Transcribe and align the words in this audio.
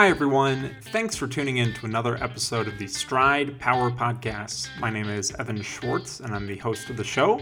Hi, 0.00 0.08
everyone. 0.08 0.74
Thanks 0.80 1.14
for 1.14 1.26
tuning 1.26 1.58
in 1.58 1.74
to 1.74 1.84
another 1.84 2.16
episode 2.24 2.66
of 2.66 2.78
the 2.78 2.86
Stryd 2.86 3.58
Power 3.58 3.90
Podcast. 3.90 4.70
My 4.80 4.88
name 4.88 5.10
is 5.10 5.30
Evan 5.38 5.60
Schwartz, 5.60 6.20
and 6.20 6.34
I'm 6.34 6.46
the 6.46 6.56
host 6.56 6.88
of 6.88 6.96
the 6.96 7.04
show. 7.04 7.38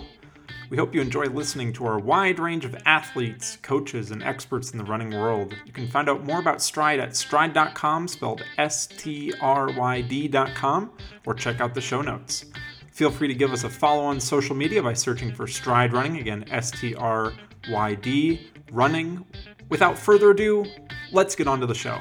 We 0.68 0.76
hope 0.76 0.92
you 0.92 1.00
enjoy 1.00 1.26
listening 1.26 1.72
to 1.74 1.86
our 1.86 2.00
wide 2.00 2.40
range 2.40 2.64
of 2.64 2.76
athletes, 2.84 3.58
coaches, 3.62 4.10
and 4.10 4.24
experts 4.24 4.72
in 4.72 4.78
the 4.78 4.82
running 4.82 5.12
world. 5.12 5.54
You 5.66 5.72
can 5.72 5.86
find 5.86 6.08
out 6.08 6.24
more 6.24 6.40
about 6.40 6.58
Stryd 6.58 7.00
at 7.00 7.10
stryd.com, 7.10 8.08
spelled 8.08 8.42
S 8.58 8.88
T 8.88 9.32
R 9.40 9.70
Y 9.70 10.00
D.com, 10.00 10.90
or 11.26 11.34
check 11.34 11.60
out 11.60 11.74
the 11.74 11.80
show 11.80 12.02
notes. 12.02 12.46
Feel 12.90 13.12
free 13.12 13.28
to 13.28 13.34
give 13.34 13.52
us 13.52 13.62
a 13.62 13.70
follow 13.70 14.02
on 14.02 14.18
social 14.18 14.56
media 14.56 14.82
by 14.82 14.94
searching 14.94 15.32
for 15.32 15.46
Stryd 15.46 15.92
Running, 15.92 16.18
again, 16.18 16.44
S 16.50 16.72
T 16.72 16.96
R 16.96 17.32
Y 17.70 17.94
D, 17.94 18.50
running. 18.72 19.24
Without 19.68 19.96
further 19.96 20.32
ado, 20.32 20.64
let's 21.12 21.36
get 21.36 21.46
on 21.46 21.60
to 21.60 21.66
the 21.66 21.74
show. 21.74 22.00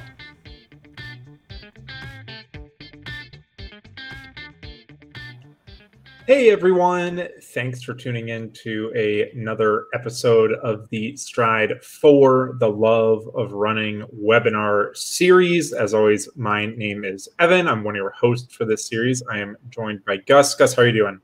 Hey 6.27 6.49
everyone, 6.49 7.25
thanks 7.41 7.81
for 7.81 7.93
tuning 7.93 8.27
in 8.27 8.51
to 8.51 8.91
a, 8.93 9.31
another 9.31 9.85
episode 9.93 10.51
of 10.55 10.89
the 10.89 11.13
Stryd 11.13 11.81
for 11.81 12.57
the 12.59 12.69
Love 12.69 13.25
of 13.33 13.53
Running 13.53 14.03
webinar 14.13 14.93
series. 14.93 15.71
As 15.71 15.93
always, 15.93 16.27
my 16.35 16.65
name 16.65 17.05
is 17.05 17.29
Evan. 17.39 17.69
I'm 17.69 17.81
one 17.85 17.95
of 17.95 17.99
your 17.99 18.11
hosts 18.11 18.53
for 18.53 18.65
this 18.65 18.87
series. 18.87 19.23
I 19.31 19.39
am 19.39 19.55
joined 19.69 20.03
by 20.03 20.17
Gus. 20.17 20.53
Gus, 20.53 20.73
how 20.73 20.81
are 20.81 20.87
you 20.87 20.91
doing? 20.91 21.21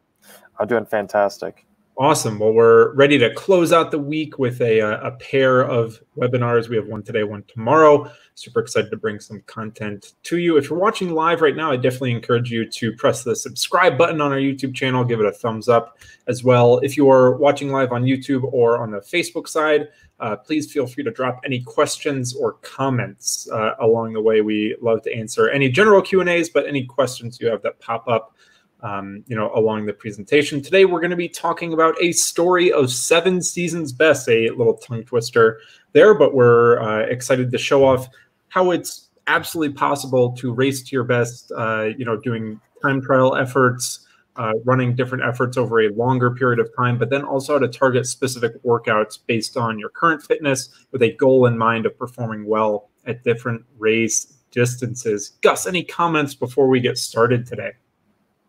I'm 0.57 0.69
doing 0.69 0.85
fantastic. 0.85 1.65
Awesome. 1.95 2.39
Well, 2.39 2.53
we're 2.53 2.91
ready 2.95 3.19
to 3.19 3.31
close 3.35 3.71
out 3.71 3.91
the 3.91 3.99
week 3.99 4.39
with 4.39 4.61
a, 4.61 4.81
uh, 4.81 5.09
a 5.09 5.11
pair 5.11 5.61
of 5.61 6.01
webinars. 6.17 6.67
We 6.67 6.75
have 6.75 6.87
one 6.87 7.03
today, 7.03 7.23
one 7.23 7.43
tomorrow. 7.47 8.11
Super 8.33 8.61
excited 8.61 8.89
to 8.89 8.97
bring 8.97 9.19
some 9.19 9.43
content 9.45 10.13
to 10.23 10.39
you. 10.39 10.57
If 10.57 10.71
you're 10.71 10.79
watching 10.79 11.13
live 11.13 11.41
right 11.41 11.55
now, 11.55 11.71
I 11.71 11.75
definitely 11.75 12.13
encourage 12.13 12.49
you 12.49 12.67
to 12.67 12.93
press 12.93 13.23
the 13.23 13.35
subscribe 13.35 13.95
button 13.95 14.21
on 14.21 14.31
our 14.31 14.39
YouTube 14.39 14.73
channel, 14.73 15.03
give 15.03 15.19
it 15.19 15.27
a 15.27 15.31
thumbs 15.31 15.69
up 15.69 15.99
as 16.25 16.43
well. 16.43 16.79
If 16.79 16.97
you 16.97 17.11
are 17.11 17.37
watching 17.37 17.71
live 17.71 17.91
on 17.91 18.03
YouTube 18.05 18.51
or 18.51 18.79
on 18.79 18.89
the 18.89 18.99
Facebook 18.99 19.47
side, 19.47 19.89
uh, 20.19 20.35
please 20.37 20.71
feel 20.71 20.87
free 20.87 21.03
to 21.03 21.11
drop 21.11 21.41
any 21.45 21.61
questions 21.61 22.35
or 22.35 22.53
comments 22.63 23.47
uh, 23.51 23.75
along 23.81 24.13
the 24.13 24.21
way. 24.21 24.41
We 24.41 24.75
love 24.81 25.03
to 25.03 25.13
answer 25.13 25.47
any 25.51 25.69
general 25.69 26.01
Q 26.01 26.21
and 26.21 26.29
A's, 26.29 26.49
but 26.49 26.65
any 26.65 26.85
questions 26.85 27.39
you 27.39 27.47
have 27.49 27.61
that 27.61 27.79
pop 27.79 28.07
up 28.07 28.35
um, 28.83 29.23
you 29.27 29.35
know, 29.35 29.51
along 29.55 29.85
the 29.85 29.93
presentation. 29.93 30.61
Today, 30.61 30.85
we're 30.85 30.99
going 30.99 31.11
to 31.11 31.17
be 31.17 31.29
talking 31.29 31.73
about 31.73 31.95
a 32.01 32.11
story 32.11 32.71
of 32.71 32.91
seven 32.91 33.41
seasons 33.41 33.91
best, 33.91 34.27
a 34.27 34.49
little 34.49 34.75
tongue 34.75 35.03
twister 35.03 35.59
there, 35.93 36.13
but 36.13 36.33
we're 36.33 36.81
uh, 36.81 37.05
excited 37.07 37.49
to 37.51 37.57
show 37.57 37.85
off 37.85 38.07
how 38.49 38.71
it's 38.71 39.09
absolutely 39.27 39.73
possible 39.73 40.33
to 40.33 40.53
race 40.53 40.83
to 40.83 40.95
your 40.95 41.05
best, 41.05 41.51
uh, 41.57 41.89
you 41.97 42.03
know, 42.03 42.17
doing 42.17 42.59
time 42.81 43.01
trial 43.01 43.35
efforts, 43.35 44.05
uh, 44.35 44.53
running 44.65 44.95
different 44.95 45.23
efforts 45.23 45.57
over 45.57 45.81
a 45.81 45.89
longer 45.93 46.31
period 46.31 46.59
of 46.59 46.69
time, 46.75 46.97
but 46.97 47.09
then 47.09 47.23
also 47.23 47.57
to 47.57 47.67
target 47.67 48.05
specific 48.05 48.61
workouts 48.63 49.19
based 49.27 49.55
on 49.55 49.79
your 49.79 49.89
current 49.89 50.21
fitness 50.21 50.69
with 50.91 51.01
a 51.03 51.13
goal 51.13 51.45
in 51.45 51.57
mind 51.57 51.85
of 51.85 51.97
performing 51.97 52.45
well 52.45 52.89
at 53.05 53.23
different 53.23 53.63
race 53.77 54.33
distances. 54.51 55.37
Gus, 55.41 55.67
any 55.67 55.83
comments 55.83 56.35
before 56.35 56.67
we 56.67 56.79
get 56.79 56.97
started 56.97 57.45
today? 57.45 57.71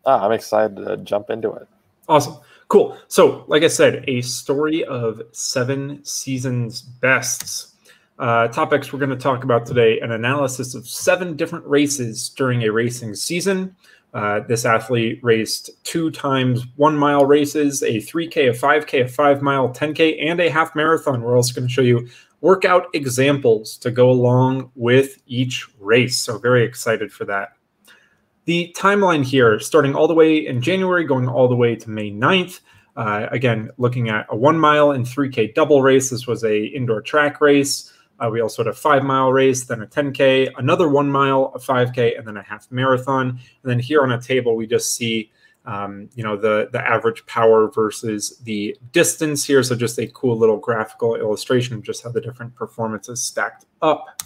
Ah, 0.05 0.25
I'm 0.25 0.31
excited 0.31 0.75
to 0.77 0.97
jump 0.97 1.29
into 1.29 1.51
it. 1.53 1.67
Awesome. 2.07 2.37
Cool. 2.67 2.97
So, 3.07 3.45
like 3.47 3.63
I 3.63 3.67
said, 3.67 4.03
a 4.07 4.21
story 4.21 4.83
of 4.85 5.21
seven 5.31 6.03
seasons 6.03 6.81
bests. 6.81 7.73
Uh, 8.17 8.47
topics 8.47 8.93
we're 8.93 8.99
going 8.99 9.09
to 9.09 9.17
talk 9.17 9.43
about 9.43 9.65
today 9.65 9.99
an 9.99 10.11
analysis 10.11 10.73
of 10.73 10.87
seven 10.87 11.35
different 11.35 11.65
races 11.65 12.29
during 12.29 12.63
a 12.63 12.71
racing 12.71 13.13
season. 13.13 13.75
Uh, 14.13 14.39
this 14.47 14.63
athlete 14.63 15.19
raced 15.21 15.69
two 15.83 16.09
times 16.09 16.65
one 16.77 16.97
mile 16.97 17.25
races, 17.25 17.83
a 17.83 17.97
3K, 17.97 18.49
a 18.49 18.53
5K, 18.53 19.03
a 19.03 19.07
five 19.07 19.41
mile, 19.41 19.67
10K, 19.69 20.25
and 20.25 20.39
a 20.39 20.49
half 20.49 20.73
marathon. 20.73 21.21
We're 21.21 21.35
also 21.35 21.53
going 21.53 21.67
to 21.67 21.73
show 21.73 21.81
you 21.81 22.07
workout 22.39 22.87
examples 22.93 23.75
to 23.79 23.91
go 23.91 24.09
along 24.09 24.71
with 24.75 25.21
each 25.27 25.67
race. 25.79 26.15
So, 26.15 26.37
very 26.37 26.63
excited 26.63 27.11
for 27.11 27.25
that. 27.25 27.57
The 28.45 28.75
timeline 28.77 29.25
here, 29.25 29.59
starting 29.59 29.95
all 29.95 30.07
the 30.07 30.13
way 30.13 30.45
in 30.45 30.61
January, 30.61 31.03
going 31.03 31.27
all 31.27 31.47
the 31.47 31.55
way 31.55 31.75
to 31.75 31.89
May 31.89 32.11
9th. 32.11 32.61
Uh, 32.95 33.27
again, 33.31 33.71
looking 33.77 34.09
at 34.09 34.27
a 34.29 34.35
one 34.35 34.59
mile 34.59 34.91
and 34.91 35.05
3K 35.05 35.55
double 35.55 35.81
race. 35.81 36.11
This 36.11 36.27
was 36.27 36.43
a 36.43 36.65
indoor 36.65 37.01
track 37.01 37.41
race. 37.41 37.91
Uh, 38.19 38.29
we 38.31 38.41
also 38.41 38.63
had 38.63 38.69
a 38.71 38.75
five 38.75 39.03
mile 39.03 39.33
race, 39.33 39.65
then 39.65 39.81
a 39.81 39.87
10K, 39.87 40.51
another 40.57 40.87
one 40.87 41.09
mile, 41.09 41.51
a 41.55 41.59
5K, 41.59 42.17
and 42.17 42.25
then 42.25 42.37
a 42.37 42.43
half 42.43 42.71
marathon. 42.71 43.29
And 43.29 43.39
then 43.63 43.79
here 43.79 44.03
on 44.03 44.11
a 44.11 44.21
table, 44.21 44.55
we 44.55 44.67
just 44.67 44.95
see, 44.95 45.31
um, 45.65 46.07
you 46.15 46.23
know, 46.23 46.37
the 46.37 46.69
the 46.71 46.79
average 46.79 47.25
power 47.25 47.69
versus 47.69 48.37
the 48.43 48.77
distance 48.93 49.43
here. 49.43 49.63
So 49.63 49.75
just 49.75 49.99
a 49.99 50.07
cool 50.07 50.37
little 50.37 50.57
graphical 50.57 51.15
illustration 51.15 51.75
of 51.75 51.83
just 51.83 52.03
how 52.03 52.11
the 52.11 52.21
different 52.21 52.55
performances 52.55 53.21
stacked 53.21 53.65
up. 53.81 54.21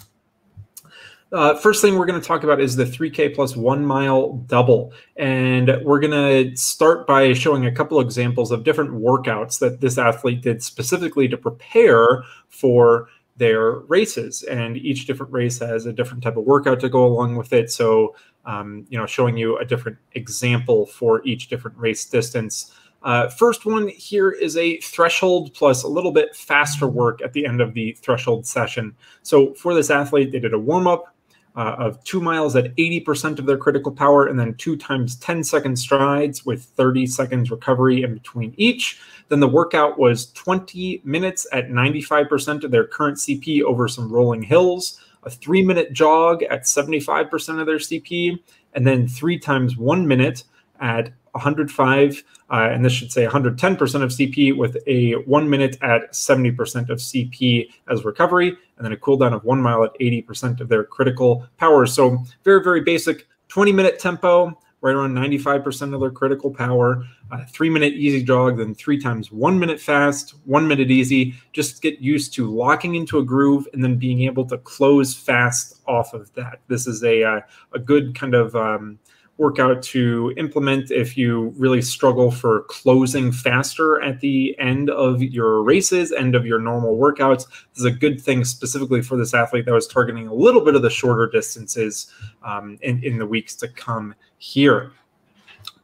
Uh, 1.32 1.54
first 1.54 1.80
thing 1.80 1.96
we're 1.96 2.06
going 2.06 2.20
to 2.20 2.26
talk 2.26 2.42
about 2.42 2.60
is 2.60 2.74
the 2.74 2.84
3K 2.84 3.34
plus 3.34 3.56
one 3.56 3.84
mile 3.84 4.32
double. 4.48 4.92
And 5.16 5.70
we're 5.84 6.00
going 6.00 6.10
to 6.10 6.56
start 6.56 7.06
by 7.06 7.32
showing 7.34 7.66
a 7.66 7.72
couple 7.72 8.00
examples 8.00 8.50
of 8.50 8.64
different 8.64 8.90
workouts 8.90 9.60
that 9.60 9.80
this 9.80 9.96
athlete 9.96 10.42
did 10.42 10.62
specifically 10.62 11.28
to 11.28 11.36
prepare 11.36 12.24
for 12.48 13.08
their 13.36 13.78
races. 13.80 14.42
And 14.42 14.76
each 14.76 15.06
different 15.06 15.32
race 15.32 15.60
has 15.60 15.86
a 15.86 15.92
different 15.92 16.22
type 16.22 16.36
of 16.36 16.44
workout 16.44 16.80
to 16.80 16.88
go 16.88 17.06
along 17.06 17.36
with 17.36 17.52
it. 17.52 17.70
So, 17.70 18.16
um, 18.44 18.84
you 18.90 18.98
know, 18.98 19.06
showing 19.06 19.36
you 19.36 19.56
a 19.58 19.64
different 19.64 19.98
example 20.12 20.86
for 20.86 21.24
each 21.24 21.48
different 21.48 21.78
race 21.78 22.04
distance. 22.04 22.74
Uh, 23.02 23.28
first 23.28 23.64
one 23.64 23.88
here 23.88 24.30
is 24.30 24.56
a 24.56 24.78
threshold 24.80 25.54
plus 25.54 25.84
a 25.84 25.88
little 25.88 26.12
bit 26.12 26.34
faster 26.36 26.86
work 26.86 27.22
at 27.22 27.32
the 27.32 27.46
end 27.46 27.60
of 27.60 27.72
the 27.72 27.92
threshold 27.92 28.46
session. 28.46 28.94
So 29.22 29.54
for 29.54 29.74
this 29.74 29.90
athlete, 29.90 30.32
they 30.32 30.38
did 30.38 30.52
a 30.52 30.58
warm 30.58 30.86
up, 30.86 31.14
uh, 31.56 31.76
of 31.78 32.02
two 32.04 32.20
miles 32.20 32.54
at 32.56 32.74
80% 32.76 33.38
of 33.38 33.46
their 33.46 33.56
critical 33.56 33.92
power, 33.92 34.26
and 34.26 34.38
then 34.38 34.54
two 34.54 34.76
times 34.76 35.16
10 35.16 35.44
second 35.44 35.76
strides 35.76 36.46
with 36.46 36.64
30 36.76 37.06
seconds 37.06 37.50
recovery 37.50 38.02
in 38.02 38.14
between 38.14 38.54
each. 38.56 39.00
Then 39.28 39.40
the 39.40 39.48
workout 39.48 39.98
was 39.98 40.32
20 40.32 41.02
minutes 41.04 41.46
at 41.52 41.68
95% 41.68 42.64
of 42.64 42.70
their 42.70 42.86
current 42.86 43.18
CP 43.18 43.62
over 43.62 43.88
some 43.88 44.10
rolling 44.12 44.42
hills, 44.42 45.00
a 45.24 45.30
three 45.30 45.62
minute 45.62 45.92
jog 45.92 46.42
at 46.44 46.62
75% 46.62 47.60
of 47.60 47.66
their 47.66 47.78
CP, 47.78 48.38
and 48.74 48.86
then 48.86 49.08
three 49.08 49.38
times 49.38 49.76
one 49.76 50.06
minute 50.06 50.44
at 50.80 51.12
105, 51.32 52.24
uh, 52.50 52.68
and 52.72 52.84
this 52.84 52.92
should 52.92 53.12
say 53.12 53.26
110% 53.26 54.02
of 54.02 54.10
CP 54.10 54.56
with 54.56 54.76
a 54.86 55.12
one 55.26 55.48
minute 55.48 55.76
at 55.82 56.12
70% 56.12 56.90
of 56.90 56.98
CP 56.98 57.70
as 57.88 58.04
recovery, 58.04 58.56
and 58.80 58.86
then 58.86 58.92
a 58.92 58.96
cooldown 58.96 59.34
of 59.34 59.44
one 59.44 59.60
mile 59.60 59.84
at 59.84 59.92
80% 60.00 60.60
of 60.60 60.70
their 60.70 60.84
critical 60.84 61.46
power. 61.58 61.84
So 61.84 62.24
very, 62.44 62.64
very 62.64 62.80
basic 62.80 63.28
20 63.48 63.72
minute 63.72 63.98
tempo, 63.98 64.58
right 64.80 64.94
around 64.94 65.14
95% 65.14 65.92
of 65.92 66.00
their 66.00 66.10
critical 66.10 66.50
power, 66.50 67.04
three 67.50 67.68
minute 67.68 67.92
easy 67.92 68.22
jog, 68.22 68.56
then 68.56 68.74
three 68.74 68.98
times 68.98 69.30
one 69.30 69.58
minute 69.58 69.78
fast, 69.78 70.36
one 70.46 70.66
minute 70.66 70.90
easy. 70.90 71.34
Just 71.52 71.82
get 71.82 72.00
used 72.00 72.32
to 72.34 72.50
locking 72.50 72.94
into 72.94 73.18
a 73.18 73.22
groove 73.22 73.68
and 73.74 73.84
then 73.84 73.96
being 73.98 74.22
able 74.22 74.46
to 74.46 74.56
close 74.56 75.14
fast 75.14 75.82
off 75.86 76.14
of 76.14 76.32
that. 76.32 76.60
This 76.68 76.86
is 76.86 77.04
a, 77.04 77.22
uh, 77.22 77.40
a 77.74 77.78
good 77.78 78.14
kind 78.14 78.34
of 78.34 78.56
um, 78.56 78.98
workout 79.40 79.82
to 79.82 80.32
implement 80.36 80.90
if 80.90 81.16
you 81.16 81.54
really 81.56 81.80
struggle 81.80 82.30
for 82.30 82.64
closing 82.64 83.32
faster 83.32 84.00
at 84.02 84.20
the 84.20 84.54
end 84.58 84.90
of 84.90 85.22
your 85.22 85.62
races, 85.62 86.12
end 86.12 86.34
of 86.34 86.44
your 86.44 86.60
normal 86.60 86.98
workouts. 86.98 87.48
This 87.48 87.78
is 87.78 87.84
a 87.86 87.90
good 87.90 88.20
thing 88.20 88.44
specifically 88.44 89.00
for 89.00 89.16
this 89.16 89.32
athlete 89.32 89.64
that 89.64 89.72
was 89.72 89.88
targeting 89.88 90.28
a 90.28 90.34
little 90.34 90.62
bit 90.62 90.74
of 90.74 90.82
the 90.82 90.90
shorter 90.90 91.26
distances 91.26 92.12
um, 92.44 92.78
in, 92.82 93.02
in 93.02 93.18
the 93.18 93.26
weeks 93.26 93.56
to 93.56 93.68
come 93.68 94.14
here. 94.36 94.92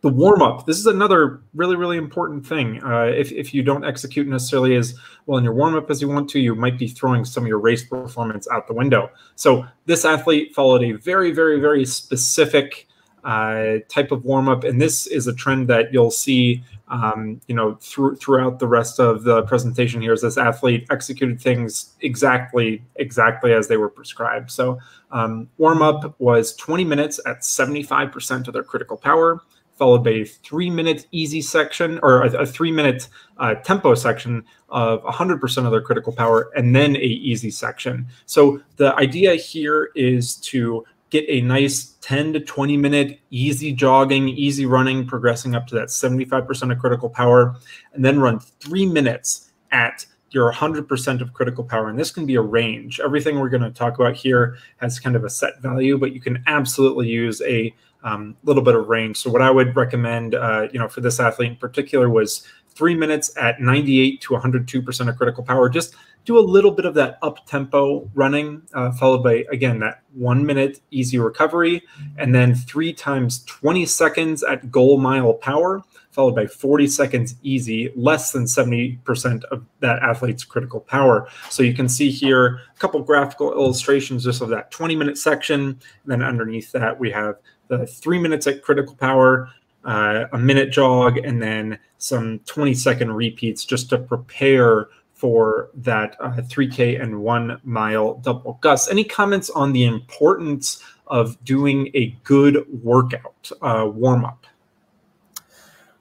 The 0.02 0.11
warm 0.11 0.43
up. 0.43 0.67
This 0.67 0.76
is 0.76 0.87
another 0.87 1.41
really, 1.55 1.76
really 1.76 1.97
important 1.97 2.47
thing. 2.47 2.85
Uh, 2.85 3.05
if, 3.06 3.32
if 3.32 3.55
you 3.55 3.62
don't 3.62 3.85
execute 3.85 4.29
necessarily 4.29 4.76
as 4.76 4.94
well 5.25 5.38
in 5.38 5.44
your 5.44 5.55
warm 5.55 5.75
up 5.75 5.91
as 5.91 6.02
you 6.02 6.09
want 6.09 6.29
to, 6.31 6.38
you 6.38 6.55
might 6.55 6.79
be 6.79 6.87
throwing 6.87 7.25
some 7.25 7.44
of 7.44 7.49
your 7.49 7.59
race 7.59 7.85
performance 7.85 8.47
out 8.52 8.69
the 8.69 8.75
window. 8.75 9.11
So, 9.35 9.67
this 9.87 10.05
athlete 10.05 10.55
followed 10.55 10.82
a 10.82 10.93
very, 10.93 11.32
very, 11.32 11.59
very 11.59 11.87
specific 11.87 12.87
uh, 13.26 13.81
type 13.88 14.12
of 14.12 14.25
warm 14.25 14.49
up, 14.49 14.62
and 14.62 14.81
this 14.81 15.08
is 15.08 15.26
a 15.26 15.34
trend 15.34 15.67
that 15.67 15.93
you'll 15.93 16.12
see, 16.12 16.62
um, 16.87 17.40
you 17.49 17.56
know, 17.56 17.75
through, 17.81 18.14
throughout 18.14 18.61
the 18.61 18.69
rest 18.69 19.00
of 19.00 19.25
the 19.25 19.43
presentation. 19.43 20.00
here. 20.00 20.12
Is 20.12 20.23
this 20.23 20.38
athlete 20.38 20.87
executed 20.90 21.40
things 21.40 21.96
exactly, 22.02 22.84
exactly 22.94 23.52
as 23.52 23.67
they 23.67 23.78
were 23.78 23.90
prescribed. 23.90 24.52
So, 24.52 24.78
um, 25.11 25.49
warm 25.58 25.82
up 25.82 26.14
was 26.20 26.55
20 26.55 26.84
minutes 26.84 27.19
at 27.26 27.40
75% 27.40 28.46
of 28.46 28.55
their 28.55 28.62
critical 28.62 28.96
power, 28.96 29.40
followed 29.76 30.05
by 30.05 30.11
a 30.11 30.25
three 30.25 30.70
minute 30.70 31.08
easy 31.11 31.43
section 31.43 31.99
or 32.05 32.23
a, 32.23 32.43
a 32.43 32.46
three 32.46 32.70
minute 32.70 33.08
uh, 33.38 33.55
tempo 33.56 33.94
section 33.94 34.44
of 34.69 35.02
100% 35.02 35.64
of 35.64 35.73
their 35.73 35.82
critical 35.82 36.12
power, 36.12 36.52
and 36.55 36.76
then 36.76 36.94
a 36.94 37.00
easy 37.00 37.50
section. 37.50 38.06
So 38.26 38.62
the 38.76 38.94
idea 38.94 39.34
here 39.34 39.90
is 39.96 40.37
to 40.37 40.84
get 41.20 41.28
a 41.28 41.40
nice 41.40 41.96
10 42.02 42.34
to 42.34 42.40
20 42.40 42.76
minute 42.76 43.20
easy 43.30 43.72
jogging, 43.72 44.28
easy 44.28 44.66
running, 44.66 45.06
progressing 45.06 45.54
up 45.54 45.66
to 45.68 45.74
that 45.74 45.88
75% 45.88 46.72
of 46.72 46.78
critical 46.78 47.08
power, 47.08 47.56
and 47.92 48.04
then 48.04 48.20
run 48.20 48.38
three 48.60 48.86
minutes 48.86 49.50
at 49.72 50.06
your 50.30 50.52
100% 50.52 51.20
of 51.20 51.32
critical 51.32 51.64
power. 51.64 51.88
And 51.88 51.98
this 51.98 52.10
can 52.10 52.26
be 52.26 52.34
a 52.34 52.42
range. 52.42 53.00
Everything 53.00 53.38
we're 53.38 53.48
going 53.48 53.62
to 53.62 53.70
talk 53.70 53.98
about 53.98 54.14
here 54.14 54.58
has 54.78 54.98
kind 54.98 55.16
of 55.16 55.24
a 55.24 55.30
set 55.30 55.60
value, 55.60 55.96
but 55.96 56.12
you 56.12 56.20
can 56.20 56.42
absolutely 56.46 57.08
use 57.08 57.40
a 57.42 57.74
um, 58.02 58.36
little 58.44 58.62
bit 58.62 58.74
of 58.74 58.88
range. 58.88 59.16
So 59.16 59.30
what 59.30 59.42
I 59.42 59.50
would 59.50 59.74
recommend, 59.74 60.34
uh, 60.34 60.68
you 60.72 60.78
know, 60.78 60.88
for 60.88 61.00
this 61.00 61.18
athlete 61.18 61.52
in 61.52 61.56
particular 61.56 62.10
was 62.10 62.46
three 62.76 62.94
minutes 62.94 63.37
at 63.37 63.61
98 63.61 64.20
to 64.20 64.34
102% 64.34 65.08
of 65.08 65.17
critical 65.17 65.43
power. 65.43 65.69
Just 65.69 65.96
do 66.26 66.38
a 66.38 66.40
little 66.40 66.73
bit 66.73 66.84
of 66.84 66.94
that 66.94 67.19
up 67.23 67.46
tempo 67.46 68.11
running, 68.14 68.61
uh, 68.75 68.90
followed 68.93 69.23
by, 69.23 69.44
again, 69.50 69.78
that 69.78 70.02
one 70.12 70.44
minute 70.44 70.81
easy 70.90 71.19
recovery, 71.19 71.82
and 72.19 72.34
then 72.34 72.55
three 72.55 72.93
times 72.93 73.44
20 73.44 73.87
seconds 73.87 74.43
at 74.43 74.70
goal 74.70 74.99
mile 74.99 75.32
power, 75.32 75.82
followed 76.11 76.34
by 76.34 76.46
40 76.46 76.88
seconds 76.88 77.37
easy, 77.43 77.93
less 77.94 78.32
than 78.32 78.44
70% 78.44 79.44
of 79.44 79.64
that 79.81 80.02
athlete's 80.02 80.44
critical 80.44 80.81
power. 80.81 81.28
So 81.49 81.62
you 81.62 81.75
can 81.75 81.88
see 81.88 82.11
here 82.11 82.61
a 82.75 82.78
couple 82.78 83.00
graphical 83.02 83.52
illustrations 83.52 84.25
just 84.25 84.43
of 84.43 84.49
that 84.49 84.70
20 84.73 84.96
minute 84.96 85.19
section. 85.19 85.61
And 85.61 85.78
then 86.06 86.23
underneath 86.23 86.73
that, 86.73 86.99
we 86.99 87.11
have 87.12 87.37
the 87.69 87.87
three 87.87 88.19
minutes 88.19 88.46
at 88.46 88.62
critical 88.62 88.96
power, 88.96 89.50
uh, 89.87 90.27
a 90.33 90.38
minute 90.38 90.71
jog, 90.71 91.17
and 91.17 91.41
then 91.41 91.79
some 91.99 92.41
20 92.41 92.75
second 92.75 93.12
repeats 93.12 93.65
just 93.65 93.88
to 93.91 93.99
prepare 93.99 94.88
for 95.15 95.71
that 95.75 96.17
uh, 96.21 96.33
3K 96.33 97.00
and 97.00 97.23
one 97.23 97.59
mile 97.65 98.15
double. 98.19 98.59
Gus, 98.61 98.91
any 98.91 99.05
comments 99.05 99.49
on 99.49 99.73
the 99.73 99.87
importance 99.87 100.83
of 101.06 101.43
doing 101.44 101.91
a 101.94 102.09
good 102.25 102.67
workout 102.83 103.50
uh, 103.62 103.88
warm 103.91 104.25
up? 104.25 104.47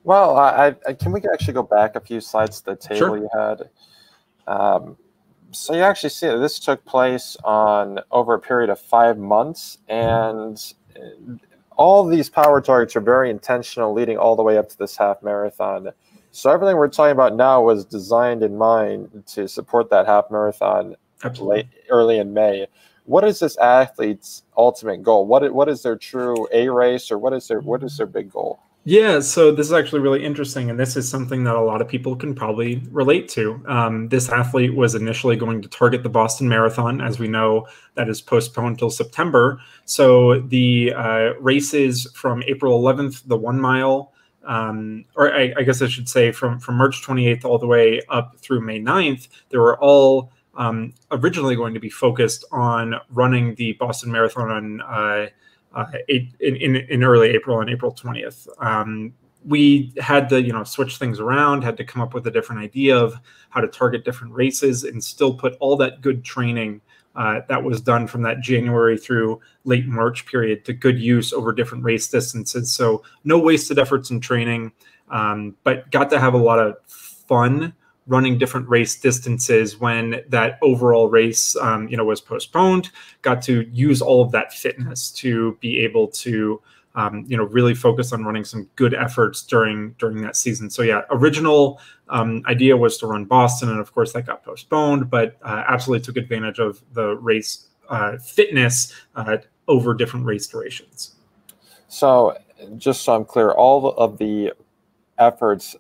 Well, 0.04 0.36
I, 0.38 0.76
I, 0.88 0.94
can 0.94 1.12
we 1.12 1.22
actually 1.34 1.54
go 1.54 1.64
back 1.64 1.96
a 1.96 2.00
few 2.00 2.20
slides 2.20 2.62
to 2.62 2.72
the 2.72 2.76
table 2.76 2.98
sure. 2.98 3.18
you 3.18 3.30
had? 3.34 3.70
Um, 4.48 4.98
so 5.52 5.74
you 5.74 5.82
actually 5.82 6.10
see 6.10 6.28
that 6.28 6.38
this 6.38 6.60
took 6.60 6.84
place 6.86 7.38
on 7.44 8.00
over 8.12 8.34
a 8.34 8.40
period 8.40 8.70
of 8.70 8.80
five 8.80 9.18
months, 9.18 9.78
and 9.88 10.62
all 11.78 12.06
these 12.06 12.30
power 12.30 12.62
targets 12.62 12.96
are 12.96 13.02
very 13.02 13.30
intentional, 13.30 13.94
leading 13.94 14.18
all 14.18 14.36
the 14.36 14.44
way 14.44 14.58
up 14.58 14.70
to 14.70 14.78
this 14.78 14.96
half 14.96 15.22
marathon. 15.22 15.90
So 16.32 16.50
everything 16.50 16.76
we're 16.76 16.90
talking 16.90 17.12
about 17.12 17.36
now 17.36 17.62
was 17.62 17.86
designed 17.86 18.44
in 18.44 18.58
mind 18.58 19.24
to 19.28 19.48
support 19.48 19.90
that 19.90 20.06
half 20.06 20.30
marathon 20.30 20.96
Absolutely. 21.24 21.58
late 21.58 21.68
early 21.90 22.18
in 22.20 22.34
May. 22.34 22.68
What 23.06 23.24
is 23.24 23.40
this 23.40 23.58
athlete's 23.58 24.44
ultimate 24.58 25.04
goal? 25.04 25.26
What 25.26 25.54
what 25.54 25.70
is 25.70 25.84
their 25.84 25.96
true 25.96 26.48
A 26.52 26.70
race 26.70 27.12
or 27.12 27.18
what 27.20 27.34
is 27.34 27.48
their 27.48 27.60
what 27.60 27.84
is 27.84 27.98
their 27.98 28.08
big 28.08 28.32
goal? 28.32 28.60
Yeah, 28.88 29.20
so 29.20 29.52
this 29.52 29.66
is 29.66 29.74
actually 29.74 30.02
really 30.02 30.24
interesting, 30.24 30.70
and 30.70 30.80
this 30.80 30.96
is 30.96 31.10
something 31.10 31.44
that 31.46 31.56
a 31.56 31.62
lot 31.62 31.82
of 31.82 31.88
people 31.88 32.16
can 32.16 32.36
probably 32.36 32.84
relate 32.92 33.28
to. 33.30 33.60
Um, 33.68 34.10
this 34.10 34.30
athlete 34.30 34.76
was 34.76 34.94
initially 34.94 35.36
going 35.36 35.64
to 35.64 35.68
target 35.68 36.04
the 36.04 36.10
Boston 36.10 36.48
Marathon, 36.48 37.02
as 37.02 37.18
we 37.18 37.28
know 37.28 37.68
that 37.96 38.10
is 38.10 38.22
postponed 38.22 38.74
until 38.74 38.92
September. 38.92 39.60
So 39.86 40.40
the 40.40 40.94
uh, 40.96 41.34
races 41.40 42.08
from 42.14 42.44
April 42.44 42.80
11th, 42.80 43.28
the 43.28 43.36
one 43.36 43.60
mile, 43.60 44.14
um, 44.44 45.06
or 45.16 45.34
I, 45.34 45.52
I, 45.58 45.64
guess 45.64 45.82
I 45.82 45.88
should 45.88 46.08
say 46.08 46.32
from, 46.32 46.60
from 46.60 46.76
March 46.76 47.02
28th 47.02 47.44
all 47.44 47.58
the 47.58 47.66
way 47.66 48.04
up 48.10 48.38
through 48.38 48.62
May 48.62 48.80
9th, 48.80 49.30
they 49.50 49.58
were 49.58 49.80
all 49.80 50.32
um, 50.58 50.94
originally 51.10 51.56
going 51.56 51.74
to 51.74 51.80
be 51.80 51.90
focused 51.90 52.46
on 52.52 52.94
running 53.10 53.56
the 53.56 53.74
Boston 53.74 54.12
Marathon 54.12 54.52
on 54.52 54.82
uh, 54.82 55.30
uh, 55.76 55.86
in, 56.08 56.76
in, 56.76 57.04
early 57.04 57.30
April 57.30 57.58
on 57.58 57.70
April 57.70 57.94
20th. 57.94 58.48
Um, 58.64 59.14
we 59.46 59.94
had 60.00 60.30
to, 60.30 60.42
you 60.42 60.54
know, 60.54 60.64
switch 60.64 60.98
things 60.98 61.20
around, 61.20 61.64
had 61.64 61.78
to 61.78 61.84
come 61.84 62.02
up 62.02 62.14
with 62.14 62.26
a 62.28 62.32
different 62.32 62.62
idea 62.62 62.98
of 62.98 63.20
how 63.50 63.62
to 63.62 63.68
target 63.68 64.04
different 64.06 64.34
races 64.34 64.86
and 64.86 65.04
still 65.04 65.34
put 65.34 65.56
all 65.60 65.76
that 65.78 66.02
good 66.02 66.24
training 66.24 66.82
uh, 67.16 67.42
that 67.48 67.64
was 67.64 67.80
done 67.80 68.08
from 68.08 68.22
that 68.24 68.42
January 68.42 68.98
through 68.98 69.40
late 69.64 69.86
March 69.86 70.26
period 70.26 70.66
to 70.66 70.74
good 70.74 71.00
use 71.00 71.32
over 71.32 71.54
different 71.54 71.84
race 71.84 72.08
distances. 72.08 72.72
So 72.72 73.04
no 73.24 73.38
wasted 73.38 73.80
efforts 73.80 74.10
in 74.10 74.20
training, 74.20 74.72
um, 75.10 75.56
but 75.64 75.92
got 75.92 76.10
to 76.10 76.20
have 76.20 76.34
a 76.34 76.38
lot 76.38 76.60
of 76.60 76.78
fun 76.88 77.74
running 78.08 78.38
different 78.38 78.68
race 78.70 79.00
distances 79.00 79.80
when 79.80 80.22
that 80.30 80.60
overall 80.62 81.10
race 81.10 81.56
um, 81.58 81.88
you 81.88 81.98
know 81.98 82.06
was 82.06 82.22
postponed 82.22 82.92
got 83.22 83.42
to 83.42 83.64
use 83.72 84.02
all 84.02 84.22
of 84.22 84.32
that 84.32 84.54
fitness 84.54 85.10
to 85.12 85.58
be 85.62 85.80
able 85.80 86.08
to 86.08 86.62
um, 86.96 87.26
you 87.28 87.36
know, 87.36 87.44
really 87.44 87.76
focus 87.76 88.14
on 88.14 88.24
running 88.24 88.46
some 88.46 88.70
good 88.76 88.94
efforts 88.94 89.42
during 89.44 89.92
during 90.00 90.22
that 90.22 90.36
season. 90.36 90.70
So 90.70 90.82
yeah, 90.82 91.02
original 91.12 91.80
um, 92.10 92.42
idea 92.48 92.78
was 92.78 92.98
to 93.00 93.08
run 93.08 93.26
Boston, 93.26 93.70
and 93.70 93.80
of 93.80 93.94
course 93.94 94.14
that 94.14 94.26
got 94.26 94.44
postponed. 94.44 95.10
But 95.10 95.38
uh, 95.44 95.64
absolutely 95.68 96.06
took 96.06 96.18
advantage 96.18 96.60
of 96.60 96.82
the 96.94 97.18
race 97.18 97.68
uh, 97.90 98.18
fitness 98.18 98.94
uh, 99.16 99.38
over 99.68 99.94
different 99.94 100.26
race 100.26 100.48
durations. 100.48 101.16
So 101.88 102.38
just 102.78 103.02
so 103.02 103.16
I'm 103.16 103.26
clear, 103.26 103.52
all 103.52 103.92
of 103.92 104.18
the 104.18 104.54
efforts 105.18 105.76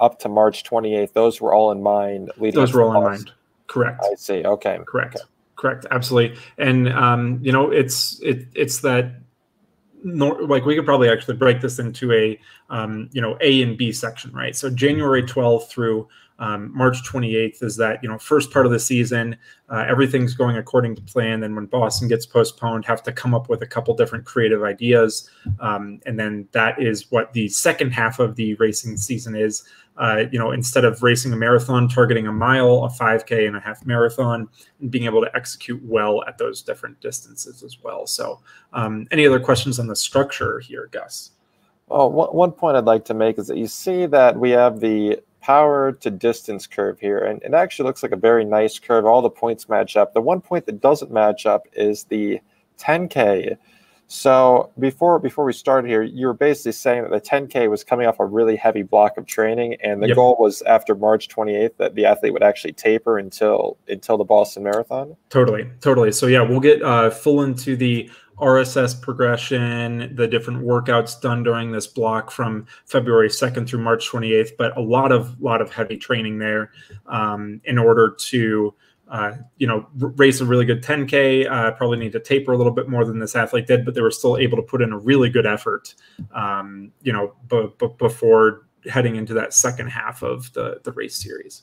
up 0.00 0.18
to 0.20 0.28
March 0.28 0.64
28th, 0.64 1.12
those 1.12 1.40
were 1.40 1.52
all 1.52 1.70
in 1.72 1.82
mind. 1.82 2.30
Leading 2.38 2.60
those 2.60 2.72
were 2.72 2.82
all 2.82 2.96
in 2.96 3.04
mind. 3.04 3.32
Correct. 3.66 4.00
I 4.02 4.14
see. 4.14 4.44
Okay. 4.44 4.78
Correct. 4.86 5.16
Okay. 5.16 5.24
Correct. 5.56 5.86
Absolutely. 5.90 6.38
And 6.56 6.88
um, 6.90 7.40
you 7.42 7.52
know, 7.52 7.70
it's 7.70 8.20
it 8.22 8.46
it's 8.54 8.80
that 8.80 9.12
nor, 10.04 10.40
like 10.42 10.64
we 10.64 10.74
could 10.74 10.84
probably 10.84 11.08
actually 11.08 11.36
break 11.36 11.60
this 11.60 11.78
into 11.78 12.12
a 12.12 12.38
um, 12.70 13.08
you 13.12 13.20
know 13.20 13.36
A 13.40 13.62
and 13.62 13.76
B 13.76 13.92
section, 13.92 14.32
right? 14.32 14.54
So 14.54 14.70
January 14.70 15.22
12th 15.22 15.68
through 15.68 16.08
um, 16.40 16.70
March 16.76 17.02
28th 17.02 17.62
is 17.64 17.76
that 17.76 18.00
you 18.02 18.08
know 18.08 18.18
first 18.18 18.52
part 18.52 18.64
of 18.64 18.72
the 18.72 18.78
season, 18.78 19.36
uh, 19.68 19.84
everything's 19.88 20.34
going 20.34 20.56
according 20.56 20.94
to 20.96 21.02
plan. 21.02 21.40
Then 21.40 21.54
when 21.54 21.66
Boston 21.66 22.08
gets 22.08 22.26
postponed, 22.26 22.84
have 22.84 23.02
to 23.04 23.12
come 23.12 23.34
up 23.34 23.48
with 23.48 23.62
a 23.62 23.66
couple 23.66 23.94
different 23.94 24.24
creative 24.24 24.62
ideas, 24.62 25.28
um, 25.60 26.00
and 26.06 26.18
then 26.18 26.48
that 26.52 26.80
is 26.80 27.10
what 27.10 27.32
the 27.32 27.48
second 27.48 27.90
half 27.90 28.20
of 28.20 28.36
the 28.36 28.54
racing 28.54 28.96
season 28.96 29.34
is. 29.34 29.64
Uh, 29.98 30.24
you 30.30 30.38
know, 30.38 30.52
instead 30.52 30.84
of 30.84 31.02
racing 31.02 31.32
a 31.32 31.36
marathon, 31.36 31.88
targeting 31.88 32.26
a 32.26 32.32
mile, 32.32 32.84
a 32.84 32.88
5K, 32.88 33.46
and 33.46 33.56
a 33.56 33.60
half 33.60 33.84
marathon, 33.84 34.48
and 34.80 34.90
being 34.90 35.04
able 35.04 35.20
to 35.20 35.36
execute 35.36 35.82
well 35.84 36.24
at 36.26 36.38
those 36.38 36.62
different 36.62 36.98
distances 37.00 37.62
as 37.62 37.78
well. 37.82 38.06
So, 38.06 38.40
um, 38.72 39.06
any 39.10 39.26
other 39.26 39.40
questions 39.40 39.78
on 39.80 39.88
the 39.88 39.96
structure 39.96 40.60
here, 40.60 40.88
Gus? 40.92 41.32
Well, 41.88 42.12
one, 42.12 42.28
one 42.28 42.52
point 42.52 42.76
I'd 42.76 42.84
like 42.84 43.04
to 43.06 43.14
make 43.14 43.38
is 43.38 43.48
that 43.48 43.58
you 43.58 43.66
see 43.66 44.06
that 44.06 44.38
we 44.38 44.50
have 44.50 44.80
the 44.80 45.20
power 45.40 45.92
to 45.92 46.10
distance 46.10 46.66
curve 46.66 47.00
here. 47.00 47.18
And 47.18 47.42
it 47.42 47.54
actually 47.54 47.86
looks 47.86 48.02
like 48.02 48.12
a 48.12 48.16
very 48.16 48.44
nice 48.44 48.78
curve. 48.78 49.06
All 49.06 49.22
the 49.22 49.30
points 49.30 49.68
match 49.68 49.96
up. 49.96 50.12
The 50.12 50.20
one 50.20 50.42
point 50.42 50.66
that 50.66 50.80
doesn't 50.80 51.10
match 51.10 51.46
up 51.46 51.66
is 51.72 52.04
the 52.04 52.40
10K. 52.78 53.56
So 54.08 54.70
before 54.78 55.18
before 55.18 55.44
we 55.44 55.52
started 55.52 55.86
here, 55.86 56.02
you 56.02 56.26
were 56.26 56.34
basically 56.34 56.72
saying 56.72 57.02
that 57.02 57.10
the 57.10 57.20
10K 57.20 57.68
was 57.68 57.84
coming 57.84 58.06
off 58.06 58.18
a 58.18 58.24
really 58.24 58.56
heavy 58.56 58.82
block 58.82 59.18
of 59.18 59.26
training, 59.26 59.76
and 59.82 60.02
the 60.02 60.08
yep. 60.08 60.16
goal 60.16 60.36
was 60.40 60.62
after 60.62 60.94
March 60.94 61.28
28th 61.28 61.76
that 61.76 61.94
the 61.94 62.06
athlete 62.06 62.32
would 62.32 62.42
actually 62.42 62.72
taper 62.72 63.18
until 63.18 63.76
until 63.86 64.16
the 64.16 64.24
Boston 64.24 64.62
Marathon. 64.62 65.14
Totally, 65.28 65.68
totally. 65.80 66.10
So 66.10 66.26
yeah, 66.26 66.40
we'll 66.40 66.60
get 66.60 66.82
uh, 66.82 67.10
full 67.10 67.42
into 67.42 67.76
the 67.76 68.10
RSS 68.40 69.00
progression, 69.00 70.14
the 70.14 70.26
different 70.26 70.64
workouts 70.64 71.20
done 71.20 71.42
during 71.42 71.72
this 71.72 71.86
block 71.86 72.30
from 72.30 72.66
February 72.86 73.28
2nd 73.28 73.68
through 73.68 73.82
March 73.82 74.08
28th, 74.08 74.52
but 74.56 74.74
a 74.76 74.80
lot 74.80 75.12
of 75.12 75.38
lot 75.40 75.60
of 75.60 75.70
heavy 75.70 75.98
training 75.98 76.38
there 76.38 76.70
um, 77.06 77.60
in 77.64 77.76
order 77.76 78.14
to 78.18 78.74
uh, 79.10 79.32
you 79.56 79.66
know 79.66 79.86
race 79.94 80.40
a 80.40 80.44
really 80.44 80.64
good 80.64 80.82
10k. 80.82 81.50
Uh, 81.50 81.72
probably 81.72 81.98
need 81.98 82.12
to 82.12 82.20
taper 82.20 82.52
a 82.52 82.56
little 82.56 82.72
bit 82.72 82.88
more 82.88 83.04
than 83.04 83.18
this 83.18 83.34
athlete 83.34 83.66
did, 83.66 83.84
but 83.84 83.94
they 83.94 84.00
were 84.00 84.10
still 84.10 84.36
able 84.36 84.56
to 84.56 84.62
put 84.62 84.82
in 84.82 84.92
a 84.92 84.98
really 84.98 85.30
good 85.30 85.46
effort. 85.46 85.94
Um, 86.32 86.92
you 87.02 87.12
know, 87.12 87.34
before 87.98 88.66
heading 88.88 89.16
into 89.16 89.34
that 89.34 89.52
second 89.54 89.88
half 89.88 90.22
of 90.22 90.52
the 90.52 90.80
the 90.84 90.92
race 90.92 91.16
series. 91.16 91.62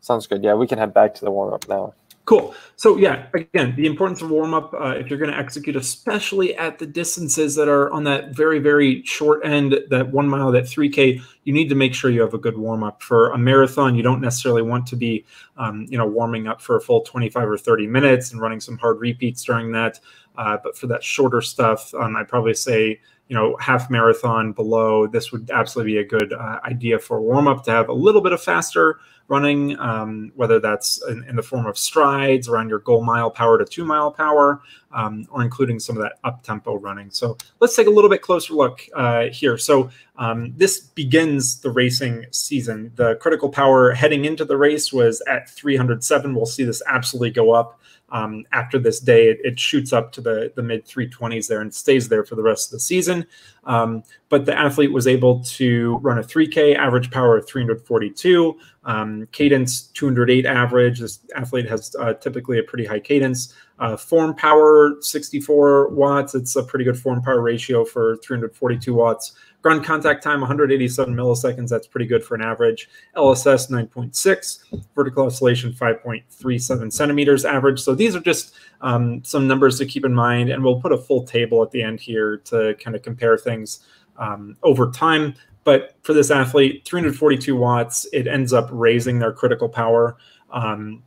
Sounds 0.00 0.26
good. 0.26 0.44
Yeah, 0.44 0.54
we 0.54 0.66
can 0.66 0.78
head 0.78 0.94
back 0.94 1.14
to 1.14 1.24
the 1.24 1.30
warm 1.30 1.52
up 1.52 1.68
now. 1.68 1.94
Cool. 2.28 2.54
So 2.76 2.98
yeah, 2.98 3.26
again, 3.32 3.74
the 3.74 3.86
importance 3.86 4.20
of 4.20 4.28
warm 4.28 4.52
up 4.52 4.74
uh, 4.74 4.90
if 4.90 5.08
you're 5.08 5.18
going 5.18 5.30
to 5.30 5.38
execute, 5.38 5.76
especially 5.76 6.54
at 6.56 6.78
the 6.78 6.84
distances 6.84 7.54
that 7.54 7.68
are 7.68 7.90
on 7.90 8.04
that 8.04 8.36
very 8.36 8.58
very 8.58 9.02
short 9.04 9.40
end, 9.46 9.78
that 9.88 10.12
one 10.12 10.28
mile, 10.28 10.52
that 10.52 10.68
three 10.68 10.90
k, 10.90 11.22
you 11.44 11.54
need 11.54 11.70
to 11.70 11.74
make 11.74 11.94
sure 11.94 12.10
you 12.10 12.20
have 12.20 12.34
a 12.34 12.38
good 12.38 12.58
warm 12.58 12.84
up. 12.84 13.02
For 13.02 13.30
a 13.30 13.38
marathon, 13.38 13.94
you 13.94 14.02
don't 14.02 14.20
necessarily 14.20 14.60
want 14.60 14.86
to 14.88 14.96
be, 14.96 15.24
um, 15.56 15.86
you 15.88 15.96
know, 15.96 16.06
warming 16.06 16.48
up 16.48 16.60
for 16.60 16.76
a 16.76 16.82
full 16.82 17.00
25 17.00 17.48
or 17.48 17.56
30 17.56 17.86
minutes 17.86 18.30
and 18.30 18.42
running 18.42 18.60
some 18.60 18.76
hard 18.76 19.00
repeats 19.00 19.42
during 19.42 19.72
that. 19.72 19.98
Uh, 20.36 20.58
but 20.62 20.76
for 20.76 20.86
that 20.88 21.02
shorter 21.02 21.40
stuff, 21.40 21.94
um, 21.94 22.14
I'd 22.14 22.28
probably 22.28 22.52
say 22.52 23.00
you 23.28 23.36
know, 23.36 23.56
half 23.60 23.90
marathon 23.90 24.52
below, 24.52 25.06
this 25.06 25.30
would 25.32 25.50
absolutely 25.50 25.92
be 25.92 25.98
a 25.98 26.04
good 26.04 26.32
uh, 26.32 26.60
idea 26.64 26.98
for 26.98 27.20
warm 27.20 27.46
up 27.46 27.62
to 27.64 27.70
have 27.70 27.88
a 27.88 27.92
little 27.92 28.22
bit 28.22 28.32
of 28.32 28.42
faster 28.42 28.98
running, 29.28 29.78
um, 29.78 30.32
whether 30.34 30.58
that's 30.58 31.02
in, 31.08 31.22
in, 31.24 31.36
the 31.36 31.42
form 31.42 31.66
of 31.66 31.76
strides 31.76 32.48
around 32.48 32.70
your 32.70 32.78
goal 32.78 33.04
mile 33.04 33.30
power 33.30 33.58
to 33.58 33.64
two 33.66 33.84
mile 33.84 34.10
power, 34.10 34.62
um, 34.92 35.26
or 35.30 35.42
including 35.42 35.78
some 35.78 35.96
of 35.98 36.02
that 36.02 36.14
up 36.24 36.42
tempo 36.42 36.76
running. 36.76 37.10
So 37.10 37.36
let's 37.60 37.76
take 37.76 37.86
a 37.86 37.90
little 37.90 38.08
bit 38.08 38.22
closer 38.22 38.54
look 38.54 38.86
uh, 38.96 39.26
here. 39.26 39.58
So 39.58 39.90
um, 40.16 40.54
this 40.56 40.80
begins 40.80 41.60
the 41.60 41.70
racing 41.70 42.24
season. 42.30 42.90
The 42.96 43.16
critical 43.16 43.50
power 43.50 43.92
heading 43.92 44.24
into 44.24 44.46
the 44.46 44.56
race 44.56 44.90
was 44.94 45.22
at 45.28 45.50
307. 45.50 46.34
We'll 46.34 46.46
see 46.46 46.64
this 46.64 46.82
absolutely 46.86 47.30
go 47.30 47.52
up 47.52 47.78
um, 48.10 48.44
after 48.52 48.78
this 48.78 49.00
day, 49.00 49.28
it, 49.28 49.38
it, 49.44 49.60
shoots 49.60 49.92
up 49.92 50.12
to 50.12 50.20
the, 50.20 50.52
the 50.56 50.62
mid 50.62 50.86
320s 50.86 51.46
there 51.46 51.60
and 51.60 51.74
stays 51.74 52.08
there 52.08 52.24
for 52.24 52.36
the 52.36 52.42
rest 52.42 52.68
of 52.68 52.72
the 52.72 52.80
season. 52.80 53.26
Um, 53.64 54.02
but 54.30 54.46
the 54.46 54.58
athlete 54.58 54.92
was 54.92 55.06
able 55.06 55.40
to 55.44 55.96
run 55.98 56.18
a 56.18 56.22
3K 56.22 56.74
average 56.76 57.10
power 57.10 57.36
of 57.36 57.46
342, 57.46 58.58
um, 58.84 59.28
cadence 59.32 59.82
208 59.88 60.46
average. 60.46 61.00
This 61.00 61.20
athlete 61.36 61.68
has 61.68 61.94
uh, 62.00 62.14
typically 62.14 62.58
a 62.58 62.62
pretty 62.62 62.86
high 62.86 63.00
cadence. 63.00 63.54
Uh, 63.78 63.96
form 63.96 64.34
power 64.34 64.96
64 65.00 65.88
watts. 65.90 66.34
It's 66.34 66.56
a 66.56 66.62
pretty 66.62 66.84
good 66.84 66.98
form 66.98 67.22
power 67.22 67.42
ratio 67.42 67.84
for 67.84 68.16
342 68.24 68.94
watts. 68.94 69.32
Ground 69.62 69.84
contact 69.84 70.22
time 70.22 70.40
187 70.40 71.14
milliseconds. 71.14 71.68
That's 71.68 71.86
pretty 71.86 72.06
good 72.06 72.24
for 72.24 72.36
an 72.36 72.42
average. 72.42 72.88
LSS 73.16 73.70
9.6. 73.70 74.82
Vertical 74.94 75.26
oscillation 75.26 75.72
5.37 75.72 76.92
centimeters 76.92 77.44
average. 77.44 77.80
So 77.80 77.94
these 77.94 78.14
are 78.14 78.20
just 78.20 78.54
um, 78.82 79.22
some 79.24 79.48
numbers 79.48 79.76
to 79.78 79.86
keep 79.86 80.04
in 80.04 80.14
mind. 80.14 80.50
And 80.50 80.62
we'll 80.62 80.80
put 80.80 80.92
a 80.92 80.98
full 80.98 81.24
table 81.24 81.62
at 81.62 81.72
the 81.72 81.82
end 81.82 82.00
here 82.00 82.36
to 82.44 82.76
kind 82.82 82.94
of 82.94 83.02
compare 83.02 83.36
things 83.36 83.80
um, 84.16 84.56
over 84.62 84.90
time. 84.92 85.34
But 85.64 85.96
for 86.02 86.12
this 86.14 86.30
athlete, 86.30 86.84
342 86.86 87.56
watts, 87.56 88.06
it 88.12 88.26
ends 88.26 88.52
up 88.52 88.68
raising 88.70 89.18
their 89.18 89.32
critical 89.32 89.68
power. 89.68 90.16
Um, 90.50 91.02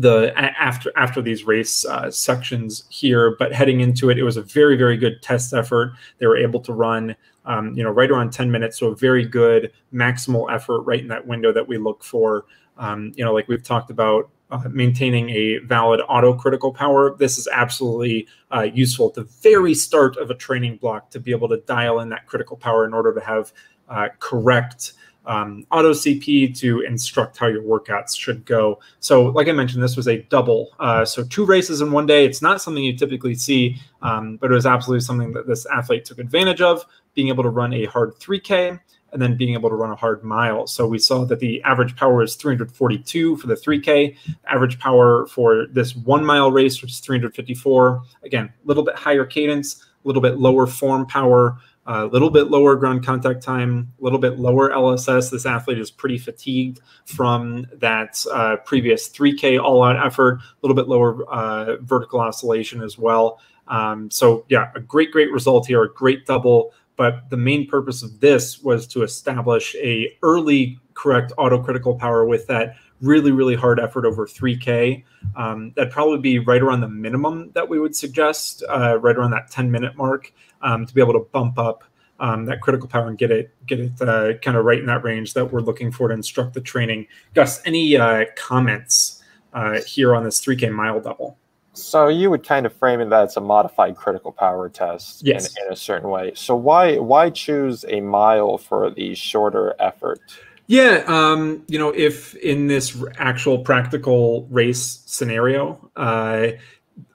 the 0.00 0.32
after 0.36 0.92
after 0.96 1.22
these 1.22 1.44
race 1.44 1.84
uh, 1.86 2.10
sections 2.10 2.84
here 2.90 3.34
but 3.38 3.52
heading 3.52 3.80
into 3.80 4.10
it 4.10 4.18
it 4.18 4.24
was 4.24 4.36
a 4.36 4.42
very 4.42 4.76
very 4.76 4.96
good 4.96 5.22
test 5.22 5.54
effort 5.54 5.92
they 6.18 6.26
were 6.26 6.36
able 6.36 6.60
to 6.60 6.72
run 6.72 7.16
um, 7.46 7.72
you 7.74 7.82
know, 7.82 7.90
right 7.90 8.10
around 8.10 8.32
10 8.32 8.50
minutes. 8.50 8.78
So 8.78 8.88
a 8.88 8.96
very 8.96 9.24
good 9.24 9.72
maximal 9.94 10.52
effort 10.52 10.82
right 10.82 11.00
in 11.00 11.08
that 11.08 11.26
window 11.26 11.52
that 11.52 11.66
we 11.66 11.78
look 11.78 12.04
for. 12.04 12.44
Um, 12.76 13.12
you 13.16 13.24
know, 13.24 13.32
like 13.32 13.48
we've 13.48 13.62
talked 13.62 13.90
about 13.90 14.28
uh, 14.50 14.62
maintaining 14.70 15.30
a 15.30 15.58
valid 15.58 16.00
auto 16.08 16.34
critical 16.34 16.72
power. 16.72 17.16
This 17.16 17.38
is 17.38 17.48
absolutely 17.50 18.28
uh, 18.54 18.62
useful 18.62 19.08
at 19.08 19.14
the 19.14 19.24
very 19.42 19.74
start 19.74 20.16
of 20.18 20.30
a 20.30 20.34
training 20.34 20.76
block 20.76 21.10
to 21.10 21.20
be 21.20 21.30
able 21.30 21.48
to 21.48 21.58
dial 21.58 22.00
in 22.00 22.10
that 22.10 22.26
critical 22.26 22.56
power 22.56 22.84
in 22.84 22.92
order 22.92 23.14
to 23.14 23.20
have 23.20 23.52
uh, 23.88 24.08
correct 24.18 24.92
um, 25.26 25.66
auto 25.70 25.90
CP 25.92 26.56
to 26.58 26.80
instruct 26.80 27.36
how 27.36 27.46
your 27.48 27.62
workouts 27.62 28.16
should 28.16 28.44
go. 28.44 28.80
So, 29.00 29.24
like 29.24 29.48
I 29.48 29.52
mentioned, 29.52 29.82
this 29.82 29.96
was 29.96 30.08
a 30.08 30.22
double. 30.22 30.70
Uh, 30.78 31.04
so, 31.04 31.24
two 31.24 31.44
races 31.44 31.80
in 31.80 31.90
one 31.92 32.06
day. 32.06 32.24
It's 32.24 32.42
not 32.42 32.62
something 32.62 32.82
you 32.82 32.96
typically 32.96 33.34
see, 33.34 33.76
um, 34.02 34.36
but 34.36 34.50
it 34.50 34.54
was 34.54 34.66
absolutely 34.66 35.04
something 35.04 35.32
that 35.32 35.46
this 35.46 35.66
athlete 35.66 36.04
took 36.04 36.18
advantage 36.18 36.60
of, 36.60 36.84
being 37.14 37.28
able 37.28 37.42
to 37.42 37.50
run 37.50 37.72
a 37.72 37.86
hard 37.86 38.14
3K 38.16 38.78
and 39.12 39.22
then 39.22 39.36
being 39.36 39.54
able 39.54 39.70
to 39.70 39.74
run 39.76 39.90
a 39.90 39.96
hard 39.96 40.22
mile. 40.22 40.66
So, 40.66 40.86
we 40.86 40.98
saw 40.98 41.24
that 41.24 41.40
the 41.40 41.62
average 41.64 41.96
power 41.96 42.22
is 42.22 42.36
342 42.36 43.36
for 43.36 43.46
the 43.48 43.56
3K, 43.56 44.16
average 44.46 44.78
power 44.78 45.26
for 45.26 45.66
this 45.72 45.96
one 45.96 46.24
mile 46.24 46.52
race, 46.52 46.80
which 46.80 46.92
is 46.92 47.00
354. 47.00 48.02
Again, 48.22 48.46
a 48.46 48.66
little 48.66 48.84
bit 48.84 48.94
higher 48.94 49.24
cadence, 49.24 49.82
a 49.82 50.06
little 50.06 50.22
bit 50.22 50.38
lower 50.38 50.68
form 50.68 51.04
power 51.06 51.58
a 51.86 52.06
little 52.06 52.30
bit 52.30 52.50
lower 52.50 52.76
ground 52.76 53.04
contact 53.04 53.42
time, 53.42 53.92
a 54.00 54.04
little 54.04 54.18
bit 54.18 54.38
lower 54.38 54.70
LSS. 54.70 55.30
This 55.30 55.46
athlete 55.46 55.78
is 55.78 55.90
pretty 55.90 56.18
fatigued 56.18 56.80
from 57.04 57.66
that 57.74 58.24
uh, 58.32 58.56
previous 58.64 59.08
3K 59.08 59.62
all 59.62 59.82
out 59.82 60.04
effort, 60.04 60.40
a 60.40 60.42
little 60.62 60.74
bit 60.74 60.88
lower 60.88 61.24
uh, 61.30 61.76
vertical 61.80 62.20
oscillation 62.20 62.82
as 62.82 62.98
well. 62.98 63.40
Um, 63.68 64.10
so, 64.10 64.44
yeah, 64.48 64.70
a 64.74 64.80
great, 64.80 65.12
great 65.12 65.30
result 65.32 65.66
here, 65.66 65.82
a 65.82 65.92
great 65.92 66.26
double. 66.26 66.72
But 66.96 67.28
the 67.30 67.36
main 67.36 67.66
purpose 67.66 68.02
of 68.02 68.20
this 68.20 68.62
was 68.62 68.86
to 68.88 69.02
establish 69.02 69.74
a 69.76 70.16
early 70.22 70.80
correct 70.94 71.32
autocritical 71.38 71.98
power 71.98 72.24
with 72.24 72.46
that 72.46 72.76
really, 73.00 73.32
really 73.32 73.54
hard 73.54 73.78
effort 73.78 74.04
over 74.04 74.26
3K. 74.26 75.04
Um, 75.36 75.72
that'd 75.76 75.92
probably 75.92 76.18
be 76.18 76.38
right 76.38 76.62
around 76.62 76.80
the 76.80 76.88
minimum 76.88 77.50
that 77.54 77.68
we 77.68 77.78
would 77.78 77.94
suggest, 77.94 78.62
uh, 78.68 78.98
right 78.98 79.16
around 79.16 79.32
that 79.32 79.50
10 79.50 79.70
minute 79.70 79.96
mark 79.96 80.32
um, 80.62 80.86
to 80.86 80.94
be 80.94 81.00
able 81.00 81.12
to 81.12 81.26
bump 81.32 81.58
up 81.58 81.84
um, 82.18 82.46
that 82.46 82.60
critical 82.60 82.88
power 82.88 83.08
and 83.08 83.18
get 83.18 83.30
it 83.30 83.50
get 83.66 83.78
it 83.78 84.00
uh, 84.00 84.34
kind 84.38 84.56
of 84.56 84.64
right 84.64 84.78
in 84.78 84.86
that 84.86 85.04
range 85.04 85.34
that 85.34 85.52
we're 85.52 85.60
looking 85.60 85.92
for 85.92 86.08
to 86.08 86.14
instruct 86.14 86.54
the 86.54 86.60
training. 86.60 87.06
Gus, 87.34 87.60
any 87.66 87.96
uh, 87.96 88.24
comments 88.36 89.22
uh, 89.52 89.80
here 89.86 90.14
on 90.14 90.24
this 90.24 90.44
3K 90.44 90.72
mile 90.72 91.00
double? 91.00 91.36
So 91.72 92.08
you 92.08 92.30
would 92.30 92.42
kind 92.42 92.64
of 92.64 92.72
frame 92.72 93.00
it 93.00 93.10
that 93.10 93.24
it's 93.24 93.36
a 93.36 93.40
modified 93.40 93.96
critical 93.96 94.32
power 94.32 94.70
test 94.70 95.22
yes. 95.22 95.54
in, 95.54 95.66
in 95.66 95.72
a 95.72 95.76
certain 95.76 96.08
way. 96.08 96.32
So 96.34 96.56
why 96.56 96.96
why 96.96 97.28
choose 97.30 97.84
a 97.88 98.00
mile 98.00 98.56
for 98.56 98.90
the 98.90 99.14
shorter 99.14 99.74
effort? 99.78 100.20
Yeah, 100.68 101.04
um, 101.06 101.64
you 101.68 101.78
know, 101.78 101.90
if 101.90 102.34
in 102.36 102.66
this 102.66 103.00
actual 103.18 103.58
practical 103.58 104.48
race 104.50 105.02
scenario, 105.06 105.90
uh, 105.94 106.48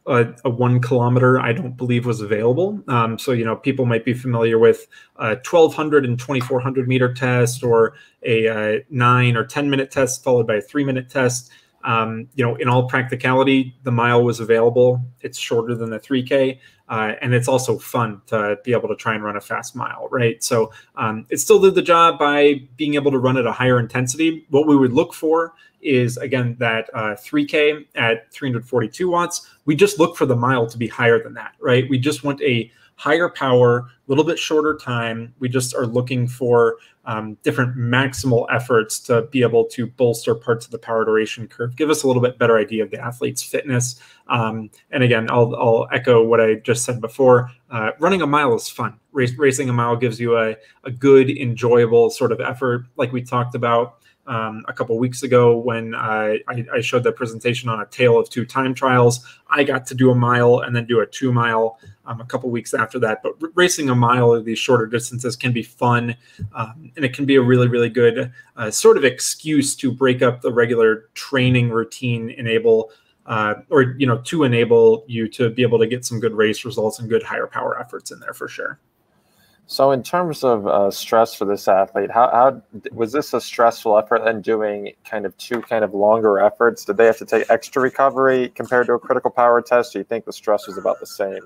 a, 0.08 0.34
a, 0.46 0.50
one 0.50 0.82
kilometer 0.82 1.40
I 1.40 1.54
don't 1.54 1.78
believe 1.78 2.06
was 2.06 2.22
available. 2.22 2.82
Um, 2.88 3.20
so 3.20 3.32
you 3.34 3.46
know 3.46 3.56
people 3.56 3.86
might 3.86 4.06
be 4.06 4.14
familiar 4.14 4.58
with 4.58 4.88
a 5.18 5.36
1200 5.36 6.06
and 6.06 6.18
2400 6.18 6.88
meter 6.88 7.14
test 7.14 7.64
or 7.64 7.94
a, 8.24 8.48
a 8.48 8.86
nine 8.90 9.36
or 9.38 9.46
10 9.46 9.70
minute 9.70 9.92
test 9.92 10.24
followed 10.24 10.48
by 10.48 10.56
a 10.56 10.62
three 10.62 10.84
minute 10.84 11.10
test. 11.10 11.52
Um, 11.84 12.28
you 12.36 12.46
know, 12.46 12.56
in 12.56 12.68
all 12.68 12.88
practicality, 12.88 13.76
the 13.84 13.92
mile 13.92 14.24
was 14.24 14.40
available. 14.40 15.04
It's 15.22 15.38
shorter 15.38 15.76
than 15.76 15.90
the 15.90 16.00
3K, 16.00 16.60
uh, 16.90 17.14
and 17.22 17.34
it's 17.34 17.48
also 17.48 17.78
fun 17.78 18.22
to 18.28 18.58
be 18.64 18.74
able 18.74 18.88
to 18.90 18.96
try 18.96 19.16
and 19.16 19.24
run 19.24 19.36
a 19.36 19.42
fast 19.42 19.76
mile, 19.76 20.08
right? 20.12 20.44
So 20.44 20.72
um, 20.96 21.26
it 21.30 21.38
still 21.38 21.60
did 21.60 21.76
the 21.76 21.82
job 21.82 22.20
by 22.20 22.62
being 22.78 22.96
able 22.96 23.12
to 23.12 23.20
run 23.20 23.38
at 23.38 23.46
a 23.46 23.52
higher 23.52 23.80
intensity. 23.80 24.46
What 24.50 24.68
we 24.68 24.76
would 24.76 24.94
look 24.94 25.14
for 25.14 25.54
is 25.82 26.18
again 26.18 26.56
that 26.60 26.90
uh, 26.94 27.16
3K 27.16 27.86
at 27.96 28.32
342 28.32 29.10
watts. 29.10 29.50
We 29.66 29.76
just 29.76 30.00
look 30.00 30.16
for 30.16 30.26
the 30.26 30.36
mile 30.36 30.68
to 30.68 30.78
be 30.78 30.88
higher 30.88 31.22
than 31.22 31.34
that, 31.36 31.54
right? 31.60 31.90
We 31.90 31.98
just 31.98 32.24
want 32.24 32.42
a 32.42 32.72
higher 32.96 33.30
power, 33.30 33.80
a 33.80 33.88
little 34.08 34.24
bit 34.24 34.38
shorter 34.38 34.78
time. 34.78 35.34
We 35.40 35.50
just 35.50 35.74
are 35.74 35.88
looking 35.88 36.28
for 36.28 36.78
um, 37.06 37.38
different 37.44 37.76
maximal 37.76 38.46
efforts 38.54 39.00
to 39.00 39.24
be 39.24 39.42
able 39.42 39.66
to 39.66 39.88
bolster 39.88 40.36
parts 40.36 40.66
of 40.66 40.72
the 40.72 40.78
power 40.78 41.04
duration 41.04 41.48
curve, 41.48 41.76
give 41.76 41.90
us 41.90 42.04
a 42.04 42.08
little 42.08 42.22
bit 42.22 42.38
better 42.38 42.58
idea 42.58 42.84
of 42.84 42.92
the 42.92 43.00
athlete's 43.00 43.44
fitness. 43.44 44.00
Um, 44.28 44.70
and 44.92 45.04
again, 45.04 45.28
I'll, 45.30 45.56
I'll, 45.56 45.88
echo 45.92 46.24
what 46.24 46.40
I 46.40 46.56
just 46.56 46.86
said 46.86 47.02
before. 47.02 47.52
Uh, 47.70 47.92
running 48.00 48.22
a 48.22 48.28
mile 48.28 48.56
is 48.56 48.70
fun. 48.70 49.00
Race, 49.12 49.36
racing 49.38 49.70
a 49.70 49.74
mile 49.74 49.96
gives 49.96 50.20
you 50.20 50.38
a, 50.38 50.56
a 50.84 50.92
good, 50.92 51.30
enjoyable 51.30 52.10
sort 52.10 52.32
of 52.32 52.40
effort, 52.40 52.86
like 52.96 53.12
we 53.12 53.22
talked 53.22 53.56
about 53.56 54.01
um, 54.32 54.64
a 54.70 54.74
couple 54.74 54.98
weeks 54.98 55.24
ago 55.24 55.58
when 55.58 55.94
I, 55.94 56.40
I, 56.48 56.80
showed 56.80 57.04
the 57.04 57.12
presentation 57.12 57.68
on 57.68 57.82
a 57.82 57.86
tale 57.88 58.18
of 58.18 58.30
two 58.30 58.46
time 58.46 58.74
trials. 58.74 59.26
I 59.50 59.66
got 59.66 59.86
to 59.88 59.94
do 59.94 60.10
a 60.10 60.16
mile 60.16 60.60
and 60.60 60.74
then 60.74 60.86
do 60.86 61.02
a 61.02 61.06
two 61.06 61.34
mile 61.34 61.78
um, 62.06 62.22
a 62.22 62.26
couple 62.26 62.50
weeks 62.50 62.74
after 62.74 62.98
that. 63.00 63.24
But 63.24 63.34
racing 63.56 63.90
a 63.90 63.96
mile 63.96 64.32
of 64.32 64.46
these 64.46 64.58
shorter 64.58 64.86
distances 64.86 65.36
can 65.36 65.52
be 65.52 65.64
fun, 65.64 66.16
um, 66.56 66.94
and 66.96 67.04
it 67.04 67.14
can 67.14 67.26
be 67.26 67.36
a 67.36 67.42
really, 67.42 67.68
really 67.68 67.90
good 67.90 68.32
uh, 68.56 68.72
sort 68.72 68.96
of 68.96 69.04
excuse 69.04 69.76
to 69.76 69.92
break 69.92 70.22
up 70.22 70.42
the 70.42 70.54
regular 70.54 71.10
training 71.14 71.70
routine, 71.70 72.30
enable. 72.30 72.92
Uh, 73.28 73.54
or 73.70 73.96
you 74.00 74.08
know 74.08 74.18
to 74.18 74.44
enable 74.44 75.06
you 75.08 75.28
to 75.28 75.52
be 75.52 75.62
able 75.62 75.78
to 75.78 75.86
get 75.86 76.04
some 76.04 76.20
good 76.20 76.34
race 76.34 76.66
results 76.66 76.98
and 76.98 77.08
good 77.08 77.22
higher 77.22 77.46
power 77.46 77.80
efforts 77.80 78.10
in 78.10 78.20
there 78.20 78.34
for 78.34 78.48
sure 78.48 78.80
so, 79.72 79.92
in 79.92 80.04
terms 80.04 80.44
of 80.44 80.68
uh, 80.68 80.92
stress 80.92 81.34
for 81.34 81.46
this 81.46 81.66
athlete, 81.66 82.12
how, 82.12 82.30
how 82.30 82.62
was 82.92 83.14
this 83.14 83.34
a 83.34 83.40
stressful 83.40 83.98
effort 83.98 84.28
and 84.28 84.44
doing 84.44 84.92
kind 85.06 85.26
of 85.26 85.38
two 85.38 85.62
kind 85.62 85.86
of 85.86 85.94
longer 85.94 86.40
efforts? 86.40 86.84
Did 86.84 86.98
they 86.98 87.06
have 87.06 87.16
to 87.20 87.26
take 87.26 87.50
extra 87.50 87.82
recovery 87.82 88.50
compared 88.50 88.88
to 88.88 88.94
a 88.96 89.00
critical 89.00 89.32
power 89.32 89.62
test? 89.62 89.94
Do 89.94 90.00
you 90.00 90.04
think 90.04 90.26
the 90.26 90.34
stress 90.34 90.68
was 90.68 90.78
about 90.78 91.00
the 91.00 91.06
same? 91.06 91.40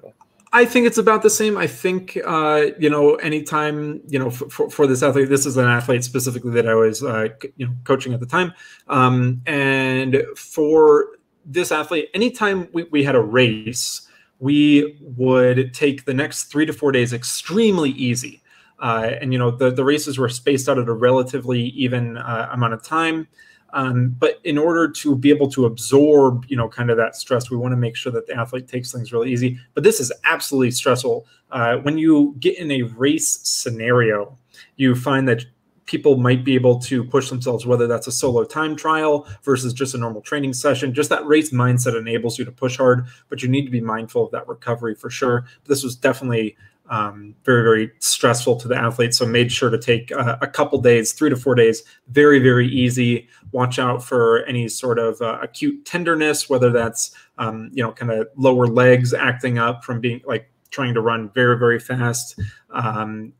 I 0.53 0.65
think 0.65 0.88
it's 0.88 0.98
about 0.98 1.22
the 1.22 1.29
same. 1.29 1.55
I 1.55 1.67
think 1.67 2.17
uh, 2.25 2.72
you 2.79 2.89
know, 2.89 3.13
anytime 3.17 4.01
you 4.08 4.17
know, 4.17 4.32
for, 4.32 4.72
for 4.72 4.88
this 4.88 5.03
athlete, 5.03 5.29
this 5.29 5.46
is 5.46 5.55
an 5.58 5.67
athlete 5.67 6.03
specifically 6.03 6.50
that 6.53 6.67
I 6.67 6.74
was 6.74 7.03
uh, 7.03 7.27
you 7.58 7.67
know 7.67 7.74
coaching 7.84 8.12
at 8.15 8.22
the 8.22 8.25
time, 8.25 8.55
um, 8.88 9.44
and 9.46 10.24
for 10.36 11.10
this 11.46 11.72
athlete, 11.72 12.10
anytime 12.15 12.70
we, 12.74 12.86
we 12.86 13.03
had 13.03 13.13
a 13.13 13.22
race 13.22 14.10
we 14.39 14.98
would 15.01 15.74
take 15.74 16.06
the 16.06 16.13
next 16.13 16.46
three 16.46 16.65
to 16.65 16.74
four 16.74 16.92
days 16.92 17.13
extremely 17.13 17.92
easy. 17.92 18.42
Uh, 18.80 19.12
and 19.22 19.32
you 19.32 19.39
know 19.39 19.51
the, 19.51 19.72
the 19.72 19.84
races 19.84 20.18
were 20.18 20.27
spaced 20.27 20.68
out 20.68 20.77
at 20.77 20.88
a 20.88 20.94
relatively 20.94 21.68
even 21.70 22.18
uh, 22.18 22.50
amount 22.51 22.74
of 22.74 22.84
time. 22.84 23.27
Um, 23.75 24.15
but 24.18 24.39
in 24.46 24.58
order 24.58 24.89
to 24.89 25.15
be 25.18 25.30
able 25.30 25.50
to 25.51 25.65
absorb, 25.65 26.46
you 26.48 26.56
know, 26.56 26.70
kind 26.70 26.89
of 26.89 26.96
that 26.96 27.15
stress, 27.15 27.50
we 27.50 27.58
want 27.58 27.74
to 27.74 27.77
make 27.77 27.98
sure 27.98 28.12
that 28.13 28.25
the 28.25 28.34
athlete 28.34 28.70
takes 28.70 28.92
things 28.92 29.12
really 29.12 29.32
easy. 29.32 29.60
But 29.74 29.84
this 29.84 30.00
is 30.00 30.13
absolutely 30.24 30.72
stressful. 30.72 31.25
Uh, 31.51 31.77
when 31.77 31.98
you 31.98 32.36
get 32.39 32.58
in 32.58 32.72
a 32.72 32.84
race 32.84 33.39
scenario, 33.44 34.38
you 34.77 34.96
find 34.96 35.27
that 35.27 35.46
people 35.86 36.18
might 36.18 36.44
be 36.44 36.56
able 36.56 36.80
to 36.80 37.04
push 37.04 37.30
themselves, 37.30 37.65
whether 37.65 37.88
that's 37.88 38.08
a 38.08 38.12
solo 38.12 38.44
time 38.44 38.75
trial 38.75 39.27
versus 39.44 39.74
just 39.74 39.96
a 39.96 39.98
normal 39.98 40.22
training 40.22 40.54
session. 40.54 40.94
Just 40.94 41.10
that 41.10 41.25
race 41.25 41.51
mindset 41.51 41.98
enables 41.98 42.39
you 42.39 42.46
to 42.46 42.51
push 42.51 42.77
hard, 42.77 43.06
but 43.30 43.42
you 43.42 43.50
need 43.50 43.65
to 43.65 43.72
be 43.72 43.82
mindful 43.82 44.25
of 44.25 44.32
that 44.32 44.48
recovery 44.48 44.96
for 44.96 45.10
sure. 45.10 45.46
This 45.65 45.84
was 45.84 45.96
definitely 45.96 46.58
um, 46.89 47.36
very, 47.44 47.63
very 47.63 47.92
stressful 48.00 48.58
to 48.58 48.68
the 48.68 48.75
athlete. 48.75 49.13
So 49.13 49.25
made 49.25 49.51
sure 49.51 49.70
to 49.70 49.77
take 49.77 50.12
uh, 50.12 50.38
a 50.42 50.48
couple 50.48 50.80
days, 50.82 51.13
three 51.13 51.30
to 51.30 51.36
four 51.36 51.56
days, 51.56 51.84
very, 52.10 52.39
very 52.39 52.68
easy. 52.68 53.27
Watch 53.51 53.80
out 53.80 54.04
for 54.04 54.44
any 54.46 54.68
sort 54.68 55.00
of 55.00 55.22
uh, 55.22 55.39
acute 55.42 55.86
tenderness, 55.86 56.50
whether 56.50 56.72
that's, 56.72 57.12
um, 57.38 57.72
you 57.74 57.84
know, 57.84 57.92
kind 57.92 58.12
of 58.12 58.27
lower 58.36 58.68
legs 58.68 59.13
acting 59.13 59.58
up 59.58 59.84
from 59.84 60.00
being 60.00 60.22
like 60.25 60.51
trying 60.70 60.94
to 60.94 61.01
run 61.01 61.32
very, 61.34 61.58
very 61.58 61.80
fast. 61.80 62.39
Um, 62.72 63.34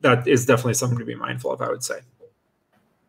that 0.00 0.26
is 0.26 0.46
definitely 0.46 0.74
something 0.74 0.98
to 0.98 1.04
be 1.04 1.14
mindful 1.14 1.52
of, 1.52 1.60
I 1.60 1.68
would 1.68 1.82
say. 1.82 2.00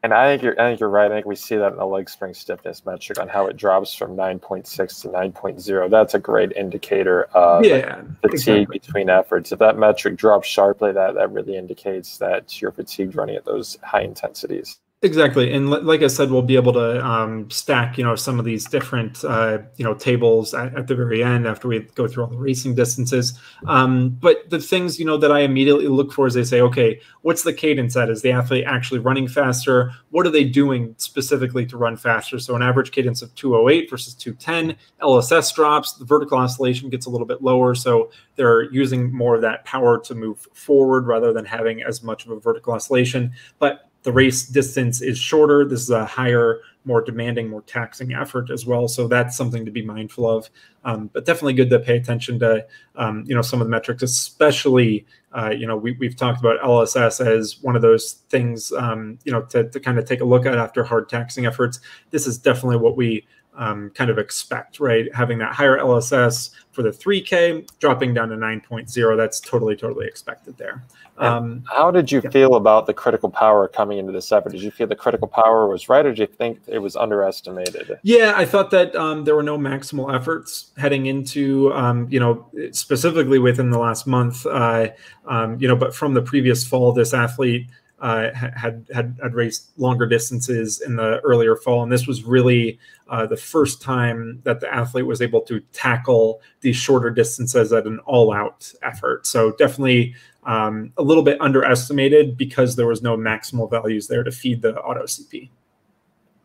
And 0.04 0.14
I 0.14 0.28
think 0.28 0.44
you're, 0.44 0.62
I 0.62 0.70
think 0.70 0.80
you're 0.80 0.90
right. 0.90 1.12
I 1.12 1.16
think 1.16 1.26
we 1.26 1.36
see 1.36 1.58
that 1.58 1.72
in 1.72 1.78
the 1.78 1.86
leg 1.86 2.10
spring 2.10 2.34
stiffness 2.34 2.86
metric 2.86 3.20
on 3.20 3.28
how 3.28 3.48
it 3.48 3.58
drops 3.58 3.94
from 3.94 4.16
9.6 4.16 5.02
to 5.02 5.10
9.0. 5.10 5.90
That's 5.90 6.14
a 6.14 6.20
great 6.20 6.54
indicator 6.54 7.24
of 7.34 7.66
yeah, 7.66 8.04
fatigue 8.22 8.32
exactly. 8.32 8.80
between 8.80 9.10
efforts. 9.10 9.52
If 9.52 9.60
that 9.60 9.78
metric 9.78 10.16
drops 10.16 10.48
sharply, 10.48 10.92
that 10.92 11.16
that 11.16 11.32
really 11.32 11.58
indicates 11.58 12.20
that 12.20 12.62
you're 12.62 12.72
fatigued 12.72 13.16
running 13.16 13.36
at 13.36 13.46
those 13.46 13.78
high 13.84 14.04
intensities. 14.04 14.80
Exactly, 15.04 15.54
and 15.54 15.70
like 15.70 16.02
I 16.02 16.08
said, 16.08 16.32
we'll 16.32 16.42
be 16.42 16.56
able 16.56 16.74
to 16.74 17.06
um, 17.06 17.52
stack, 17.52 18.00
you 18.00 18.04
know, 18.04 18.16
some 18.16 18.40
of 18.40 18.46
these 18.46 18.66
different, 18.66 19.24
uh, 19.24 19.60
you 19.76 19.86
know, 19.86 19.94
tables 19.94 20.56
at, 20.56 20.76
at, 20.76 20.88
the 20.88 20.96
very 20.96 21.24
end 21.24 21.46
after 21.46 21.68
we 21.68 21.82
go 21.94 22.08
through 22.08 22.24
all 22.24 22.30
the 22.32 22.36
racing 22.36 22.74
distances. 22.74 23.40
Um, 23.68 24.10
but 24.10 24.50
the 24.50 24.58
things, 24.58 24.98
you 24.98 25.06
know, 25.06 25.16
that 25.18 25.32
I 25.32 25.42
immediately 25.42 25.88
look 25.88 26.12
for 26.12 26.26
is 26.26 26.34
they 26.34 26.44
say, 26.44 26.62
okay, 26.62 27.00
what's 27.22 27.44
the 27.44 27.54
cadence 27.54 27.96
at? 27.96 28.10
Is 28.10 28.24
the 28.24 28.32
athlete 28.32 28.64
actually 28.66 29.00
running 29.00 29.28
faster? 29.28 29.92
What 30.10 30.26
are 30.26 30.32
they 30.32 30.46
doing 30.46 30.96
specifically 30.98 31.68
to 31.68 31.78
run 31.78 31.96
faster? 31.96 32.40
So 32.40 32.56
an 32.56 32.64
average 32.64 32.90
cadence 32.90 33.22
of 33.22 33.36
208 33.36 33.92
versus 33.92 34.16
210, 34.16 34.76
LSS 35.04 35.54
drops, 35.54 35.94
the 35.94 36.06
vertical 36.06 36.40
oscillation 36.40 36.90
gets 36.90 37.06
a 37.06 37.12
little 37.12 37.28
bit 37.28 37.44
lower, 37.44 37.76
so 37.76 38.10
they're 38.36 38.64
using 38.72 39.14
more 39.14 39.36
of 39.36 39.42
that 39.42 39.64
power 39.64 40.00
to 40.00 40.16
move 40.16 40.48
forward 40.54 41.06
rather 41.06 41.34
than 41.34 41.46
having 41.46 41.84
as 41.84 42.02
much 42.02 42.26
of 42.26 42.32
a 42.32 42.40
vertical 42.40 42.74
oscillation. 42.74 43.32
But 43.60 43.87
the 44.04 44.12
race 44.12 44.46
distance 44.46 45.02
is 45.02 45.18
shorter. 45.18 45.66
This 45.66 45.82
is 45.82 45.90
a 45.90 46.06
higher, 46.06 46.62
more 46.86 47.02
demanding, 47.02 47.50
more 47.50 47.62
taxing 47.64 48.14
effort 48.14 48.50
as 48.50 48.66
well. 48.66 48.88
So 48.88 49.08
that's 49.08 49.36
something 49.36 49.66
to 49.66 49.72
be 49.72 49.84
mindful 49.84 50.30
of. 50.30 50.50
Um, 50.86 51.10
but 51.12 51.26
definitely 51.26 51.54
good 51.54 51.70
to 51.72 51.80
pay 51.80 51.98
attention 51.98 52.40
to, 52.40 52.66
um, 52.96 53.26
you 53.28 53.36
know, 53.36 53.42
some 53.42 53.60
of 53.60 53.68
the 53.68 53.72
metrics, 53.72 54.04
especially, 54.04 55.06
uh, 55.34 55.50
you 55.50 55.68
know, 55.68 55.76
we, 55.76 55.94
we've 56.00 56.16
talked 56.16 56.40
about 56.40 56.62
LSS 56.62 57.26
as 57.26 57.62
one 57.62 57.76
of 57.76 57.82
those 57.82 58.24
things, 58.30 58.72
um, 58.72 59.20
you 59.26 59.32
know, 59.32 59.42
to, 59.44 59.70
to 59.70 59.80
kind 59.80 60.00
of 60.00 60.06
take 60.06 60.22
a 60.22 60.26
look 60.26 60.46
at 60.46 60.58
after 60.58 60.84
hard 60.84 61.10
taxing 61.10 61.46
efforts. 61.46 61.82
This 62.12 62.26
is 62.26 62.38
definitely 62.38 62.78
what 62.78 62.96
we 62.96 63.26
um, 63.58 63.90
kind 63.92 64.10
of 64.10 64.18
expect, 64.18 64.80
right? 64.80 65.14
Having 65.14 65.40
that 65.40 65.54
higher 65.54 65.78
LSS 65.78 66.52
for 66.72 66.84
the 66.84 66.90
3K, 66.90 67.68
dropping 67.80 68.14
down 68.14 68.30
to 68.30 68.36
9.0, 68.36 69.18
that's 69.18 69.40
totally, 69.40 69.76
totally 69.76 70.06
expected 70.06 70.58
there. 70.58 70.84
Um, 71.18 71.64
how 71.68 71.90
did 71.90 72.12
you 72.12 72.22
yeah. 72.24 72.30
feel 72.30 72.56
about 72.56 72.86
the 72.86 72.94
critical 72.94 73.30
power 73.30 73.68
coming 73.68 73.98
into 73.98 74.12
this 74.12 74.32
effort? 74.32 74.52
Did 74.52 74.62
you 74.62 74.70
feel 74.70 74.86
the 74.86 74.96
critical 74.96 75.28
power 75.28 75.68
was 75.68 75.90
right, 75.90 76.06
or 76.06 76.10
did 76.10 76.20
you 76.20 76.28
think 76.28 76.60
it 76.68 76.78
was 76.78 76.96
underestimated? 76.96 77.98
Yeah, 78.04 78.34
I 78.36 78.46
thought 78.46 78.70
that 78.72 78.96
um, 78.96 79.24
there 79.24 79.36
were 79.36 79.42
no 79.42 79.58
maximal 79.58 80.14
efforts 80.14 80.72
heading 80.78 81.08
into, 81.08 81.74
um, 81.74 82.08
you 82.12 82.20
know, 82.20 82.46
specifically 82.72 83.40
within 83.40 83.72
the 83.72 83.80
last 83.80 84.06
month, 84.06 84.46
uh, 84.46 84.90
um, 85.26 85.60
you 85.60 85.68
know, 85.68 85.76
but 85.76 85.96
from 85.96 86.14
the 86.14 86.22
previous 86.22 86.66
fall, 86.66 86.92
this 86.92 87.16
athlete 87.16 87.68
uh, 88.00 88.32
had, 88.34 88.88
had 88.94 89.18
had 89.22 89.34
raced 89.34 89.72
longer 89.78 90.06
distances 90.06 90.82
in 90.82 90.96
the 90.96 91.20
earlier 91.22 91.56
fall, 91.56 91.82
and 91.82 91.92
this 91.92 92.06
was 92.06 92.24
really 92.24 92.80
uh, 93.10 93.26
the 93.26 93.38
first 93.38 93.82
time 93.82 94.40
that 94.44 94.60
the 94.60 94.74
athlete 94.74 95.06
was 95.06 95.22
able 95.22 95.42
to 95.42 95.60
tackle 95.74 96.42
these 96.62 96.76
shorter 96.76 97.10
distances 97.10 97.74
at 97.74 97.88
an 97.88 98.00
all-out 98.00 98.72
effort. 98.84 99.26
So 99.26 99.52
definitely 99.54 100.16
um, 100.44 100.94
a 100.98 101.04
little 101.04 101.24
bit 101.24 101.42
underestimated 101.42 102.38
because 102.38 102.76
there 102.76 102.88
was 102.88 103.02
no 103.02 103.18
maximal 103.18 103.70
values 103.70 104.08
there 104.08 104.24
to 104.24 104.32
feed 104.32 104.62
the 104.62 104.76
auto 104.78 105.04
CP. 105.04 105.50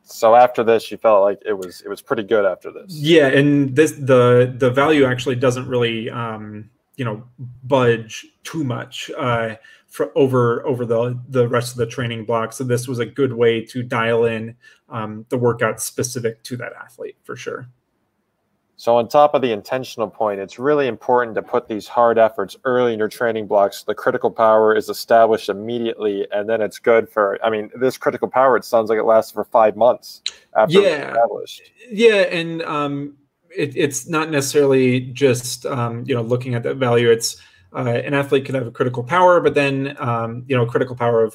So 0.04 0.34
after 0.34 0.64
this, 0.64 0.90
you 0.90 0.96
felt 0.96 1.22
like 1.22 1.40
it 1.44 1.52
was 1.52 1.80
it 1.82 1.88
was 1.88 2.02
pretty 2.02 2.22
good 2.22 2.44
after 2.44 2.70
this. 2.70 2.92
Yeah, 2.94 3.28
and 3.28 3.74
this 3.74 3.92
the 3.92 4.54
the 4.56 4.70
value 4.70 5.04
actually 5.04 5.36
doesn't 5.36 5.68
really 5.68 6.10
um, 6.10 6.70
you 6.96 7.04
know 7.04 7.22
budge 7.64 8.26
too 8.42 8.64
much. 8.64 9.10
Uh, 9.16 9.56
for 9.92 10.10
over 10.16 10.66
over 10.66 10.86
the 10.86 11.20
the 11.28 11.46
rest 11.46 11.72
of 11.72 11.76
the 11.76 11.86
training 11.86 12.24
block. 12.24 12.54
So 12.54 12.64
this 12.64 12.88
was 12.88 12.98
a 12.98 13.04
good 13.04 13.34
way 13.34 13.62
to 13.66 13.82
dial 13.82 14.24
in 14.24 14.56
um, 14.88 15.26
the 15.28 15.36
workout 15.36 15.82
specific 15.82 16.42
to 16.44 16.56
that 16.56 16.72
athlete 16.82 17.18
for 17.24 17.36
sure. 17.36 17.68
So 18.76 18.96
on 18.96 19.06
top 19.06 19.34
of 19.34 19.42
the 19.42 19.52
intentional 19.52 20.08
point, 20.08 20.40
it's 20.40 20.58
really 20.58 20.86
important 20.88 21.34
to 21.34 21.42
put 21.42 21.68
these 21.68 21.86
hard 21.86 22.18
efforts 22.18 22.56
early 22.64 22.94
in 22.94 22.98
your 22.98 23.06
training 23.06 23.46
blocks. 23.46 23.82
The 23.82 23.94
critical 23.94 24.30
power 24.30 24.74
is 24.74 24.88
established 24.88 25.50
immediately, 25.50 26.26
and 26.32 26.48
then 26.48 26.62
it's 26.62 26.78
good 26.78 27.06
for. 27.10 27.38
I 27.44 27.50
mean, 27.50 27.70
this 27.78 27.98
critical 27.98 28.28
power. 28.28 28.56
It 28.56 28.64
sounds 28.64 28.88
like 28.88 28.98
it 28.98 29.04
lasts 29.04 29.30
for 29.30 29.44
five 29.44 29.76
months 29.76 30.22
after 30.56 30.80
yeah. 30.80 31.08
established. 31.10 31.70
Yeah, 31.90 32.22
and 32.32 32.62
um, 32.62 33.18
it, 33.54 33.76
it's 33.76 34.08
not 34.08 34.30
necessarily 34.30 35.00
just 35.00 35.66
um, 35.66 36.02
you 36.06 36.14
know 36.14 36.22
looking 36.22 36.54
at 36.54 36.62
that 36.62 36.76
value. 36.76 37.10
It's 37.10 37.36
uh, 37.74 38.00
an 38.04 38.14
athlete 38.14 38.44
can 38.44 38.54
have 38.54 38.66
a 38.66 38.70
critical 38.70 39.02
power, 39.02 39.40
but 39.40 39.54
then 39.54 39.96
um, 39.98 40.44
you 40.46 40.56
know 40.56 40.66
critical 40.66 40.96
power 40.96 41.22
of 41.22 41.34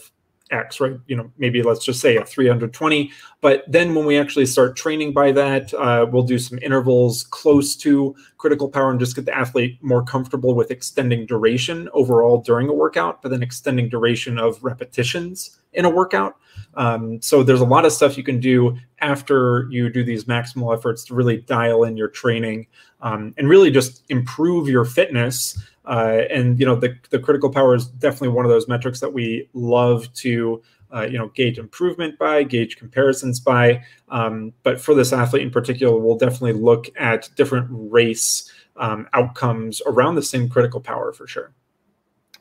X, 0.52 0.80
right? 0.80 0.98
You 1.08 1.16
know, 1.16 1.32
maybe 1.38 1.62
let's 1.62 1.84
just 1.84 2.00
say 2.00 2.18
a 2.18 2.26
320. 2.26 3.12
But 3.42 3.64
then 3.68 3.94
when 3.96 4.06
we 4.06 4.18
actually 4.18 4.46
start 4.46 4.76
training 4.76 5.14
by 5.14 5.32
that, 5.34 5.74
uh, 5.74 6.06
we'll 6.10 6.24
do 6.24 6.40
some 6.40 6.60
intervals 6.60 7.24
close 7.24 7.76
to 7.78 8.16
critical 8.38 8.70
power 8.70 8.92
and 8.92 9.00
just 9.00 9.16
get 9.16 9.26
the 9.26 9.38
athlete 9.38 9.78
more 9.82 10.04
comfortable 10.04 10.56
with 10.56 10.72
extending 10.72 11.26
duration 11.26 11.90
overall 11.94 12.42
during 12.42 12.70
a 12.70 12.74
workout, 12.74 13.22
but 13.22 13.30
then 13.30 13.44
extending 13.44 13.90
duration 13.90 14.38
of 14.38 14.64
repetitions 14.64 15.60
in 15.74 15.86
a 15.86 15.90
workout. 15.90 16.38
Um, 16.76 17.22
so 17.22 17.44
there's 17.44 17.62
a 17.62 17.66
lot 17.66 17.86
of 17.86 17.92
stuff 17.92 18.18
you 18.18 18.24
can 18.24 18.40
do 18.40 18.78
after 19.00 19.68
you 19.70 19.90
do 19.90 20.04
these 20.04 20.26
maximal 20.26 20.76
efforts 20.76 21.04
to 21.06 21.14
really 21.14 21.38
dial 21.38 21.84
in 21.84 21.98
your 21.98 22.08
training 22.08 22.68
um, 23.02 23.34
and 23.38 23.48
really 23.48 23.70
just 23.70 24.04
improve 24.10 24.68
your 24.68 24.86
fitness 24.86 25.60
uh, 25.88 26.24
and 26.30 26.60
you 26.60 26.66
know 26.66 26.76
the, 26.76 26.96
the 27.10 27.20
critical 27.20 27.50
power 27.50 27.74
is 27.74 27.88
definitely 27.88 28.28
one 28.30 28.46
of 28.46 28.52
those 28.52 28.68
metrics 28.68 29.00
that 29.00 29.14
we 29.14 29.50
love 29.54 30.12
to 30.14 30.62
uh, 30.94 31.02
you 31.02 31.18
know 31.18 31.30
gauge 31.30 31.58
improvement 31.58 32.18
by 32.20 32.44
gauge 32.44 32.78
comparisons 32.78 33.40
by 33.40 33.82
um, 34.10 34.54
but 34.64 34.80
for 34.80 34.94
this 34.94 35.14
athlete 35.14 35.42
in 35.42 35.50
particular 35.50 35.98
we'll 35.98 36.18
definitely 36.18 36.54
look 36.54 36.88
at 36.98 37.30
different 37.36 37.68
race 37.72 38.52
um, 38.76 39.08
outcomes 39.14 39.82
around 39.88 40.16
the 40.16 40.22
same 40.22 40.48
critical 40.48 40.80
power 40.80 41.12
for 41.14 41.26
sure 41.26 41.54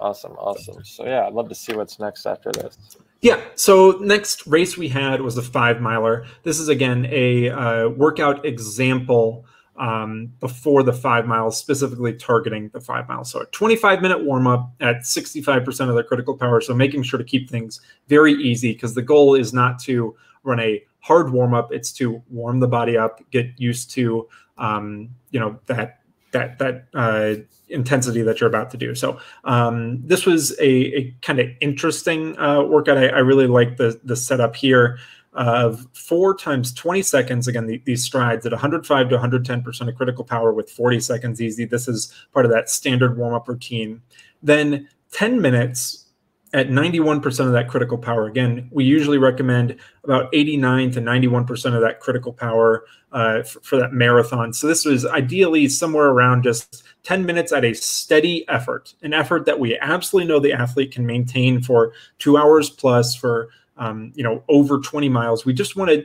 awesome 0.01 0.33
awesome 0.33 0.85
so 0.85 1.07
yeah 1.07 1.27
i'd 1.27 1.33
love 1.33 1.49
to 1.49 1.55
see 1.55 1.73
what's 1.73 1.99
next 1.99 2.27
after 2.27 2.53
this 2.53 2.77
yeah. 3.23 3.41
So 3.55 3.93
next 4.03 4.47
race 4.47 4.77
we 4.77 4.89
had 4.89 5.23
was 5.23 5.35
the 5.35 5.43
five 5.43 5.81
miler. 5.81 6.27
This 6.43 6.61
is 6.61 6.69
again 6.69 7.09
a 7.11 7.49
uh, 7.49 7.89
workout 7.89 8.45
example 8.45 9.47
um, 9.79 10.33
before 10.41 10.83
the 10.83 10.93
five 10.93 11.27
miles, 11.27 11.59
specifically 11.59 12.13
targeting 12.15 12.69
the 12.71 12.81
five 12.81 13.09
miles. 13.09 13.31
So 13.31 13.41
a 13.41 13.47
25 13.47 14.03
minute 14.03 14.25
warm 14.25 14.47
up 14.47 14.73
at 14.81 15.01
65% 15.01 15.89
of 15.89 15.95
their 15.95 16.05
critical 16.05 16.37
power. 16.37 16.61
So 16.61 16.75
making 16.75 17.03
sure 17.03 17.19
to 17.19 17.25
keep 17.25 17.51
things 17.51 17.81
very 18.09 18.33
easy 18.33 18.73
because 18.73 18.95
the 18.95 19.03
goal 19.03 19.35
is 19.35 19.53
not 19.53 19.79
to 19.81 20.17
run 20.43 20.61
a 20.61 20.85
hard 21.01 21.33
warm 21.33 21.55
up, 21.55 21.73
it's 21.73 21.93
to 21.93 22.23
warm 22.31 22.61
the 22.61 22.69
body 22.69 22.97
up, 22.97 23.21
get 23.31 23.49
used 23.57 23.91
to, 23.93 24.29
um, 24.59 25.11
you 25.31 25.41
know, 25.41 25.59
that 25.67 26.01
that 26.33 26.59
that 26.59 26.87
uh, 26.95 27.35
intensity 27.69 28.23
that 28.23 28.41
you're 28.41 28.49
about 28.49 28.71
to 28.71 28.77
do. 28.77 28.95
So 28.95 29.19
um, 29.45 30.07
this 30.07 30.27
was 30.27 30.53
a, 30.61 30.99
a 30.99 31.11
kind 31.23 31.41
of 31.41 31.49
interesting 31.61 32.39
uh, 32.39 32.63
workout. 32.63 32.99
I, 32.99 33.07
I 33.07 33.19
really 33.19 33.47
like 33.47 33.77
the 33.77 34.01
the 34.05 34.17
setup 34.17 34.57
here 34.57 34.99
of 35.37 35.87
four 35.93 36.35
times 36.35 36.73
20 36.73 37.03
seconds. 37.03 37.47
Again, 37.47 37.67
the, 37.67 37.81
these 37.85 38.03
strides 38.03 38.47
at 38.47 38.53
105 38.53 39.09
to 39.11 39.19
110% 39.19 39.89
of 39.89 39.95
critical 39.95 40.25
power 40.25 40.53
with 40.53 40.71
40 40.71 40.99
seconds 41.01 41.41
easy. 41.41 41.67
This 41.67 41.87
is 41.87 42.13
part 42.33 42.47
of 42.47 42.53
that 42.53 42.71
standard 42.71 43.19
warm 43.19 43.35
up 43.35 43.47
routine. 43.47 44.01
Then 44.43 44.89
10 45.13 45.41
minutes 45.41 46.07
at 46.55 46.69
91% 46.69 47.25
of 47.47 47.53
that 47.53 47.69
critical 47.69 47.99
power. 47.99 48.27
Again, 48.27 48.69
we 48.73 48.85
usually 48.85 49.19
recommend 49.19 49.77
about 50.05 50.31
89 50.33 50.93
to 50.93 51.01
91% 51.01 51.75
of 51.75 51.83
that 51.83 52.01
critical 52.01 52.33
power 52.33 52.85
uh, 53.13 53.43
for, 53.43 53.61
for, 53.61 53.77
that 53.77 53.93
marathon. 53.93 54.55
So 54.55 54.67
this 54.67 54.85
was 54.85 55.05
ideally 55.05 55.69
somewhere 55.69 56.07
around 56.07 56.45
just 56.45 56.85
10 57.03 57.27
minutes 57.27 57.53
at 57.53 57.65
a 57.65 57.75
steady 57.75 58.49
effort, 58.49 58.95
an 59.03 59.13
effort 59.13 59.45
that 59.45 59.61
we 59.61 59.79
absolutely 59.79 60.29
know 60.29 60.41
the 60.41 60.53
athlete 60.53 60.93
can 60.93 61.05
maintain 61.05 61.61
for 61.61 61.93
two 62.19 62.39
hours 62.39 62.71
plus 62.71 63.15
for 63.15 63.51
um, 63.77 64.13
you 64.15 64.23
know, 64.23 64.43
over 64.49 64.79
20 64.79 65.09
miles. 65.09 65.45
We 65.45 65.53
just 65.53 65.77
want 65.77 65.91
to 65.91 66.05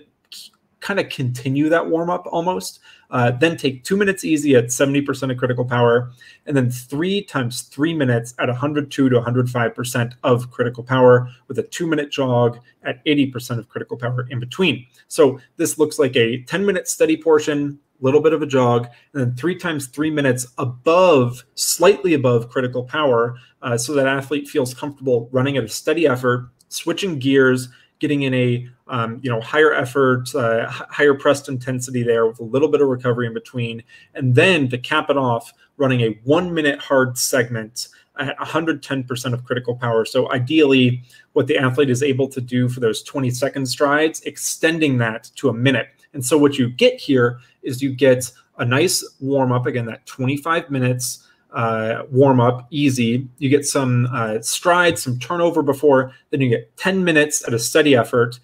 kind 0.81 0.99
of 0.99 1.09
continue 1.09 1.69
that 1.69 1.87
warm 1.87 2.09
up 2.09 2.27
almost. 2.27 2.79
Uh, 3.11 3.31
then 3.31 3.55
take 3.55 3.83
two 3.83 3.95
minutes 3.95 4.25
easy 4.25 4.55
at 4.55 4.65
70% 4.65 5.31
of 5.31 5.37
critical 5.37 5.65
power, 5.65 6.11
and 6.45 6.57
then 6.57 6.69
three 6.69 7.21
times 7.23 7.63
three 7.63 7.93
minutes 7.93 8.33
at 8.39 8.47
102 8.47 9.09
to 9.09 9.19
105% 9.19 10.13
of 10.23 10.49
critical 10.49 10.83
power 10.83 11.29
with 11.47 11.59
a 11.59 11.63
two 11.63 11.87
minute 11.87 12.11
jog 12.11 12.59
at 12.83 13.03
80% 13.05 13.59
of 13.59 13.69
critical 13.69 13.97
power 13.97 14.27
in 14.29 14.39
between. 14.39 14.85
So 15.07 15.39
this 15.57 15.77
looks 15.77 15.99
like 15.99 16.15
a 16.15 16.41
10 16.43 16.65
minute 16.65 16.87
steady 16.87 17.17
portion, 17.17 17.79
little 17.99 18.21
bit 18.21 18.33
of 18.33 18.41
a 18.41 18.47
jog, 18.47 18.87
and 19.13 19.21
then 19.21 19.35
three 19.35 19.55
times 19.55 19.87
three 19.87 20.09
minutes 20.09 20.47
above, 20.57 21.43
slightly 21.55 22.13
above 22.13 22.49
critical 22.49 22.83
power, 22.83 23.37
uh, 23.61 23.77
so 23.77 23.93
that 23.93 24.07
athlete 24.07 24.47
feels 24.47 24.73
comfortable 24.73 25.29
running 25.31 25.57
at 25.57 25.63
a 25.63 25.69
steady 25.69 26.07
effort, 26.07 26.49
switching 26.71 27.19
gears, 27.19 27.69
getting 27.99 28.23
in 28.23 28.33
a 28.33 28.67
um, 28.87 29.19
you 29.23 29.29
know 29.29 29.39
higher 29.41 29.73
effort, 29.73 30.33
uh, 30.35 30.67
higher 30.69 31.13
pressed 31.13 31.47
intensity 31.47 32.03
there 32.03 32.25
with 32.25 32.39
a 32.39 32.43
little 32.43 32.67
bit 32.67 32.81
of 32.81 32.87
recovery 32.87 33.27
in 33.27 33.33
between, 33.33 33.83
and 34.15 34.35
then 34.35 34.69
to 34.69 34.77
cap 34.77 35.09
it 35.09 35.17
off, 35.17 35.53
running 35.77 36.01
a 36.01 36.19
one 36.23 36.53
minute 36.53 36.79
hard 36.79 37.17
segment 37.17 37.87
at 38.19 38.37
110% 38.37 39.33
of 39.33 39.43
critical 39.45 39.75
power. 39.75 40.05
So 40.05 40.31
ideally, 40.31 41.03
what 41.33 41.47
the 41.47 41.57
athlete 41.57 41.89
is 41.89 42.03
able 42.03 42.27
to 42.29 42.41
do 42.41 42.67
for 42.67 42.79
those 42.79 43.01
20 43.03 43.29
second 43.31 43.65
strides, 43.65 44.21
extending 44.21 44.97
that 44.97 45.31
to 45.37 45.49
a 45.49 45.53
minute. 45.53 45.87
And 46.13 46.23
so 46.23 46.37
what 46.37 46.57
you 46.57 46.69
get 46.69 46.99
here 46.99 47.39
is 47.63 47.81
you 47.81 47.93
get 47.95 48.31
a 48.57 48.65
nice 48.65 49.03
warm 49.21 49.51
up 49.51 49.65
again, 49.65 49.85
that 49.85 50.05
25 50.05 50.69
minutes 50.69 51.27
uh, 51.51 52.03
warm 52.09 52.39
up, 52.39 52.67
easy. 52.69 53.27
You 53.37 53.49
get 53.49 53.65
some 53.65 54.07
uh, 54.11 54.41
strides, 54.41 55.03
some 55.03 55.19
turnover 55.19 55.61
before, 55.61 56.13
then 56.29 56.41
you 56.41 56.49
get 56.49 56.75
10 56.77 57.03
minutes 57.03 57.45
at 57.47 57.53
a 57.53 57.59
steady 57.59 57.95
effort, 57.95 58.39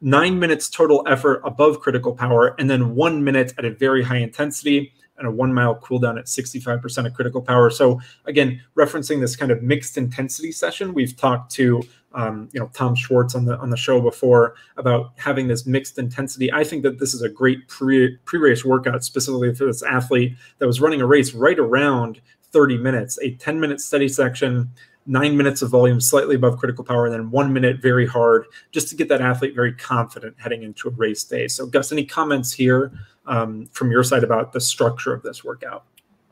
nine 0.00 0.38
minutes 0.38 0.68
total 0.68 1.02
effort 1.06 1.40
above 1.44 1.80
critical 1.80 2.14
power, 2.14 2.54
and 2.58 2.68
then 2.68 2.94
one 2.94 3.24
minute 3.24 3.54
at 3.58 3.64
a 3.64 3.70
very 3.70 4.02
high 4.02 4.18
intensity 4.18 4.92
and 5.18 5.26
a 5.26 5.30
one 5.30 5.54
mile 5.54 5.76
cooldown 5.76 6.18
at 6.18 6.26
65% 6.26 7.06
of 7.06 7.14
critical 7.14 7.40
power. 7.40 7.70
So 7.70 8.00
again, 8.24 8.60
referencing 8.76 9.20
this 9.20 9.36
kind 9.36 9.52
of 9.52 9.62
mixed 9.62 9.96
intensity 9.96 10.52
session, 10.52 10.94
we've 10.94 11.16
talked 11.16 11.52
to 11.52 11.82
um, 12.14 12.50
you 12.52 12.60
know 12.60 12.70
Tom 12.74 12.94
Schwartz 12.94 13.34
on 13.34 13.46
the 13.46 13.56
on 13.58 13.70
the 13.70 13.76
show 13.76 14.00
before 14.00 14.54
about 14.76 15.12
having 15.16 15.48
this 15.48 15.64
mixed 15.64 15.98
intensity. 15.98 16.52
I 16.52 16.64
think 16.64 16.82
that 16.82 16.98
this 16.98 17.14
is 17.14 17.22
a 17.22 17.28
great 17.28 17.68
pre 17.68 18.18
pre 18.24 18.38
race 18.38 18.64
workout 18.64 19.02
specifically 19.04 19.54
for 19.54 19.64
this 19.64 19.82
athlete 19.82 20.36
that 20.58 20.66
was 20.66 20.80
running 20.80 21.00
a 21.00 21.06
race 21.06 21.32
right 21.32 21.58
around 21.58 22.20
30 22.52 22.78
minutes, 22.78 23.18
a 23.22 23.34
10 23.34 23.58
minute 23.58 23.80
steady 23.80 24.08
section, 24.08 24.70
nine 25.06 25.36
minutes 25.36 25.62
of 25.62 25.70
volume 25.70 26.00
slightly 26.00 26.36
above 26.36 26.58
critical 26.58 26.84
power, 26.84 27.06
and 27.06 27.14
then 27.14 27.30
one 27.30 27.52
minute 27.52 27.80
very 27.80 28.06
hard, 28.06 28.46
just 28.70 28.88
to 28.88 28.96
get 28.96 29.08
that 29.08 29.20
athlete 29.20 29.54
very 29.54 29.72
confident 29.72 30.36
heading 30.38 30.62
into 30.62 30.88
a 30.88 30.92
race 30.92 31.24
day. 31.24 31.48
So, 31.48 31.66
Gus, 31.66 31.92
any 31.92 32.04
comments 32.04 32.52
here 32.52 32.92
um, 33.26 33.66
from 33.72 33.90
your 33.90 34.04
side 34.04 34.24
about 34.24 34.52
the 34.52 34.60
structure 34.60 35.12
of 35.12 35.22
this 35.22 35.42
workout? 35.42 35.84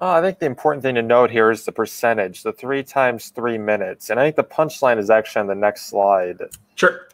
Oh, 0.03 0.11
I 0.11 0.23
think 0.23 0.39
the 0.39 0.47
important 0.47 0.83
thing 0.83 0.95
to 0.95 1.03
note 1.03 1.31
here 1.31 1.51
is 1.51 1.67
the 1.67 1.73
percentage, 1.73 2.43
the 2.43 2.55
three 2.55 2.83
times 2.83 3.29
three 3.29 3.59
minutes. 3.59 4.09
And 4.09 4.19
I 4.19 4.25
think 4.25 4.37
the 4.37 4.45
punchline 4.45 4.99
is 4.99 5.11
actually 5.11 5.41
on 5.41 5.47
the 5.47 5.55
next 5.55 5.87
slide. 5.87 6.41
Sure. 6.75 7.10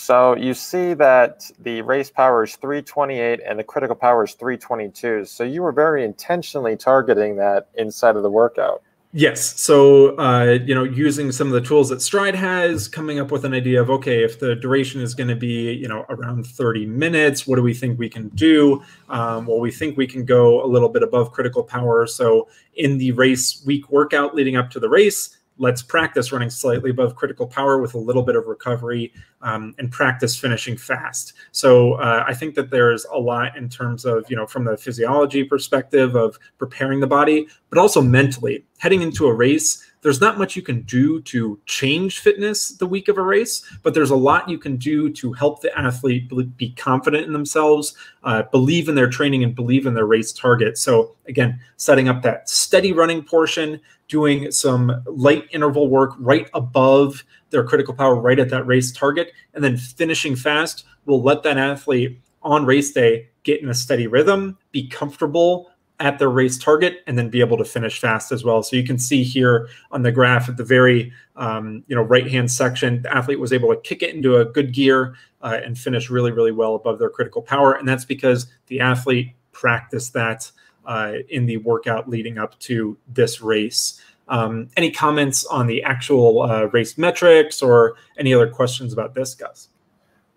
So 0.00 0.36
you 0.36 0.54
see 0.54 0.94
that 0.94 1.50
the 1.58 1.82
race 1.82 2.08
power 2.08 2.44
is 2.44 2.54
328 2.54 3.40
and 3.44 3.58
the 3.58 3.64
critical 3.64 3.96
power 3.96 4.24
is 4.24 4.34
322. 4.34 5.24
So 5.24 5.42
you 5.42 5.60
were 5.60 5.72
very 5.72 6.04
intentionally 6.04 6.76
targeting 6.76 7.34
that 7.38 7.66
inside 7.74 8.14
of 8.14 8.22
the 8.22 8.30
workout. 8.30 8.80
Yes. 9.12 9.58
So, 9.60 10.16
uh, 10.18 10.58
you 10.64 10.74
know, 10.74 10.84
using 10.84 11.32
some 11.32 11.48
of 11.48 11.52
the 11.52 11.60
tools 11.60 11.88
that 11.88 11.98
Stryd 11.98 12.34
has, 12.34 12.86
coming 12.86 13.18
up 13.18 13.32
with 13.32 13.44
an 13.44 13.52
idea 13.52 13.82
of, 13.82 13.90
okay, 13.90 14.22
if 14.22 14.38
the 14.38 14.54
duration 14.54 15.00
is 15.00 15.14
going 15.14 15.28
to 15.28 15.36
be, 15.36 15.72
you 15.72 15.88
know, 15.88 16.06
around 16.10 16.46
30 16.46 16.86
minutes, 16.86 17.46
what 17.46 17.56
do 17.56 17.62
we 17.62 17.74
think 17.74 17.98
we 17.98 18.08
can 18.08 18.28
do? 18.30 18.82
Um, 19.08 19.46
well, 19.46 19.58
we 19.58 19.72
think 19.72 19.96
we 19.96 20.06
can 20.06 20.24
go 20.24 20.64
a 20.64 20.68
little 20.68 20.90
bit 20.90 21.02
above 21.02 21.32
critical 21.32 21.64
power. 21.64 22.06
So, 22.06 22.48
in 22.76 22.98
the 22.98 23.10
race 23.12 23.64
week 23.66 23.90
workout 23.90 24.36
leading 24.36 24.56
up 24.56 24.70
to 24.70 24.80
the 24.80 24.88
race, 24.88 25.37
let's 25.58 25.82
practice 25.82 26.32
running 26.32 26.50
slightly 26.50 26.90
above 26.90 27.16
critical 27.16 27.46
power 27.46 27.80
with 27.80 27.94
a 27.94 27.98
little 27.98 28.22
bit 28.22 28.36
of 28.36 28.46
recovery 28.46 29.12
um, 29.42 29.74
and 29.78 29.90
practice 29.90 30.38
finishing 30.38 30.76
fast. 30.76 31.34
So 31.52 31.94
uh, 31.94 32.24
I 32.26 32.34
think 32.34 32.54
that 32.54 32.70
there's 32.70 33.04
a 33.12 33.18
lot 33.18 33.56
in 33.56 33.68
terms 33.68 34.04
of, 34.04 34.24
you 34.30 34.36
know, 34.36 34.46
from 34.46 34.64
the 34.64 34.76
physiology 34.76 35.44
perspective 35.44 36.14
of 36.14 36.38
preparing 36.58 37.00
the 37.00 37.06
body, 37.06 37.48
but 37.70 37.78
also 37.78 38.00
mentally 38.00 38.64
heading 38.78 39.02
into 39.02 39.26
a 39.26 39.34
race 39.34 39.84
there's 40.02 40.20
not 40.20 40.38
much 40.38 40.56
you 40.56 40.62
can 40.62 40.82
do 40.82 41.20
to 41.22 41.58
change 41.66 42.20
fitness 42.20 42.68
the 42.68 42.86
week 42.86 43.08
of 43.08 43.18
a 43.18 43.22
race, 43.22 43.62
but 43.82 43.94
there's 43.94 44.10
a 44.10 44.16
lot 44.16 44.48
you 44.48 44.58
can 44.58 44.76
do 44.76 45.10
to 45.10 45.32
help 45.32 45.60
the 45.60 45.76
athlete 45.78 46.30
be 46.56 46.70
confident 46.70 47.26
in 47.26 47.32
themselves, 47.32 47.94
uh, 48.24 48.42
believe 48.50 48.88
in 48.88 48.94
their 48.94 49.08
training, 49.08 49.42
and 49.42 49.54
believe 49.54 49.86
in 49.86 49.94
their 49.94 50.06
race 50.06 50.32
target. 50.32 50.78
So, 50.78 51.16
again, 51.26 51.58
setting 51.76 52.08
up 52.08 52.22
that 52.22 52.48
steady 52.48 52.92
running 52.92 53.22
portion, 53.22 53.80
doing 54.08 54.50
some 54.50 55.02
light 55.06 55.46
interval 55.50 55.88
work 55.88 56.14
right 56.18 56.48
above 56.54 57.24
their 57.50 57.64
critical 57.64 57.94
power, 57.94 58.14
right 58.14 58.38
at 58.38 58.50
that 58.50 58.66
race 58.66 58.92
target, 58.92 59.32
and 59.54 59.62
then 59.64 59.76
finishing 59.76 60.36
fast 60.36 60.84
will 61.06 61.22
let 61.22 61.42
that 61.42 61.58
athlete 61.58 62.20
on 62.42 62.64
race 62.64 62.92
day 62.92 63.28
get 63.42 63.62
in 63.62 63.68
a 63.68 63.74
steady 63.74 64.06
rhythm, 64.06 64.56
be 64.72 64.86
comfortable 64.88 65.70
at 66.00 66.18
their 66.18 66.28
race 66.28 66.56
target 66.56 67.02
and 67.06 67.18
then 67.18 67.28
be 67.28 67.40
able 67.40 67.56
to 67.56 67.64
finish 67.64 67.98
fast 67.98 68.30
as 68.30 68.44
well. 68.44 68.62
So 68.62 68.76
you 68.76 68.84
can 68.84 68.98
see 68.98 69.24
here 69.24 69.68
on 69.90 70.02
the 70.02 70.12
graph 70.12 70.48
at 70.48 70.56
the 70.56 70.64
very 70.64 71.12
um, 71.36 71.84
you 71.88 71.96
know 71.96 72.02
right 72.02 72.28
hand 72.30 72.50
section, 72.50 73.02
the 73.02 73.14
athlete 73.14 73.40
was 73.40 73.52
able 73.52 73.74
to 73.74 73.80
kick 73.80 74.02
it 74.02 74.14
into 74.14 74.36
a 74.36 74.44
good 74.44 74.72
gear 74.72 75.14
uh, 75.42 75.60
and 75.64 75.78
finish 75.78 76.10
really 76.10 76.30
really 76.30 76.52
well 76.52 76.74
above 76.74 76.98
their 76.98 77.10
critical 77.10 77.42
power, 77.42 77.74
and 77.74 77.88
that's 77.88 78.04
because 78.04 78.46
the 78.66 78.80
athlete 78.80 79.32
practiced 79.52 80.12
that 80.12 80.50
uh, 80.86 81.14
in 81.28 81.46
the 81.46 81.56
workout 81.58 82.08
leading 82.08 82.38
up 82.38 82.58
to 82.60 82.96
this 83.08 83.40
race. 83.40 84.00
Um, 84.28 84.68
any 84.76 84.90
comments 84.90 85.46
on 85.46 85.66
the 85.66 85.82
actual 85.82 86.42
uh, 86.42 86.64
race 86.66 86.98
metrics 86.98 87.62
or 87.62 87.96
any 88.18 88.34
other 88.34 88.48
questions 88.48 88.92
about 88.92 89.14
this, 89.14 89.34
Gus? 89.34 89.68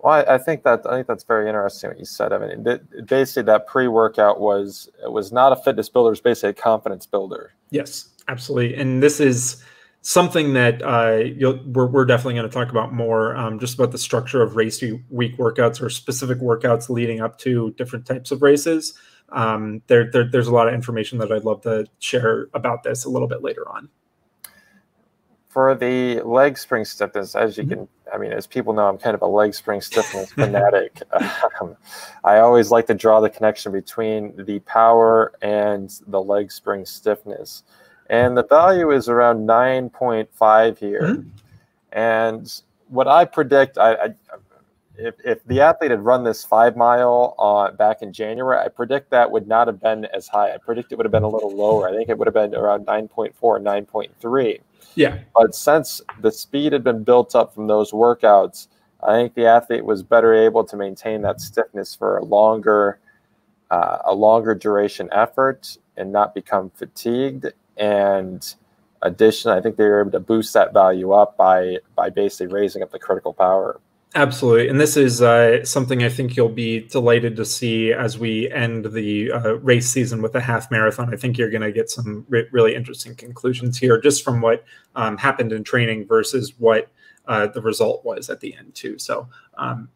Well, 0.01 0.13
I, 0.13 0.35
I, 0.35 0.37
think 0.39 0.63
that 0.63 0.85
I 0.87 0.95
think 0.95 1.07
that's 1.07 1.23
very 1.23 1.47
interesting 1.47 1.91
what 1.91 1.99
you 1.99 2.05
said. 2.05 2.33
I 2.33 2.39
mean, 2.39 2.65
basically, 3.05 3.43
that 3.43 3.67
pre-workout 3.67 4.39
was 4.39 4.89
was 5.03 5.31
not 5.31 5.51
a 5.51 5.55
fitness 5.55 5.89
builder; 5.89 6.07
it 6.07 6.11
was 6.11 6.21
basically 6.21 6.49
a 6.49 6.53
confidence 6.53 7.05
builder. 7.05 7.53
Yes, 7.69 8.09
absolutely. 8.27 8.75
And 8.75 9.03
this 9.03 9.19
is 9.19 9.63
something 10.01 10.53
that 10.53 10.81
uh, 10.81 11.59
we're, 11.67 11.85
we're 11.85 12.05
definitely 12.05 12.33
going 12.33 12.49
to 12.49 12.53
talk 12.53 12.69
about 12.69 12.93
more. 12.93 13.35
Um, 13.35 13.59
just 13.59 13.75
about 13.75 13.91
the 13.91 13.99
structure 13.99 14.41
of 14.41 14.55
race 14.55 14.81
week 15.11 15.37
workouts 15.37 15.81
or 15.81 15.89
specific 15.91 16.39
workouts 16.39 16.89
leading 16.89 17.21
up 17.21 17.37
to 17.39 17.71
different 17.77 18.07
types 18.07 18.31
of 18.31 18.41
races. 18.41 18.95
Um, 19.29 19.83
there, 19.87 20.09
there, 20.11 20.27
there's 20.29 20.47
a 20.47 20.53
lot 20.53 20.67
of 20.67 20.73
information 20.73 21.19
that 21.19 21.31
I'd 21.31 21.45
love 21.45 21.61
to 21.61 21.85
share 21.99 22.47
about 22.53 22.83
this 22.83 23.05
a 23.05 23.09
little 23.09 23.27
bit 23.27 23.43
later 23.43 23.69
on 23.69 23.89
for 25.51 25.75
the 25.75 26.21
leg 26.21 26.57
spring 26.57 26.85
stiffness, 26.85 27.35
as 27.35 27.57
you 27.57 27.63
mm-hmm. 27.63 27.73
can, 27.73 27.87
I 28.13 28.17
mean, 28.17 28.31
as 28.31 28.47
people 28.47 28.71
know, 28.71 28.87
I'm 28.87 28.97
kind 28.97 29.13
of 29.13 29.21
a 29.21 29.27
leg 29.27 29.53
spring 29.53 29.81
stiffness 29.81 30.31
fanatic. 30.33 31.01
Um, 31.59 31.75
I 32.23 32.37
always 32.37 32.71
like 32.71 32.87
to 32.87 32.93
draw 32.93 33.19
the 33.19 33.29
connection 33.29 33.73
between 33.73 34.33
the 34.45 34.59
power 34.59 35.33
and 35.41 35.93
the 36.07 36.21
leg 36.21 36.53
spring 36.53 36.85
stiffness. 36.85 37.63
And 38.09 38.37
the 38.37 38.45
value 38.45 38.91
is 38.91 39.09
around 39.09 39.45
9.5 39.45 40.77
here. 40.77 41.01
Mm-hmm. 41.01 41.29
And 41.91 42.61
what 42.87 43.09
I 43.09 43.25
predict, 43.25 43.77
I, 43.77 43.93
I, 43.93 44.07
if, 44.95 45.15
if 45.25 45.43
the 45.47 45.59
athlete 45.59 45.91
had 45.91 45.99
run 45.99 46.23
this 46.23 46.45
five 46.45 46.77
mile 46.77 47.35
uh, 47.37 47.71
back 47.71 48.01
in 48.01 48.13
January, 48.13 48.57
I 48.57 48.69
predict 48.69 49.09
that 49.11 49.29
would 49.29 49.49
not 49.49 49.67
have 49.67 49.81
been 49.81 50.05
as 50.05 50.29
high. 50.29 50.53
I 50.53 50.57
predict 50.59 50.93
it 50.93 50.95
would 50.95 51.05
have 51.05 51.11
been 51.11 51.23
a 51.23 51.29
little 51.29 51.53
lower. 51.53 51.89
I 51.89 51.91
think 51.93 52.07
it 52.07 52.17
would 52.17 52.27
have 52.27 52.33
been 52.33 52.55
around 52.55 52.85
9.4, 52.85 53.33
9.3. 53.33 54.61
Yeah. 54.95 55.19
But 55.35 55.55
since 55.55 56.01
the 56.19 56.31
speed 56.31 56.73
had 56.73 56.83
been 56.83 57.03
built 57.03 57.35
up 57.35 57.53
from 57.53 57.67
those 57.67 57.91
workouts, 57.91 58.67
I 59.03 59.13
think 59.13 59.33
the 59.33 59.45
athlete 59.45 59.85
was 59.85 60.03
better 60.03 60.33
able 60.33 60.63
to 60.65 60.75
maintain 60.75 61.21
that 61.23 61.41
stiffness 61.41 61.95
for 61.95 62.17
a 62.17 62.25
longer, 62.25 62.99
uh, 63.69 63.99
a 64.05 64.13
longer 64.13 64.53
duration 64.53 65.09
effort 65.11 65.77
and 65.97 66.11
not 66.11 66.35
become 66.35 66.69
fatigued. 66.71 67.47
And 67.77 68.53
additionally, 69.01 69.57
I 69.57 69.61
think 69.61 69.77
they 69.77 69.85
were 69.85 70.01
able 70.01 70.11
to 70.11 70.19
boost 70.19 70.53
that 70.53 70.73
value 70.73 71.11
up 71.11 71.37
by 71.37 71.77
by 71.95 72.09
basically 72.09 72.47
raising 72.47 72.83
up 72.83 72.91
the 72.91 72.99
critical 72.99 73.33
power. 73.33 73.79
Absolutely. 74.13 74.67
And 74.67 74.79
this 74.79 74.97
is 74.97 75.21
uh, 75.21 75.63
something 75.63 76.03
I 76.03 76.09
think 76.09 76.35
you'll 76.35 76.49
be 76.49 76.81
delighted 76.81 77.37
to 77.37 77.45
see 77.45 77.93
as 77.93 78.19
we 78.19 78.51
end 78.51 78.85
the 78.85 79.31
uh, 79.31 79.53
race 79.59 79.89
season 79.89 80.21
with 80.21 80.35
a 80.35 80.41
half 80.41 80.69
marathon. 80.69 81.13
I 81.13 81.17
think 81.17 81.37
you're 81.37 81.49
going 81.49 81.61
to 81.61 81.71
get 81.71 81.89
some 81.89 82.25
re- 82.27 82.47
really 82.51 82.75
interesting 82.75 83.15
conclusions 83.15 83.77
here 83.77 83.97
just 84.01 84.21
from 84.21 84.41
what 84.41 84.65
um, 84.97 85.17
happened 85.17 85.53
in 85.53 85.63
training 85.63 86.07
versus 86.07 86.53
what 86.59 86.89
uh, 87.27 87.47
the 87.47 87.61
result 87.61 88.03
was 88.03 88.29
at 88.29 88.41
the 88.41 88.53
end, 88.53 88.75
too. 88.75 88.99
So, 88.99 89.29
um, 89.57 89.87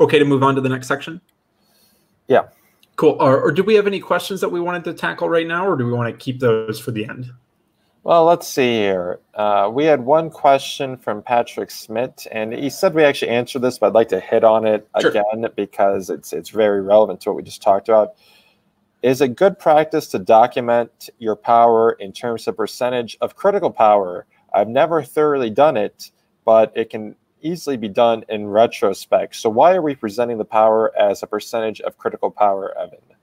okay 0.00 0.18
to 0.18 0.24
move 0.24 0.42
on 0.42 0.56
to 0.56 0.60
the 0.60 0.68
next 0.68 0.88
section? 0.88 1.20
Yeah. 2.26 2.48
Cool. 2.96 3.16
Or, 3.20 3.40
or 3.40 3.52
do 3.52 3.62
we 3.62 3.74
have 3.74 3.86
any 3.86 4.00
questions 4.00 4.40
that 4.40 4.48
we 4.48 4.58
wanted 4.58 4.82
to 4.84 4.94
tackle 4.94 5.28
right 5.28 5.46
now, 5.46 5.68
or 5.68 5.76
do 5.76 5.86
we 5.86 5.92
want 5.92 6.12
to 6.12 6.24
keep 6.24 6.40
those 6.40 6.80
for 6.80 6.90
the 6.90 7.04
end? 7.04 7.30
Well, 8.06 8.24
let's 8.24 8.46
see 8.46 8.74
here. 8.74 9.18
Uh, 9.34 9.68
we 9.74 9.84
had 9.84 10.00
one 10.00 10.30
question 10.30 10.96
from 10.96 11.22
Patrick 11.22 11.72
Smith, 11.72 12.28
and 12.30 12.52
he 12.52 12.70
said 12.70 12.94
we 12.94 13.02
actually 13.02 13.32
answered 13.32 13.62
this, 13.62 13.80
but 13.80 13.88
I'd 13.88 13.94
like 13.94 14.10
to 14.10 14.20
hit 14.20 14.44
on 14.44 14.64
it 14.64 14.86
sure. 15.00 15.10
again 15.10 15.44
because 15.56 16.08
it's 16.08 16.32
it's 16.32 16.50
very 16.50 16.80
relevant 16.82 17.20
to 17.22 17.30
what 17.30 17.36
we 17.38 17.42
just 17.42 17.62
talked 17.62 17.88
about. 17.88 18.14
Is 19.02 19.20
it 19.20 19.34
good 19.34 19.58
practice 19.58 20.06
to 20.10 20.20
document 20.20 21.10
your 21.18 21.34
power 21.34 21.94
in 21.98 22.12
terms 22.12 22.46
of 22.46 22.56
percentage 22.56 23.18
of 23.20 23.34
critical 23.34 23.72
power? 23.72 24.24
I've 24.54 24.68
never 24.68 25.02
thoroughly 25.02 25.50
done 25.50 25.76
it, 25.76 26.12
but 26.44 26.72
it 26.76 26.90
can 26.90 27.16
easily 27.42 27.76
be 27.76 27.88
done 27.88 28.24
in 28.28 28.46
retrospect. 28.46 29.34
So 29.34 29.50
why 29.50 29.74
are 29.74 29.82
we 29.82 29.96
presenting 29.96 30.38
the 30.38 30.44
power 30.44 30.96
as 30.96 31.24
a 31.24 31.26
percentage 31.26 31.80
of 31.80 31.98
critical 31.98 32.30
power, 32.30 32.72
Evan? 32.78 33.15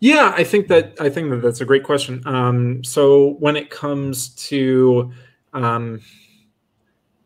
Yeah, 0.00 0.32
I 0.34 0.44
think 0.44 0.68
that 0.68 0.94
I 0.98 1.10
think 1.10 1.30
that 1.30 1.42
that's 1.42 1.60
a 1.60 1.66
great 1.66 1.84
question. 1.84 2.26
Um, 2.26 2.82
so 2.82 3.34
when 3.38 3.54
it 3.54 3.68
comes 3.68 4.30
to 4.48 5.12
um, 5.52 6.00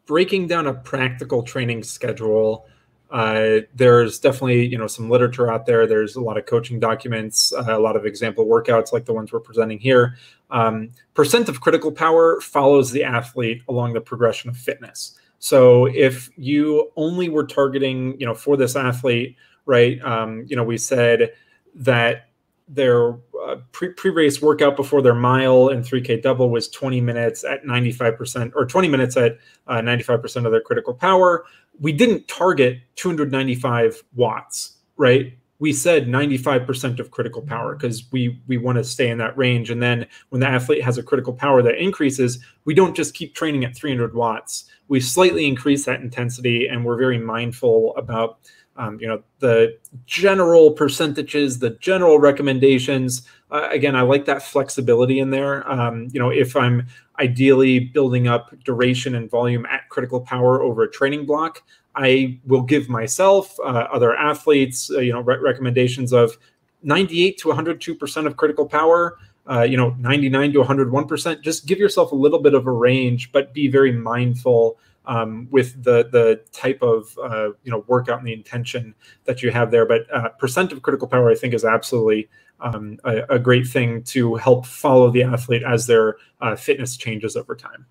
breaking 0.07 0.49
down 0.49 0.67
a 0.67 0.75
practical 0.75 1.45
training 1.45 1.85
schedule, 1.85 2.67
uh, 3.13 3.61
there's 3.77 4.19
definitely 4.19 4.67
you 4.67 4.77
know 4.77 4.89
some 4.89 5.09
literature 5.09 5.53
out 5.53 5.67
there. 5.67 5.87
There's 5.87 6.17
a 6.17 6.21
lot 6.21 6.37
of 6.37 6.47
coaching 6.47 6.81
documents, 6.81 7.53
uh, 7.53 7.65
a 7.69 7.79
lot 7.79 7.95
of 7.95 8.07
example 8.07 8.45
workouts 8.45 8.93
like 8.93 9.05
the 9.05 9.15
ones 9.15 9.33
we're 9.33 9.39
presenting 9.39 9.79
here. 9.79 10.17
Um, 10.51 10.91
percent 11.15 11.49
of 11.49 11.61
critical 11.61 11.93
power 11.93 12.41
follows 12.41 12.91
the 12.91 13.05
athlete 13.05 13.63
along 13.69 13.93
the 13.93 14.01
progression 14.01 14.51
of 14.51 14.57
fitness. 14.57 15.17
So 15.39 15.87
if 15.87 16.29
you 16.37 16.91
only 16.97 17.29
were 17.29 17.47
targeting, 17.47 18.19
you 18.19 18.27
know, 18.27 18.35
for 18.35 18.57
this 18.57 18.75
athlete, 18.75 19.37
right? 19.65 20.03
Um, 20.03 20.45
you 20.49 20.57
know, 20.57 20.65
we 20.65 20.77
said 20.77 21.35
that 21.77 22.31
their 22.67 23.13
uh, 23.47 23.57
pre 23.73 24.11
race 24.11 24.41
workout 24.41 24.77
before 24.77 25.03
their 25.03 25.15
mile 25.15 25.69
and 25.69 25.85
3K 25.85 26.23
double 26.23 26.51
was 26.51 26.69
20 26.69 27.01
minutes 27.01 27.45
at 27.45 27.65
95% 27.65 28.53
or 28.55 28.65
20 28.65 28.89
minutes 28.89 29.17
at 29.17 29.39
uh, 29.67 29.81
95% 29.81 30.47
of 30.47 30.53
their 30.53 30.63
critical 30.63 30.95
power. 30.95 31.45
We 31.79 31.93
didn't 31.93 32.27
target 32.27 32.79
295 32.97 34.03
watts, 34.15 34.79
right? 34.97 35.37
We 35.59 35.73
said 35.73 36.07
95% 36.07 36.99
of 36.99 37.11
critical 37.11 37.43
power 37.43 37.77
because 37.77 38.11
we 38.13 38.41
we 38.47 38.57
want 38.57 38.77
to 38.77 38.85
stay 38.85 39.09
in 39.09 39.19
that 39.19 39.37
range. 39.37 39.71
And 39.71 39.83
then 39.83 40.07
when 40.31 40.41
the 40.41 40.49
athlete 40.49 40.83
has 40.83 40.99
a 40.99 41.03
critical 41.03 41.33
power 41.33 41.63
that 41.63 41.81
increases, 41.81 42.39
we 42.65 42.75
don't 42.75 42.97
just 42.97 43.15
keep 43.15 43.35
training 43.35 43.65
at 43.65 43.77
300 43.77 44.15
watts. 44.15 44.65
We 44.89 45.01
slightly 45.01 45.47
increase 45.47 45.85
that 45.85 46.01
intensity, 46.01 46.67
and 46.67 46.85
we're 46.85 46.99
very 46.99 47.19
mindful 47.19 47.95
about 47.97 48.39
um, 48.77 48.99
you 49.01 49.07
know 49.07 49.23
the 49.39 49.79
general 50.07 50.71
percentages 50.73 51.59
the 51.59 51.71
general 51.71 52.19
recommendations 52.19 53.23
uh, 53.51 53.69
again 53.71 53.95
i 53.95 54.03
like 54.03 54.25
that 54.25 54.43
flexibility 54.43 55.21
in 55.21 55.31
there. 55.31 55.69
Um, 55.71 56.09
you 56.13 56.21
know 56.21 56.31
if 56.31 56.57
i'm 56.57 56.87
ideally 57.21 57.79
building 57.79 58.27
up 58.27 58.53
duration 58.65 59.15
and 59.15 59.31
volume 59.31 59.67
at 59.67 59.89
critical 59.89 60.21
power 60.21 60.63
over 60.63 60.83
a 60.83 60.91
training 60.91 61.27
block 61.27 61.63
i 61.95 62.39
will 62.47 62.63
give 62.63 62.89
myself 62.89 63.59
uh, 63.61 63.87
other 63.93 64.17
athletes 64.17 64.91
uh, 64.91 64.99
you 64.99 65.13
know 65.13 65.21
re- 65.21 65.39
recommendations 65.39 66.13
of 66.13 66.37
98 66.83 67.39
to 67.39 67.49
102% 67.49 68.27
of 68.27 68.37
critical 68.37 68.67
power 68.69 69.19
uh, 69.51 69.63
you 69.63 69.77
know 69.77 69.91
99 69.99 70.53
to 70.53 70.63
101% 70.63 71.41
just 71.43 71.67
give 71.67 71.79
yourself 71.79 72.13
a 72.13 72.15
little 72.15 72.41
bit 72.41 72.55
of 72.55 72.67
a 72.67 72.73
range 72.73 73.31
but 73.33 73.53
be 73.55 73.69
very 73.69 73.93
mindful 73.93 74.79
um, 75.07 75.49
with 75.51 75.83
the 75.83 76.09
the 76.11 76.41
type 76.53 76.83
of 76.83 77.17
uh, 77.23 77.51
you 77.63 77.71
know 77.71 77.85
workout 77.87 78.19
and 78.19 78.27
the 78.27 78.33
intention 78.33 78.95
that 79.25 79.43
you 79.43 79.51
have 79.51 79.71
there. 79.71 79.87
But 79.87 80.03
uh, 80.13 80.31
percent 80.31 80.73
of 80.73 80.83
critical 80.83 81.09
power, 81.09 81.31
I 81.31 81.35
think, 81.35 81.55
is 81.55 81.65
absolutely 81.65 82.29
um, 82.61 82.99
a, 83.05 83.23
a, 83.31 83.39
great 83.39 83.67
thing 83.67 84.03
to 84.05 84.37
help 84.37 84.65
follow 84.65 85.11
the 85.11 85.23
athlete 85.25 85.65
as 85.65 85.87
their 85.87 86.17
uh, 86.41 86.57
fitness 86.57 86.97
changes 86.97 87.37
over 87.37 87.55
time. 87.55 87.85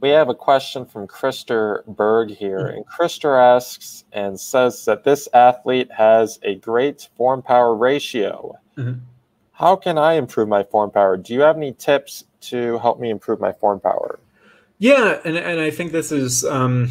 We 0.00 0.08
have 0.10 0.30
a 0.30 0.34
question 0.34 0.86
from 0.86 1.06
Krister 1.06 1.84
Berg 1.84 2.30
here, 2.30 2.58
mm-hmm. 2.58 2.76
and 2.76 2.86
Krister 2.86 3.38
asks 3.38 4.04
and 4.12 4.38
says 4.40 4.84
that 4.86 5.04
this 5.04 5.28
athlete 5.34 5.90
has 5.92 6.38
a 6.42 6.54
great 6.54 7.08
form 7.16 7.42
power 7.42 7.74
ratio. 7.74 8.56
Mm-hmm. 8.78 9.00
How 9.52 9.76
can 9.76 9.98
I 9.98 10.14
improve 10.14 10.48
my 10.48 10.62
form 10.62 10.90
power? 10.90 11.18
Do 11.18 11.34
you 11.34 11.42
have 11.42 11.58
any 11.58 11.72
tips 11.72 12.24
to 12.42 12.78
help 12.78 12.98
me 12.98 13.10
improve 13.10 13.40
my 13.40 13.52
form 13.52 13.78
power? 13.78 14.18
Yeah, 14.80 15.20
and 15.26 15.36
and 15.36 15.60
I 15.60 15.70
think 15.70 15.92
this 15.92 16.10
is 16.10 16.42
um, 16.42 16.88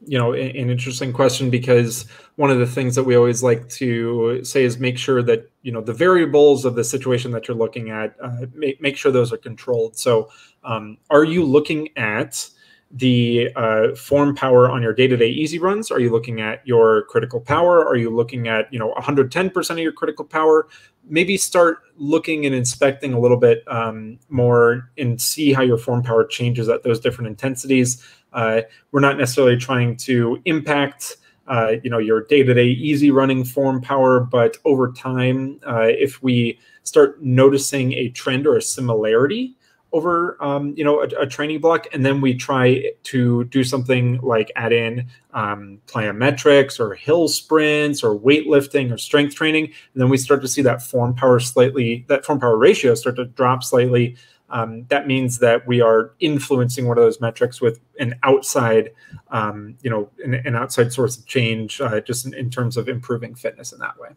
you 0.00 0.18
know 0.18 0.32
an, 0.32 0.70
interesting 0.70 1.12
question 1.12 1.50
because 1.50 2.06
one 2.36 2.50
of 2.50 2.58
the 2.58 2.66
things 2.66 2.94
that 2.94 3.04
we 3.04 3.14
always 3.14 3.42
like 3.42 3.68
to 3.68 4.42
say 4.42 4.64
is 4.64 4.78
make 4.78 4.96
sure 4.96 5.22
that 5.22 5.50
you 5.60 5.70
know 5.70 5.82
the 5.82 5.92
variables 5.92 6.64
of 6.64 6.76
the 6.76 6.82
situation 6.82 7.30
that 7.32 7.46
you're 7.46 7.56
looking 7.56 7.90
at 7.90 8.16
uh, 8.22 8.46
make 8.54 8.80
make 8.80 8.96
sure 8.96 9.12
those 9.12 9.34
are 9.34 9.36
controlled. 9.36 9.98
So, 9.98 10.30
um, 10.64 10.96
are 11.10 11.24
you 11.24 11.44
looking 11.44 11.90
at 11.98 12.48
the 12.90 13.50
uh, 13.56 13.94
form 13.94 14.34
power 14.34 14.70
on 14.70 14.80
your 14.80 14.94
day-to-day 14.94 15.28
easy 15.28 15.58
runs? 15.58 15.90
Are 15.90 16.00
you 16.00 16.10
looking 16.10 16.40
at 16.40 16.66
your 16.66 17.02
critical 17.04 17.40
power? 17.40 17.84
Are 17.86 17.96
you 17.96 18.10
looking 18.10 18.48
at 18.48 18.72
you 18.72 18.78
know 18.78 18.94
110% 18.98 19.70
of 19.70 19.78
your 19.78 19.92
critical 19.92 20.24
power? 20.24 20.68
maybe 21.08 21.36
start 21.36 21.78
looking 21.96 22.46
and 22.46 22.54
inspecting 22.54 23.12
a 23.12 23.18
little 23.18 23.36
bit 23.36 23.62
um, 23.68 24.18
more 24.28 24.90
and 24.98 25.20
see 25.20 25.52
how 25.52 25.62
your 25.62 25.78
form 25.78 26.02
power 26.02 26.24
changes 26.24 26.68
at 26.68 26.82
those 26.82 27.00
different 27.00 27.28
intensities. 27.28 28.04
Uh, 28.32 28.62
we're 28.92 29.00
not 29.00 29.16
necessarily 29.16 29.56
trying 29.56 29.96
to 29.96 30.40
impact, 30.44 31.16
uh, 31.46 31.74
you 31.82 31.90
know, 31.90 31.98
your 31.98 32.24
day-to-day 32.24 32.66
easy 32.66 33.10
running 33.10 33.44
form 33.44 33.80
power, 33.80 34.20
but 34.20 34.56
over 34.64 34.92
time, 34.92 35.58
uh, 35.66 35.86
if 35.86 36.22
we 36.22 36.58
start 36.82 37.22
noticing 37.22 37.92
a 37.94 38.08
trend 38.10 38.46
or 38.46 38.56
a 38.56 38.62
similarity 38.62 39.56
over 39.96 40.36
um, 40.42 40.74
you 40.76 40.84
know 40.84 41.00
a, 41.00 41.22
a, 41.22 41.26
training 41.26 41.60
block 41.60 41.86
and 41.92 42.04
then 42.04 42.20
we 42.20 42.34
try 42.34 42.84
to 43.04 43.44
do 43.44 43.64
something 43.64 44.20
like 44.20 44.52
add 44.54 44.72
in 44.72 45.08
um, 45.32 45.80
plyometrics 45.86 46.78
or 46.78 46.94
hill 46.94 47.28
sprints 47.28 48.04
or 48.04 48.18
weightlifting 48.18 48.92
or 48.92 48.98
strength 48.98 49.34
training. 49.34 49.64
And 49.64 50.02
then 50.02 50.08
we 50.10 50.18
start 50.18 50.42
to 50.42 50.48
see 50.48 50.62
that 50.62 50.82
form 50.82 51.14
power 51.14 51.40
slightly 51.40 52.04
that 52.08 52.24
form 52.24 52.40
power 52.40 52.58
ratio 52.58 52.94
start 52.94 53.16
to 53.16 53.24
drop 53.24 53.64
slightly. 53.64 54.16
Um, 54.48 54.84
that 54.90 55.08
means 55.08 55.38
that 55.40 55.66
we 55.66 55.80
are 55.80 56.12
influencing 56.20 56.86
one 56.86 56.98
of 56.98 57.02
those 57.02 57.20
metrics 57.20 57.60
with 57.60 57.80
an 57.98 58.14
outside 58.22 58.92
um, 59.30 59.76
you 59.82 59.90
know 59.90 60.10
an, 60.24 60.34
an, 60.34 60.54
outside 60.54 60.92
source 60.92 61.16
of 61.16 61.26
change 61.26 61.80
uh, 61.80 62.00
just 62.00 62.26
in, 62.26 62.34
in 62.34 62.50
terms 62.50 62.76
of 62.76 62.88
improving 62.88 63.34
fitness 63.34 63.72
in 63.72 63.80
that 63.80 63.98
way 63.98 64.10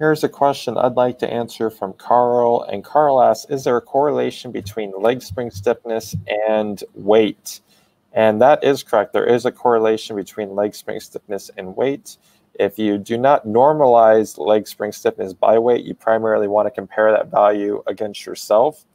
Here's 0.00 0.24
a 0.24 0.30
question 0.30 0.78
I'd 0.78 0.96
like 0.96 1.18
to 1.18 1.30
answer 1.30 1.68
from 1.68 1.92
Carl. 1.92 2.62
And 2.62 2.82
Carl 2.82 3.22
asks 3.22 3.50
Is 3.50 3.64
there 3.64 3.76
a 3.76 3.82
correlation 3.82 4.50
between 4.50 4.98
leg 4.98 5.20
spring 5.20 5.50
stiffness 5.50 6.16
and 6.48 6.82
weight? 6.94 7.60
And 8.14 8.40
that 8.40 8.64
is 8.64 8.82
correct. 8.82 9.12
There 9.12 9.26
is 9.26 9.44
a 9.44 9.52
correlation 9.52 10.16
between 10.16 10.54
leg 10.54 10.74
spring 10.74 11.00
stiffness 11.00 11.50
and 11.58 11.76
weight. 11.76 12.16
If 12.54 12.78
you 12.78 12.96
do 12.96 13.18
not 13.18 13.46
normalize 13.46 14.38
leg 14.38 14.66
spring 14.66 14.90
stiffness 14.90 15.34
by 15.34 15.58
weight, 15.58 15.84
you 15.84 15.92
primarily 15.92 16.48
want 16.48 16.64
to 16.64 16.70
compare 16.70 17.12
that 17.12 17.30
value 17.30 17.82
against 17.86 18.24
yourself. 18.24 18.86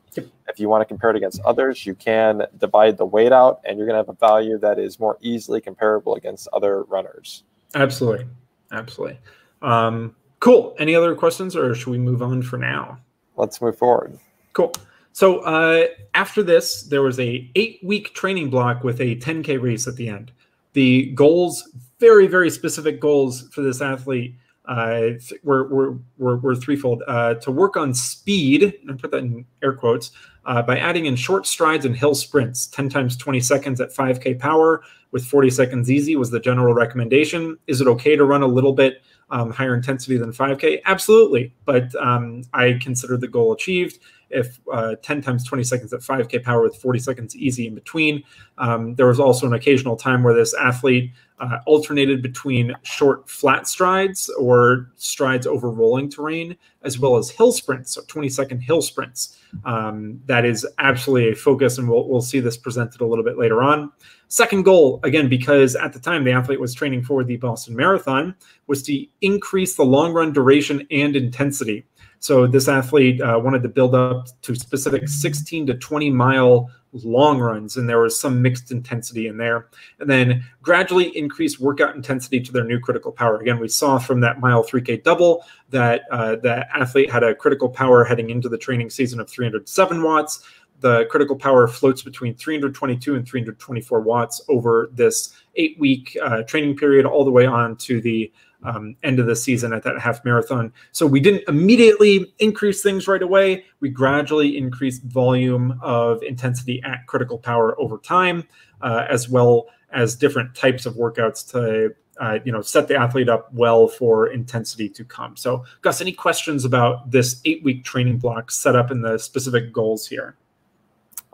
If 0.47 0.59
you 0.59 0.69
want 0.69 0.81
to 0.81 0.85
compare 0.85 1.11
it 1.11 1.15
against 1.17 1.39
others, 1.41 1.85
you 1.85 1.93
can 1.93 2.47
divide 2.57 2.97
the 2.97 3.05
weight 3.05 3.31
out 3.31 3.61
and 3.63 3.77
you're 3.77 3.85
going 3.85 3.93
to 3.93 3.99
have 3.99 4.09
a 4.09 4.13
value 4.13 4.57
that 4.57 4.79
is 4.79 4.99
more 4.99 5.19
easily 5.21 5.61
comparable 5.61 6.15
against 6.15 6.47
other 6.51 6.81
runners. 6.83 7.43
Absolutely. 7.75 8.25
Absolutely. 8.71 9.19
Um, 9.61 10.15
Cool. 10.39 10.75
Any 10.77 10.95
other 10.95 11.15
questions, 11.15 11.55
or 11.55 11.73
should 11.75 11.91
we 11.91 11.97
move 11.97 12.21
on 12.21 12.41
for 12.41 12.57
now? 12.57 12.99
Let's 13.35 13.61
move 13.61 13.77
forward. 13.77 14.17
Cool. 14.53 14.73
So 15.11 15.39
uh, 15.39 15.87
after 16.13 16.43
this, 16.43 16.83
there 16.83 17.01
was 17.01 17.19
a 17.19 17.49
eight 17.55 17.79
week 17.83 18.13
training 18.13 18.49
block 18.49 18.83
with 18.83 18.99
a 18.99 19.15
10k 19.15 19.61
race 19.61 19.87
at 19.87 19.95
the 19.95 20.09
end. 20.09 20.31
The 20.73 21.11
goals, 21.11 21.69
very 21.99 22.27
very 22.27 22.49
specific 22.49 22.99
goals 22.99 23.47
for 23.49 23.61
this 23.61 23.81
athlete, 23.81 24.35
uh, 24.67 25.11
were, 25.43 25.67
were, 25.67 25.97
were, 26.17 26.37
were 26.37 26.55
threefold. 26.55 27.03
Uh, 27.07 27.35
to 27.35 27.51
work 27.51 27.77
on 27.77 27.93
speed, 27.93 28.73
I 28.89 28.93
put 28.93 29.11
that 29.11 29.19
in 29.19 29.45
air 29.63 29.73
quotes, 29.73 30.11
uh, 30.45 30.61
by 30.61 30.77
adding 30.77 31.05
in 31.05 31.15
short 31.15 31.47
strides 31.47 31.85
and 31.85 31.95
hill 31.95 32.15
sprints, 32.15 32.67
10 32.67 32.89
times 32.89 33.17
20 33.17 33.39
seconds 33.39 33.81
at 33.81 33.93
5k 33.93 34.39
power 34.39 34.83
with 35.11 35.25
40 35.25 35.49
seconds 35.49 35.89
easy 35.89 36.15
was 36.15 36.29
the 36.29 36.39
general 36.39 36.73
recommendation. 36.73 37.57
Is 37.67 37.81
it 37.81 37.87
okay 37.87 38.15
to 38.15 38.25
run 38.25 38.43
a 38.43 38.47
little 38.47 38.73
bit? 38.73 39.01
Um, 39.29 39.51
higher 39.51 39.75
intensity 39.75 40.17
than 40.17 40.31
5K? 40.31 40.81
Absolutely. 40.85 41.53
But 41.65 41.93
um, 41.95 42.43
I 42.53 42.77
consider 42.81 43.17
the 43.17 43.27
goal 43.27 43.53
achieved 43.53 43.99
if 44.29 44.59
uh, 44.71 44.95
10 45.01 45.21
times 45.21 45.45
20 45.45 45.63
seconds 45.63 45.93
at 45.93 46.01
5K 46.01 46.43
power 46.43 46.61
with 46.61 46.75
40 46.75 46.99
seconds 46.99 47.35
easy 47.35 47.67
in 47.67 47.75
between. 47.75 48.23
Um, 48.57 48.95
there 48.95 49.07
was 49.07 49.19
also 49.19 49.47
an 49.47 49.53
occasional 49.53 49.95
time 49.95 50.23
where 50.23 50.33
this 50.33 50.53
athlete 50.53 51.11
uh, 51.39 51.57
alternated 51.65 52.21
between 52.21 52.73
short 52.83 53.29
flat 53.29 53.67
strides 53.67 54.29
or 54.39 54.89
strides 54.95 55.45
over 55.45 55.69
rolling 55.69 56.09
terrain, 56.09 56.55
as 56.83 56.97
well 56.97 57.17
as 57.17 57.29
hill 57.29 57.51
sprints, 57.51 57.93
so 57.93 58.01
20 58.07 58.29
second 58.29 58.59
hill 58.61 58.81
sprints. 58.81 59.37
Um, 59.65 60.21
that 60.25 60.45
is 60.45 60.65
absolutely 60.79 61.31
a 61.31 61.35
focus, 61.35 61.77
and 61.77 61.89
we'll, 61.89 62.07
we'll 62.07 62.21
see 62.21 62.39
this 62.39 62.55
presented 62.55 63.01
a 63.01 63.05
little 63.05 63.23
bit 63.23 63.37
later 63.37 63.61
on. 63.61 63.91
Second 64.27 64.63
goal, 64.63 64.99
again, 65.03 65.27
because 65.27 65.75
at 65.75 65.93
the 65.93 65.99
time 65.99 66.23
the 66.23 66.31
athlete 66.31 66.59
was 66.59 66.73
training 66.73 67.03
for 67.03 67.23
the 67.23 67.37
Boston 67.37 67.75
Marathon, 67.75 68.33
was 68.67 68.81
to 68.83 69.05
increase 69.21 69.75
the 69.75 69.83
long 69.83 70.13
run 70.13 70.31
duration 70.31 70.87
and 70.89 71.15
intensity. 71.15 71.85
So 72.19 72.47
this 72.47 72.67
athlete 72.67 73.21
uh, 73.21 73.39
wanted 73.43 73.63
to 73.63 73.69
build 73.69 73.95
up 73.95 74.27
to 74.41 74.55
specific 74.55 75.07
16 75.07 75.67
to 75.67 75.73
20 75.75 76.09
mile 76.09 76.69
long 77.03 77.39
runs, 77.39 77.77
and 77.77 77.89
there 77.89 77.99
was 77.99 78.17
some 78.17 78.41
mixed 78.41 78.71
intensity 78.71 79.27
in 79.27 79.37
there. 79.37 79.67
And 79.99 80.09
then 80.09 80.43
gradually 80.61 81.15
increase 81.17 81.59
workout 81.59 81.95
intensity 81.95 82.39
to 82.39 82.51
their 82.51 82.63
new 82.63 82.79
critical 82.79 83.11
power. 83.11 83.39
Again, 83.39 83.59
we 83.59 83.67
saw 83.67 83.99
from 83.99 84.21
that 84.21 84.39
mile 84.39 84.63
3K 84.63 85.03
double 85.03 85.43
that 85.69 86.03
uh, 86.11 86.37
that 86.37 86.69
athlete 86.73 87.11
had 87.11 87.23
a 87.23 87.35
critical 87.35 87.69
power 87.69 88.03
heading 88.03 88.29
into 88.29 88.49
the 88.49 88.57
training 88.57 88.89
season 88.89 89.19
of 89.19 89.29
307 89.29 90.01
watts. 90.01 90.43
The 90.81 91.05
critical 91.05 91.35
power 91.35 91.67
floats 91.67 92.01
between 92.01 92.35
322 92.35 93.15
and 93.15 93.27
324 93.27 94.01
watts 94.01 94.41
over 94.49 94.89
this 94.93 95.33
eight 95.55 95.79
week 95.79 96.17
uh, 96.21 96.43
training 96.43 96.77
period, 96.77 97.05
all 97.05 97.23
the 97.23 97.31
way 97.31 97.45
on 97.45 97.75
to 97.77 98.01
the 98.01 98.31
um, 98.65 98.95
end 99.03 99.19
of 99.19 99.25
the 99.25 99.35
season 99.35 99.73
at 99.73 99.83
that 99.83 99.99
half 99.99 100.23
marathon. 100.25 100.73
So 100.91 101.05
we 101.05 101.19
didn't 101.19 101.43
immediately 101.47 102.33
increase 102.39 102.81
things 102.81 103.07
right 103.07 103.21
away. 103.21 103.65
We 103.79 103.89
gradually 103.89 104.57
increased 104.57 105.03
volume 105.03 105.79
of 105.81 106.21
intensity 106.23 106.81
at 106.83 107.05
critical 107.07 107.37
power 107.37 107.79
over 107.79 107.97
time, 107.99 108.47
uh, 108.81 109.05
as 109.09 109.29
well 109.29 109.67
as 109.91 110.15
different 110.15 110.55
types 110.55 110.85
of 110.85 110.95
workouts 110.95 111.49
to 111.51 111.93
uh, 112.19 112.39
you 112.45 112.51
know 112.51 112.61
set 112.61 112.87
the 112.87 112.95
athlete 112.95 113.29
up 113.29 113.53
well 113.53 113.87
for 113.87 114.27
intensity 114.27 114.89
to 114.89 115.03
come. 115.03 115.35
So, 115.35 115.65
Gus, 115.81 116.01
any 116.01 116.13
questions 116.13 116.65
about 116.65 117.11
this 117.11 117.41
eight 117.45 117.63
week 117.63 117.83
training 117.83 118.19
block 118.19 118.51
set 118.51 118.75
up 118.75 118.91
and 118.91 119.03
the 119.03 119.17
specific 119.17 119.73
goals 119.73 120.07
here? 120.07 120.35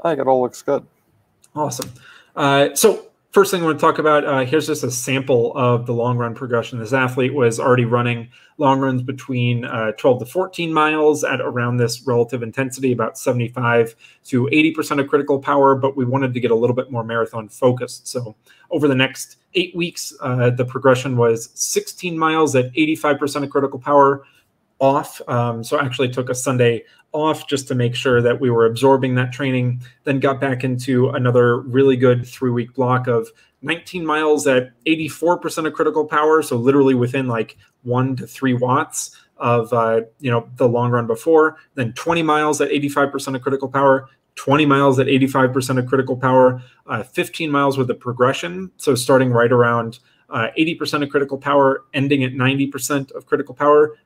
I 0.03 0.09
think 0.09 0.21
it 0.21 0.27
all 0.27 0.41
looks 0.41 0.61
good. 0.61 0.85
Awesome. 1.55 1.91
Uh, 2.35 2.73
so 2.73 3.10
First 3.31 3.51
thing 3.51 3.61
I 3.61 3.65
want 3.65 3.79
to 3.79 3.81
talk 3.81 3.97
about 3.97 4.25
uh, 4.25 4.43
here's 4.43 4.67
just 4.67 4.83
a 4.83 4.91
sample 4.91 5.55
of 5.55 5.85
the 5.85 5.93
long 5.93 6.17
run 6.17 6.35
progression. 6.35 6.79
This 6.79 6.91
athlete 6.91 7.33
was 7.33 7.61
already 7.61 7.85
running 7.85 8.27
long 8.57 8.81
runs 8.81 9.01
between 9.01 9.63
uh, 9.63 9.93
12 9.93 10.19
to 10.19 10.25
14 10.25 10.73
miles 10.73 11.23
at 11.23 11.39
around 11.39 11.77
this 11.77 12.05
relative 12.05 12.43
intensity, 12.43 12.91
about 12.91 13.17
75 13.17 13.95
to 14.25 14.49
80% 14.51 14.99
of 14.99 15.07
critical 15.07 15.39
power, 15.39 15.75
but 15.75 15.95
we 15.95 16.03
wanted 16.03 16.33
to 16.33 16.41
get 16.41 16.51
a 16.51 16.55
little 16.55 16.75
bit 16.75 16.91
more 16.91 17.05
marathon 17.05 17.47
focused. 17.47 18.05
So 18.05 18.35
over 18.69 18.89
the 18.89 18.95
next 18.95 19.37
eight 19.53 19.73
weeks, 19.73 20.13
uh, 20.19 20.49
the 20.49 20.65
progression 20.65 21.15
was 21.15 21.51
16 21.53 22.17
miles 22.17 22.53
at 22.53 22.73
85% 22.73 23.43
of 23.43 23.49
critical 23.49 23.79
power 23.79 24.25
off. 24.81 25.21
Um, 25.29 25.63
so 25.63 25.79
actually 25.79 26.09
took 26.09 26.29
a 26.29 26.35
Sunday 26.35 26.83
off 27.13 27.47
just 27.47 27.67
to 27.67 27.75
make 27.75 27.95
sure 27.95 28.21
that 28.21 28.41
we 28.41 28.49
were 28.49 28.65
absorbing 28.65 29.15
that 29.15 29.31
training. 29.31 29.81
Then 30.03 30.19
got 30.19 30.41
back 30.41 30.63
into 30.63 31.09
another 31.09 31.59
really 31.59 31.95
good 31.95 32.27
three 32.27 32.51
week 32.51 32.73
block 32.73 33.07
of 33.07 33.29
19 33.61 34.05
miles 34.05 34.47
at 34.47 34.71
84% 34.85 35.67
of 35.67 35.73
critical 35.73 36.05
power. 36.05 36.41
So 36.41 36.57
literally 36.57 36.95
within 36.95 37.27
like 37.27 37.57
one 37.83 38.15
to 38.15 38.27
three 38.27 38.55
watts 38.55 39.15
of 39.37 39.71
uh, 39.71 40.01
you 40.19 40.31
know 40.31 40.49
the 40.57 40.67
long 40.67 40.91
run 40.91 41.07
before. 41.07 41.57
Then 41.75 41.93
20 41.93 42.23
miles 42.23 42.59
at 42.59 42.69
85% 42.69 43.35
of 43.35 43.41
critical 43.41 43.69
power. 43.69 44.09
20 44.35 44.65
miles 44.65 44.97
at 44.97 45.07
85% 45.07 45.77
of 45.77 45.85
critical 45.87 46.15
power, 46.15 46.63
uh, 46.87 47.03
15 47.03 47.51
miles 47.51 47.77
with 47.77 47.89
a 47.89 47.93
progression. 47.93 48.71
So 48.77 48.95
starting 48.95 49.29
right 49.29 49.51
around 49.51 49.99
uh, 50.29 50.47
80% 50.57 51.03
of 51.03 51.09
critical 51.09 51.37
power, 51.37 51.83
ending 51.93 52.23
at 52.23 52.31
90% 52.31 53.11
of 53.11 53.25
critical 53.25 53.53
power, 53.53 53.97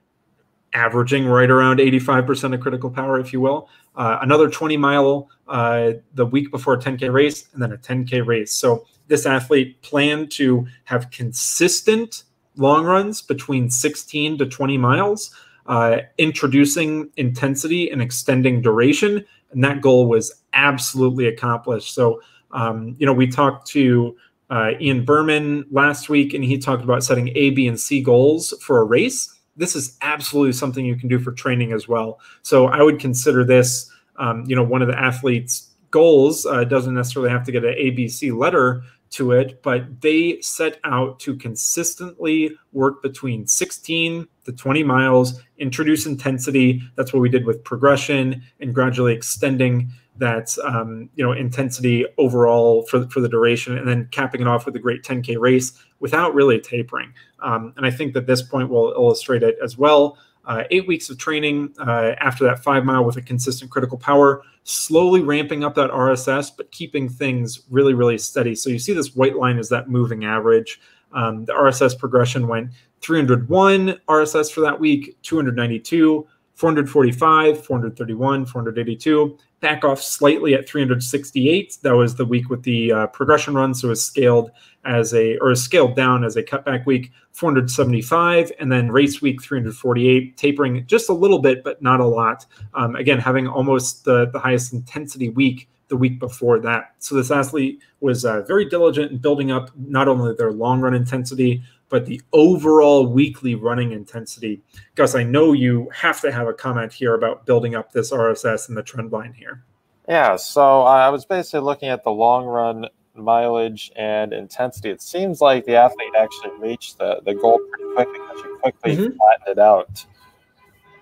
averaging 0.75 1.25
right 1.25 1.49
around 1.49 1.79
85% 1.79 2.53
of 2.53 2.59
critical 2.59 2.91
power, 2.91 3.17
if 3.19 3.33
you 3.33 3.39
will. 3.39 3.69
Uh, 3.95 4.19
another 4.21 4.49
20 4.49 4.75
mile 4.77 5.29
uh, 5.47 5.91
the 6.13 6.25
week 6.25 6.51
before 6.51 6.73
a 6.73 6.77
10K 6.77 7.11
race, 7.11 7.47
and 7.53 7.61
then 7.61 7.71
a 7.71 7.77
10K 7.77 8.25
race. 8.27 8.53
So 8.53 8.85
this 9.07 9.25
athlete 9.25 9.81
planned 9.81 10.31
to 10.31 10.67
have 10.83 11.09
consistent 11.11 12.23
long 12.57 12.85
runs 12.85 13.21
between 13.21 13.69
16 13.69 14.37
to 14.37 14.45
20 14.45 14.77
miles, 14.77 15.33
uh, 15.67 15.99
introducing 16.17 17.09
intensity 17.15 17.89
and 17.89 18.01
extending 18.01 18.61
duration. 18.61 19.25
And 19.51 19.63
that 19.63 19.81
goal 19.81 20.07
was 20.07 20.43
absolutely 20.53 21.27
accomplished. 21.27 21.93
So, 21.93 22.21
um, 22.51 22.95
you 22.99 23.05
know, 23.05 23.13
we 23.13 23.27
talked 23.27 23.67
to 23.67 24.15
uh, 24.49 24.71
Ian 24.79 25.05
Berman 25.05 25.65
last 25.71 26.09
week, 26.09 26.33
and 26.33 26.43
he 26.43 26.57
talked 26.57 26.83
about 26.83 27.03
setting 27.03 27.29
A, 27.35 27.51
B, 27.51 27.67
and 27.67 27.79
C 27.79 28.01
goals 28.01 28.53
for 28.61 28.79
a 28.79 28.83
race 28.83 29.34
this 29.55 29.75
is 29.75 29.97
absolutely 30.01 30.53
something 30.53 30.85
you 30.85 30.95
can 30.95 31.09
do 31.09 31.19
for 31.19 31.31
training 31.31 31.71
as 31.71 31.87
well. 31.87 32.19
So 32.41 32.67
I 32.67 32.81
would 32.81 32.99
consider 32.99 33.43
this, 33.43 33.89
um, 34.17 34.43
you 34.47 34.55
know, 34.55 34.63
one 34.63 34.81
of 34.81 34.87
the 34.87 34.99
athletes' 34.99 35.69
goals. 35.91 36.45
Uh, 36.45 36.63
doesn't 36.63 36.93
necessarily 36.93 37.31
have 37.31 37.45
to 37.45 37.51
get 37.51 37.63
an 37.63 37.73
ABC 37.73 38.37
letter 38.37 38.83
to 39.11 39.31
it, 39.31 39.61
but 39.63 40.01
they 40.01 40.41
set 40.41 40.79
out 40.83 41.19
to 41.21 41.35
consistently 41.35 42.51
work 42.73 43.01
between 43.01 43.47
16 43.47 44.27
to 44.43 44.51
20 44.51 44.83
miles, 44.83 45.41
introduce 45.57 46.05
intensity. 46.05 46.81
That's 46.95 47.13
what 47.13 47.21
we 47.21 47.29
did 47.29 47.45
with 47.45 47.63
progression 47.63 48.43
and 48.59 48.75
gradually 48.75 49.13
extending 49.13 49.89
that 50.17 50.55
um, 50.63 51.09
you 51.15 51.23
know 51.25 51.33
intensity 51.33 52.05
overall 52.17 52.83
for 52.83 53.07
for 53.09 53.19
the 53.19 53.29
duration, 53.29 53.77
and 53.77 53.87
then 53.87 54.07
capping 54.11 54.41
it 54.41 54.47
off 54.47 54.65
with 54.65 54.75
a 54.75 54.79
great 54.79 55.03
10k 55.03 55.37
race 55.39 55.73
without 55.99 56.33
really 56.33 56.59
tapering. 56.59 57.13
Um, 57.39 57.73
and 57.77 57.85
I 57.85 57.91
think 57.91 58.13
that 58.13 58.27
this 58.27 58.41
point 58.41 58.69
will 58.69 58.93
illustrate 58.95 59.43
it 59.43 59.57
as 59.63 59.77
well. 59.77 60.17
Uh, 60.45 60.63
eight 60.69 60.87
weeks 60.87 61.09
of 61.09 61.17
training 61.17 61.73
uh, 61.79 62.13
after 62.19 62.43
that 62.43 62.63
five 62.63 62.85
mile 62.85 63.03
with 63.03 63.17
a 63.17 63.21
consistent 63.21 63.71
critical 63.71 63.97
power, 63.97 64.43
slowly 64.63 65.21
ramping 65.21 65.63
up 65.63 65.73
that 65.73 65.89
RSS, 65.89 66.51
but 66.55 66.69
keeping 66.71 67.09
things 67.09 67.61
really, 67.69 67.93
really 67.93 68.17
steady. 68.17 68.53
So 68.53 68.69
you 68.69 68.77
see 68.77 68.93
this 68.93 69.15
white 69.15 69.35
line 69.35 69.57
is 69.57 69.69
that 69.69 69.89
moving 69.89 70.25
average. 70.25 70.79
Um, 71.13 71.45
the 71.45 71.53
RSS 71.53 71.97
progression 71.97 72.47
went 72.47 72.69
301 73.01 73.99
RSS 74.07 74.51
for 74.51 74.61
that 74.61 74.79
week, 74.79 75.17
292, 75.23 76.27
445, 76.53 77.65
431, 77.65 78.45
482, 78.45 79.37
back 79.65 79.83
off 79.83 79.99
slightly 79.99 80.53
at 80.53 80.69
368. 80.69 81.79
That 81.81 81.95
was 81.95 82.13
the 82.13 82.23
week 82.23 82.51
with 82.51 82.61
the 82.61 82.91
uh, 82.91 83.07
progression 83.07 83.55
run, 83.55 83.73
so 83.73 83.87
it 83.87 83.89
was 83.89 84.05
scaled 84.05 84.51
as 84.83 85.11
a 85.15 85.39
or 85.39 85.55
scaled 85.55 85.95
down 85.95 86.23
as 86.23 86.35
a 86.35 86.43
cutback 86.43 86.85
week. 86.85 87.11
475, 87.31 88.51
and 88.59 88.71
then 88.71 88.91
race 88.91 89.23
week 89.23 89.41
348, 89.41 90.37
tapering 90.37 90.85
just 90.85 91.09
a 91.09 91.13
little 91.13 91.39
bit, 91.39 91.63
but 91.63 91.81
not 91.81 91.99
a 91.99 92.05
lot. 92.05 92.45
Um, 92.75 92.95
again, 92.95 93.17
having 93.17 93.47
almost 93.47 94.05
the 94.05 94.27
the 94.27 94.37
highest 94.37 94.71
intensity 94.71 95.29
week 95.29 95.67
the 95.87 95.97
week 95.97 96.19
before 96.19 96.59
that. 96.59 96.93
So 96.99 97.15
this 97.15 97.31
athlete 97.31 97.81
was 98.01 98.23
uh, 98.23 98.41
very 98.41 98.69
diligent 98.69 99.11
in 99.11 99.17
building 99.17 99.51
up 99.51 99.71
not 99.75 100.07
only 100.07 100.35
their 100.35 100.51
long 100.51 100.79
run 100.79 100.93
intensity, 100.93 101.63
but 101.89 102.05
the 102.05 102.21
overall 102.33 103.07
weekly 103.07 103.55
running 103.55 103.91
intensity. 103.91 104.61
Gus, 104.95 105.15
I 105.15 105.23
know 105.23 105.53
you 105.53 105.89
have 105.93 106.21
to 106.21 106.31
have 106.31 106.47
a 106.47 106.53
comment 106.53 106.91
here 106.91 107.15
about 107.15 107.45
building 107.45 107.75
up 107.75 107.91
this 107.91 108.11
RSS 108.11 108.69
and 108.69 108.77
the 108.77 108.83
trend 108.83 109.11
line 109.11 109.33
here. 109.33 109.63
Yeah, 110.07 110.35
so 110.35 110.81
I 110.81 111.09
was 111.09 111.25
basically 111.25 111.61
looking 111.61 111.89
at 111.89 112.03
the 112.03 112.11
long 112.11 112.45
run 112.45 112.87
mileage 113.15 113.91
and 113.95 114.33
intensity. 114.33 114.89
It 114.89 115.01
seems 115.01 115.41
like 115.41 115.65
the 115.65 115.75
athlete 115.75 116.13
actually 116.17 116.51
reached 116.59 116.97
the, 116.97 117.21
the 117.25 117.33
goal 117.33 117.59
pretty 117.69 117.93
quickly 117.95 118.19
because 118.19 118.43
you 118.43 118.59
quickly 118.61 118.91
mm-hmm. 118.91 119.17
flattened 119.17 119.47
it 119.47 119.59
out. 119.59 120.05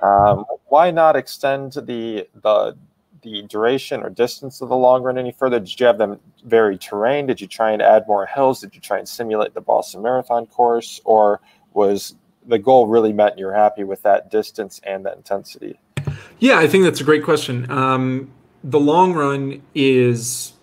Um, 0.02 0.46
why 0.68 0.92
not 0.92 1.16
extend 1.16 1.74
the 1.74 2.28
the 2.42 2.78
the 3.24 3.42
duration 3.44 4.02
or 4.02 4.10
distance 4.10 4.62
of 4.62 4.70
the 4.70 4.76
long 4.76 5.02
run 5.04 5.18
any 5.18 5.32
further? 5.32 5.60
Did 5.60 5.80
you 5.80 5.86
have 5.86 5.98
them 5.98 6.20
vary 6.46 6.78
terrain? 6.78 7.26
Did 7.26 7.42
you 7.42 7.48
try 7.48 7.72
and 7.72 7.82
add 7.82 8.06
more 8.08 8.26
hills? 8.26 8.62
Did 8.62 8.76
you 8.76 8.82
try 8.82 9.00
and 9.00 9.08
simulate 9.08 9.54
the 9.54 9.62
Boston 9.62 10.02
Marathon 10.02 10.46
course? 10.46 11.02
Or 11.06 11.42
was 11.74 12.16
the 12.46 12.60
goal 12.60 12.88
really 12.88 13.14
met 13.14 13.32
and 13.32 13.40
you're 13.40 13.54
happy 13.54 13.84
with 13.84 14.02
that 14.04 14.30
distance 14.30 14.80
and 14.84 15.06
that 15.06 15.18
intensity? 15.18 15.80
Yeah, 16.40 16.60
I 16.60 16.68
think 16.68 16.84
that's 16.84 17.02
a 17.02 17.06
great 17.06 17.24
question. 17.24 17.70
Um, 17.72 18.32
the 18.64 18.80
long 18.80 19.14
run 19.14 19.62
is 19.74 20.54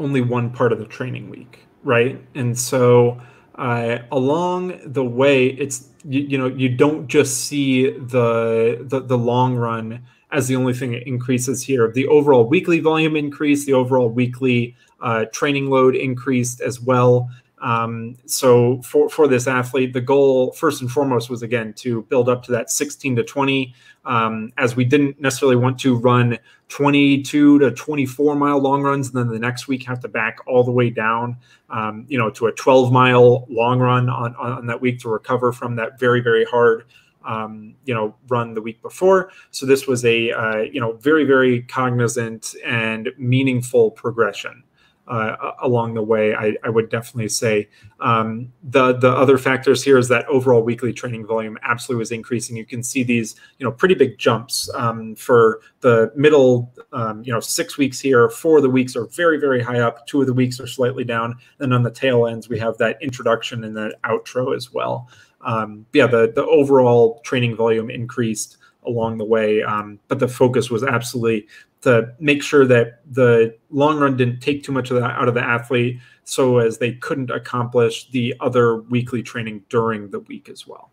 only 0.00 0.20
one 0.20 0.50
part 0.50 0.72
of 0.72 0.78
the 0.78 0.86
training 0.86 1.28
week, 1.28 1.66
right? 1.82 2.20
And 2.34 2.58
so 2.58 3.20
uh, 3.56 3.98
along 4.12 4.80
the 4.84 5.04
way, 5.04 5.46
it's 5.46 5.88
you, 6.04 6.20
you 6.20 6.38
know 6.38 6.46
you 6.46 6.68
don't 6.68 7.08
just 7.08 7.46
see 7.46 7.90
the 7.90 8.78
the, 8.80 9.00
the 9.00 9.18
long 9.18 9.56
run 9.56 10.04
as 10.30 10.48
the 10.48 10.56
only 10.56 10.74
thing 10.74 10.92
that 10.92 11.06
increases 11.06 11.62
here. 11.62 11.90
The 11.90 12.06
overall 12.06 12.44
weekly 12.44 12.80
volume 12.80 13.16
increased, 13.16 13.66
the 13.66 13.72
overall 13.72 14.08
weekly 14.08 14.76
uh, 15.00 15.26
training 15.32 15.70
load 15.70 15.94
increased 15.94 16.60
as 16.60 16.80
well. 16.80 17.30
Um, 17.60 18.16
so 18.26 18.80
for, 18.82 19.08
for 19.08 19.26
this 19.26 19.46
athlete, 19.46 19.92
the 19.92 20.00
goal 20.00 20.52
first 20.52 20.80
and 20.80 20.90
foremost 20.90 21.28
was 21.28 21.42
again 21.42 21.72
to 21.74 22.02
build 22.02 22.28
up 22.28 22.44
to 22.44 22.52
that 22.52 22.70
16 22.70 23.16
to 23.16 23.24
20, 23.24 23.74
um, 24.04 24.52
as 24.58 24.76
we 24.76 24.84
didn't 24.84 25.20
necessarily 25.20 25.56
want 25.56 25.78
to 25.80 25.96
run 25.96 26.38
22 26.68 27.58
to 27.58 27.70
24 27.72 28.36
mile 28.36 28.60
long 28.60 28.82
runs, 28.82 29.08
and 29.08 29.16
then 29.16 29.28
the 29.28 29.38
next 29.38 29.66
week 29.66 29.84
have 29.84 30.00
to 30.00 30.08
back 30.08 30.38
all 30.46 30.62
the 30.62 30.70
way 30.70 30.90
down, 30.90 31.36
um, 31.70 32.04
you 32.08 32.18
know, 32.18 32.30
to 32.30 32.46
a 32.46 32.52
12 32.52 32.92
mile 32.92 33.46
long 33.48 33.80
run 33.80 34.08
on, 34.08 34.36
on 34.36 34.66
that 34.66 34.80
week 34.80 35.00
to 35.00 35.08
recover 35.08 35.52
from 35.52 35.76
that 35.76 35.98
very 35.98 36.20
very 36.20 36.44
hard 36.44 36.84
um, 37.28 37.74
you 37.84 37.94
know 37.94 38.16
run 38.28 38.54
the 38.54 38.62
week 38.62 38.82
before. 38.82 39.30
So 39.50 39.66
this 39.66 39.86
was 39.86 40.04
a 40.04 40.32
uh, 40.32 40.58
you 40.62 40.80
know 40.80 40.92
very 40.94 41.24
very 41.24 41.62
cognizant 41.62 42.54
and 42.64 43.10
meaningful 43.18 43.92
progression. 43.92 44.64
Uh, 45.08 45.52
along 45.62 45.94
the 45.94 46.02
way. 46.02 46.34
I, 46.34 46.54
I 46.62 46.68
would 46.68 46.90
definitely 46.90 47.28
say 47.28 47.68
um, 48.00 48.52
the 48.62 48.92
the 48.92 49.10
other 49.10 49.38
factors 49.38 49.82
here 49.82 49.98
is 49.98 50.08
that 50.08 50.26
overall 50.26 50.62
weekly 50.62 50.92
training 50.92 51.26
volume 51.26 51.58
absolutely 51.62 52.00
was 52.00 52.12
increasing. 52.12 52.56
You 52.56 52.66
can 52.66 52.82
see 52.82 53.02
these 53.02 53.36
you 53.58 53.64
know 53.64 53.72
pretty 53.72 53.94
big 53.94 54.18
jumps 54.18 54.70
um, 54.74 55.14
for 55.16 55.60
the 55.80 56.12
middle 56.14 56.72
um, 56.92 57.22
you 57.24 57.32
know 57.32 57.40
six 57.40 57.78
weeks 57.78 57.98
here. 58.00 58.28
Four 58.28 58.58
of 58.58 58.62
the 58.62 58.70
weeks 58.70 58.94
are 58.96 59.06
very 59.06 59.38
very 59.38 59.62
high 59.62 59.80
up. 59.80 60.06
Two 60.06 60.20
of 60.20 60.26
the 60.26 60.34
weeks 60.34 60.60
are 60.60 60.66
slightly 60.66 61.04
down. 61.04 61.36
Then 61.58 61.72
on 61.72 61.82
the 61.82 61.90
tail 61.90 62.26
ends 62.26 62.48
we 62.48 62.58
have 62.58 62.76
that 62.78 62.98
introduction 63.02 63.64
and 63.64 63.76
that 63.76 63.94
outro 64.04 64.54
as 64.54 64.72
well. 64.72 65.08
Um, 65.40 65.86
yeah, 65.92 66.06
the 66.06 66.32
the 66.34 66.44
overall 66.44 67.20
training 67.24 67.56
volume 67.56 67.90
increased 67.90 68.58
along 68.86 69.18
the 69.18 69.24
way. 69.24 69.62
Um, 69.62 69.98
but 70.08 70.18
the 70.18 70.28
focus 70.28 70.70
was 70.70 70.82
absolutely 70.82 71.46
to 71.82 72.12
make 72.18 72.42
sure 72.42 72.66
that 72.66 73.00
the 73.10 73.56
long 73.70 73.98
run 73.98 74.16
didn't 74.16 74.40
take 74.40 74.62
too 74.62 74.72
much 74.72 74.90
of 74.90 75.00
that 75.00 75.10
out 75.12 75.28
of 75.28 75.34
the 75.34 75.42
athlete 75.42 75.98
so 76.24 76.58
as 76.58 76.78
they 76.78 76.92
couldn't 76.92 77.30
accomplish 77.30 78.10
the 78.10 78.34
other 78.40 78.82
weekly 78.82 79.22
training 79.22 79.64
during 79.68 80.10
the 80.10 80.20
week 80.20 80.48
as 80.48 80.66
well. 80.66 80.90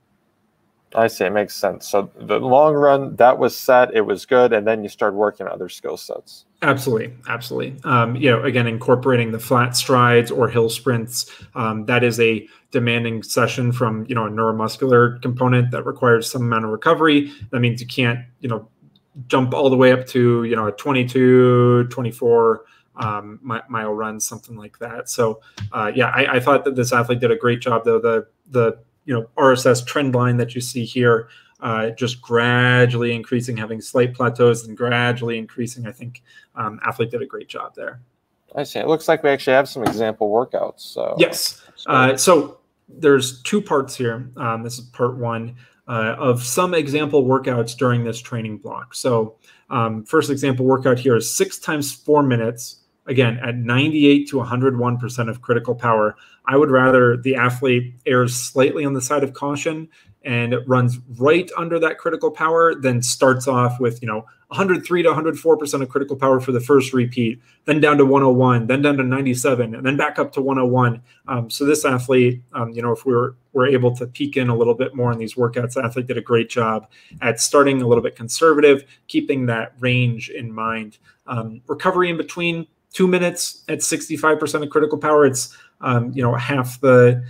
I 0.95 1.07
see. 1.07 1.25
It 1.25 1.31
makes 1.31 1.55
sense. 1.55 1.87
So 1.87 2.09
the 2.15 2.39
long 2.39 2.73
run 2.73 3.15
that 3.17 3.37
was 3.37 3.55
set, 3.55 3.93
it 3.93 4.01
was 4.01 4.25
good, 4.25 4.53
and 4.53 4.65
then 4.65 4.81
you 4.81 4.89
start 4.89 5.13
working 5.13 5.45
on 5.45 5.51
other 5.51 5.67
skill 5.67 5.97
sets. 5.97 6.45
Absolutely, 6.61 7.13
absolutely. 7.27 7.77
Um, 7.83 8.15
you 8.15 8.31
know, 8.31 8.41
again, 8.43 8.65
incorporating 8.65 9.31
the 9.31 9.39
flat 9.39 9.75
strides 9.75 10.31
or 10.31 10.47
hill 10.47 10.69
sprints. 10.69 11.29
Um, 11.53 11.85
that 11.85 12.03
is 12.03 12.19
a 12.19 12.47
demanding 12.71 13.23
session 13.23 13.71
from 13.71 14.05
you 14.07 14.15
know 14.15 14.25
a 14.25 14.29
neuromuscular 14.29 15.21
component 15.21 15.71
that 15.71 15.85
requires 15.85 16.29
some 16.29 16.43
amount 16.43 16.65
of 16.65 16.71
recovery. 16.71 17.31
That 17.51 17.59
means 17.59 17.81
you 17.81 17.87
can't 17.87 18.19
you 18.39 18.47
know 18.47 18.67
jump 19.27 19.53
all 19.53 19.69
the 19.69 19.77
way 19.77 19.91
up 19.91 20.05
to 20.07 20.43
you 20.43 20.55
know 20.55 20.67
a 20.67 20.71
22, 20.71 21.87
24 21.89 22.65
um, 22.97 23.39
mile 23.41 23.93
run, 23.93 24.19
something 24.19 24.55
like 24.55 24.77
that. 24.79 25.09
So 25.09 25.41
uh, 25.71 25.91
yeah, 25.93 26.07
I, 26.07 26.35
I 26.35 26.39
thought 26.39 26.63
that 26.65 26.75
this 26.75 26.93
athlete 26.93 27.19
did 27.19 27.31
a 27.31 27.35
great 27.35 27.59
job 27.59 27.83
though. 27.85 27.99
The 27.99 28.27
the 28.49 28.77
you 29.05 29.13
know 29.13 29.27
RSS 29.37 29.85
trend 29.85 30.15
line 30.15 30.37
that 30.37 30.55
you 30.55 30.61
see 30.61 30.85
here, 30.85 31.29
uh, 31.59 31.89
just 31.91 32.21
gradually 32.21 33.13
increasing, 33.13 33.57
having 33.57 33.81
slight 33.81 34.13
plateaus 34.13 34.67
and 34.67 34.77
gradually 34.77 35.37
increasing. 35.37 35.87
I 35.87 35.91
think 35.91 36.23
um, 36.55 36.79
athlete 36.85 37.11
did 37.11 37.21
a 37.21 37.25
great 37.25 37.47
job 37.47 37.75
there. 37.75 38.01
I 38.55 38.63
see. 38.63 38.79
It 38.79 38.87
looks 38.87 39.07
like 39.07 39.23
we 39.23 39.29
actually 39.29 39.55
have 39.55 39.67
some 39.67 39.83
example 39.83 40.29
workouts. 40.29 40.79
So 40.79 41.15
yes. 41.17 41.61
Uh, 41.87 42.15
so 42.15 42.59
there's 42.87 43.41
two 43.41 43.61
parts 43.61 43.95
here. 43.95 44.29
Um, 44.37 44.63
this 44.63 44.79
is 44.79 44.85
part 44.85 45.17
one 45.17 45.55
uh, 45.87 46.15
of 46.17 46.43
some 46.43 46.73
example 46.73 47.25
workouts 47.25 47.77
during 47.77 48.03
this 48.03 48.19
training 48.19 48.57
block. 48.57 48.95
So 48.95 49.35
um, 49.69 50.03
first 50.05 50.29
example 50.29 50.65
workout 50.65 50.99
here 50.99 51.15
is 51.15 51.29
six 51.29 51.59
times 51.59 51.93
four 51.93 52.23
minutes 52.23 52.81
again 53.07 53.39
at 53.43 53.55
98 53.55 54.27
to 54.29 54.37
101% 54.37 55.29
of 55.29 55.41
critical 55.41 55.75
power 55.75 56.15
i 56.45 56.57
would 56.57 56.71
rather 56.71 57.17
the 57.17 57.35
athlete 57.35 57.93
errs 58.05 58.35
slightly 58.35 58.85
on 58.85 58.93
the 58.93 59.01
side 59.01 59.23
of 59.23 59.33
caution 59.33 59.87
and 60.25 60.53
it 60.53 60.67
runs 60.67 60.99
right 61.17 61.49
under 61.55 61.79
that 61.79 61.97
critical 61.97 62.31
power 62.31 62.75
then 62.75 63.01
starts 63.01 63.47
off 63.47 63.79
with 63.79 64.01
you 64.01 64.07
know 64.07 64.25
103 64.49 65.03
to 65.03 65.09
104% 65.09 65.81
of 65.81 65.89
critical 65.89 66.15
power 66.15 66.39
for 66.39 66.51
the 66.51 66.59
first 66.59 66.93
repeat 66.93 67.39
then 67.65 67.79
down 67.79 67.97
to 67.97 68.05
101 68.05 68.67
then 68.67 68.81
down 68.81 68.97
to 68.97 69.03
97 69.03 69.75
and 69.75 69.85
then 69.85 69.95
back 69.95 70.19
up 70.19 70.31
to 70.33 70.41
101 70.41 71.01
um, 71.27 71.49
so 71.49 71.65
this 71.65 71.85
athlete 71.85 72.41
um, 72.53 72.71
you 72.71 72.81
know 72.81 72.91
if 72.91 73.05
we 73.05 73.13
were, 73.13 73.35
were 73.53 73.67
able 73.67 73.95
to 73.95 74.05
peek 74.07 74.35
in 74.35 74.49
a 74.49 74.55
little 74.55 74.75
bit 74.75 74.95
more 74.95 75.11
in 75.11 75.17
these 75.17 75.35
workouts 75.35 75.81
athlete 75.81 76.07
did 76.07 76.17
a 76.17 76.21
great 76.21 76.49
job 76.49 76.87
at 77.21 77.39
starting 77.39 77.81
a 77.81 77.87
little 77.87 78.03
bit 78.03 78.15
conservative 78.15 78.83
keeping 79.07 79.45
that 79.45 79.73
range 79.79 80.29
in 80.29 80.51
mind 80.51 80.97
um, 81.27 81.61
recovery 81.67 82.09
in 82.09 82.17
between 82.17 82.67
two 82.95 83.07
minutes 83.09 83.63
at 83.67 83.79
65% 83.79 84.63
of 84.63 84.69
critical 84.69 84.97
power. 84.97 85.25
It's, 85.25 85.55
um, 85.81 86.13
you 86.13 86.23
know, 86.23 86.33
half 86.33 86.79
the 86.79 87.25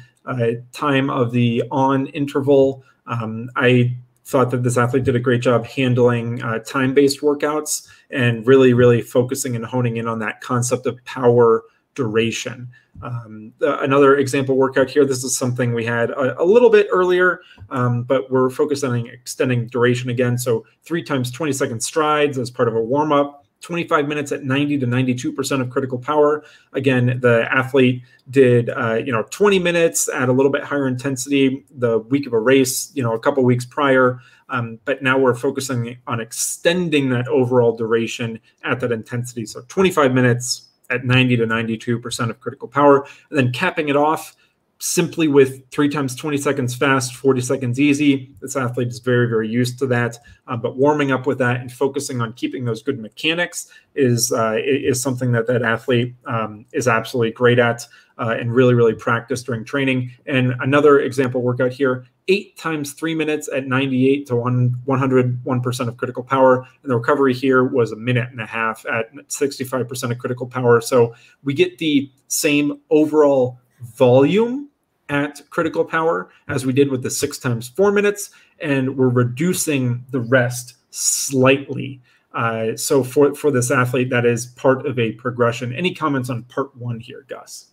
time 0.72 1.10
of 1.10 1.32
the 1.32 1.64
on 1.72 2.08
interval. 2.08 2.84
Um, 3.08 3.50
I 3.56 3.96
thought 4.26 4.50
that 4.52 4.64
this 4.64 4.78
athlete 4.78 5.04
did 5.04 5.16
a 5.16 5.20
great 5.20 5.42
job 5.42 5.66
handling 5.66 6.42
uh, 6.42 6.60
time-based 6.60 7.22
workouts 7.22 7.88
and 8.10 8.46
really, 8.48 8.74
really 8.74 9.02
focusing 9.02 9.56
and 9.56 9.64
honing 9.64 9.98
in 9.98 10.08
on 10.08 10.20
that 10.20 10.42
concept 10.42 10.88
of 10.88 11.04
power 11.06 11.64
duration. 11.94 12.70
Um, 13.02 13.54
another 13.62 14.18
example 14.18 14.56
workout 14.56 14.90
here. 14.90 15.06
This 15.06 15.24
is 15.24 15.38
something 15.38 15.74
we 15.74 15.86
had 15.86 16.12
a, 16.12 16.42
a 16.42 16.46
little 16.46 16.70
bit 16.70 16.88
earlier, 16.92 17.42
um, 17.70 18.04
but 18.04 18.32
we're 18.32 18.50
focused 18.50 18.84
on 18.84 19.08
extending 19.08 19.68
duration 19.68 20.10
again. 20.10 20.38
So 20.38 20.66
three 20.84 21.04
times 21.04 21.30
20 21.32 21.54
second 21.54 21.84
strides 21.84 22.38
as 22.38 22.50
part 22.50 22.68
of 22.68 22.76
a 22.76 22.82
warm 22.82 23.12
up. 23.12 23.45
25 23.66 24.08
minutes 24.08 24.32
at 24.32 24.44
90 24.44 24.78
to 24.78 24.86
92% 24.86 25.60
of 25.60 25.72
critical 25.72 25.98
power. 25.98 26.46
Again, 26.74 27.18
the 27.20 27.48
athlete 27.52 28.04
did, 28.30 28.70
uh, 28.70 29.02
you 29.04 29.12
know, 29.12 29.24
20 29.32 29.58
minutes 29.58 30.08
at 30.08 30.30
a 30.30 30.32
little 30.32 30.52
bit 30.52 30.64
higher 30.64 30.88
intensity 30.88 31.66
the 31.76 31.98
week 31.98 32.28
of 32.28 32.34
a 32.34 32.40
race, 32.40 32.92
you 32.94 33.02
know, 33.02 33.14
a 33.14 33.20
couple 33.20 33.44
weeks 33.44 33.66
prior. 33.66 34.20
Um, 34.50 34.78
but 34.86 35.02
now 35.02 35.18
we're 35.18 35.34
focusing 35.34 35.98
on 36.06 36.20
extending 36.20 37.10
that 37.10 37.28
overall 37.28 37.76
duration 37.76 38.40
at 38.64 38.80
that 38.82 38.92
intensity. 38.92 39.48
So 39.48 39.64
25 39.68 40.14
minutes 40.14 40.70
at 40.92 41.04
90 41.04 41.38
to 41.38 41.48
92% 41.48 42.30
of 42.30 42.40
critical 42.40 42.68
power, 42.68 43.08
and 43.32 43.40
then 43.40 43.52
capping 43.52 43.90
it 43.90 43.96
off 43.96 44.36
simply 44.80 45.28
with 45.28 45.70
three 45.72 45.90
times 45.90 46.16
20 46.16 46.38
seconds 46.38 46.76
fast, 46.76 47.16
40 47.16 47.42
seconds 47.42 47.80
easy. 47.80 48.34
This 48.42 48.56
athlete 48.56 48.90
is 48.90 49.00
very, 49.00 49.28
very 49.28 49.48
used 49.48 49.80
to 49.80 49.88
that. 49.88 50.18
Uh, 50.48 50.58
but 50.58 50.76
warming 50.76 51.12
up 51.12 51.26
with 51.26 51.38
that 51.40 51.62
and 51.62 51.72
focusing 51.72 52.22
on 52.22 52.34
keeping 52.34 52.66
those 52.66 52.84
good 52.84 53.00
mechanics 53.00 53.70
is 53.96 54.32
uh, 54.32 54.58
is 54.64 55.02
something 55.02 55.32
that 55.32 55.48
that 55.48 55.64
athlete 55.64 56.14
um, 56.26 56.66
is 56.74 56.88
absolutely 56.88 57.32
great 57.32 57.58
at 57.58 57.88
uh, 58.18 58.36
and 58.40 58.54
really, 58.54 58.74
really 58.74 58.94
practice 58.94 59.44
during 59.44 59.66
training. 59.66 60.12
And 60.26 60.54
another 60.62 61.00
example 61.00 61.42
workout 61.42 61.72
here. 61.72 62.06
Eight 62.28 62.58
times 62.58 62.94
three 62.94 63.14
minutes 63.14 63.50
at 63.54 63.68
98 63.68 64.26
to 64.28 64.36
1, 64.36 64.82
101% 64.88 65.88
of 65.88 65.98
critical 65.98 66.24
power. 66.24 66.68
And 66.82 66.92
the 66.92 66.96
recovery 66.96 67.34
here 67.34 67.64
was 67.64 67.92
a 67.92 67.96
minute 67.96 68.30
and 68.32 68.42
a 68.42 68.46
half 68.46 68.86
at 68.88 69.14
65% 69.14 70.12
of 70.12 70.18
critical 70.18 70.48
power. 70.48 70.82
So 70.82 71.14
we 71.44 71.54
get 71.54 71.78
the 71.78 72.10
same 72.28 72.80
overall 72.90 73.60
volume 73.96 74.70
at 75.10 75.42
critical 75.50 75.86
power 75.86 76.30
as 76.48 76.66
we 76.66 76.74
did 76.74 76.90
with 76.90 77.04
the 77.04 77.10
six 77.12 77.38
times 77.38 77.68
four 77.68 77.92
minutes, 77.92 78.32
and 78.60 78.98
we're 78.98 79.10
reducing 79.10 80.04
the 80.12 80.20
rest 80.20 80.76
slightly. 80.90 82.02
Uh, 82.34 82.76
so 82.76 83.04
for 83.04 83.34
for 83.36 83.52
this 83.52 83.72
athlete, 83.72 84.10
that 84.10 84.26
is 84.26 84.48
part 84.48 84.86
of 84.86 85.00
a 85.00 85.14
progression. 85.14 85.74
Any 85.74 85.94
comments 85.94 86.30
on 86.30 86.44
part 86.44 86.76
one 86.76 87.00
here, 87.00 87.26
Gus? 87.30 87.68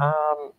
Um, 0.00 0.52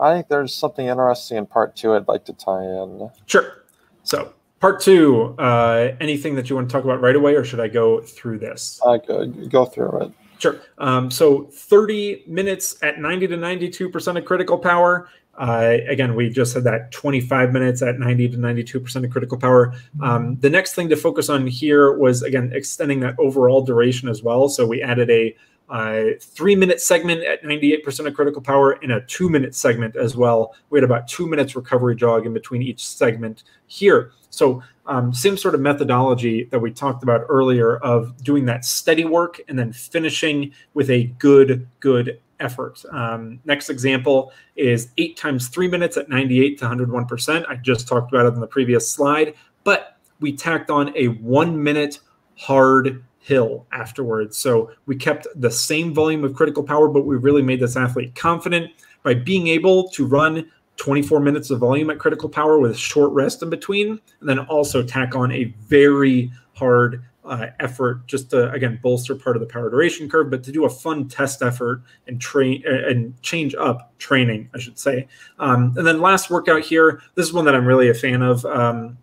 I 0.00 0.14
think 0.14 0.28
there's 0.28 0.54
something 0.54 0.86
interesting 0.86 1.38
in 1.38 1.46
part 1.46 1.76
two. 1.76 1.94
I'd 1.94 2.08
like 2.08 2.24
to 2.26 2.32
tie 2.32 2.62
in. 2.62 3.10
Sure. 3.26 3.64
So 4.02 4.34
part 4.60 4.80
two. 4.80 5.34
Uh, 5.38 5.92
anything 6.00 6.34
that 6.34 6.50
you 6.50 6.56
want 6.56 6.68
to 6.68 6.72
talk 6.72 6.84
about 6.84 7.00
right 7.00 7.16
away, 7.16 7.34
or 7.34 7.44
should 7.44 7.60
I 7.60 7.68
go 7.68 8.00
through 8.00 8.38
this? 8.38 8.80
Uh, 8.84 8.96
go, 8.98 9.26
go 9.26 9.64
through 9.64 10.02
it. 10.02 10.12
Sure. 10.42 10.60
Um, 10.78 11.08
so 11.08 11.44
30 11.52 12.24
minutes 12.26 12.74
at 12.82 12.98
90 12.98 13.28
to 13.28 13.36
92% 13.36 14.18
of 14.18 14.24
critical 14.24 14.58
power. 14.58 15.08
Uh, 15.38 15.76
again, 15.86 16.16
we 16.16 16.30
just 16.30 16.52
had 16.52 16.64
that 16.64 16.90
25 16.90 17.52
minutes 17.52 17.80
at 17.80 18.00
90 18.00 18.30
to 18.30 18.36
92% 18.38 19.04
of 19.04 19.10
critical 19.12 19.38
power. 19.38 19.72
Um, 20.02 20.36
the 20.40 20.50
next 20.50 20.74
thing 20.74 20.88
to 20.88 20.96
focus 20.96 21.28
on 21.28 21.46
here 21.46 21.92
was, 21.92 22.24
again, 22.24 22.50
extending 22.52 22.98
that 23.00 23.14
overall 23.20 23.62
duration 23.62 24.08
as 24.08 24.24
well. 24.24 24.48
So 24.48 24.66
we 24.66 24.82
added 24.82 25.10
a 25.10 25.36
uh, 25.68 26.04
three 26.20 26.54
minute 26.54 26.80
segment 26.80 27.22
at 27.24 27.42
98% 27.42 28.06
of 28.06 28.14
critical 28.14 28.42
power 28.42 28.72
and 28.82 28.92
a 28.92 29.00
two 29.02 29.28
minute 29.28 29.54
segment 29.54 29.96
as 29.96 30.16
well. 30.16 30.54
We 30.70 30.78
had 30.78 30.84
about 30.84 31.08
two 31.08 31.26
minutes 31.26 31.56
recovery 31.56 31.96
jog 31.96 32.26
in 32.26 32.32
between 32.32 32.62
each 32.62 32.86
segment 32.86 33.44
here. 33.66 34.12
So 34.30 34.62
um, 34.86 35.12
same 35.12 35.36
sort 35.36 35.54
of 35.54 35.60
methodology 35.60 36.44
that 36.44 36.58
we 36.58 36.72
talked 36.72 37.02
about 37.02 37.22
earlier 37.28 37.76
of 37.78 38.22
doing 38.22 38.44
that 38.46 38.64
steady 38.64 39.04
work 39.04 39.40
and 39.48 39.58
then 39.58 39.72
finishing 39.72 40.52
with 40.74 40.90
a 40.90 41.04
good, 41.18 41.68
good 41.80 42.20
effort. 42.40 42.84
Um, 42.90 43.40
next 43.44 43.70
example 43.70 44.32
is 44.56 44.88
eight 44.98 45.16
times 45.16 45.48
three 45.48 45.68
minutes 45.68 45.96
at 45.96 46.08
98 46.08 46.58
to 46.58 46.64
101%. 46.66 47.46
I 47.48 47.56
just 47.56 47.88
talked 47.88 48.12
about 48.12 48.26
it 48.26 48.34
in 48.34 48.40
the 48.40 48.46
previous 48.46 48.90
slide, 48.90 49.34
but 49.64 49.96
we 50.20 50.32
tacked 50.36 50.70
on 50.70 50.96
a 50.96 51.08
one 51.08 51.62
minute 51.62 52.00
hard 52.36 53.04
hill 53.22 53.66
afterwards. 53.72 54.36
So 54.36 54.70
we 54.86 54.96
kept 54.96 55.26
the 55.34 55.50
same 55.50 55.94
volume 55.94 56.24
of 56.24 56.34
critical 56.34 56.62
power, 56.62 56.88
but 56.88 57.06
we 57.06 57.16
really 57.16 57.42
made 57.42 57.60
this 57.60 57.76
athlete 57.76 58.14
confident 58.14 58.70
by 59.02 59.14
being 59.14 59.46
able 59.46 59.88
to 59.90 60.04
run 60.04 60.50
24 60.76 61.20
minutes 61.20 61.50
of 61.50 61.60
volume 61.60 61.90
at 61.90 61.98
critical 61.98 62.28
power 62.28 62.58
with 62.58 62.76
short 62.76 63.12
rest 63.12 63.42
in 63.42 63.50
between, 63.50 64.00
and 64.20 64.28
then 64.28 64.38
also 64.40 64.82
tack 64.82 65.14
on 65.14 65.30
a 65.30 65.44
very 65.68 66.32
hard 66.54 67.04
uh, 67.24 67.46
effort 67.60 68.04
just 68.08 68.30
to 68.30 68.50
again 68.50 68.80
bolster 68.82 69.14
part 69.14 69.36
of 69.36 69.40
the 69.40 69.46
power 69.46 69.70
duration 69.70 70.08
curve, 70.08 70.28
but 70.28 70.42
to 70.42 70.50
do 70.50 70.64
a 70.64 70.70
fun 70.70 71.08
test 71.08 71.42
effort 71.42 71.82
and 72.08 72.20
train 72.20 72.64
and 72.66 73.20
change 73.22 73.54
up 73.54 73.96
training, 73.98 74.48
I 74.54 74.58
should 74.58 74.78
say. 74.78 75.06
Um, 75.38 75.74
and 75.76 75.86
then 75.86 76.00
last 76.00 76.30
workout 76.30 76.62
here, 76.62 77.00
this 77.14 77.26
is 77.26 77.32
one 77.32 77.44
that 77.44 77.54
I'm 77.54 77.66
really 77.66 77.88
a 77.88 77.94
fan 77.94 78.22
of. 78.22 78.44
Um, 78.44 78.98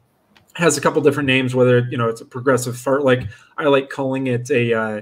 has 0.55 0.77
a 0.77 0.81
couple 0.81 1.01
different 1.01 1.27
names, 1.27 1.55
whether 1.55 1.79
you 1.89 1.97
know 1.97 2.09
it's 2.09 2.21
a 2.21 2.25
progressive 2.25 2.75
fartlek 2.75 3.29
I 3.57 3.65
like 3.65 3.89
calling 3.89 4.27
it 4.27 4.49
a 4.51 4.73
uh, 4.73 5.01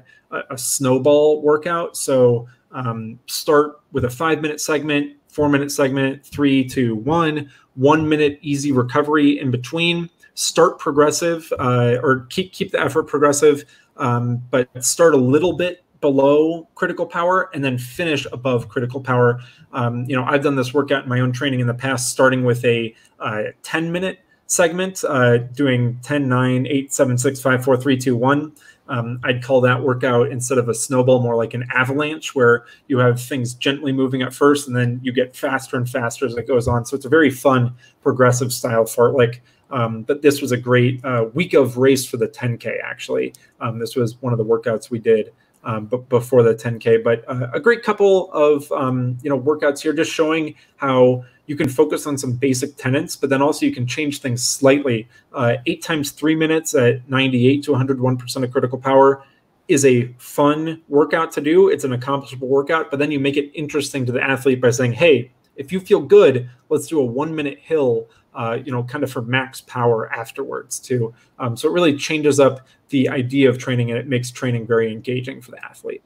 a 0.49 0.57
snowball 0.57 1.41
workout. 1.41 1.95
So 1.95 2.47
um, 2.71 3.19
start 3.27 3.79
with 3.91 4.05
a 4.05 4.09
five 4.09 4.41
minute 4.41 4.59
segment, 4.59 5.15
four 5.29 5.49
minute 5.49 5.71
segment, 5.71 6.25
three, 6.25 6.67
two, 6.67 6.95
one, 6.95 7.49
one 7.75 8.07
minute 8.09 8.39
easy 8.41 8.71
recovery 8.71 9.39
in 9.39 9.51
between. 9.51 10.09
Start 10.33 10.79
progressive 10.79 11.51
uh, 11.59 11.97
or 12.03 12.27
keep 12.29 12.53
keep 12.53 12.71
the 12.71 12.81
effort 12.81 13.03
progressive, 13.03 13.63
um, 13.97 14.41
but 14.51 14.69
start 14.83 15.13
a 15.13 15.17
little 15.17 15.53
bit 15.53 15.83
below 15.99 16.67
critical 16.75 17.07
power 17.07 17.49
and 17.53 17.63
then 17.63 17.77
finish 17.77 18.27
above 18.31 18.69
critical 18.69 19.01
power. 19.01 19.39
Um, 19.73 20.05
you 20.07 20.15
know, 20.15 20.23
I've 20.23 20.43
done 20.43 20.55
this 20.55 20.73
workout 20.73 21.03
in 21.03 21.09
my 21.09 21.19
own 21.19 21.31
training 21.31 21.59
in 21.59 21.67
the 21.67 21.73
past, 21.73 22.11
starting 22.11 22.43
with 22.43 22.63
a 22.65 22.95
uh, 23.19 23.43
10 23.63 23.91
minute 23.91 24.19
segment, 24.47 25.03
uh, 25.07 25.37
doing 25.37 25.99
10, 26.03 26.27
9, 26.27 26.67
8, 26.67 26.93
7, 26.93 27.17
6, 27.17 27.41
5, 27.41 27.63
4, 27.63 27.77
3, 27.77 27.97
2, 27.97 28.15
1. 28.15 28.51
Um, 28.89 29.19
I'd 29.23 29.43
call 29.43 29.59
that 29.61 29.83
workout 29.83 30.31
instead 30.31 30.57
of 30.57 30.69
a 30.69 30.73
snowball 30.73 31.21
more 31.21 31.35
like 31.35 31.53
an 31.53 31.67
avalanche 31.73 32.33
where 32.33 32.65
you 32.87 32.97
have 32.99 33.21
things 33.21 33.53
gently 33.53 33.91
moving 33.91 34.21
at 34.21 34.33
first 34.33 34.67
and 34.67 34.75
then 34.75 34.99
you 35.03 35.11
get 35.11 35.35
faster 35.35 35.75
and 35.75 35.89
faster 35.89 36.25
as 36.25 36.35
it 36.35 36.47
goes 36.47 36.67
on. 36.67 36.85
So 36.85 36.95
it's 36.95 37.05
a 37.05 37.09
very 37.09 37.29
fun 37.29 37.75
progressive 38.01 38.53
style 38.53 38.85
fartlek. 38.85 39.41
Um, 39.69 40.03
but 40.03 40.21
this 40.21 40.41
was 40.41 40.53
a 40.53 40.57
great 40.57 41.03
uh, 41.03 41.25
week 41.33 41.53
of 41.53 41.77
race 41.77 42.05
for 42.05 42.15
the 42.15 42.29
10K, 42.29 42.77
actually. 42.81 43.33
Um, 43.59 43.79
this 43.79 43.97
was 43.97 44.21
one 44.21 44.31
of 44.31 44.39
the 44.39 44.45
workouts 44.45 44.89
we 44.89 44.99
did 44.99 45.33
um, 45.67 45.85
but 45.85 46.09
before 46.09 46.41
the 46.41 46.55
10K. 46.55 47.03
But 47.03 47.23
uh, 47.27 47.47
a 47.53 47.59
great 47.59 47.83
couple 47.83 48.31
of 48.31 48.71
um, 48.71 49.17
you 49.21 49.29
know 49.29 49.39
workouts 49.39 49.81
here, 49.81 49.93
just 49.93 50.11
showing 50.11 50.55
how 50.77 51.23
you 51.47 51.55
can 51.55 51.69
focus 51.69 52.05
on 52.05 52.17
some 52.17 52.33
basic 52.33 52.75
tenets, 52.75 53.15
but 53.15 53.29
then 53.29 53.41
also 53.41 53.65
you 53.65 53.73
can 53.73 53.87
change 53.87 54.19
things 54.19 54.43
slightly. 54.43 55.07
Uh, 55.33 55.55
eight 55.65 55.81
times 55.81 56.11
three 56.11 56.35
minutes 56.35 56.75
at 56.75 57.09
98 57.09 57.63
to 57.63 57.71
101% 57.71 58.43
of 58.43 58.51
critical 58.51 58.77
power 58.77 59.23
is 59.67 59.85
a 59.85 60.13
fun 60.17 60.81
workout 60.87 61.31
to 61.33 61.41
do. 61.41 61.69
It's 61.69 61.83
an 61.83 61.93
accomplishable 61.93 62.47
workout, 62.47 62.91
but 62.91 62.99
then 62.99 63.11
you 63.11 63.19
make 63.19 63.37
it 63.37 63.51
interesting 63.53 64.05
to 64.05 64.11
the 64.11 64.21
athlete 64.21 64.61
by 64.61 64.71
saying, 64.71 64.93
hey, 64.93 65.31
if 65.55 65.71
you 65.71 65.79
feel 65.79 66.01
good, 66.01 66.49
let's 66.69 66.87
do 66.87 66.99
a 66.99 67.05
one 67.05 67.33
minute 67.33 67.59
hill, 67.59 68.09
uh, 68.33 68.59
you 68.63 68.71
know, 68.71 68.83
kind 68.83 69.03
of 69.03 69.11
for 69.11 69.21
max 69.21 69.61
power 69.61 70.11
afterwards 70.13 70.79
too. 70.79 71.13
Um, 71.39 71.57
so 71.57 71.69
it 71.69 71.71
really 71.71 71.97
changes 71.97 72.39
up 72.39 72.67
the 72.89 73.09
idea 73.09 73.49
of 73.49 73.57
training 73.57 73.89
and 73.89 73.99
it 73.99 74.07
makes 74.07 74.31
training 74.31 74.67
very 74.67 74.91
engaging 74.91 75.41
for 75.41 75.51
the 75.51 75.63
athlete. 75.65 76.03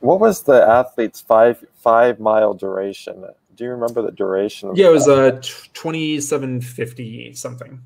What 0.00 0.20
was 0.20 0.42
the 0.42 0.62
athlete's 0.62 1.22
five 1.22 1.64
five 1.74 2.20
mile 2.20 2.52
duration? 2.52 3.24
Do 3.54 3.64
you 3.64 3.70
remember 3.70 4.02
the 4.02 4.12
duration? 4.12 4.74
yeah, 4.74 4.88
it 4.88 4.92
was 4.92 5.08
uh, 5.08 5.32
2750 5.72 7.34
something. 7.34 7.80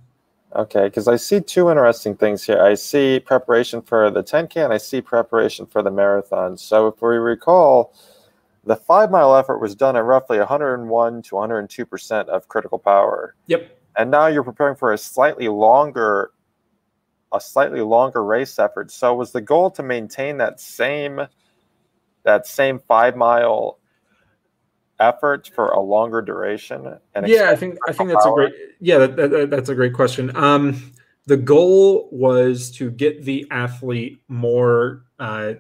Okay, 0.57 0.85
because 0.85 1.09
I 1.09 1.17
see 1.17 1.41
two 1.41 1.69
interesting 1.69 2.17
things 2.17 2.43
here. 2.45 2.63
I 2.63 2.75
see 2.75 3.21
preparation 3.21 3.83
for 3.83 4.11
the 4.11 4.23
10K 4.23 4.65
and 4.65 4.73
I 4.73 4.79
see 4.79 5.03
preparation 5.03 5.67
for 5.67 5.83
the 5.83 5.91
marathon. 5.91 6.57
So 6.57 6.87
if 6.87 7.03
we 7.03 7.17
recall, 7.17 7.95
the 8.65 8.77
five 8.77 9.11
mile 9.11 9.37
effort 9.37 9.59
was 9.59 9.75
done 9.75 9.95
at 9.97 10.05
roughly 10.05 10.39
101 10.39 11.23
to 11.23 11.31
102% 11.31 12.29
of 12.29 12.49
critical 12.49 12.79
power. 12.79 13.35
Yep. 13.47 13.79
And 13.97 14.11
now 14.11 14.27
you're 14.27 14.45
preparing 14.45 14.77
for 14.77 14.93
a 14.93 14.99
slightly 14.99 15.49
longer 15.49 16.31
a 17.33 17.41
slightly 17.41 17.83
longer 17.83 18.25
race 18.25 18.59
effort. 18.59 18.91
So 18.91 19.15
was 19.15 19.33
the 19.33 19.43
goal 19.43 19.71
to 19.73 19.83
maintain 19.83 20.39
that 20.39 20.61
same 20.61 21.21
that 22.25 22.47
same 22.47 22.79
five 22.79 23.17
mile 23.17 23.78
effort 25.01 25.51
for 25.55 25.69
a 25.69 25.81
longer 25.81 26.23
duration? 26.23 26.99
And 27.15 27.29
yeah, 27.29 27.51
I 27.51 27.57
think 27.57 27.79
I 27.89 27.93
think 27.93 28.11
that's 28.11 28.27
a 28.27 28.31
great 28.31 28.53
yeah 28.81 28.99
that, 28.99 29.17
that, 29.17 29.51
that's 29.51 29.69
a 29.69 29.75
great 29.75 29.95
question. 29.95 30.35
Um, 30.37 30.93
the 31.27 31.37
goal 31.37 32.09
was 32.11 32.71
to 32.73 32.91
get 32.91 33.25
the 33.25 33.47
athlete 33.51 34.23
more 34.29 35.05
uh, 35.19 35.55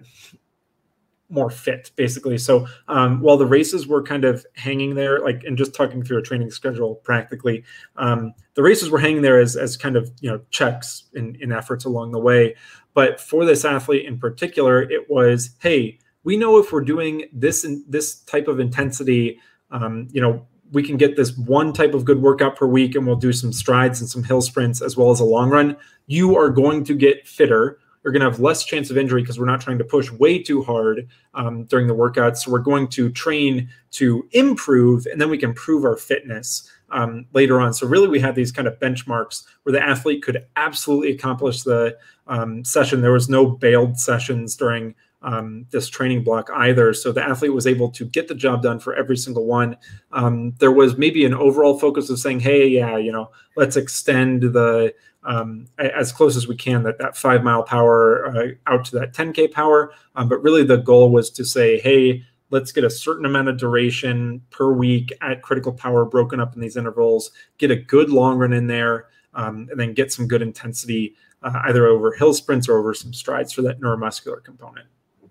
more 1.30 1.50
fit 1.50 1.90
basically 1.94 2.38
so 2.38 2.66
um, 2.88 3.20
while 3.20 3.36
the 3.36 3.46
races 3.46 3.86
were 3.86 4.02
kind 4.02 4.24
of 4.24 4.46
hanging 4.54 4.94
there 4.94 5.20
like 5.20 5.44
and 5.44 5.58
just 5.58 5.74
talking 5.74 6.02
through 6.02 6.18
a 6.18 6.22
training 6.22 6.50
schedule 6.50 6.94
practically 6.96 7.62
um, 7.96 8.32
the 8.54 8.62
races 8.62 8.88
were 8.88 8.98
hanging 8.98 9.20
there 9.20 9.38
as, 9.38 9.54
as 9.56 9.76
kind 9.76 9.94
of 9.94 10.10
you 10.20 10.30
know 10.30 10.40
checks 10.48 11.04
in, 11.12 11.36
in 11.40 11.52
efforts 11.52 11.84
along 11.84 12.12
the 12.12 12.18
way 12.18 12.54
but 12.94 13.20
for 13.20 13.44
this 13.44 13.66
athlete 13.66 14.06
in 14.06 14.18
particular 14.18 14.80
it 14.90 15.10
was 15.10 15.50
hey 15.60 15.98
we 16.24 16.36
know 16.36 16.58
if 16.58 16.72
we're 16.72 16.82
doing 16.84 17.24
this 17.32 17.64
in 17.64 17.84
this 17.88 18.20
type 18.20 18.48
of 18.48 18.60
intensity, 18.60 19.40
um, 19.70 20.08
you 20.12 20.20
know, 20.20 20.46
we 20.72 20.82
can 20.82 20.96
get 20.96 21.16
this 21.16 21.36
one 21.36 21.72
type 21.72 21.94
of 21.94 22.04
good 22.04 22.20
workout 22.20 22.56
per 22.56 22.66
week 22.66 22.94
and 22.94 23.06
we'll 23.06 23.16
do 23.16 23.32
some 23.32 23.52
strides 23.52 24.00
and 24.00 24.08
some 24.08 24.22
hill 24.22 24.42
sprints 24.42 24.82
as 24.82 24.96
well 24.96 25.10
as 25.10 25.20
a 25.20 25.24
long 25.24 25.50
run. 25.50 25.76
You 26.06 26.36
are 26.36 26.50
going 26.50 26.84
to 26.84 26.94
get 26.94 27.26
fitter. 27.26 27.78
You're 28.04 28.12
going 28.12 28.24
to 28.24 28.30
have 28.30 28.40
less 28.40 28.64
chance 28.64 28.90
of 28.90 28.98
injury 28.98 29.22
because 29.22 29.38
we're 29.38 29.46
not 29.46 29.60
trying 29.60 29.78
to 29.78 29.84
push 29.84 30.10
way 30.10 30.42
too 30.42 30.62
hard 30.62 31.08
um, 31.34 31.64
during 31.64 31.86
the 31.86 31.94
workouts. 31.94 32.38
So 32.38 32.50
we're 32.50 32.58
going 32.58 32.88
to 32.88 33.10
train 33.10 33.68
to 33.92 34.28
improve 34.32 35.06
and 35.06 35.20
then 35.20 35.30
we 35.30 35.38
can 35.38 35.54
prove 35.54 35.84
our 35.84 35.96
fitness 35.96 36.70
um, 36.90 37.26
later 37.32 37.60
on. 37.60 37.72
So 37.74 37.86
really, 37.86 38.08
we 38.08 38.20
had 38.20 38.34
these 38.34 38.52
kind 38.52 38.68
of 38.68 38.78
benchmarks 38.78 39.44
where 39.62 39.72
the 39.72 39.82
athlete 39.82 40.22
could 40.22 40.46
absolutely 40.56 41.12
accomplish 41.12 41.62
the 41.62 41.96
um, 42.26 42.64
session. 42.64 43.00
There 43.00 43.12
was 43.12 43.28
no 43.28 43.46
bailed 43.46 43.98
sessions 43.98 44.56
during 44.56 44.94
um, 45.22 45.66
this 45.70 45.88
training 45.88 46.22
block 46.22 46.48
either. 46.54 46.94
So 46.94 47.12
the 47.12 47.22
athlete 47.22 47.52
was 47.52 47.66
able 47.66 47.90
to 47.90 48.04
get 48.04 48.28
the 48.28 48.34
job 48.34 48.62
done 48.62 48.78
for 48.78 48.94
every 48.94 49.16
single 49.16 49.46
one. 49.46 49.76
Um, 50.12 50.54
there 50.58 50.72
was 50.72 50.96
maybe 50.96 51.24
an 51.24 51.34
overall 51.34 51.78
focus 51.78 52.10
of 52.10 52.18
saying, 52.18 52.40
"Hey, 52.40 52.68
yeah, 52.68 52.96
you 52.96 53.12
know, 53.12 53.30
let's 53.56 53.76
extend 53.76 54.42
the 54.42 54.94
um, 55.24 55.66
as 55.78 56.12
close 56.12 56.36
as 56.36 56.46
we 56.46 56.56
can 56.56 56.84
that 56.84 56.98
that 56.98 57.16
five 57.16 57.42
mile 57.42 57.62
power 57.62 58.26
uh, 58.28 58.72
out 58.72 58.84
to 58.86 58.98
that 58.98 59.12
10k 59.12 59.52
power." 59.52 59.92
Um, 60.14 60.28
but 60.28 60.42
really, 60.42 60.64
the 60.64 60.76
goal 60.76 61.10
was 61.10 61.30
to 61.30 61.44
say, 61.44 61.78
"Hey." 61.80 62.24
Let's 62.50 62.72
get 62.72 62.82
a 62.82 62.88
certain 62.88 63.26
amount 63.26 63.48
of 63.48 63.58
duration 63.58 64.40
per 64.48 64.72
week 64.72 65.12
at 65.20 65.42
critical 65.42 65.70
power 65.70 66.06
broken 66.06 66.40
up 66.40 66.54
in 66.54 66.62
these 66.62 66.78
intervals, 66.78 67.30
get 67.58 67.70
a 67.70 67.76
good 67.76 68.08
long 68.08 68.38
run 68.38 68.54
in 68.54 68.68
there, 68.68 69.08
um, 69.34 69.68
and 69.70 69.78
then 69.78 69.92
get 69.92 70.10
some 70.10 70.26
good 70.26 70.40
intensity 70.40 71.14
uh, 71.42 71.60
either 71.64 71.86
over 71.86 72.12
hill 72.12 72.32
sprints 72.32 72.66
or 72.66 72.78
over 72.78 72.94
some 72.94 73.12
strides 73.12 73.52
for 73.52 73.60
that 73.60 73.82
neuromuscular 73.82 74.42
component. 74.42 74.86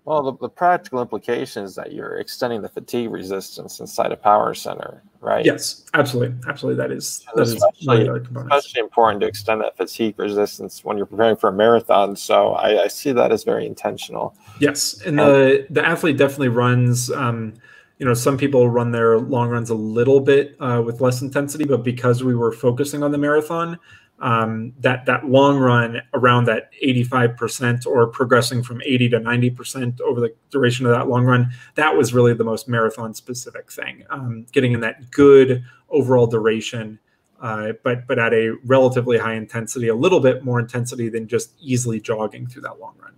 Well, 0.08 0.22
the, 0.22 0.38
the, 0.38 0.48
practical 0.48 1.02
implication 1.02 1.64
is 1.64 1.74
that 1.74 1.92
you're 1.92 2.16
extending 2.16 2.62
the 2.62 2.68
fatigue 2.70 3.10
resistance 3.10 3.78
inside 3.78 4.10
a 4.10 4.16
power 4.16 4.54
center, 4.54 5.02
right? 5.20 5.44
Yes, 5.44 5.84
absolutely, 5.92 6.34
absolutely. 6.48 6.82
That 6.82 6.90
is 6.90 7.26
that 7.34 7.42
especially, 7.42 8.08
is 8.08 8.26
especially 8.40 8.80
important 8.80 9.20
to 9.20 9.26
extend 9.26 9.60
that 9.60 9.76
fatigue 9.76 10.18
resistance 10.18 10.82
when 10.82 10.96
you're 10.96 11.04
preparing 11.04 11.36
for 11.36 11.50
a 11.50 11.52
marathon. 11.52 12.16
So 12.16 12.54
I, 12.54 12.84
I 12.84 12.88
see 12.88 13.12
that 13.12 13.32
as 13.32 13.44
very 13.44 13.66
intentional. 13.66 14.34
Yes, 14.60 14.98
and 15.02 15.18
the 15.18 15.66
the 15.68 15.86
athlete 15.86 16.16
definitely 16.16 16.48
runs. 16.48 17.10
Um, 17.10 17.52
you 17.98 18.06
know, 18.06 18.14
some 18.14 18.38
people 18.38 18.66
run 18.70 18.92
their 18.92 19.18
long 19.18 19.50
runs 19.50 19.68
a 19.68 19.74
little 19.74 20.20
bit 20.20 20.56
uh, 20.58 20.82
with 20.82 21.02
less 21.02 21.20
intensity, 21.20 21.66
but 21.66 21.82
because 21.82 22.24
we 22.24 22.34
were 22.34 22.52
focusing 22.52 23.02
on 23.02 23.12
the 23.12 23.18
marathon, 23.18 23.78
um, 24.20 24.72
that 24.80 25.06
that 25.06 25.26
long 25.26 25.58
run 25.58 26.00
around 26.14 26.44
that 26.46 26.70
85% 26.84 27.86
or 27.86 28.06
progressing 28.08 28.62
from 28.62 28.82
80 28.82 29.10
to 29.10 29.20
90% 29.20 30.00
over 30.00 30.20
the 30.20 30.34
duration 30.50 30.86
of 30.86 30.92
that 30.92 31.08
long 31.08 31.24
run 31.24 31.50
that 31.76 31.96
was 31.96 32.12
really 32.12 32.34
the 32.34 32.44
most 32.44 32.68
marathon 32.68 33.14
specific 33.14 33.70
thing 33.70 34.04
um, 34.10 34.44
getting 34.52 34.72
in 34.72 34.80
that 34.80 35.10
good 35.10 35.64
overall 35.90 36.26
duration 36.26 36.98
uh, 37.40 37.72
but 37.84 38.06
but 38.08 38.18
at 38.18 38.34
a 38.34 38.50
relatively 38.64 39.18
high 39.18 39.34
intensity 39.34 39.88
a 39.88 39.94
little 39.94 40.20
bit 40.20 40.44
more 40.44 40.58
intensity 40.58 41.08
than 41.08 41.28
just 41.28 41.52
easily 41.60 42.00
jogging 42.00 42.46
through 42.46 42.62
that 42.62 42.80
long 42.80 42.94
run. 43.00 43.14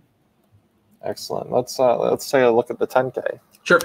Excellent. 1.03 1.51
Let's 1.51 1.79
uh, 1.79 1.97
let's 1.97 2.29
take 2.29 2.43
a 2.43 2.49
look 2.49 2.69
at 2.69 2.77
the 2.77 2.85
10k 2.85 3.39
sure. 3.63 3.79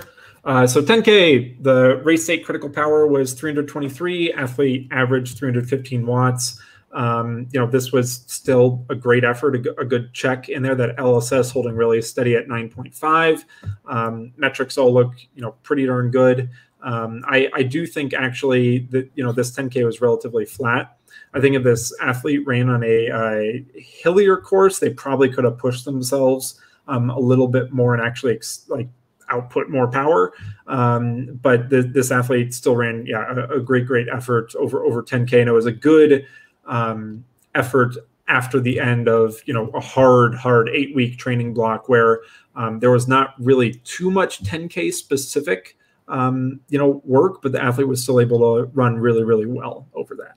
Uh, 0.44 0.64
so 0.64 0.80
10K, 0.80 1.60
the 1.62 2.00
race 2.04 2.22
state 2.22 2.44
critical 2.44 2.70
power 2.70 3.06
was 3.08 3.32
323, 3.34 4.32
athlete 4.32 4.88
average 4.92 5.34
315 5.36 6.06
watts. 6.06 6.60
Um, 6.92 7.48
you 7.52 7.60
know, 7.60 7.66
this 7.66 7.92
was 7.92 8.24
still 8.26 8.84
a 8.88 8.94
great 8.94 9.24
effort, 9.24 9.54
a, 9.56 9.84
good 9.84 10.14
check 10.14 10.48
in 10.48 10.62
there. 10.62 10.74
That 10.74 10.96
LSS 10.96 11.52
holding 11.52 11.74
really 11.74 12.00
steady 12.00 12.36
at 12.36 12.46
9.5. 12.46 13.44
Um, 13.86 14.32
metrics 14.36 14.78
all 14.78 14.94
look, 14.94 15.12
you 15.34 15.42
know, 15.42 15.52
pretty 15.62 15.84
darn 15.84 16.10
good. 16.10 16.48
Um, 16.82 17.22
I, 17.26 17.50
I 17.52 17.62
do 17.64 17.86
think 17.86 18.14
actually 18.14 18.78
that 18.90 19.10
you 19.14 19.24
know 19.24 19.32
this 19.32 19.50
10K 19.50 19.84
was 19.84 20.00
relatively 20.00 20.44
flat. 20.44 20.96
I 21.34 21.40
think 21.40 21.56
if 21.56 21.64
this 21.64 21.92
athlete 22.00 22.46
ran 22.46 22.68
on 22.68 22.82
a, 22.82 23.08
a 23.08 23.64
hillier 23.74 24.36
course, 24.38 24.78
they 24.78 24.90
probably 24.90 25.28
could 25.28 25.44
have 25.44 25.58
pushed 25.58 25.84
themselves 25.84 26.60
um, 26.88 27.10
a 27.10 27.18
little 27.18 27.48
bit 27.48 27.72
more 27.72 27.94
and 27.94 28.02
actually 28.02 28.34
ex- 28.34 28.64
like 28.68 28.88
output 29.28 29.68
more 29.68 29.88
power. 29.88 30.32
Um, 30.66 31.38
but 31.42 31.68
this 31.68 32.10
athlete 32.10 32.54
still 32.54 32.76
ran, 32.76 33.04
yeah, 33.06 33.26
a, 33.34 33.56
a, 33.56 33.60
great, 33.60 33.86
great 33.86 34.08
effort 34.08 34.54
over 34.56 34.84
over 34.84 35.02
10k, 35.02 35.40
and 35.40 35.48
it 35.48 35.52
was 35.52 35.66
a 35.66 35.72
good 35.72 36.26
um, 36.66 37.24
effort 37.54 37.96
after 38.28 38.60
the 38.60 38.80
end 38.80 39.08
of 39.08 39.36
you 39.46 39.54
know 39.54 39.68
a 39.68 39.80
hard 39.80 40.34
hard 40.34 40.68
eight 40.68 40.94
week 40.94 41.16
training 41.16 41.54
block 41.54 41.88
where 41.88 42.20
um, 42.56 42.80
there 42.80 42.90
was 42.90 43.06
not 43.06 43.34
really 43.38 43.74
too 43.84 44.10
much 44.10 44.42
10k 44.42 44.92
specific 44.92 45.76
um, 46.08 46.60
you 46.68 46.78
know 46.78 47.00
work 47.04 47.40
but 47.42 47.52
the 47.52 47.62
athlete 47.62 47.88
was 47.88 48.02
still 48.02 48.20
able 48.20 48.38
to 48.38 48.70
run 48.74 48.96
really 48.96 49.22
really 49.22 49.46
well 49.46 49.86
over 49.94 50.14
that 50.14 50.36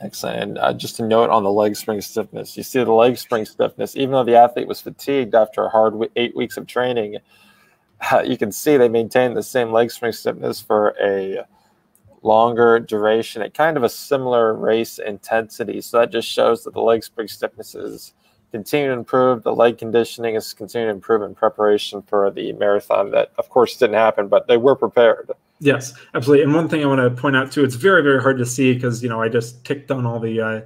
Excellent. 0.00 0.40
And 0.40 0.58
uh, 0.58 0.72
just 0.72 1.00
a 1.00 1.06
note 1.06 1.30
on 1.30 1.42
the 1.42 1.50
leg 1.50 1.74
spring 1.74 2.00
stiffness. 2.00 2.56
You 2.56 2.62
see 2.62 2.82
the 2.84 2.92
leg 2.92 3.18
spring 3.18 3.44
stiffness, 3.44 3.96
even 3.96 4.12
though 4.12 4.24
the 4.24 4.36
athlete 4.36 4.68
was 4.68 4.80
fatigued 4.80 5.34
after 5.34 5.64
a 5.64 5.68
hard 5.68 5.94
eight 6.14 6.36
weeks 6.36 6.56
of 6.56 6.66
training, 6.66 7.16
uh, 8.12 8.22
you 8.26 8.38
can 8.38 8.52
see 8.52 8.76
they 8.76 8.88
maintained 8.88 9.36
the 9.36 9.42
same 9.42 9.72
leg 9.72 9.90
spring 9.90 10.12
stiffness 10.12 10.60
for 10.60 10.94
a 11.02 11.44
longer 12.22 12.78
duration 12.78 13.42
at 13.42 13.54
kind 13.54 13.76
of 13.76 13.82
a 13.82 13.88
similar 13.88 14.54
race 14.54 14.98
intensity. 14.98 15.80
So 15.80 15.98
that 15.98 16.10
just 16.10 16.28
shows 16.28 16.64
that 16.64 16.74
the 16.74 16.80
leg 16.80 17.04
spring 17.04 17.28
stiffness 17.28 17.74
is 17.74 18.14
continuing 18.50 18.96
to 18.96 18.98
improve. 18.98 19.42
The 19.42 19.54
leg 19.54 19.78
conditioning 19.78 20.34
is 20.34 20.52
continuing 20.52 20.88
to 20.88 20.94
improve 20.94 21.22
in 21.22 21.34
preparation 21.34 22.02
for 22.02 22.30
the 22.30 22.52
marathon 22.54 23.10
that, 23.12 23.32
of 23.38 23.48
course, 23.48 23.76
didn't 23.76 23.96
happen, 23.96 24.28
but 24.28 24.48
they 24.48 24.56
were 24.56 24.76
prepared. 24.76 25.30
Yes, 25.60 25.92
absolutely. 26.14 26.44
And 26.44 26.54
one 26.54 26.68
thing 26.68 26.82
I 26.82 26.86
want 26.86 27.00
to 27.00 27.20
point 27.20 27.36
out 27.36 27.50
too, 27.50 27.64
it's 27.64 27.74
very, 27.74 28.02
very 28.02 28.22
hard 28.22 28.38
to 28.38 28.46
see 28.46 28.74
because 28.74 29.02
you 29.02 29.08
know 29.08 29.20
I 29.20 29.28
just 29.28 29.64
ticked 29.64 29.90
on 29.90 30.06
all 30.06 30.20
the 30.20 30.40
uh, 30.40 30.60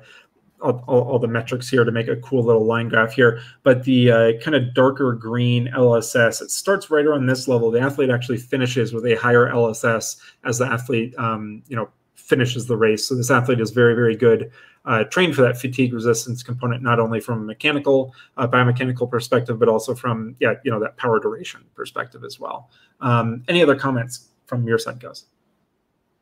all, 0.62 0.82
all, 0.86 1.18
the 1.18 1.28
metrics 1.28 1.68
here 1.68 1.84
to 1.84 1.90
make 1.90 2.08
a 2.08 2.16
cool 2.16 2.42
little 2.42 2.64
line 2.64 2.88
graph 2.88 3.12
here. 3.12 3.40
But 3.62 3.84
the 3.84 4.10
uh, 4.10 4.32
kind 4.40 4.54
of 4.54 4.74
darker 4.74 5.12
green 5.12 5.68
LSS, 5.68 6.40
it 6.40 6.50
starts 6.50 6.90
right 6.90 7.04
around 7.04 7.26
this 7.26 7.48
level. 7.48 7.70
The 7.70 7.80
athlete 7.80 8.10
actually 8.10 8.38
finishes 8.38 8.92
with 8.92 9.04
a 9.06 9.16
higher 9.16 9.48
LSS 9.48 10.16
as 10.44 10.58
the 10.58 10.66
athlete, 10.66 11.14
um, 11.18 11.62
you 11.68 11.76
know, 11.76 11.90
finishes 12.14 12.66
the 12.66 12.76
race. 12.76 13.06
So 13.06 13.14
this 13.14 13.30
athlete 13.30 13.60
is 13.60 13.70
very, 13.70 13.94
very 13.94 14.16
good, 14.16 14.50
uh, 14.84 15.04
trained 15.04 15.34
for 15.34 15.42
that 15.42 15.58
fatigue 15.58 15.92
resistance 15.92 16.42
component, 16.42 16.82
not 16.82 16.98
only 16.98 17.20
from 17.20 17.40
a 17.40 17.44
mechanical, 17.44 18.14
uh, 18.36 18.46
biomechanical 18.46 19.10
perspective, 19.10 19.58
but 19.58 19.68
also 19.68 19.94
from, 19.94 20.36
yeah, 20.40 20.54
you 20.64 20.70
know, 20.70 20.80
that 20.80 20.96
power 20.96 21.20
duration 21.20 21.62
perspective 21.74 22.24
as 22.24 22.40
well. 22.40 22.70
Um, 23.00 23.44
any 23.48 23.62
other 23.62 23.76
comments 23.76 24.28
from 24.46 24.66
your 24.66 24.78
side, 24.78 25.00
Gus? 25.00 25.26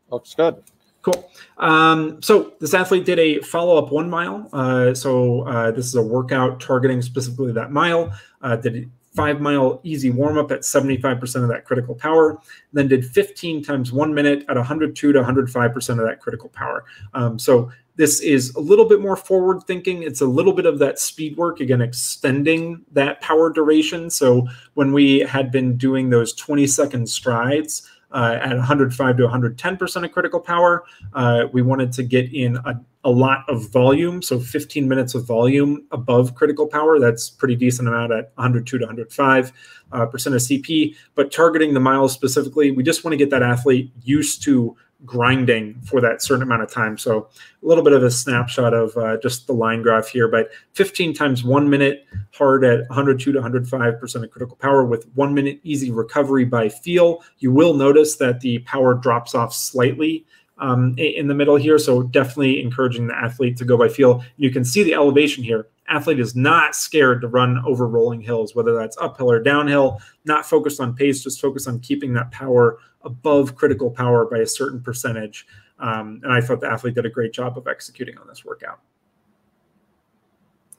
Looks 0.09 0.33
good. 0.33 0.63
Cool. 1.01 1.31
Um, 1.57 2.21
so 2.21 2.53
this 2.59 2.73
athlete 2.73 3.05
did 3.05 3.17
a 3.19 3.39
follow-up 3.41 3.91
one 3.91 4.09
mile. 4.09 4.47
Uh, 4.53 4.93
so 4.93 5.41
uh, 5.47 5.71
this 5.71 5.85
is 5.87 5.95
a 5.95 6.01
workout 6.01 6.59
targeting 6.59 7.01
specifically 7.01 7.51
that 7.53 7.71
mile. 7.71 8.13
Uh, 8.41 8.55
did 8.55 8.89
five 9.15 9.41
mile 9.41 9.81
easy 9.83 10.09
warm 10.09 10.37
up 10.37 10.51
at 10.51 10.61
75% 10.61 11.21
of 11.43 11.49
that 11.49 11.65
critical 11.65 11.95
power, 11.95 12.39
then 12.71 12.87
did 12.87 13.05
15 13.05 13.63
times 13.63 13.91
one 13.91 14.13
minute 14.13 14.45
at 14.47 14.55
102 14.55 15.11
to 15.11 15.19
105% 15.19 15.89
of 15.89 16.07
that 16.07 16.19
critical 16.19 16.49
power. 16.49 16.85
Um, 17.13 17.37
so 17.37 17.71
this 17.97 18.21
is 18.21 18.55
a 18.55 18.59
little 18.59 18.87
bit 18.87 19.01
more 19.01 19.17
forward 19.17 19.63
thinking. 19.67 20.03
It's 20.03 20.21
a 20.21 20.25
little 20.25 20.53
bit 20.53 20.65
of 20.65 20.79
that 20.79 20.97
speed 20.97 21.35
work, 21.35 21.59
again, 21.59 21.81
extending 21.81 22.85
that 22.93 23.19
power 23.21 23.51
duration. 23.51 24.09
So 24.09 24.47
when 24.75 24.93
we 24.93 25.19
had 25.19 25.51
been 25.51 25.75
doing 25.77 26.09
those 26.09 26.33
20 26.33 26.65
second 26.67 27.09
strides, 27.09 27.87
uh, 28.11 28.37
at 28.41 28.55
105 28.55 29.17
to 29.17 29.27
110% 29.27 30.05
of 30.05 30.11
critical 30.11 30.39
power. 30.39 30.83
Uh, 31.13 31.45
we 31.51 31.61
wanted 31.61 31.91
to 31.93 32.03
get 32.03 32.33
in 32.33 32.57
a, 32.57 32.79
a, 33.03 33.09
lot 33.09 33.43
of 33.47 33.69
volume, 33.71 34.21
so 34.21 34.39
15 34.39 34.87
minutes 34.87 35.15
of 35.15 35.25
volume 35.25 35.85
above 35.91 36.35
critical 36.35 36.67
power. 36.67 36.99
That's 36.99 37.29
pretty 37.29 37.55
decent 37.55 37.87
amount 37.87 38.11
at 38.11 38.31
102 38.35 38.77
to 38.77 38.85
105 38.85 39.53
uh, 39.91 40.05
percent 40.05 40.35
of 40.35 40.41
CP. 40.41 40.95
But 41.15 41.31
targeting 41.31 41.73
the 41.73 41.79
miles 41.79 42.13
specifically, 42.13 42.71
we 42.71 42.83
just 42.83 43.03
want 43.03 43.13
to 43.13 43.17
get 43.17 43.29
that 43.29 43.43
athlete 43.43 43.91
used 44.03 44.43
to 44.43 44.75
grinding 45.05 45.79
for 45.81 45.99
that 46.01 46.21
certain 46.21 46.43
amount 46.43 46.61
of 46.61 46.71
time. 46.71 46.97
So 46.97 47.29
a 47.61 47.65
little 47.65 47.83
bit 47.83 47.93
of 47.93 48.03
a 48.03 48.11
snapshot 48.11 48.73
of 48.73 48.95
uh, 48.97 49.17
just 49.17 49.47
the 49.47 49.53
line 49.53 49.81
graph 49.81 50.07
here, 50.07 50.27
but 50.27 50.49
15 50.73 51.13
times 51.13 51.43
one 51.43 51.69
minute 51.69 52.05
hard 52.33 52.63
at 52.63 52.87
102 52.89 53.31
to 53.31 53.39
105% 53.39 54.23
of 54.23 54.31
critical 54.31 54.55
power 54.57 54.85
with 54.85 55.07
one 55.15 55.33
minute 55.33 55.59
easy 55.63 55.91
recovery 55.91 56.45
by 56.45 56.69
feel. 56.69 57.23
You 57.39 57.51
will 57.51 57.73
notice 57.73 58.17
that 58.17 58.41
the 58.41 58.59
power 58.59 58.93
drops 58.93 59.33
off 59.33 59.53
slightly 59.53 60.25
um, 60.59 60.95
in 60.97 61.27
the 61.27 61.33
middle 61.33 61.55
here. 61.55 61.79
So 61.79 62.03
definitely 62.03 62.61
encouraging 62.61 63.07
the 63.07 63.17
athlete 63.17 63.57
to 63.57 63.65
go 63.65 63.77
by 63.77 63.89
feel. 63.89 64.23
You 64.37 64.51
can 64.51 64.63
see 64.63 64.83
the 64.83 64.93
elevation 64.93 65.43
here. 65.43 65.67
Athlete 65.91 66.19
is 66.19 66.35
not 66.35 66.73
scared 66.73 67.21
to 67.21 67.27
run 67.27 67.61
over 67.65 67.85
rolling 67.85 68.21
hills, 68.21 68.55
whether 68.55 68.73
that's 68.73 68.97
uphill 68.97 69.29
or 69.29 69.43
downhill, 69.43 69.99
not 70.23 70.45
focused 70.45 70.79
on 70.79 70.95
pace, 70.95 71.21
just 71.23 71.41
focused 71.41 71.67
on 71.67 71.79
keeping 71.79 72.13
that 72.13 72.31
power 72.31 72.79
above 73.01 73.55
critical 73.55 73.91
power 73.91 74.25
by 74.25 74.37
a 74.37 74.45
certain 74.45 74.81
percentage. 74.81 75.45
Um, 75.79 76.21
and 76.23 76.31
I 76.31 76.39
thought 76.39 76.61
the 76.61 76.71
athlete 76.71 76.95
did 76.95 77.05
a 77.05 77.09
great 77.09 77.33
job 77.33 77.57
of 77.57 77.67
executing 77.67 78.17
on 78.17 78.27
this 78.27 78.45
workout. 78.45 78.79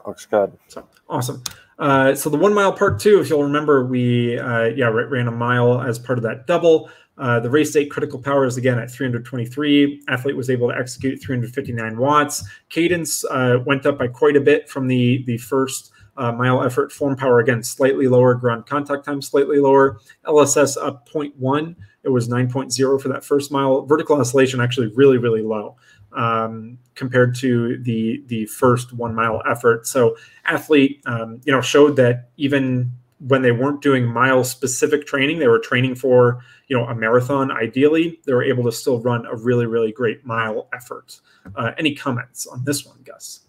Looks 0.06 0.26
good. 0.26 0.56
So 0.68 0.88
awesome. 1.08 1.42
Uh, 1.78 2.14
so 2.14 2.30
the 2.30 2.36
one 2.36 2.54
mile 2.54 2.72
part 2.72 2.98
two, 2.98 3.20
if 3.20 3.28
you'll 3.28 3.44
remember, 3.44 3.84
we 3.84 4.38
uh, 4.38 4.64
yeah 4.64 4.86
ran 4.86 5.28
a 5.28 5.32
mile 5.32 5.80
as 5.80 5.98
part 5.98 6.18
of 6.18 6.22
that 6.24 6.46
double. 6.46 6.90
Uh, 7.18 7.38
the 7.40 7.50
race 7.50 7.72
date 7.72 7.90
critical 7.90 8.18
power 8.18 8.46
is 8.46 8.56
again 8.56 8.78
at 8.78 8.90
323. 8.90 10.02
Athlete 10.08 10.36
was 10.36 10.48
able 10.48 10.68
to 10.70 10.76
execute 10.76 11.20
359 11.20 11.98
watts. 11.98 12.44
Cadence 12.68 13.24
uh, 13.26 13.58
went 13.66 13.84
up 13.86 13.98
by 13.98 14.08
quite 14.08 14.36
a 14.36 14.40
bit 14.40 14.68
from 14.68 14.86
the 14.86 15.22
the 15.24 15.38
first 15.38 15.92
uh, 16.16 16.32
mile 16.32 16.62
effort. 16.62 16.90
Form 16.90 17.16
power 17.16 17.40
again 17.40 17.62
slightly 17.62 18.08
lower. 18.08 18.34
Ground 18.34 18.66
contact 18.66 19.04
time 19.04 19.20
slightly 19.20 19.58
lower. 19.58 20.00
LSS 20.26 20.76
up 20.82 21.08
0.1. 21.08 21.76
It 22.04 22.08
was 22.08 22.28
9.0 22.28 23.00
for 23.00 23.08
that 23.08 23.24
first 23.24 23.52
mile. 23.52 23.86
Vertical 23.86 24.18
oscillation 24.18 24.60
actually 24.60 24.88
really 24.94 25.18
really 25.18 25.42
low 25.42 25.76
um, 26.12 26.78
compared 26.94 27.34
to 27.36 27.78
the 27.82 28.22
the 28.26 28.46
first 28.46 28.92
one 28.92 29.14
mile 29.14 29.42
effort. 29.48 29.86
So 29.86 30.16
athlete, 30.44 31.02
um, 31.06 31.40
you 31.44 31.52
know, 31.52 31.60
showed 31.60 31.96
that 31.96 32.30
even 32.36 32.92
when 33.26 33.42
they 33.42 33.52
weren't 33.52 33.80
doing 33.80 34.06
mile 34.06 34.42
specific 34.44 35.06
training, 35.06 35.38
they 35.38 35.48
were 35.48 35.58
training 35.58 35.94
for 35.94 36.42
you 36.68 36.76
know 36.76 36.86
a 36.86 36.94
marathon. 36.94 37.50
Ideally, 37.50 38.20
they 38.26 38.32
were 38.32 38.42
able 38.42 38.64
to 38.64 38.72
still 38.72 39.00
run 39.00 39.26
a 39.26 39.36
really 39.36 39.66
really 39.66 39.92
great 39.92 40.24
mile 40.24 40.68
effort. 40.72 41.20
Uh, 41.54 41.72
any 41.78 41.94
comments 41.94 42.46
on 42.46 42.64
this 42.64 42.84
one, 42.84 42.98
Gus? 43.04 43.40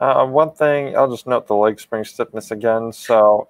Uh, 0.00 0.26
one 0.26 0.52
thing 0.52 0.96
I'll 0.96 1.10
just 1.10 1.26
note 1.26 1.46
the 1.46 1.54
leg 1.54 1.80
spring 1.80 2.04
stiffness 2.04 2.50
again. 2.50 2.92
So 2.92 3.48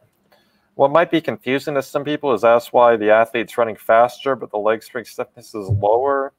what 0.75 0.91
might 0.91 1.11
be 1.11 1.21
confusing 1.21 1.75
to 1.75 1.83
some 1.83 2.05
people 2.05 2.33
is 2.33 2.43
that's 2.43 2.73
why 2.73 2.97
the 2.97 3.11
athlete's 3.11 3.57
running 3.57 3.77
faster, 3.77 4.37
but 4.37 4.51
the 4.51 4.59
leg 4.59 4.83
spring 4.83 5.05
stiffness 5.05 5.55
is 5.55 5.69
lower. 5.69 6.33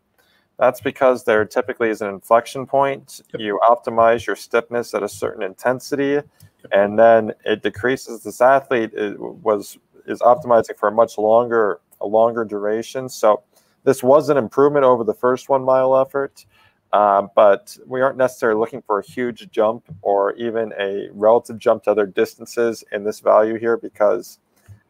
That's 0.57 0.79
because 0.79 1.23
there 1.23 1.43
typically 1.45 1.89
is 1.89 2.01
an 2.01 2.09
inflection 2.09 2.65
point. 2.65 3.21
Yep. 3.33 3.41
You 3.41 3.59
optimize 3.63 4.25
your 4.25 4.35
stiffness 4.35 4.93
at 4.93 5.03
a 5.03 5.09
certain 5.09 5.43
intensity, 5.43 6.11
yep. 6.11 6.25
and 6.71 6.97
then 6.97 7.33
it 7.43 7.61
decreases. 7.61 8.23
This 8.23 8.41
athlete 8.41 8.91
is, 8.93 9.15
was 9.17 9.77
is 10.07 10.19
optimizing 10.19 10.77
for 10.77 10.89
a 10.89 10.91
much 10.91 11.17
longer 11.17 11.81
a 12.01 12.07
longer 12.07 12.45
duration. 12.45 13.09
So 13.09 13.43
this 13.83 14.03
was 14.03 14.29
an 14.29 14.37
improvement 14.37 14.85
over 14.85 15.03
the 15.03 15.13
first 15.13 15.49
one 15.49 15.63
mile 15.63 15.97
effort, 15.97 16.45
uh, 16.93 17.23
but 17.35 17.77
we 17.85 18.01
aren't 18.01 18.17
necessarily 18.17 18.59
looking 18.59 18.81
for 18.81 18.99
a 18.99 19.05
huge 19.05 19.49
jump 19.51 19.83
or 20.01 20.33
even 20.35 20.73
a 20.79 21.09
relative 21.11 21.57
jump 21.57 21.83
to 21.83 21.91
other 21.91 22.05
distances 22.05 22.83
in 22.91 23.03
this 23.03 23.19
value 23.19 23.57
here 23.57 23.77
because 23.77 24.39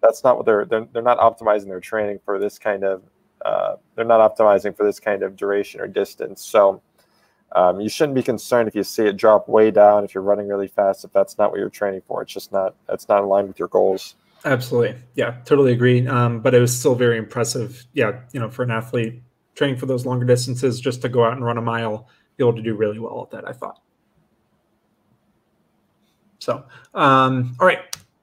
that's 0.01 0.23
not 0.23 0.37
what 0.37 0.45
they're 0.45 0.65
they're, 0.65 0.87
they're 0.93 1.01
not 1.01 1.17
optimizing 1.17 1.65
their 1.65 1.79
training 1.79 2.19
for 2.23 2.37
this 2.37 2.59
kind 2.59 2.83
of 2.83 3.01
uh, 3.45 3.75
they're 3.95 4.05
not 4.05 4.19
optimizing 4.19 4.75
for 4.75 4.83
this 4.83 4.99
kind 4.99 5.21
of 5.21 5.35
duration 5.35 5.79
or 5.79 5.87
distance. 5.87 6.43
So 6.43 6.81
um, 7.51 7.79
you 7.79 7.87
shouldn't 7.87 8.15
be 8.15 8.23
concerned 8.23 8.67
if 8.67 8.75
you 8.75 8.83
see 8.83 9.03
it 9.03 9.17
drop 9.17 9.47
way 9.47 9.69
down 9.69 10.03
if 10.03 10.15
you're 10.15 10.23
running 10.23 10.47
really 10.47 10.67
fast. 10.67 11.05
If 11.05 11.13
that's 11.13 11.37
not 11.37 11.51
what 11.51 11.59
you're 11.59 11.69
training 11.69 12.01
for, 12.07 12.23
it's 12.23 12.33
just 12.33 12.51
not 12.51 12.75
that's 12.87 13.07
not 13.07 13.21
aligned 13.21 13.47
with 13.47 13.59
your 13.59 13.67
goals. 13.67 14.15
Absolutely, 14.45 14.95
yeah, 15.15 15.37
totally 15.45 15.73
agree. 15.73 16.07
Um, 16.07 16.39
but 16.39 16.55
it 16.55 16.59
was 16.59 16.77
still 16.77 16.95
very 16.95 17.17
impressive. 17.17 17.85
Yeah, 17.93 18.19
you 18.33 18.39
know, 18.39 18.49
for 18.49 18.63
an 18.63 18.71
athlete 18.71 19.21
training 19.53 19.77
for 19.77 19.85
those 19.85 20.05
longer 20.05 20.25
distances, 20.25 20.81
just 20.81 21.01
to 21.03 21.09
go 21.09 21.23
out 21.23 21.33
and 21.33 21.45
run 21.45 21.57
a 21.57 21.61
mile, 21.61 22.09
be 22.37 22.43
able 22.43 22.55
to 22.55 22.63
do 22.63 22.75
really 22.75 22.99
well 22.99 23.21
at 23.21 23.29
that. 23.31 23.47
I 23.47 23.53
thought. 23.53 23.79
So, 26.39 26.65
um, 26.93 27.55
all 27.59 27.67
right, 27.67 27.79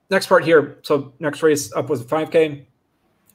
next 0.09 0.27
part 0.27 0.43
here. 0.43 0.79
So 0.83 1.13
next 1.19 1.41
race 1.41 1.73
up 1.73 1.89
was 1.89 2.01
a 2.01 2.05
5K. 2.05 2.65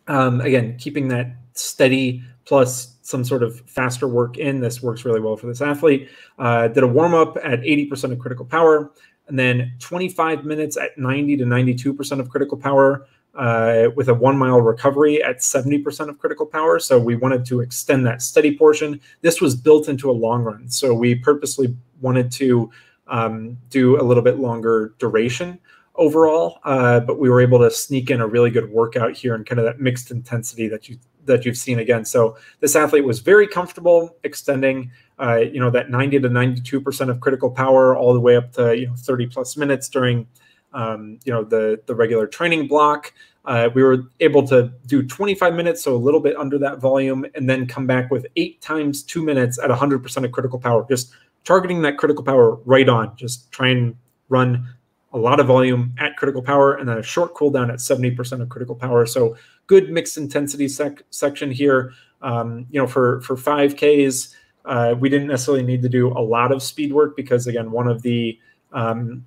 Um, 0.08 0.40
again, 0.40 0.76
keeping 0.78 1.08
that 1.08 1.36
steady 1.52 2.22
plus 2.44 2.96
some 3.02 3.24
sort 3.24 3.42
of 3.42 3.60
faster 3.62 4.08
work 4.08 4.38
in. 4.38 4.60
This 4.60 4.82
works 4.82 5.04
really 5.04 5.20
well 5.20 5.36
for 5.36 5.46
this 5.46 5.60
athlete. 5.60 6.08
Uh, 6.38 6.68
did 6.68 6.82
a 6.82 6.86
warm 6.86 7.14
up 7.14 7.36
at 7.38 7.60
80% 7.60 8.12
of 8.12 8.18
critical 8.18 8.44
power, 8.44 8.90
and 9.28 9.38
then 9.38 9.74
25 9.78 10.44
minutes 10.44 10.76
at 10.76 10.96
90 10.98 11.36
to 11.38 11.44
92% 11.44 12.20
of 12.20 12.28
critical 12.28 12.58
power. 12.58 13.06
Uh, 13.34 13.90
with 13.94 14.08
a 14.08 14.14
one 14.14 14.36
mile 14.36 14.60
recovery 14.60 15.22
at 15.22 15.38
70% 15.38 16.08
of 16.08 16.18
critical 16.18 16.44
power. 16.44 16.80
So 16.80 16.98
we 16.98 17.14
wanted 17.14 17.44
to 17.46 17.60
extend 17.60 18.04
that 18.04 18.20
steady 18.20 18.56
portion. 18.56 19.00
This 19.20 19.40
was 19.40 19.54
built 19.54 19.88
into 19.88 20.10
a 20.10 20.12
long 20.12 20.42
run. 20.42 20.68
So 20.68 20.92
we 20.92 21.14
purposely 21.14 21.76
wanted 22.00 22.32
to 22.32 22.68
um, 23.06 23.56
do 23.70 24.00
a 24.00 24.02
little 24.02 24.24
bit 24.24 24.40
longer 24.40 24.94
duration 24.98 25.60
overall, 25.98 26.60
uh, 26.64 27.00
but 27.00 27.18
we 27.18 27.28
were 27.28 27.40
able 27.40 27.58
to 27.58 27.70
sneak 27.70 28.10
in 28.10 28.20
a 28.20 28.26
really 28.26 28.50
good 28.50 28.70
workout 28.70 29.16
here 29.16 29.34
and 29.34 29.44
kind 29.44 29.58
of 29.58 29.64
that 29.64 29.80
mixed 29.80 30.10
intensity 30.10 30.68
that 30.68 30.88
you 30.88 30.96
that 31.24 31.44
you've 31.44 31.58
seen 31.58 31.78
again. 31.78 32.04
So 32.04 32.38
this 32.60 32.74
athlete 32.74 33.04
was 33.04 33.18
very 33.18 33.46
comfortable 33.46 34.16
extending, 34.24 34.90
uh, 35.20 35.36
you 35.36 35.60
know, 35.60 35.68
that 35.70 35.90
90 35.90 36.20
to 36.20 36.28
92 36.28 36.80
percent 36.80 37.10
of 37.10 37.20
critical 37.20 37.50
power 37.50 37.96
all 37.96 38.14
the 38.14 38.20
way 38.20 38.36
up 38.36 38.52
to 38.52 38.78
you 38.78 38.86
know 38.86 38.94
30 38.96 39.26
plus 39.26 39.56
minutes 39.56 39.88
during, 39.88 40.26
um, 40.72 41.18
you 41.24 41.32
know, 41.32 41.44
the 41.44 41.80
the 41.86 41.94
regular 41.94 42.26
training 42.26 42.68
block. 42.68 43.12
Uh, 43.44 43.70
we 43.74 43.82
were 43.82 44.10
able 44.20 44.46
to 44.46 44.70
do 44.86 45.02
25 45.02 45.54
minutes, 45.54 45.82
so 45.82 45.94
a 45.94 45.96
little 45.96 46.20
bit 46.20 46.36
under 46.36 46.58
that 46.58 46.80
volume, 46.80 47.24
and 47.34 47.48
then 47.48 47.66
come 47.66 47.86
back 47.86 48.10
with 48.10 48.26
eight 48.36 48.60
times 48.60 49.02
two 49.02 49.22
minutes 49.22 49.58
at 49.58 49.70
100% 49.70 50.24
of 50.24 50.32
critical 50.32 50.58
power. 50.58 50.84
Just 50.86 51.12
targeting 51.44 51.80
that 51.80 51.96
critical 51.96 52.22
power 52.22 52.56
right 52.66 52.90
on. 52.90 53.16
Just 53.16 53.50
try 53.50 53.68
and 53.68 53.96
run 54.28 54.68
a 55.12 55.18
lot 55.18 55.40
of 55.40 55.46
volume 55.46 55.94
at 55.98 56.16
critical 56.16 56.42
power 56.42 56.74
and 56.74 56.88
then 56.88 56.98
a 56.98 57.02
short 57.02 57.34
cooldown 57.34 57.70
at 57.70 57.76
70% 57.76 58.42
of 58.42 58.48
critical 58.48 58.74
power. 58.74 59.06
So 59.06 59.36
good 59.66 59.90
mixed 59.90 60.18
intensity 60.18 60.68
sec- 60.68 61.02
section 61.10 61.50
here. 61.50 61.92
Um, 62.20 62.66
you 62.70 62.80
know, 62.80 62.86
for 62.86 63.20
for 63.22 63.36
5Ks, 63.36 64.34
uh, 64.64 64.94
we 64.98 65.08
didn't 65.08 65.28
necessarily 65.28 65.62
need 65.62 65.82
to 65.82 65.88
do 65.88 66.08
a 66.08 66.20
lot 66.20 66.52
of 66.52 66.62
speed 66.62 66.92
work 66.92 67.16
because 67.16 67.46
again, 67.46 67.70
one 67.70 67.88
of 67.88 68.02
the 68.02 68.38
um, 68.72 69.24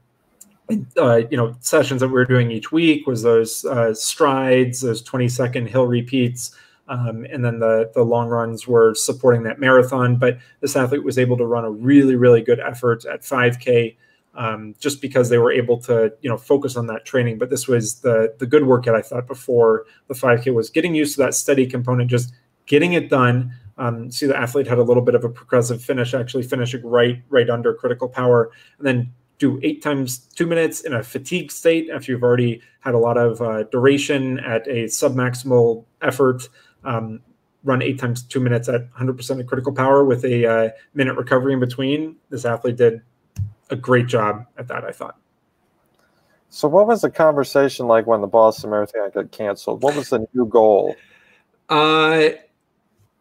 uh, 0.98 1.22
you 1.30 1.38
know 1.38 1.56
sessions 1.62 2.02
that 2.02 2.08
we 2.08 2.14
were 2.14 2.26
doing 2.26 2.52
each 2.52 2.72
week 2.72 3.08
was 3.08 3.24
those 3.24 3.66
uh, 3.66 3.94
strides, 3.94 4.82
those 4.82 5.02
20 5.02 5.30
second 5.30 5.68
hill 5.68 5.88
repeats. 5.88 6.56
Um, 6.88 7.26
and 7.32 7.44
then 7.44 7.60
the 7.60 7.90
the 7.96 8.04
long 8.04 8.28
runs 8.28 8.68
were 8.68 8.94
supporting 8.94 9.44
that 9.44 9.60
marathon. 9.60 10.18
But 10.18 10.38
this 10.60 10.76
athlete 10.76 11.04
was 11.04 11.18
able 11.18 11.38
to 11.38 11.46
run 11.46 11.64
a 11.64 11.72
really 11.72 12.16
really 12.16 12.42
good 12.42 12.60
effort 12.60 13.06
at 13.06 13.22
5K 13.22 13.96
um, 14.36 14.76
just 14.80 15.02
because 15.02 15.30
they 15.30 15.38
were 15.38 15.52
able 15.52 15.78
to 15.82 16.14
you 16.22 16.30
know 16.30 16.38
focus 16.38 16.76
on 16.76 16.88
that 16.88 17.06
training. 17.06 17.38
But 17.38 17.50
this 17.50 17.68
was 17.68 18.02
the 18.02 18.34
the 18.40 18.46
good 18.46 18.66
workout 18.66 18.96
I 18.96 19.02
thought 19.02 19.28
before 19.28 19.86
the 20.08 20.14
5K 20.14 20.54
was 20.54 20.70
getting 20.70 20.96
used 20.96 21.16
to 21.16 21.22
that 21.24 21.34
steady 21.34 21.66
component, 21.66 22.10
just 22.10 22.34
getting 22.66 22.94
it 22.94 23.10
done. 23.10 23.54
Um, 23.78 24.12
see 24.12 24.28
the 24.28 24.38
athlete 24.38 24.68
had 24.68 24.78
a 24.78 24.84
little 24.84 25.04
bit 25.04 25.16
of 25.16 25.24
a 25.24 25.30
progressive 25.30 25.84
finish, 25.84 26.14
actually 26.14 26.44
finishing 26.44 26.86
right 26.86 27.22
right 27.30 27.50
under 27.50 27.74
critical 27.74 28.08
power, 28.08 28.52
and 28.78 28.88
then 28.88 29.14
do 29.40 29.60
eight 29.64 29.82
times 29.82 30.20
two 30.36 30.46
minutes 30.46 30.82
in 30.82 30.94
a 30.94 31.02
fatigue 31.02 31.52
state 31.52 31.90
after 31.90 32.12
you've 32.12 32.24
already 32.24 32.62
had 32.80 32.94
a 32.94 32.98
lot 32.98 33.18
of 33.18 33.42
uh, 33.42 33.64
duration 33.64 34.40
at 34.40 34.68
a 34.68 34.86
submaximal 34.86 35.84
effort. 36.02 36.48
Um, 36.84 37.22
run 37.64 37.82
eight 37.82 38.00
times 38.00 38.24
two 38.24 38.40
minutes 38.40 38.70
at 38.70 38.92
100% 38.94 39.40
of 39.40 39.48
critical 39.48 39.74
power 39.74 40.04
with 40.04 40.24
a 40.26 40.46
uh, 40.46 40.70
minute 40.94 41.16
recovery 41.16 41.54
in 41.54 41.60
between. 41.60 42.16
This 42.30 42.46
athlete 42.46 42.78
did 42.78 43.02
a 43.72 43.76
great 43.76 44.08
job 44.08 44.46
at 44.58 44.68
that, 44.68 44.84
I 44.84 44.92
thought. 44.92 45.18
So, 46.50 46.68
what 46.68 46.86
was 46.86 47.02
the 47.02 47.10
conversation 47.10 47.88
like 47.88 48.06
when 48.06 48.22
the 48.22 48.28
Boston 48.28 48.72
Marathon 48.72 49.10
got 49.14 49.32
canceled? 49.32 49.84
What 49.84 49.96
was 49.96 50.10
the 50.10 50.28
new 50.34 50.46
goal? 50.46 50.96
Uh, 51.70 52.30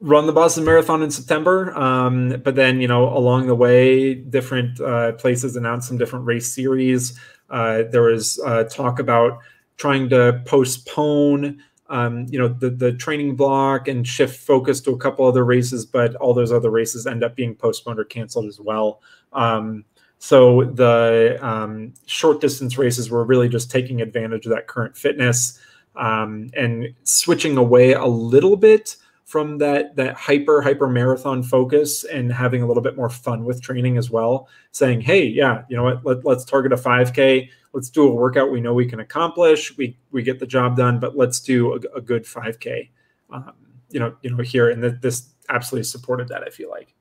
run 0.00 0.26
the 0.26 0.32
Boston 0.32 0.64
Marathon 0.64 1.02
in 1.02 1.10
September. 1.10 1.72
Um, 1.78 2.40
but 2.42 2.56
then, 2.56 2.80
you 2.80 2.88
know, 2.88 3.16
along 3.16 3.46
the 3.46 3.54
way, 3.54 4.14
different 4.14 4.80
uh, 4.80 5.12
places 5.12 5.56
announced 5.56 5.88
some 5.88 5.98
different 5.98 6.26
race 6.26 6.52
series. 6.52 7.18
Uh, 7.50 7.84
there 7.90 8.02
was 8.02 8.40
uh, 8.44 8.64
talk 8.64 8.98
about 8.98 9.38
trying 9.76 10.08
to 10.08 10.42
postpone, 10.46 11.62
um, 11.88 12.26
you 12.30 12.38
know, 12.38 12.48
the 12.48 12.70
the 12.70 12.92
training 12.92 13.36
block 13.36 13.88
and 13.88 14.06
shift 14.06 14.44
focus 14.44 14.80
to 14.80 14.90
a 14.90 14.98
couple 14.98 15.26
other 15.26 15.44
races, 15.44 15.84
but 15.84 16.14
all 16.16 16.34
those 16.34 16.52
other 16.52 16.70
races 16.70 17.06
end 17.06 17.22
up 17.22 17.34
being 17.34 17.54
postponed 17.54 17.98
or 17.98 18.04
canceled 18.04 18.46
as 18.46 18.60
well. 18.60 19.00
Um, 19.32 19.84
so 20.22 20.64
the 20.64 21.38
um, 21.40 21.94
short 22.04 22.42
distance 22.42 22.76
races 22.76 23.10
were 23.10 23.24
really 23.24 23.48
just 23.48 23.70
taking 23.70 24.02
advantage 24.02 24.44
of 24.44 24.50
that 24.50 24.66
current 24.66 24.94
fitness 24.94 25.58
um, 25.96 26.50
and 26.54 26.94
switching 27.04 27.56
away 27.56 27.94
a 27.94 28.04
little 28.04 28.58
bit 28.58 28.96
from 29.24 29.56
that 29.58 29.96
that 29.96 30.14
hyper 30.16 30.60
hyper 30.60 30.88
marathon 30.88 31.42
focus 31.42 32.04
and 32.04 32.30
having 32.30 32.62
a 32.62 32.66
little 32.66 32.82
bit 32.82 32.96
more 32.96 33.08
fun 33.08 33.46
with 33.46 33.62
training 33.62 33.96
as 33.96 34.10
well. 34.10 34.46
Saying, 34.72 35.00
hey, 35.00 35.24
yeah, 35.24 35.62
you 35.70 35.76
know 35.76 35.84
what? 35.84 36.04
Let, 36.04 36.24
let's 36.26 36.44
target 36.44 36.74
a 36.74 36.76
5K. 36.76 37.48
Let's 37.72 37.88
do 37.88 38.06
a 38.06 38.12
workout 38.12 38.52
we 38.52 38.60
know 38.60 38.74
we 38.74 38.86
can 38.86 39.00
accomplish. 39.00 39.74
We 39.78 39.96
we 40.10 40.22
get 40.22 40.38
the 40.38 40.46
job 40.46 40.76
done, 40.76 41.00
but 41.00 41.16
let's 41.16 41.40
do 41.40 41.72
a, 41.72 41.96
a 41.96 42.00
good 42.02 42.24
5K. 42.24 42.90
Um, 43.30 43.52
you 43.88 44.00
know, 44.00 44.14
you 44.20 44.36
know 44.36 44.42
here, 44.42 44.68
and 44.68 44.82
th- 44.82 45.00
this 45.00 45.30
absolutely 45.48 45.84
supported 45.84 46.28
that. 46.28 46.42
I 46.42 46.50
feel 46.50 46.68
like. 46.68 46.94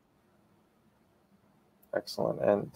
Excellent, 1.94 2.40
and 2.42 2.72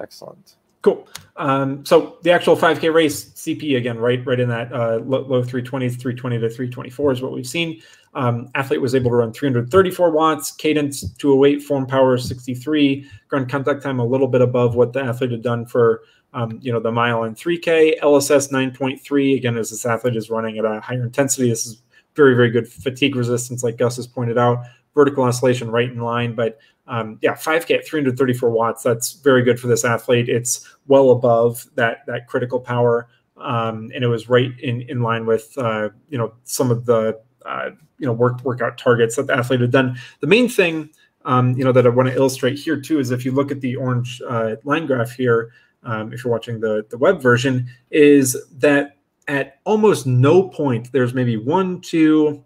Excellent. 0.00 0.56
Cool. 0.82 1.06
Um, 1.36 1.84
so 1.84 2.16
the 2.22 2.30
actual 2.30 2.56
5K 2.56 2.92
race 2.92 3.26
CP 3.34 3.76
again, 3.76 3.98
right, 3.98 4.24
right 4.24 4.40
in 4.40 4.48
that 4.48 4.72
uh, 4.72 5.00
low, 5.04 5.20
low 5.22 5.42
320s, 5.42 6.00
320 6.00 6.38
to 6.38 6.48
324 6.48 7.12
is 7.12 7.22
what 7.22 7.32
we've 7.32 7.46
seen. 7.46 7.82
Um, 8.14 8.48
athlete 8.54 8.80
was 8.80 8.94
able 8.94 9.10
to 9.10 9.16
run 9.16 9.32
334 9.32 10.10
watts, 10.10 10.52
cadence 10.52 11.12
208, 11.14 11.62
form 11.62 11.86
power 11.86 12.16
63, 12.16 13.06
ground 13.28 13.50
contact 13.50 13.82
time 13.82 14.00
a 14.00 14.04
little 14.04 14.26
bit 14.26 14.40
above 14.40 14.74
what 14.74 14.92
the 14.94 15.02
athlete 15.02 15.30
had 15.32 15.42
done 15.42 15.66
for 15.66 16.02
um, 16.32 16.58
you 16.62 16.72
know 16.72 16.80
the 16.80 16.92
mile 16.92 17.24
and 17.24 17.36
3K. 17.36 18.00
LSS 18.00 18.50
9.3 18.50 19.36
again 19.36 19.56
as 19.56 19.70
this 19.70 19.84
athlete 19.84 20.16
is 20.16 20.30
running 20.30 20.58
at 20.58 20.64
a 20.64 20.80
higher 20.80 21.02
intensity. 21.02 21.48
This 21.48 21.66
is 21.66 21.82
very 22.14 22.34
very 22.34 22.50
good 22.50 22.68
fatigue 22.68 23.16
resistance, 23.16 23.62
like 23.62 23.76
Gus 23.76 23.96
has 23.96 24.06
pointed 24.06 24.38
out. 24.38 24.64
Vertical 24.94 25.24
oscillation 25.24 25.70
right 25.70 25.90
in 25.90 26.00
line, 26.00 26.34
but 26.34 26.58
um, 26.90 27.18
yeah, 27.22 27.34
5K 27.34 27.78
at 27.78 27.86
334 27.86 28.50
watts. 28.50 28.82
That's 28.82 29.12
very 29.12 29.44
good 29.44 29.60
for 29.60 29.68
this 29.68 29.84
athlete. 29.84 30.28
It's 30.28 30.68
well 30.88 31.12
above 31.12 31.64
that 31.76 31.98
that 32.06 32.26
critical 32.26 32.58
power, 32.58 33.08
um, 33.36 33.92
and 33.94 34.02
it 34.02 34.08
was 34.08 34.28
right 34.28 34.50
in 34.58 34.82
in 34.82 35.00
line 35.00 35.24
with 35.24 35.56
uh, 35.56 35.90
you 36.08 36.18
know 36.18 36.34
some 36.42 36.72
of 36.72 36.86
the 36.86 37.20
uh, 37.46 37.70
you 37.98 38.06
know 38.06 38.12
work 38.12 38.42
workout 38.42 38.76
targets 38.76 39.14
that 39.16 39.28
the 39.28 39.36
athlete 39.36 39.60
had 39.60 39.70
done. 39.70 39.96
The 40.18 40.26
main 40.26 40.48
thing 40.48 40.90
um, 41.24 41.56
you 41.56 41.64
know 41.64 41.70
that 41.70 41.86
I 41.86 41.90
want 41.90 42.08
to 42.08 42.14
illustrate 42.14 42.58
here 42.58 42.80
too 42.80 42.98
is 42.98 43.12
if 43.12 43.24
you 43.24 43.30
look 43.30 43.52
at 43.52 43.60
the 43.60 43.76
orange 43.76 44.20
uh, 44.28 44.56
line 44.64 44.86
graph 44.86 45.12
here, 45.12 45.52
um, 45.84 46.12
if 46.12 46.24
you're 46.24 46.32
watching 46.32 46.58
the 46.58 46.84
the 46.90 46.98
web 46.98 47.22
version, 47.22 47.70
is 47.92 48.36
that 48.56 48.96
at 49.28 49.60
almost 49.64 50.08
no 50.08 50.48
point 50.48 50.90
there's 50.90 51.14
maybe 51.14 51.36
one, 51.36 51.80
two, 51.82 52.44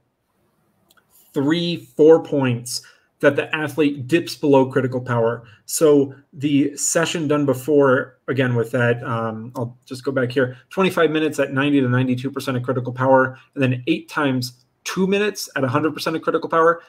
three, 1.33 1.89
four 1.97 2.23
points 2.23 2.83
that 3.25 3.37
the 3.37 3.55
athlete 3.55 4.07
dips 4.07 4.37
below 4.37 4.71
critical 4.71 5.01
power. 5.01 5.45
So 5.67 6.15
the 6.33 6.77
session 6.77 7.27
done 7.27 7.47
before, 7.47 8.19
again 8.29 8.55
with 8.55 8.71
that, 8.73 9.03
um, 9.03 9.53
I'll 9.57 9.77
just 9.87 10.05
go 10.05 10.13
back 10.13 10.31
here, 10.31 10.57
25 10.71 11.11
minutes 11.11 11.39
at 11.39 11.53
90 11.53 11.81
to 11.81 11.89
92% 11.89 12.57
of 12.57 12.63
critical 12.63 12.93
power, 12.93 13.39
and 13.55 13.63
then 13.63 13.83
eight 13.87 14.09
times 14.09 14.65
two 14.85 15.07
minutes 15.07 15.49
at 15.57 15.63
100% 15.63 16.17
of 16.17 16.23
critical 16.23 16.49
power, 16.49 16.83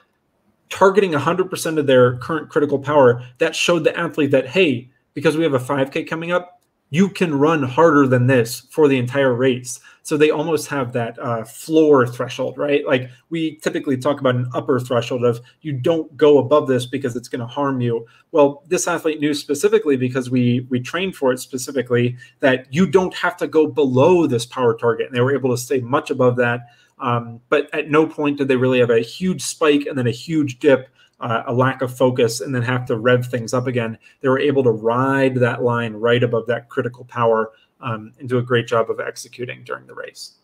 targeting 0.69 1.11
100% 1.11 1.79
of 1.79 1.87
their 1.87 2.17
current 2.17 2.49
critical 2.49 2.79
power. 2.79 3.23
That 3.37 3.55
showed 3.55 3.85
the 3.85 3.97
athlete 3.97 4.31
that, 4.31 4.47
hey, 4.47 4.91
because 5.13 5.37
we 5.37 5.43
have 5.43 5.53
a 5.53 5.59
5K 5.59 6.07
coming 6.07 6.31
up, 6.31 6.54
you 6.89 7.09
can 7.09 7.33
run 7.33 7.63
harder 7.63 8.07
than 8.07 8.27
this 8.27 8.61
for 8.69 8.87
the 8.87 8.97
entire 8.97 9.33
race. 9.33 9.79
So 10.03 10.17
they 10.17 10.29
almost 10.29 10.67
have 10.67 10.93
that 10.93 11.17
uh, 11.17 11.43
floor 11.43 12.05
threshold, 12.05 12.59
right? 12.59 12.85
Like 12.85 13.09
we 13.31 13.55
typically 13.57 13.97
talk 13.97 14.19
about 14.19 14.35
an 14.35 14.47
upper 14.53 14.79
threshold 14.79 15.25
of 15.25 15.41
you 15.61 15.73
don't 15.73 16.15
go 16.15 16.37
above 16.37 16.67
this 16.67 16.85
because 16.85 17.15
it's 17.15 17.27
going 17.27 17.39
to 17.39 17.47
harm 17.47 17.81
you. 17.81 18.05
Well, 18.31 18.63
this 18.67 18.87
athlete 18.87 19.19
knew 19.19 19.33
specifically 19.33 19.97
because 19.97 20.29
we 20.29 20.67
we 20.69 20.79
trained 20.79 21.15
for 21.15 21.31
it 21.31 21.39
specifically 21.39 22.17
that 22.39 22.71
you 22.71 22.85
don't 22.85 23.15
have 23.15 23.35
to 23.37 23.47
go 23.47 23.65
below 23.65 24.27
this 24.27 24.45
power 24.45 24.77
target, 24.77 25.07
and 25.07 25.15
they 25.15 25.21
were 25.21 25.33
able 25.33 25.49
to 25.49 25.57
stay 25.57 25.79
much 25.79 26.11
above 26.11 26.35
that. 26.37 26.67
Um, 26.99 27.41
but 27.49 27.73
at 27.73 27.89
no 27.89 28.05
point 28.07 28.37
did 28.37 28.47
they 28.47 28.55
really 28.55 28.79
have 28.79 28.91
a 28.91 29.01
huge 29.01 29.41
spike 29.41 29.85
and 29.85 29.97
then 29.97 30.07
a 30.07 30.11
huge 30.11 30.59
dip 30.59 30.89
uh, 31.19 31.43
a 31.47 31.53
lack 31.53 31.81
of 31.81 31.95
focus 31.95 32.41
and 32.41 32.53
then 32.53 32.61
have 32.61 32.85
to 32.85 32.97
rev 32.97 33.25
things 33.25 33.53
up 33.53 33.67
again. 33.67 33.97
They 34.21 34.29
were 34.29 34.39
able 34.39 34.63
to 34.63 34.71
ride 34.71 35.35
that 35.35 35.63
line 35.63 35.93
right 35.93 36.21
above 36.21 36.47
that 36.47 36.69
critical 36.69 37.05
power 37.05 37.51
um, 37.81 38.11
and 38.19 38.27
do 38.27 38.37
a 38.37 38.43
great 38.43 38.67
job 38.67 38.89
of 38.89 38.99
executing 38.99 39.63
during 39.63 39.87
the 39.87 39.93
race. 39.93 40.35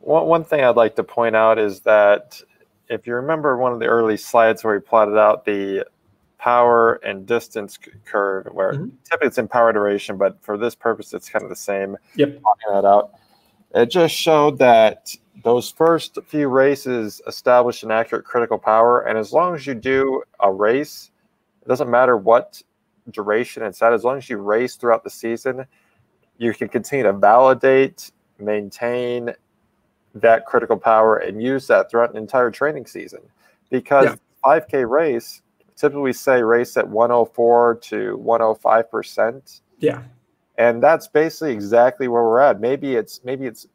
One, 0.00 0.26
one 0.26 0.44
thing 0.44 0.62
I'd 0.62 0.76
like 0.76 0.96
to 0.96 1.04
point 1.04 1.34
out 1.34 1.58
is 1.58 1.80
that 1.80 2.40
if 2.88 3.06
you 3.06 3.14
remember 3.14 3.56
one 3.56 3.72
of 3.72 3.80
the 3.80 3.86
early 3.86 4.16
slides 4.16 4.62
where 4.62 4.74
we 4.74 4.80
plotted 4.80 5.16
out 5.16 5.44
the 5.44 5.86
power 6.38 6.94
and 6.96 7.26
distance 7.26 7.78
curve, 8.04 8.46
where 8.52 8.74
mm-hmm. 8.74 8.88
typically 9.04 9.28
it's 9.28 9.38
in 9.38 9.48
power 9.48 9.72
duration, 9.72 10.18
but 10.18 10.40
for 10.42 10.58
this 10.58 10.74
purpose, 10.74 11.14
it's 11.14 11.28
kind 11.28 11.42
of 11.42 11.48
the 11.48 11.56
same. 11.56 11.96
Yep. 12.16 12.40
that 12.70 12.84
out. 12.84 13.14
It 13.74 13.86
just 13.86 14.14
showed 14.14 14.58
that 14.58 15.14
those 15.42 15.70
first 15.70 16.18
few 16.26 16.48
races 16.48 17.20
establish 17.26 17.82
an 17.82 17.90
accurate 17.90 18.24
critical 18.24 18.58
power, 18.58 19.02
and 19.02 19.18
as 19.18 19.32
long 19.32 19.54
as 19.54 19.66
you 19.66 19.74
do 19.74 20.22
a 20.40 20.52
race, 20.52 21.10
it 21.62 21.68
doesn't 21.68 21.90
matter 21.90 22.16
what 22.16 22.62
duration 23.10 23.62
it's 23.62 23.82
at, 23.82 23.92
as 23.92 24.04
long 24.04 24.16
as 24.16 24.28
you 24.28 24.38
race 24.38 24.76
throughout 24.76 25.04
the 25.04 25.10
season, 25.10 25.66
you 26.38 26.54
can 26.54 26.68
continue 26.68 27.04
to 27.04 27.12
validate, 27.12 28.12
maintain 28.38 29.30
that 30.14 30.46
critical 30.46 30.76
power, 30.76 31.16
and 31.16 31.42
use 31.42 31.66
that 31.66 31.90
throughout 31.90 32.10
an 32.10 32.16
entire 32.16 32.50
training 32.50 32.86
season. 32.86 33.20
Because 33.70 34.04
yeah. 34.04 34.16
5K 34.44 34.88
race, 34.88 35.42
typically 35.76 36.12
say 36.12 36.42
race 36.42 36.76
at 36.76 36.88
104 36.88 37.76
to 37.82 38.16
105 38.18 38.90
percent. 38.90 39.60
Yeah, 39.78 40.02
and 40.56 40.82
that's 40.82 41.08
basically 41.08 41.52
exactly 41.52 42.08
where 42.08 42.22
we're 42.22 42.40
at. 42.40 42.60
Maybe 42.60 42.94
it's 42.94 43.20
maybe 43.24 43.46
it's 43.46 43.66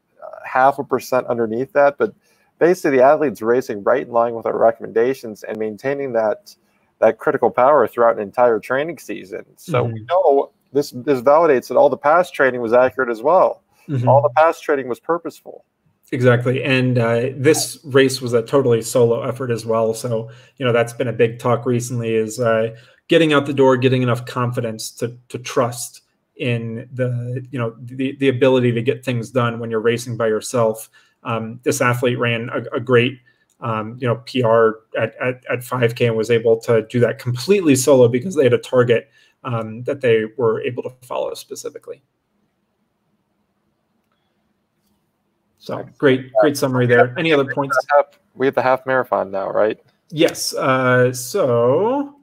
half 0.46 0.80
a 0.80 0.84
percent 0.84 1.28
underneath 1.28 1.74
that, 1.74 1.98
but 1.98 2.14
basically 2.60 2.98
the 2.98 3.04
athlete's 3.04 3.42
racing 3.42 3.84
right 3.84 4.06
in 4.06 4.12
line 4.12 4.34
with 4.34 4.46
our 4.46 4.58
recommendations 4.58 5.44
and 5.44 5.58
maintaining 5.58 6.14
that 6.14 6.56
that 7.00 7.18
critical 7.18 7.50
power 7.50 7.88
throughout 7.88 8.18
an 8.18 8.22
entire 8.22 8.60
training 8.60 8.98
season. 8.98 9.46
So 9.56 9.84
mm-hmm. 9.84 9.94
we 9.94 10.02
know 10.02 10.52
this 10.74 10.92
this 10.92 11.22
validates 11.22 11.70
that 11.70 11.78
all 11.78 11.90
the 11.90 11.98
past 11.98 12.34
training 12.34 12.62
was 12.62 12.74
accurate 12.74 13.10
as 13.10 13.22
well. 13.22 13.64
mm-hmm. 13.88 14.08
all 14.08 14.22
the 14.22 14.30
past 14.30 14.64
training 14.64 14.88
was 14.88 15.00
purposeful. 15.00 15.66
Exactly. 16.12 16.64
And 16.64 16.98
uh, 16.98 17.30
this 17.36 17.80
race 17.84 18.20
was 18.20 18.34
a 18.34 18.42
totally 18.42 18.82
solo 18.82 19.22
effort 19.22 19.52
as 19.52 19.66
well. 19.66 19.94
So, 19.94 20.32
you 20.58 20.66
know, 20.66 20.72
that's 20.72 20.94
been 20.94 21.08
a 21.08 21.14
big 21.14 21.38
talk 21.38 21.66
recently 21.66 22.16
is 22.16 22.40
uh, 22.40 22.76
getting 23.10 23.32
out 23.32 23.46
the 23.46 23.54
door, 23.54 23.78
getting 23.78 24.02
enough 24.02 24.26
confidence 24.26 24.90
to, 24.92 25.16
to 25.30 25.38
trust 25.38 26.02
in 26.40 26.90
the, 26.94 27.46
you 27.52 27.60
know, 27.60 27.76
the, 27.80 28.16
the 28.16 28.30
ability 28.30 28.72
to 28.72 28.82
get 28.82 29.06
things 29.06 29.30
done 29.30 29.60
when 29.60 29.70
you're 29.70 29.82
racing 29.82 30.18
by 30.18 30.28
yourself. 30.28 30.90
Um, 31.24 31.60
this 31.64 31.82
athlete 31.82 32.18
ran 32.18 32.50
a, 32.50 32.78
a 32.78 32.80
great, 32.80 33.20
um, 33.60 33.98
you 34.00 34.08
know, 34.08 34.16
PR 34.26 34.80
at, 34.98 35.16
at, 35.22 35.44
at 35.50 35.60
5K 35.60 36.08
and 36.08 36.16
was 36.16 36.32
able 36.32 36.58
to 36.62 36.88
do 36.88 37.00
that 37.02 37.20
completely 37.20 37.76
solo 37.76 38.08
because 38.08 38.36
they 38.36 38.44
had 38.44 38.54
a 38.54 38.58
target 38.58 39.12
um, 39.44 39.84
that 39.84 40.02
they 40.02 40.24
were 40.38 40.62
able 40.62 40.82
to 40.84 40.92
follow 41.02 41.34
specifically. 41.34 42.02
So 45.58 45.86
great, 45.98 46.32
great 46.40 46.56
summary 46.56 46.88
there. 46.88 47.14
Any 47.20 47.34
other 47.34 47.54
points? 47.54 47.78
We 48.34 48.46
have 48.48 48.56
the 48.56 48.62
half 48.62 48.86
marathon 48.86 49.30
now, 49.30 49.52
right? 49.52 49.78
Yes. 50.10 50.54
Uh, 50.54 51.12
so 51.12 52.16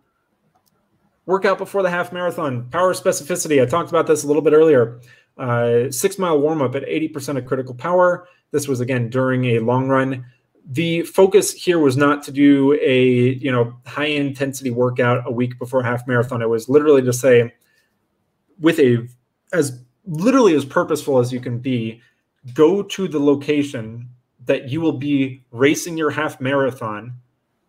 workout 1.26 1.58
before 1.58 1.82
the 1.82 1.90
half 1.90 2.12
marathon, 2.12 2.68
power 2.70 2.94
specificity. 2.94 3.60
I 3.60 3.66
talked 3.66 3.90
about 3.90 4.06
this 4.06 4.24
a 4.24 4.26
little 4.26 4.42
bit 4.42 4.52
earlier. 4.52 5.00
Uh, 5.36 5.90
six 5.90 6.18
mile 6.18 6.40
warm 6.40 6.62
up 6.62 6.74
at 6.74 6.84
80% 6.84 7.36
of 7.36 7.44
critical 7.44 7.74
power. 7.74 8.26
This 8.52 8.68
was 8.68 8.80
again 8.80 9.10
during 9.10 9.44
a 9.44 9.58
long 9.58 9.88
run. 9.88 10.24
The 10.68 11.02
focus 11.02 11.52
here 11.52 11.78
was 11.78 11.96
not 11.96 12.22
to 12.24 12.32
do 12.32 12.72
a 12.80 13.34
you 13.34 13.52
know 13.52 13.74
high 13.86 14.06
intensity 14.06 14.70
workout 14.70 15.24
a 15.26 15.30
week 15.30 15.58
before 15.58 15.82
half 15.82 16.06
marathon. 16.06 16.42
It 16.42 16.48
was 16.48 16.68
literally 16.68 17.02
to 17.02 17.12
say, 17.12 17.52
with 18.58 18.78
a 18.80 19.06
as 19.52 19.80
literally 20.06 20.54
as 20.54 20.64
purposeful 20.64 21.18
as 21.18 21.32
you 21.32 21.40
can 21.40 21.58
be, 21.58 22.00
go 22.54 22.82
to 22.82 23.08
the 23.08 23.20
location 23.20 24.08
that 24.46 24.70
you 24.70 24.80
will 24.80 24.98
be 24.98 25.44
racing 25.50 25.96
your 25.98 26.10
half 26.10 26.40
marathon. 26.40 27.12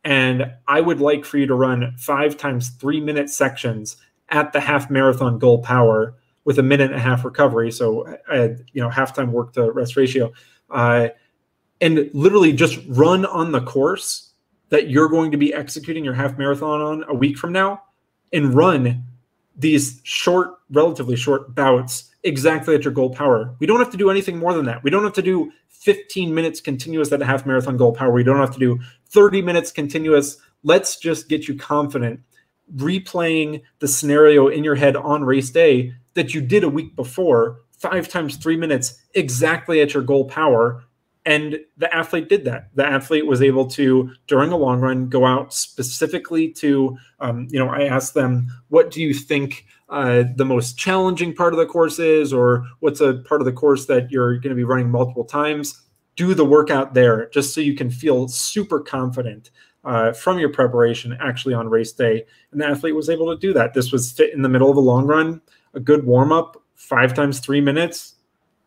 And 0.07 0.53
I 0.69 0.79
would 0.79 1.01
like 1.01 1.25
for 1.25 1.37
you 1.37 1.45
to 1.47 1.53
run 1.53 1.93
five 1.97 2.37
times 2.37 2.69
three 2.69 3.01
minute 3.01 3.29
sections 3.29 3.97
at 4.29 4.53
the 4.53 4.61
half 4.61 4.89
marathon 4.89 5.37
goal 5.37 5.61
power 5.61 6.15
with 6.45 6.57
a 6.57 6.63
minute 6.63 6.91
and 6.91 6.95
a 6.95 7.03
half 7.03 7.25
recovery. 7.25 7.73
So, 7.73 8.17
uh, 8.31 8.47
you 8.71 8.81
know, 8.81 8.89
halftime 8.89 9.31
work 9.31 9.51
to 9.53 9.69
rest 9.69 9.97
ratio. 9.97 10.31
Uh, 10.69 11.09
and 11.81 12.09
literally 12.13 12.53
just 12.53 12.79
run 12.87 13.25
on 13.25 13.51
the 13.51 13.59
course 13.59 14.31
that 14.69 14.89
you're 14.89 15.09
going 15.09 15.29
to 15.31 15.37
be 15.37 15.53
executing 15.53 16.05
your 16.05 16.13
half 16.13 16.37
marathon 16.37 16.79
on 16.79 17.03
a 17.09 17.13
week 17.13 17.37
from 17.37 17.51
now 17.51 17.83
and 18.31 18.53
run 18.53 19.03
these 19.57 19.99
short, 20.03 20.53
relatively 20.71 21.17
short 21.17 21.53
bouts 21.53 22.13
exactly 22.23 22.75
at 22.75 22.85
your 22.85 22.93
goal 22.93 23.09
power. 23.09 23.53
We 23.59 23.67
don't 23.67 23.79
have 23.79 23.91
to 23.91 23.97
do 23.97 24.09
anything 24.09 24.37
more 24.37 24.53
than 24.53 24.65
that. 24.67 24.83
We 24.83 24.89
don't 24.89 25.03
have 25.03 25.13
to 25.13 25.21
do 25.21 25.51
15 25.87 26.35
minutes 26.35 26.59
continuous 26.59 27.13
at 27.13 27.21
a 27.21 27.25
half 27.25 27.45
marathon 27.45 27.77
goal 27.77 27.93
power. 27.93 28.11
We 28.11 28.21
don't 28.21 28.41
have 28.41 28.51
to 28.51 28.59
do 28.59 28.77
30 29.11 29.41
minutes 29.41 29.71
continuous. 29.71 30.35
Let's 30.63 30.99
just 30.99 31.29
get 31.29 31.47
you 31.47 31.55
confident 31.55 32.19
replaying 32.75 33.61
the 33.79 33.87
scenario 33.87 34.49
in 34.49 34.65
your 34.65 34.75
head 34.75 34.97
on 34.97 35.23
race 35.23 35.49
day 35.49 35.93
that 36.15 36.33
you 36.33 36.41
did 36.41 36.65
a 36.65 36.69
week 36.69 36.93
before, 36.97 37.61
five 37.71 38.09
times 38.09 38.35
three 38.35 38.57
minutes 38.57 39.01
exactly 39.13 39.79
at 39.79 39.93
your 39.93 40.03
goal 40.03 40.25
power. 40.25 40.83
And 41.25 41.57
the 41.77 41.95
athlete 41.95 42.27
did 42.27 42.43
that. 42.43 42.67
The 42.75 42.85
athlete 42.85 43.25
was 43.25 43.41
able 43.41 43.67
to, 43.67 44.11
during 44.27 44.51
a 44.51 44.57
long 44.57 44.81
run, 44.81 45.07
go 45.07 45.25
out 45.25 45.53
specifically 45.53 46.51
to, 46.55 46.97
um, 47.21 47.47
you 47.49 47.59
know, 47.59 47.69
I 47.69 47.83
asked 47.83 48.13
them, 48.13 48.49
what 48.67 48.91
do 48.91 49.01
you 49.01 49.13
think 49.13 49.65
uh, 49.89 50.23
the 50.35 50.45
most 50.45 50.77
challenging 50.77 51.33
part 51.33 51.53
of 51.53 51.59
the 51.59 51.65
course 51.65 51.99
is, 51.99 52.33
or 52.33 52.65
what's 52.79 52.99
a 52.99 53.15
part 53.25 53.41
of 53.41 53.45
the 53.45 53.53
course 53.53 53.85
that 53.85 54.11
you're 54.11 54.33
going 54.33 54.49
to 54.49 54.55
be 54.55 54.63
running 54.63 54.89
multiple 54.89 55.23
times, 55.23 55.81
do 56.15 56.33
the 56.33 56.45
workout 56.45 56.93
there 56.93 57.29
just 57.29 57.53
so 57.53 57.61
you 57.61 57.75
can 57.75 57.89
feel 57.89 58.27
super 58.27 58.79
confident 58.79 59.51
uh, 59.85 60.11
from 60.11 60.39
your 60.39 60.49
preparation 60.49 61.17
actually 61.21 61.53
on 61.53 61.69
race 61.69 61.93
day. 61.93 62.25
And 62.51 62.59
the 62.59 62.67
athlete 62.67 62.95
was 62.95 63.09
able 63.09 63.33
to 63.33 63.39
do 63.39 63.53
that. 63.53 63.73
This 63.73 63.91
was 63.91 64.11
fit 64.11 64.33
in 64.33 64.41
the 64.41 64.49
middle 64.49 64.69
of 64.69 64.77
a 64.77 64.81
long 64.81 65.05
run, 65.05 65.41
a 65.73 65.79
good 65.79 66.05
warm 66.05 66.31
up, 66.31 66.61
five 66.75 67.13
times 67.13 67.39
three 67.39 67.61
minutes, 67.61 68.15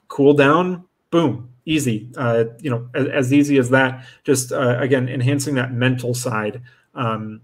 cool 0.08 0.32
down, 0.32 0.84
boom, 1.10 1.50
easy. 1.66 2.08
Uh, 2.16 2.44
you 2.60 2.70
know, 2.70 2.88
as, 2.94 3.06
as, 3.08 3.32
easy 3.32 3.58
as 3.58 3.68
that. 3.70 4.04
Just 4.24 4.52
uh, 4.52 4.78
again, 4.78 5.08
enhancing 5.08 5.54
that 5.56 5.72
mental 5.72 6.14
side. 6.14 6.62
Um, 6.94 7.42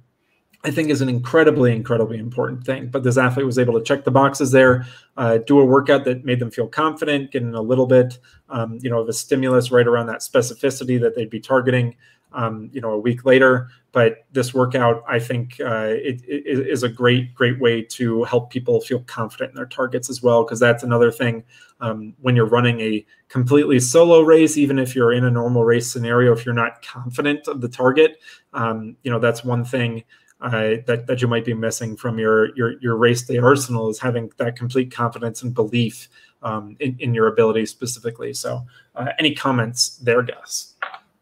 I 0.67 0.71
think 0.73 0.91
is 0.91 1.01
an 1.01 1.09
incredibly, 1.09 1.71
incredibly 1.71 2.19
important 2.19 2.67
thing. 2.67 2.89
But 2.89 3.05
this 3.05 3.17
athlete 3.17 3.47
was 3.47 3.57
able 3.57 3.75
to 3.75 3.85
check 3.85 4.03
the 4.03 4.11
boxes 4.11 4.51
there, 4.51 4.85
uh, 5.17 5.39
do 5.39 5.61
a 5.61 5.65
workout 5.65 6.05
that 6.07 6.25
made 6.25 6.41
them 6.41 6.51
feel 6.51 6.67
confident, 6.67 7.31
getting 7.31 7.55
a 7.55 7.63
little 7.63 7.87
bit, 7.87 8.19
um, 8.49 8.81
you 8.83 8.91
know, 8.91 8.99
of 8.99 9.09
a 9.09 9.13
stimulus 9.13 9.71
right 9.71 9.87
around 9.87 10.09
that 10.09 10.23
specificity 10.23 11.01
that 11.01 11.15
they'd 11.15 11.31
be 11.31 11.39
targeting, 11.39 11.95
um, 12.33 12.69
you 12.73 12.81
know, 12.81 12.91
a 12.91 12.99
week 12.99 13.25
later. 13.25 13.69
But 13.93 14.25
this 14.33 14.53
workout, 14.53 15.05
I 15.09 15.21
think, 15.21 15.61
uh, 15.61 15.87
it, 15.91 16.21
it 16.27 16.67
is 16.69 16.83
a 16.83 16.89
great, 16.89 17.33
great 17.33 17.61
way 17.61 17.81
to 17.83 18.25
help 18.25 18.51
people 18.51 18.81
feel 18.81 18.99
confident 19.05 19.51
in 19.51 19.55
their 19.55 19.67
targets 19.67 20.11
as 20.11 20.21
well. 20.21 20.43
Because 20.43 20.59
that's 20.59 20.83
another 20.83 21.13
thing 21.13 21.45
um, 21.81 22.13
when 22.21 22.35
you're 22.35 22.45
running 22.45 22.81
a 22.81 23.07
completely 23.29 23.79
solo 23.79 24.23
race, 24.23 24.57
even 24.57 24.81
if 24.81 24.97
you're 24.97 25.13
in 25.13 25.27
a 25.27 25.31
normal 25.31 25.63
race 25.63 25.89
scenario, 25.89 26.33
if 26.33 26.45
you're 26.45 26.57
not 26.57 26.85
confident 26.85 27.47
of 27.47 27.61
the 27.61 27.69
target, 27.69 28.19
um, 28.53 28.97
you 29.05 29.13
know, 29.13 29.21
that's 29.21 29.45
one 29.45 29.65
thing 29.65 30.03
uh, 30.41 30.77
that 30.87 31.07
that 31.07 31.23
you 31.23 31.29
might 31.29 31.45
be 31.45 31.55
missing 31.55 31.97
from 31.97 32.19
your 32.19 32.55
your 32.57 32.79
your 32.81 32.97
race 32.97 33.23
day 33.23 33.39
arsenal 33.39 33.89
is 33.89 33.99
having 33.99 34.31
that 34.37 34.57
complete 34.57 34.91
confidence 34.91 35.43
and 35.43 35.55
belief 35.55 36.09
um, 36.43 36.77
in, 36.81 36.97
in 36.99 37.15
your 37.15 37.27
ability 37.27 37.67
specifically. 37.67 38.33
So, 38.33 38.65
uh, 38.95 39.09
any 39.19 39.35
comments 39.35 39.97
there, 39.99 40.23
Gus? 40.23 40.75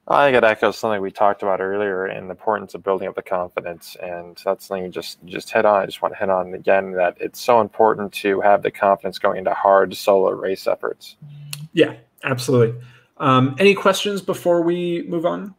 I 0.06 0.26
think 0.26 0.36
it 0.36 0.44
echoes 0.44 0.76
something 0.76 1.00
we 1.00 1.10
talked 1.10 1.42
about 1.42 1.62
earlier 1.62 2.06
in 2.08 2.26
the 2.26 2.32
importance 2.32 2.74
of 2.74 2.82
building 2.82 3.08
up 3.08 3.14
the 3.14 3.22
confidence, 3.22 3.96
and 4.02 4.38
that's 4.44 4.66
something 4.66 4.84
you 4.84 4.90
just 4.90 5.24
just 5.24 5.50
hit 5.50 5.64
on. 5.64 5.82
I 5.82 5.86
just 5.86 6.02
want 6.02 6.12
to 6.12 6.18
hit 6.18 6.28
on 6.28 6.52
again 6.52 6.92
that 6.92 7.16
it's 7.20 7.40
so 7.40 7.60
important 7.60 8.12
to 8.14 8.40
have 8.40 8.62
the 8.62 8.70
confidence 8.70 9.18
going 9.18 9.38
into 9.38 9.54
hard 9.54 9.96
solo 9.96 10.30
race 10.32 10.66
efforts. 10.66 11.16
Yeah, 11.72 11.94
absolutely. 12.22 12.78
Um, 13.16 13.54
any 13.58 13.74
questions 13.74 14.20
before 14.20 14.60
we 14.62 15.04
move 15.08 15.24
on? 15.24 15.54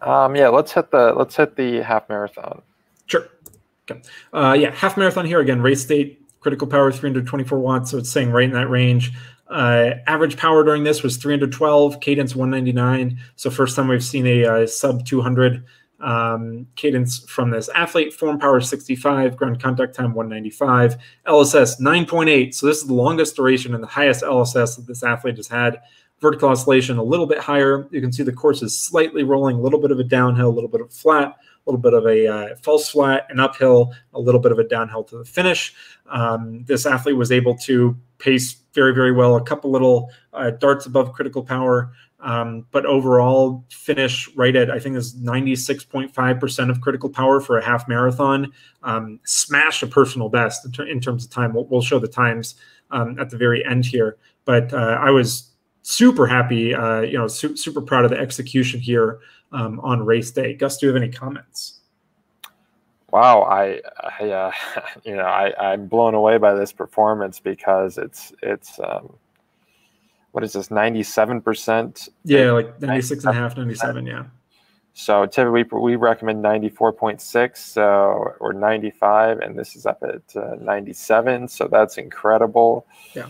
Um, 0.00 0.36
yeah, 0.36 0.48
let's 0.48 0.72
hit 0.72 0.90
the 0.90 1.12
let's 1.12 1.36
hit 1.36 1.56
the 1.56 1.80
half 1.82 2.08
marathon. 2.08 2.62
Sure. 3.06 3.28
Okay. 3.90 4.02
Uh, 4.32 4.56
yeah, 4.58 4.70
half 4.70 4.96
marathon 4.96 5.26
here 5.26 5.40
again. 5.40 5.60
Race 5.60 5.82
state 5.82 6.20
critical 6.40 6.66
power 6.66 6.92
324 6.92 7.58
watts, 7.58 7.90
so 7.90 7.98
it's 7.98 8.10
saying 8.10 8.30
right 8.30 8.44
in 8.44 8.52
that 8.52 8.68
range. 8.68 9.12
Uh, 9.48 9.94
average 10.06 10.36
power 10.36 10.64
during 10.64 10.84
this 10.84 11.02
was 11.02 11.16
312, 11.16 12.00
cadence 12.00 12.34
199. 12.34 13.18
So 13.36 13.50
first 13.50 13.76
time 13.76 13.88
we've 13.88 14.04
seen 14.04 14.26
a, 14.26 14.44
uh, 14.44 14.66
sub 14.66 15.06
200 15.06 15.64
um, 16.00 16.66
cadence 16.76 17.20
from 17.20 17.50
this 17.50 17.68
athlete. 17.74 18.12
Form 18.12 18.38
power 18.38 18.60
65, 18.60 19.36
ground 19.36 19.60
contact 19.60 19.94
time 19.94 20.14
195, 20.14 20.96
LSS 21.26 21.80
9.8. 21.80 22.54
So 22.54 22.66
this 22.66 22.78
is 22.78 22.86
the 22.86 22.94
longest 22.94 23.36
duration 23.36 23.74
and 23.74 23.82
the 23.82 23.88
highest 23.88 24.22
LSS 24.22 24.76
that 24.76 24.86
this 24.86 25.02
athlete 25.02 25.36
has 25.36 25.48
had 25.48 25.80
vertical 26.24 26.48
oscillation 26.48 26.96
a 26.96 27.02
little 27.02 27.26
bit 27.26 27.38
higher. 27.38 27.86
You 27.90 28.00
can 28.00 28.10
see 28.10 28.22
the 28.22 28.32
course 28.32 28.62
is 28.62 28.78
slightly 28.78 29.24
rolling, 29.24 29.56
a 29.56 29.60
little 29.60 29.78
bit 29.78 29.90
of 29.90 29.98
a 29.98 30.04
downhill, 30.04 30.48
a 30.48 30.56
little 30.56 30.70
bit 30.70 30.80
of 30.80 30.90
flat, 30.90 31.36
a 31.36 31.70
little 31.70 31.80
bit 31.80 31.92
of 31.92 32.06
a 32.06 32.26
uh, 32.26 32.56
false 32.62 32.88
flat, 32.88 33.26
and 33.28 33.42
uphill, 33.42 33.92
a 34.14 34.20
little 34.20 34.40
bit 34.40 34.50
of 34.50 34.58
a 34.58 34.64
downhill 34.64 35.04
to 35.04 35.18
the 35.18 35.24
finish. 35.26 35.74
Um, 36.06 36.64
this 36.64 36.86
athlete 36.86 37.16
was 37.16 37.30
able 37.30 37.58
to 37.58 37.94
pace 38.16 38.56
very, 38.72 38.94
very 38.94 39.12
well, 39.12 39.36
a 39.36 39.42
couple 39.42 39.70
little 39.70 40.10
uh, 40.32 40.50
darts 40.50 40.86
above 40.86 41.12
critical 41.12 41.42
power. 41.42 41.92
Um, 42.20 42.64
but 42.70 42.86
overall, 42.86 43.66
finish 43.70 44.34
right 44.34 44.56
at 44.56 44.70
I 44.70 44.78
think 44.78 44.96
is 44.96 45.14
96.5% 45.14 46.70
of 46.70 46.80
critical 46.80 47.10
power 47.10 47.38
for 47.38 47.58
a 47.58 47.64
half 47.64 47.86
marathon. 47.86 48.50
Um, 48.82 49.20
smash 49.24 49.82
a 49.82 49.86
personal 49.86 50.30
best 50.30 50.64
in, 50.64 50.72
ter- 50.72 50.86
in, 50.86 51.00
terms 51.00 51.26
of 51.26 51.30
time. 51.30 51.52
We'll, 51.52 51.66
we'll 51.66 51.82
show 51.82 51.98
the 51.98 52.08
times 52.08 52.54
um, 52.90 53.18
at 53.20 53.28
the 53.28 53.36
very 53.36 53.62
end 53.66 53.84
here. 53.84 54.16
But 54.46 54.72
uh, 54.72 54.98
I 54.98 55.10
was 55.10 55.50
super 55.84 56.26
happy, 56.26 56.74
uh, 56.74 57.02
you 57.02 57.16
know, 57.16 57.28
su- 57.28 57.56
super 57.56 57.80
proud 57.80 58.04
of 58.04 58.10
the 58.10 58.18
execution 58.18 58.80
here 58.80 59.20
um, 59.52 59.78
on 59.80 60.04
race 60.04 60.30
day. 60.30 60.54
Gus, 60.54 60.78
do 60.78 60.86
you 60.86 60.92
have 60.92 61.00
any 61.00 61.12
comments? 61.12 61.80
Wow, 63.12 63.42
I, 63.42 63.80
I 64.02 64.30
uh, 64.30 64.52
you 65.04 65.14
know, 65.14 65.22
I, 65.22 65.72
I'm 65.72 65.86
blown 65.86 66.14
away 66.14 66.38
by 66.38 66.54
this 66.54 66.72
performance 66.72 67.38
because 67.38 67.98
it's 67.98 68.32
it's 68.42 68.80
um, 68.80 69.14
what 70.32 70.42
is 70.42 70.54
this, 70.54 70.70
97 70.70 71.40
percent? 71.42 72.08
Yeah, 72.24 72.50
like 72.50 72.80
96 72.80 73.24
and 73.24 73.36
a 73.36 73.38
half, 73.38 73.56
97, 73.56 74.06
yeah. 74.06 74.24
So 74.94 75.26
typically 75.26 75.64
we 75.74 75.92
we 75.92 75.96
recommend 75.96 76.42
94.6 76.42 77.56
so 77.56 77.82
or 78.40 78.52
95, 78.54 79.40
and 79.40 79.56
this 79.56 79.76
is 79.76 79.86
up 79.86 80.02
at 80.02 80.22
uh, 80.34 80.56
97. 80.60 81.46
So 81.48 81.68
that's 81.68 81.98
incredible. 81.98 82.86
Yeah 83.14 83.26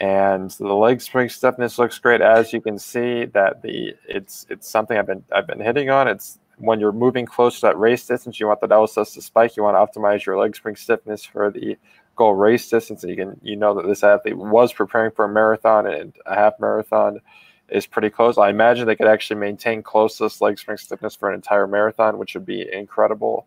and 0.00 0.50
the 0.50 0.74
leg 0.74 1.00
spring 1.00 1.28
stiffness 1.28 1.78
looks 1.78 1.98
great 1.98 2.20
as 2.20 2.52
you 2.52 2.60
can 2.60 2.78
see 2.78 3.26
that 3.26 3.62
the 3.62 3.94
it's 4.08 4.46
it's 4.50 4.68
something 4.68 4.98
I've 4.98 5.06
been 5.06 5.24
I've 5.32 5.46
been 5.46 5.60
hitting 5.60 5.90
on 5.90 6.08
it's 6.08 6.38
when 6.58 6.80
you're 6.80 6.92
moving 6.92 7.26
close 7.26 7.56
to 7.56 7.66
that 7.66 7.78
race 7.78 8.06
distance 8.06 8.40
you 8.40 8.46
want 8.46 8.60
the 8.60 8.68
LSS 8.68 9.14
to 9.14 9.22
spike 9.22 9.56
you 9.56 9.62
want 9.62 9.76
to 9.76 10.00
optimize 10.00 10.24
your 10.24 10.38
leg 10.38 10.56
spring 10.56 10.76
stiffness 10.76 11.24
for 11.24 11.50
the 11.50 11.76
goal 12.16 12.34
race 12.34 12.68
distance, 12.68 13.02
and 13.02 13.10
you 13.10 13.16
can 13.16 13.40
you 13.42 13.56
know 13.56 13.74
that 13.74 13.86
this 13.86 14.02
athlete 14.02 14.36
was 14.36 14.72
preparing 14.72 15.10
for 15.10 15.24
a 15.24 15.28
marathon 15.28 15.86
and 15.86 16.14
a 16.26 16.34
half 16.34 16.58
marathon 16.60 17.20
is 17.68 17.86
pretty 17.86 18.10
close. 18.10 18.38
I 18.38 18.50
imagine 18.50 18.86
they 18.86 18.96
could 18.96 19.08
actually 19.08 19.40
maintain 19.40 19.82
closest 19.82 20.40
leg 20.40 20.58
spring 20.58 20.76
stiffness 20.76 21.16
for 21.16 21.28
an 21.28 21.34
entire 21.34 21.66
marathon, 21.66 22.18
which 22.18 22.34
would 22.34 22.46
be 22.46 22.70
incredible. 22.72 23.46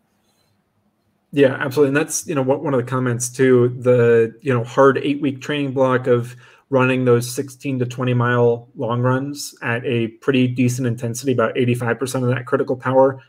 Yeah, 1.30 1.56
absolutely. 1.60 1.88
And 1.88 1.96
that's, 1.96 2.26
you 2.26 2.34
know, 2.34 2.42
one 2.42 2.72
of 2.72 2.80
the 2.80 2.86
comments 2.90 3.28
too, 3.28 3.68
the, 3.80 4.34
you 4.40 4.52
know, 4.52 4.64
hard 4.64 4.98
eight 4.98 5.20
week 5.20 5.40
training 5.42 5.72
block 5.72 6.06
of 6.06 6.34
running 6.70 7.04
those 7.04 7.30
16 7.30 7.78
to 7.80 7.86
20 7.86 8.14
mile 8.14 8.68
long 8.76 9.00
runs 9.00 9.54
at 9.62 9.84
a 9.84 10.08
pretty 10.08 10.46
decent 10.48 10.86
intensity, 10.86 11.32
about 11.32 11.54
85% 11.54 12.22
of 12.22 12.34
that 12.34 12.46
critical 12.46 12.76
power. 12.76 13.20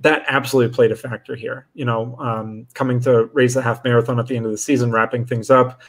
That 0.00 0.24
absolutely 0.28 0.74
played 0.74 0.92
a 0.92 0.96
factor 0.96 1.34
here. 1.34 1.66
You 1.74 1.84
know, 1.86 2.16
um, 2.18 2.66
coming 2.74 3.00
to 3.00 3.26
race 3.26 3.54
the 3.54 3.62
half 3.62 3.84
marathon 3.84 4.18
at 4.18 4.26
the 4.26 4.36
end 4.36 4.46
of 4.46 4.52
the 4.52 4.58
season, 4.58 4.92
wrapping 4.92 5.26
things 5.26 5.50
up, 5.50 5.80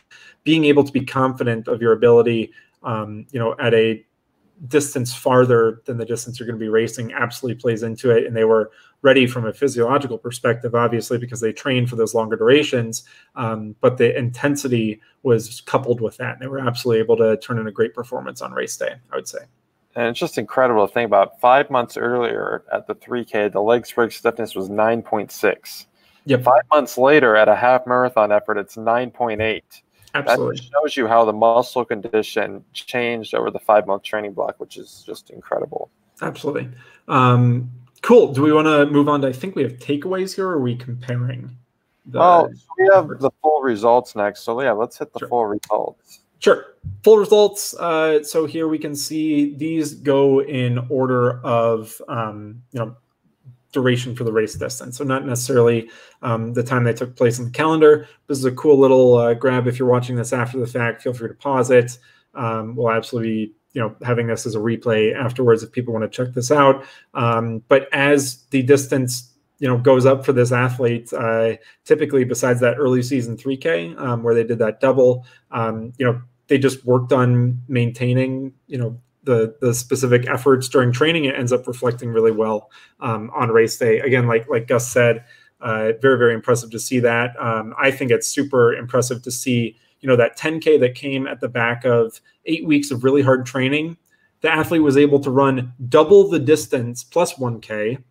being 0.44 0.66
able 0.66 0.84
to 0.84 0.92
be 0.92 1.06
confident 1.06 1.68
of 1.68 1.82
your 1.82 1.94
ability, 1.94 2.52
um, 2.84 3.26
you 3.32 3.40
know, 3.40 3.56
at 3.60 3.74
a 3.74 4.06
distance 4.68 5.14
farther 5.14 5.82
than 5.86 5.98
the 5.98 6.06
distance 6.06 6.40
you're 6.40 6.48
going 6.48 6.60
to 6.60 6.64
be 6.64 6.70
racing 6.70 7.14
absolutely 7.14 7.60
plays 7.60 7.84
into 7.84 8.12
it. 8.12 8.26
And 8.26 8.36
they 8.36 8.44
were 8.44 8.72
ready 9.02 9.26
from 9.26 9.46
a 9.46 9.54
physiological 9.54 10.18
perspective, 10.18 10.76
obviously, 10.76 11.18
because 11.18 11.40
they 11.40 11.52
trained 11.52 11.90
for 11.90 11.96
those 11.96 12.14
longer 12.14 12.36
durations. 12.36 13.04
Um, 13.36 13.76
but 13.82 13.98
the 13.98 14.16
intensity 14.16 15.02
was 15.24 15.62
coupled 15.62 16.02
with 16.02 16.18
that. 16.18 16.34
And 16.34 16.42
they 16.42 16.48
were 16.48 16.60
absolutely 16.60 17.02
able 17.02 17.18
to 17.18 17.38
turn 17.38 17.58
in 17.58 17.68
a 17.68 17.72
great 17.72 17.96
performance 17.96 18.42
on 18.42 18.52
race 18.52 18.78
day, 18.78 18.96
I 19.12 19.16
would 19.16 19.28
say. 19.28 19.40
And 19.96 20.08
it's 20.08 20.20
just 20.20 20.38
incredible 20.38 20.88
to 20.88 20.94
think 20.94 21.08
about. 21.08 21.40
Five 21.42 21.70
months 21.70 21.98
earlier 21.98 22.64
at 22.72 22.88
the 22.88 22.96
3K, 22.96 23.52
the 23.52 23.62
leg 23.62 23.86
strength 23.86 24.14
stiffness 24.14 24.56
was 24.56 24.70
9.6. 24.70 25.86
Yep. 26.26 26.44
Five 26.44 26.62
months 26.72 26.98
later 26.98 27.36
at 27.36 27.50
a 27.50 27.56
half 27.56 27.88
marathon 27.88 28.32
effort, 28.32 28.58
it's 28.58 28.76
9.8. 28.76 29.62
Absolutely. 30.14 30.58
That 30.58 30.64
shows 30.64 30.98
you 30.98 31.08
how 31.08 31.26
the 31.26 31.34
muscle 31.34 31.86
condition 31.86 32.64
changed 32.74 33.34
over 33.34 33.50
the 33.50 33.60
five 33.60 33.88
month 33.88 34.04
training 34.04 34.34
block, 34.34 34.60
which 34.60 34.78
is 34.78 35.04
just 35.06 35.30
incredible. 35.30 35.90
Absolutely. 36.22 36.70
Um, 37.08 37.72
cool. 38.02 38.34
Do 38.34 38.42
we 38.42 38.52
want 38.52 38.68
to 38.68 38.86
move 38.88 39.08
on 39.08 39.22
to, 39.22 39.28
I 39.28 39.32
think 39.32 39.56
we 39.56 39.64
have 39.64 39.74
takeaways 39.74 40.36
here, 40.36 40.48
or 40.48 40.54
are 40.54 40.62
we 40.62 40.76
comparing? 40.76 41.56
The 42.08 42.20
well, 42.20 42.52
we 42.78 42.90
have 42.94 43.08
the 43.20 43.32
full 43.42 43.62
results 43.62 44.16
next. 44.16 44.42
So, 44.42 44.62
yeah, 44.62 44.72
let's 44.72 44.98
hit 44.98 45.14
the 45.14 45.20
sure. 45.20 45.28
full 45.30 45.46
results. 45.46 46.20
Sure. 46.40 46.76
Full 47.04 47.18
results. 47.18 47.76
Uh, 47.76 48.24
so 48.24 48.46
here 48.46 48.68
we 48.68 48.80
can 48.80 48.96
see 48.96 49.56
these 49.56 49.94
go 49.94 50.42
in 50.42 50.80
order 50.90 51.40
of, 51.42 52.02
um, 52.08 52.62
you 52.72 52.80
know, 52.80 52.96
duration 53.72 54.16
for 54.16 54.24
the 54.24 54.32
race 54.32 54.56
distance. 54.56 54.98
So 54.98 55.04
not 55.04 55.26
necessarily 55.26 55.90
um, 56.22 56.54
the 56.54 56.64
time 56.64 56.84
they 56.84 56.94
took 56.94 57.16
place 57.16 57.40
in 57.40 57.46
the 57.46 57.52
calendar. 57.52 58.08
This 58.28 58.38
is 58.38 58.46
a 58.46 58.52
cool 58.52 58.78
little 58.78 59.16
uh, 59.16 59.34
grab. 59.34 59.68
If 59.68 59.80
you're 59.80 59.88
watching 59.88 60.16
this 60.16 60.34
after 60.34 60.60
the 60.60 60.68
fact, 60.68 61.02
feel 61.02 61.14
free 61.14 61.30
to 61.30 61.34
pause 61.36 61.72
it. 61.72 61.98
Um, 62.34 62.76
we'll 62.76 62.92
absolutely 62.92 63.46
be, 63.46 63.54
you 63.74 63.82
know, 63.82 63.96
having 64.04 64.28
this 64.28 64.46
as 64.46 64.56
a 64.56 64.60
replay 64.60 65.16
afterwards 65.16 65.64
if 65.64 65.72
people 65.72 65.94
want 65.94 66.04
to 66.04 66.10
check 66.10 66.34
this 66.34 66.52
out. 66.52 66.86
Um, 67.14 67.64
but 67.68 67.88
as 67.94 68.44
the 68.52 68.62
distance 68.64 69.32
you 69.60 69.68
know 69.68 69.78
goes 69.78 70.08
up 70.08 70.26
for 70.26 70.34
this 70.34 70.52
athlete 70.52 71.14
uh, 71.14 71.54
typically 71.86 72.24
besides 72.24 72.60
that 72.60 72.78
early 72.80 73.04
season 73.04 73.38
3k 73.38 73.96
um, 74.00 74.24
where 74.24 74.34
they 74.34 74.44
did 74.44 74.58
that 74.58 74.80
double 74.82 75.24
um, 75.52 75.94
you 76.00 76.06
know 76.06 76.20
they 76.48 76.58
just 76.58 76.84
worked 76.84 77.14
on 77.14 77.62
maintaining 77.68 78.52
you 78.66 78.78
know 78.78 79.00
the 79.24 79.56
the 79.62 79.74
specific 79.74 80.28
efforts 80.28 80.68
during 80.68 80.92
training, 80.92 81.26
it 81.26 81.36
ends 81.36 81.54
up 81.54 81.68
reflecting 81.68 82.10
really 82.10 82.32
well 82.32 82.72
um, 83.00 83.30
on 83.34 83.50
race 83.50 83.78
day. 83.78 84.00
Again, 84.00 84.28
like 84.28 84.48
like 84.50 84.68
Gus 84.68 84.88
said, 84.88 85.24
uh, 85.62 85.94
very 86.02 86.18
very 86.18 86.34
impressive 86.34 86.72
to 86.72 86.80
see 86.80 87.00
that. 87.00 87.36
Um, 87.40 87.74
I 87.80 87.92
think 87.92 88.12
it's 88.12 88.28
super 88.28 88.74
impressive 88.74 89.22
to 89.24 89.32
see 89.32 89.78
you 90.00 90.08
know 90.08 90.16
that 90.16 90.38
10k 90.38 90.80
that 90.80 90.96
came 90.96 91.28
at 91.28 91.40
the 91.40 91.50
back 91.50 91.86
of 91.86 92.20
eight 92.46 92.66
weeks 92.66 92.92
of 92.92 93.04
really 93.04 93.22
hard 93.22 93.46
training. 93.46 93.98
The 94.42 94.50
athlete 94.50 94.82
was 94.82 94.98
able 94.98 95.20
to 95.20 95.30
run 95.30 95.74
double 95.88 96.28
the 96.28 96.40
distance 96.40 97.04
plus 97.04 97.36
1k 97.36 98.02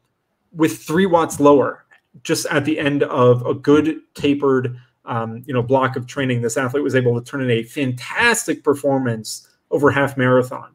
with 0.53 0.79
three 0.79 1.07
watts 1.07 1.41
lower, 1.41 1.85
just 2.23 2.47
at 2.47 2.65
the 2.65 2.79
end 2.79 3.03
of 3.03 3.45
a 3.45 3.55
good 3.55 4.01
tapered 4.15 4.77
um, 5.07 5.43
you 5.45 5.53
know 5.53 5.63
block 5.63 5.97
of 5.97 6.07
training. 6.07 6.43
This 6.43 6.57
athlete 6.57 6.85
was 6.85 6.95
able 6.95 7.21
to 7.21 7.29
turn 7.29 7.43
in 7.43 7.51
a 7.51 7.65
fantastic 7.65 8.63
performance 8.63 9.49
over 9.73 9.91
half 9.91 10.17
marathon 10.17 10.73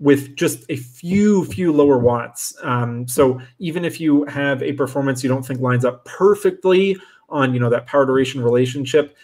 with 0.00 0.34
just 0.34 0.64
a 0.70 0.76
few 0.76 1.44
few 1.44 1.72
lower 1.72 1.98
watts. 1.98 2.56
Um, 2.62 3.06
so 3.06 3.38
even 3.58 3.84
if 3.84 4.00
you 4.00 4.24
have 4.24 4.62
a 4.62 4.72
performance 4.72 5.22
you 5.22 5.28
don't 5.28 5.46
think 5.46 5.60
lines 5.60 5.84
up 5.84 6.04
perfectly 6.06 6.96
on 7.28 7.54
you 7.54 7.60
know 7.60 7.70
that 7.70 7.86
power 7.86 8.06
duration 8.06 8.42
relationship, 8.42 9.14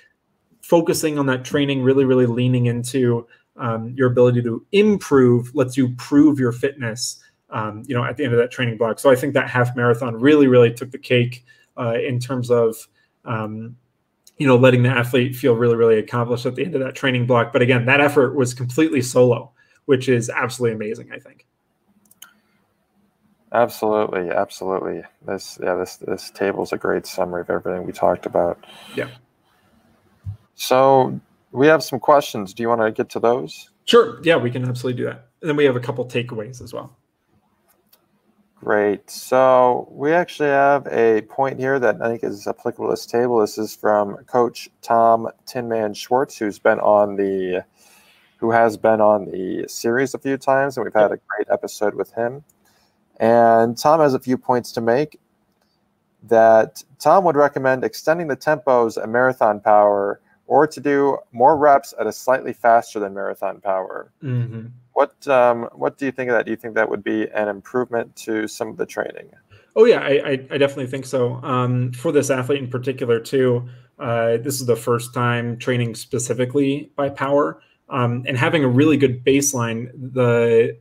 focusing 0.62 1.18
on 1.18 1.26
that 1.26 1.44
training, 1.44 1.82
really 1.82 2.04
really 2.04 2.26
leaning 2.26 2.66
into 2.66 3.26
um, 3.56 3.94
your 3.96 4.08
ability 4.08 4.42
to 4.42 4.64
improve 4.72 5.52
lets 5.54 5.76
you 5.76 5.88
prove 5.96 6.38
your 6.38 6.52
fitness. 6.52 7.22
Um, 7.48 7.84
you 7.86 7.94
know 7.94 8.04
at 8.04 8.16
the 8.16 8.24
end 8.24 8.34
of 8.34 8.38
that 8.38 8.50
training 8.50 8.76
block. 8.76 8.98
So 8.98 9.10
I 9.10 9.16
think 9.16 9.32
that 9.34 9.48
half 9.48 9.74
marathon 9.74 10.20
really 10.20 10.46
really 10.46 10.72
took 10.72 10.90
the 10.90 10.98
cake 10.98 11.44
uh, 11.76 11.94
in 11.94 12.20
terms 12.20 12.50
of. 12.50 12.76
Um, 13.24 13.76
you 14.38 14.46
know, 14.46 14.56
letting 14.56 14.82
the 14.82 14.90
athlete 14.90 15.34
feel 15.34 15.54
really, 15.54 15.76
really 15.76 15.98
accomplished 15.98 16.44
at 16.44 16.54
the 16.54 16.62
end 16.62 16.74
of 16.74 16.82
that 16.82 16.94
training 16.94 17.26
block. 17.26 17.54
But 17.54 17.62
again, 17.62 17.86
that 17.86 18.02
effort 18.02 18.36
was 18.36 18.52
completely 18.52 19.00
solo 19.00 19.50
which 19.86 20.08
is 20.08 20.30
absolutely 20.30 20.76
amazing. 20.76 21.10
I 21.12 21.18
think. 21.18 21.46
Absolutely, 23.52 24.30
absolutely. 24.30 25.02
This 25.26 25.58
yeah, 25.62 25.76
this 25.76 25.96
this 25.96 26.30
table 26.30 26.62
is 26.62 26.72
a 26.72 26.78
great 26.78 27.06
summary 27.06 27.40
of 27.40 27.50
everything 27.50 27.86
we 27.86 27.92
talked 27.92 28.26
about. 28.26 28.62
Yeah. 28.94 29.08
So 30.54 31.18
we 31.52 31.66
have 31.66 31.82
some 31.82 31.98
questions. 32.00 32.52
Do 32.52 32.62
you 32.62 32.68
want 32.68 32.82
to 32.82 32.90
get 32.90 33.08
to 33.10 33.20
those? 33.20 33.70
Sure. 33.84 34.20
Yeah, 34.22 34.36
we 34.36 34.50
can 34.50 34.68
absolutely 34.68 35.02
do 35.02 35.06
that. 35.06 35.28
And 35.40 35.48
then 35.48 35.56
we 35.56 35.64
have 35.64 35.76
a 35.76 35.80
couple 35.80 36.04
takeaways 36.06 36.60
as 36.62 36.72
well. 36.72 36.96
Great. 38.56 39.08
So 39.10 39.86
we 39.90 40.12
actually 40.12 40.48
have 40.48 40.86
a 40.88 41.22
point 41.22 41.58
here 41.58 41.78
that 41.78 42.00
I 42.02 42.08
think 42.08 42.24
is 42.24 42.46
applicable 42.46 42.88
to 42.88 42.92
this 42.92 43.06
table. 43.06 43.38
This 43.38 43.58
is 43.58 43.76
from 43.76 44.16
Coach 44.24 44.68
Tom 44.82 45.28
Tinman 45.46 45.94
Schwartz, 45.94 46.38
who's 46.38 46.58
been 46.58 46.80
on 46.80 47.16
the 47.16 47.64
who 48.36 48.50
has 48.50 48.76
been 48.76 49.00
on 49.00 49.26
the 49.26 49.66
series 49.68 50.14
a 50.14 50.18
few 50.18 50.36
times, 50.36 50.76
and 50.76 50.84
we've 50.84 50.94
had 50.94 51.12
a 51.12 51.18
great 51.28 51.48
episode 51.50 51.94
with 51.94 52.12
him. 52.12 52.44
And 53.18 53.76
Tom 53.78 54.00
has 54.00 54.14
a 54.14 54.18
few 54.18 54.36
points 54.36 54.72
to 54.72 54.80
make. 54.80 55.18
That 56.22 56.82
Tom 56.98 57.24
would 57.24 57.36
recommend 57.36 57.84
extending 57.84 58.26
the 58.26 58.36
tempos 58.36 59.00
at 59.00 59.08
marathon 59.08 59.60
power 59.60 60.20
or 60.46 60.66
to 60.66 60.80
do 60.80 61.18
more 61.32 61.56
reps 61.56 61.94
at 62.00 62.06
a 62.06 62.12
slightly 62.12 62.52
faster 62.52 62.98
than 62.98 63.14
marathon 63.14 63.60
power. 63.60 64.10
Mm-hmm. 64.22 64.66
What 64.92 65.26
um, 65.28 65.68
what 65.72 65.98
do 65.98 66.06
you 66.06 66.12
think 66.12 66.30
of 66.30 66.36
that? 66.36 66.44
Do 66.46 66.50
you 66.50 66.56
think 66.56 66.74
that 66.74 66.88
would 66.88 67.04
be 67.04 67.28
an 67.30 67.48
improvement 67.48 68.16
to 68.16 68.48
some 68.48 68.68
of 68.68 68.76
the 68.76 68.86
training? 68.86 69.30
Oh 69.76 69.84
yeah, 69.84 70.00
I, 70.00 70.46
I, 70.50 70.56
definitely 70.56 70.86
think 70.86 71.04
so. 71.04 71.34
Um, 71.42 71.92
for 71.92 72.10
this 72.10 72.30
athlete 72.30 72.62
in 72.62 72.70
particular, 72.70 73.20
too, 73.20 73.68
uh, 73.98 74.38
this 74.38 74.58
is 74.58 74.64
the 74.64 74.74
first 74.74 75.12
time 75.12 75.58
training 75.58 75.94
specifically 75.94 76.90
by 76.96 77.10
power 77.10 77.60
um, 77.88 78.24
and 78.26 78.36
having 78.36 78.64
a 78.64 78.68
really 78.68 78.96
good 78.96 79.24
baseline. 79.24 79.90
The 80.12 80.78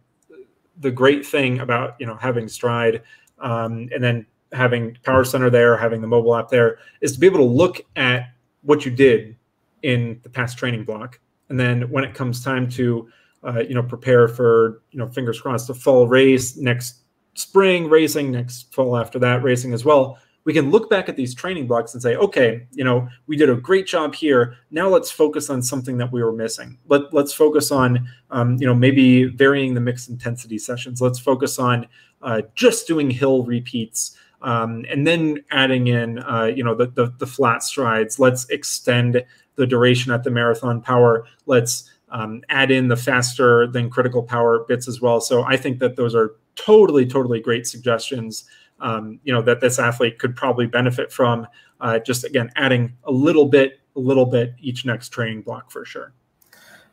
the 0.79 0.91
great 0.91 1.25
thing 1.25 1.59
about 1.59 1.95
you 1.99 2.05
know 2.05 2.15
having 2.15 2.45
Stryd 2.45 3.01
um, 3.39 3.89
and 3.93 4.03
then 4.03 4.25
having 4.51 4.97
Power 5.03 5.23
Center 5.23 5.49
there, 5.49 5.77
having 5.77 6.01
the 6.01 6.07
mobile 6.07 6.35
app 6.35 6.49
there, 6.49 6.79
is 7.01 7.13
to 7.13 7.19
be 7.19 7.27
able 7.27 7.39
to 7.39 7.43
look 7.43 7.81
at 7.95 8.31
what 8.61 8.85
you 8.85 8.91
did 8.91 9.35
in 9.83 10.19
the 10.23 10.29
past 10.29 10.57
training 10.57 10.83
block, 10.83 11.19
and 11.49 11.59
then 11.59 11.89
when 11.91 12.03
it 12.03 12.13
comes 12.13 12.43
time 12.43 12.69
to 12.71 13.09
uh, 13.45 13.59
you 13.59 13.75
know 13.75 13.83
prepare 13.83 14.27
for 14.27 14.81
you 14.91 14.99
know 14.99 15.07
fingers 15.07 15.39
crossed 15.39 15.67
the 15.67 15.73
fall 15.73 16.07
race 16.07 16.57
next 16.57 17.01
spring 17.35 17.89
racing 17.89 18.31
next 18.31 18.73
fall 18.73 18.97
after 18.97 19.19
that 19.19 19.43
racing 19.43 19.73
as 19.73 19.83
well 19.83 20.17
we 20.45 20.53
can 20.53 20.69
look 20.69 20.89
back 20.89 21.09
at 21.09 21.15
these 21.15 21.33
training 21.33 21.67
blocks 21.67 21.93
and 21.93 22.01
say, 22.01 22.15
okay, 22.15 22.65
you 22.71 22.83
know, 22.83 23.09
we 23.25 23.35
did 23.35 23.49
a 23.49 23.55
great 23.55 23.87
job 23.87 24.13
here. 24.13 24.55
Now 24.69 24.87
let's 24.87 25.09
focus 25.09 25.49
on 25.49 25.61
something 25.61 25.97
that 25.97 26.11
we 26.11 26.23
were 26.23 26.31
missing. 26.31 26.77
Let, 26.87 27.11
let's 27.13 27.33
focus 27.33 27.71
on, 27.71 28.07
um, 28.29 28.55
you 28.59 28.67
know, 28.67 28.75
maybe 28.75 29.25
varying 29.25 29.73
the 29.73 29.81
mixed 29.81 30.07
intensity 30.07 30.59
sessions. 30.59 31.01
Let's 31.01 31.19
focus 31.19 31.57
on 31.57 31.87
uh, 32.21 32.43
just 32.53 32.87
doing 32.87 33.09
hill 33.09 33.43
repeats. 33.43 34.15
Um, 34.43 34.85
and 34.87 35.07
then 35.07 35.43
adding 35.49 35.87
in, 35.87 36.19
uh, 36.19 36.51
you 36.55 36.63
know, 36.63 36.75
the, 36.75 36.87
the, 36.87 37.11
the 37.17 37.27
flat 37.27 37.63
strides. 37.63 38.19
Let's 38.19 38.47
extend 38.49 39.25
the 39.55 39.65
duration 39.65 40.11
at 40.11 40.23
the 40.23 40.29
marathon 40.29 40.79
power. 40.79 41.25
Let's 41.47 41.91
um, 42.09 42.43
add 42.49 42.69
in 42.69 42.87
the 42.87 42.95
faster 42.95 43.65
than 43.65 43.89
critical 43.89 44.21
power 44.21 44.63
bits 44.67 44.87
as 44.87 45.01
well. 45.01 45.21
So 45.21 45.43
I 45.43 45.57
think 45.57 45.79
that 45.79 45.95
those 45.95 46.13
are 46.13 46.35
totally, 46.55 47.07
totally 47.07 47.39
great 47.39 47.65
suggestions 47.65 48.45
um, 48.79 49.19
you 49.23 49.33
know 49.33 49.41
that 49.41 49.61
this 49.61 49.79
athlete 49.79 50.19
could 50.19 50.35
probably 50.35 50.67
benefit 50.67 51.11
from. 51.11 51.47
Uh, 51.81 51.99
just 51.99 52.23
again, 52.23 52.49
adding 52.55 52.95
a 53.03 53.11
little 53.11 53.45
bit, 53.45 53.79
a 53.95 53.99
little 53.99 54.25
bit 54.25 54.53
each 54.59 54.85
next 54.85 55.09
training 55.09 55.41
block 55.41 55.71
for 55.71 55.85
sure. 55.85 56.13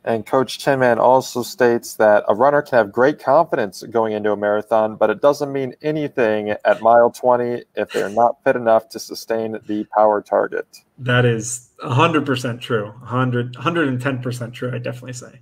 And 0.05 0.25
Coach 0.25 0.59
Tinman 0.59 0.99
also 0.99 1.43
states 1.43 1.95
that 1.95 2.25
a 2.27 2.35
runner 2.35 2.61
can 2.61 2.77
have 2.77 2.91
great 2.91 3.19
confidence 3.19 3.83
going 3.83 4.11
into 4.11 4.33
a 4.33 4.37
marathon, 4.37 4.97
but 4.97 5.09
it 5.09 5.21
doesn't 5.21 5.51
mean 5.51 5.75
anything 5.81 6.49
at 6.49 6.81
mile 6.81 7.09
20 7.09 7.63
if 7.75 7.91
they're 7.93 8.09
not 8.09 8.43
fit 8.43 8.57
enough 8.57 8.89
to 8.89 8.99
sustain 8.99 9.57
the 9.65 9.85
power 9.95 10.21
target. 10.21 10.67
That 10.97 11.23
is 11.23 11.69
100% 11.81 12.59
true. 12.59 12.87
100, 12.87 13.53
110% 13.53 14.53
true, 14.53 14.71
I 14.73 14.77
definitely 14.77 15.13
say. 15.13 15.39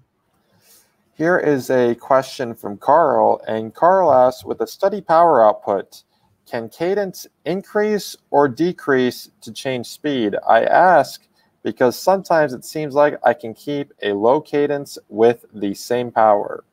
Here 1.15 1.39
is 1.39 1.69
a 1.71 1.95
question 1.95 2.53
from 2.53 2.77
Carl, 2.77 3.41
and 3.47 3.73
Carl 3.73 4.13
asks 4.13 4.45
With 4.45 4.61
a 4.61 4.67
steady 4.67 5.01
power 5.01 5.43
output, 5.43 6.03
can 6.51 6.67
cadence 6.67 7.25
increase 7.45 8.17
or 8.29 8.49
decrease 8.49 9.29
to 9.39 9.53
change 9.53 9.87
speed? 9.87 10.35
I 10.45 10.65
ask 10.65 11.25
because 11.63 11.97
sometimes 11.97 12.51
it 12.51 12.65
seems 12.65 12.93
like 12.93 13.17
I 13.23 13.33
can 13.33 13.53
keep 13.53 13.93
a 14.01 14.11
low 14.11 14.41
cadence 14.41 14.97
with 15.07 15.45
the 15.53 15.73
same 15.73 16.11
power. 16.11 16.65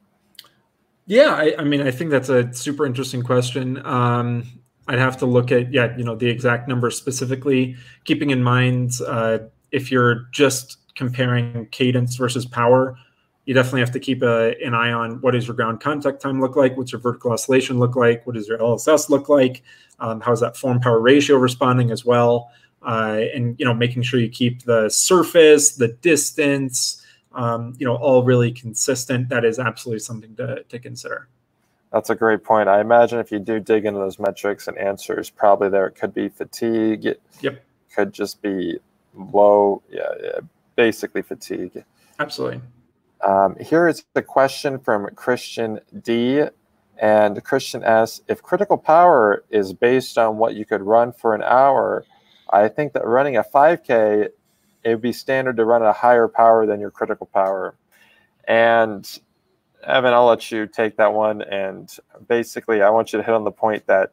Yeah, 1.07 1.35
I, 1.35 1.55
I 1.61 1.65
mean, 1.65 1.81
I 1.81 1.93
think 1.93 2.11
that's 2.11 2.29
a 2.29 2.53
super 2.53 2.87
interesting 2.87 3.23
question. 3.23 3.85
Um, 3.87 4.45
I'd 4.89 4.99
have 4.99 5.17
to 5.19 5.27
look 5.27 5.53
at, 5.53 5.73
yeah, 5.73 5.97
you 5.97 6.03
know, 6.03 6.17
the 6.17 6.29
exact 6.29 6.67
numbers 6.67 6.97
specifically, 6.97 7.77
keeping 8.05 8.31
in 8.31 8.43
mind 8.43 8.93
uh, 9.07 9.39
if 9.71 9.93
you're 9.93 10.27
just 10.33 10.79
comparing 10.97 11.67
cadence 11.71 12.17
versus 12.17 12.45
power, 12.47 12.99
you 13.49 13.55
definitely 13.55 13.81
have 13.81 13.93
to 13.93 13.99
keep 13.99 14.23
a, 14.23 14.55
an 14.63 14.75
eye 14.75 14.93
on 14.93 15.23
what 15.23 15.31
does 15.31 15.47
your 15.47 15.57
ground 15.57 15.81
contact 15.81 16.21
time 16.21 16.39
look 16.39 16.55
like, 16.55 16.77
what's 16.77 16.93
your 16.93 17.01
vertical 17.01 17.33
oscillation 17.33 17.79
look 17.79 17.97
like, 17.97 18.27
what 18.27 18.35
does 18.35 18.47
your 18.47 18.59
LSS 18.59 19.09
look 19.09 19.31
like, 19.31 19.63
um, 20.01 20.21
how's 20.21 20.41
that 20.41 20.55
form 20.55 20.79
power 20.81 21.01
ratio 21.01 21.39
responding 21.39 21.91
as 21.91 22.05
well, 22.05 22.51
uh, 22.83 23.23
and 23.35 23.59
you 23.59 23.65
know 23.65 23.73
making 23.73 24.03
sure 24.03 24.21
you 24.21 24.29
keep 24.29 24.65
the 24.65 24.91
surface, 24.91 25.77
the 25.77 25.89
distance, 25.89 27.03
um, 27.33 27.73
you 27.79 27.87
know, 27.87 27.97
all 27.97 28.23
really 28.23 28.53
consistent. 28.53 29.31
That 29.31 29.47
is 29.47 29.59
absolutely 29.59 30.01
something 30.01 30.37
to 30.37 30.63
to 30.65 30.79
consider. 30.79 31.29
That's 31.91 32.11
a 32.11 32.15
great 32.15 32.45
point. 32.45 32.69
I 32.69 32.83
imagine 32.83 33.19
if 33.19 33.33
you 33.33 33.39
do 33.39 33.61
dig 33.61 33.87
into 33.87 33.99
those 33.99 34.19
metrics 34.19 34.69
and 34.69 34.77
answers, 34.77 35.31
probably 35.31 35.71
there 35.71 35.89
could 35.89 36.13
be 36.13 36.29
fatigue. 36.29 37.15
Yep. 37.41 37.65
Could 37.95 38.13
just 38.13 38.43
be 38.43 38.79
low, 39.15 39.83
yeah, 39.91 40.03
yeah 40.23 40.41
basically 40.77 41.23
fatigue. 41.23 41.83
Absolutely. 42.19 42.61
Um, 43.27 43.57
here 43.61 43.89
is 43.89 44.05
a 44.15 44.23
question 44.23 44.79
from 44.79 45.09
Christian 45.15 45.81
D. 46.03 46.45
And 47.01 47.43
Christian 47.45 47.85
asks 47.85 48.23
If 48.29 48.43
critical 48.43 48.77
power 48.77 49.45
is 49.51 49.73
based 49.73 50.19
on 50.19 50.37
what 50.37 50.55
you 50.55 50.65
could 50.65 50.83
run 50.83 51.13
for 51.13 51.35
an 51.35 51.43
hour, 51.43 52.05
I 52.51 52.69
think 52.69 52.93
that 52.93 53.07
running 53.07 53.37
a 53.37 53.45
5K, 53.45 54.29
it 54.85 54.89
would 54.89 55.01
be 55.01 55.13
standard 55.13 55.57
to 55.57 55.65
run 55.65 55.83
at 55.83 55.89
a 55.89 55.93
higher 55.93 56.29
power 56.29 56.67
than 56.67 56.81
your 56.81 56.91
critical 56.91 57.27
power. 57.27 57.77
And 58.47 59.09
Evan, 59.85 60.13
I'll 60.13 60.27
let 60.27 60.51
you 60.51 60.67
take 60.67 60.97
that 60.97 61.13
one. 61.13 61.43
And 61.43 61.95
basically, 62.27 62.83
I 62.83 62.91
want 62.91 63.13
you 63.13 63.19
to 63.19 63.23
hit 63.23 63.35
on 63.35 63.45
the 63.45 63.53
point 63.53 63.87
that 63.87 64.13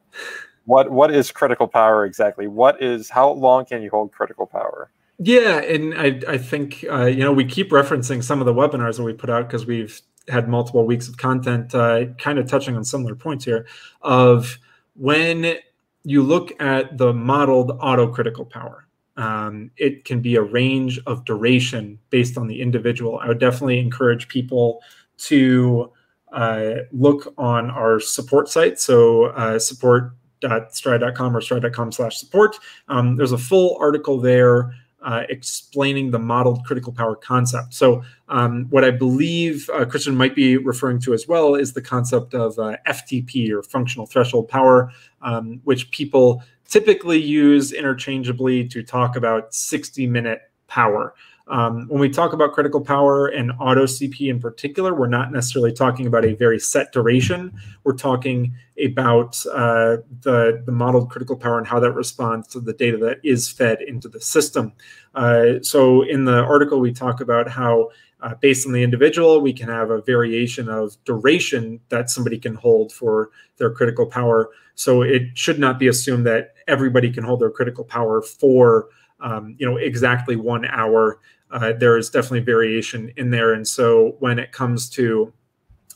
what 0.65 0.91
what 0.91 1.11
is 1.11 1.31
critical 1.31 1.67
power 1.67 2.05
exactly? 2.05 2.47
What 2.47 2.81
is 2.81 3.09
how 3.09 3.31
long 3.31 3.65
can 3.65 3.81
you 3.81 3.89
hold 3.89 4.11
critical 4.11 4.45
power? 4.45 4.91
Yeah, 5.17 5.59
and 5.59 5.93
I 5.95 6.19
I 6.27 6.37
think 6.37 6.85
uh, 6.89 7.05
you 7.05 7.23
know 7.23 7.31
we 7.31 7.45
keep 7.45 7.71
referencing 7.71 8.23
some 8.23 8.39
of 8.41 8.45
the 8.45 8.53
webinars 8.53 8.97
that 8.97 9.03
we 9.03 9.13
put 9.13 9.29
out 9.29 9.47
because 9.47 9.65
we've 9.65 10.01
had 10.27 10.49
multiple 10.49 10.85
weeks 10.85 11.07
of 11.07 11.17
content, 11.17 11.73
uh, 11.73 12.05
kind 12.17 12.39
of 12.39 12.47
touching 12.47 12.75
on 12.75 12.83
similar 12.83 13.15
points 13.15 13.45
here. 13.45 13.65
Of 14.01 14.57
when 14.95 15.55
you 16.03 16.21
look 16.21 16.51
at 16.61 16.97
the 16.97 17.13
modeled 17.13 17.79
autocritical 17.79 18.49
power, 18.49 18.87
um, 19.17 19.71
it 19.77 20.03
can 20.03 20.21
be 20.21 20.35
a 20.35 20.41
range 20.41 20.99
of 21.07 21.23
duration 21.23 21.97
based 22.09 22.37
on 22.37 22.47
the 22.47 22.61
individual. 22.61 23.17
I 23.19 23.29
would 23.29 23.39
definitely 23.39 23.79
encourage 23.79 24.27
people 24.27 24.81
to 25.17 25.91
uh, 26.33 26.73
look 26.91 27.33
on 27.37 27.71
our 27.71 28.01
support 28.01 28.49
site. 28.49 28.79
So 28.79 29.25
uh, 29.27 29.57
support.stryd.com 29.59 31.37
or 31.37 31.39
stryd.com 31.39 31.91
slash 31.93 32.17
support. 32.17 32.57
Um, 32.89 33.15
there's 33.15 33.31
a 33.31 33.37
full 33.37 33.77
article 33.79 34.19
there 34.19 34.75
uh, 35.05 35.21
explaining 35.29 36.09
the 36.09 36.19
modeled 36.19 36.65
critical 36.65 36.91
power 36.91 37.15
concept. 37.15 37.75
So, 37.75 38.03
um, 38.27 38.65
what 38.71 38.83
I 38.83 38.89
believe 38.89 39.69
uh, 39.69 39.85
Christian 39.85 40.15
might 40.15 40.35
be 40.35 40.57
referring 40.57 40.99
to 41.01 41.13
as 41.13 41.27
well 41.27 41.53
is 41.53 41.73
the 41.73 41.81
concept 41.81 42.33
of 42.33 42.57
uh, 42.57 42.75
FTP 42.87 43.51
or 43.51 43.61
functional 43.61 44.07
threshold 44.07 44.49
power, 44.49 44.91
um, 45.21 45.61
which 45.63 45.91
people 45.91 46.43
typically 46.67 47.21
use 47.21 47.71
interchangeably 47.71 48.67
to 48.67 48.81
talk 48.81 49.15
about 49.15 49.53
60 49.53 50.07
minute 50.07 50.41
power. 50.67 51.13
Um, 51.47 51.87
when 51.89 51.99
we 51.99 52.09
talk 52.09 52.33
about 52.33 52.53
critical 52.53 52.81
power 52.81 53.27
and 53.27 53.51
auto 53.59 53.85
CP 53.85 54.29
in 54.29 54.39
particular, 54.39 54.95
we're 54.95 55.07
not 55.07 55.31
necessarily 55.31 55.71
talking 55.71 56.07
about 56.07 56.25
a 56.25 56.33
very 56.33 56.59
set 56.59 56.91
duration. 56.91 57.53
We're 57.83 57.97
talking 57.97 58.55
about 58.83 59.45
uh, 59.53 59.97
the, 60.21 60.63
the 60.65 60.71
modeled 60.71 61.11
critical 61.11 61.35
power 61.35 61.59
and 61.59 61.67
how 61.67 61.79
that 61.81 61.91
responds 61.91 62.47
to 62.49 62.59
the 62.59 62.73
data 62.73 62.97
that 62.97 63.19
is 63.23 63.47
fed 63.47 63.81
into 63.81 64.09
the 64.09 64.19
system. 64.19 64.73
Uh, 65.13 65.61
so 65.61 66.01
in 66.01 66.25
the 66.25 66.43
article, 66.43 66.79
we 66.79 66.91
talk 66.91 67.21
about 67.21 67.47
how 67.47 67.89
uh, 68.21 68.33
based 68.35 68.65
on 68.65 68.73
the 68.73 68.81
individual, 68.81 69.39
we 69.39 69.53
can 69.53 69.69
have 69.69 69.91
a 69.91 70.01
variation 70.01 70.67
of 70.67 70.95
duration 71.03 71.79
that 71.89 72.09
somebody 72.09 72.39
can 72.39 72.55
hold 72.55 72.91
for 72.91 73.29
their 73.57 73.69
critical 73.69 74.07
power. 74.07 74.49
So 74.73 75.03
it 75.03 75.37
should 75.37 75.59
not 75.59 75.77
be 75.77 75.87
assumed 75.87 76.25
that 76.25 76.55
everybody 76.67 77.11
can 77.11 77.23
hold 77.23 77.41
their 77.41 77.51
critical 77.51 77.83
power 77.83 78.23
for 78.23 78.87
um, 79.19 79.55
you 79.57 79.65
know 79.65 79.77
exactly 79.77 80.35
one 80.35 80.65
hour 80.65 81.19
uh, 81.51 81.73
there 81.73 81.97
is 81.97 82.09
definitely 82.09 82.41
variation 82.41 83.11
in 83.17 83.29
there. 83.29 83.53
And 83.53 83.67
so 83.67 84.15
when 84.19 84.39
it 84.39 84.51
comes 84.51 84.89
to, 84.91 85.33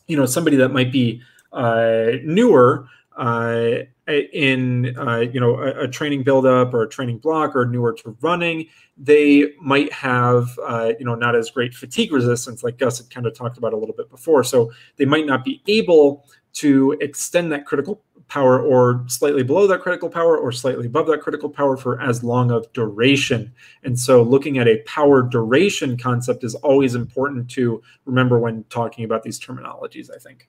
you 0.07 0.17
know, 0.17 0.25
somebody 0.25 0.57
that 0.57 0.69
might 0.69 0.91
be 0.91 1.21
uh, 1.51 2.11
newer 2.23 2.87
uh, 3.17 3.79
in, 4.07 4.97
uh, 4.97 5.19
you 5.19 5.39
know, 5.39 5.57
a, 5.57 5.83
a, 5.83 5.87
training 5.87 6.23
buildup 6.23 6.73
or 6.73 6.83
a 6.83 6.89
training 6.89 7.17
block 7.17 7.55
or 7.55 7.65
newer 7.65 7.91
to 7.91 8.15
running, 8.21 8.65
they 8.97 9.51
might 9.59 9.91
have, 9.91 10.47
uh, 10.65 10.93
you 10.97 11.05
know, 11.05 11.15
not 11.15 11.35
as 11.35 11.51
great 11.51 11.73
fatigue 11.73 12.13
resistance 12.13 12.63
like 12.63 12.77
Gus 12.77 12.99
had 12.99 13.09
kind 13.09 13.25
of 13.25 13.35
talked 13.35 13.57
about 13.57 13.73
a 13.73 13.77
little 13.77 13.95
bit 13.95 14.09
before. 14.09 14.43
So 14.43 14.71
they 14.97 15.05
might 15.05 15.25
not 15.25 15.43
be 15.43 15.61
able 15.67 16.25
to 16.53 16.97
extend 17.01 17.51
that 17.51 17.65
critical 17.65 18.01
power 18.29 18.61
or 18.61 19.03
slightly 19.07 19.43
below 19.43 19.67
that 19.67 19.81
critical 19.81 20.09
power 20.09 20.37
or 20.37 20.51
slightly 20.51 20.85
above 20.85 21.07
that 21.07 21.19
critical 21.21 21.49
power 21.49 21.75
for 21.75 21.99
as 21.99 22.23
long 22.23 22.51
of 22.51 22.71
duration. 22.73 23.51
And 23.83 23.99
so 23.99 24.21
looking 24.21 24.59
at 24.59 24.67
a 24.67 24.81
power 24.83 25.23
duration 25.23 25.97
concept 25.97 26.43
is 26.43 26.55
always 26.55 26.95
important 26.95 27.49
to 27.51 27.81
remember 28.05 28.39
when 28.39 28.63
talking 28.65 29.03
about 29.03 29.23
these 29.23 29.39
terminologies, 29.39 30.09
I 30.15 30.19
think. 30.19 30.47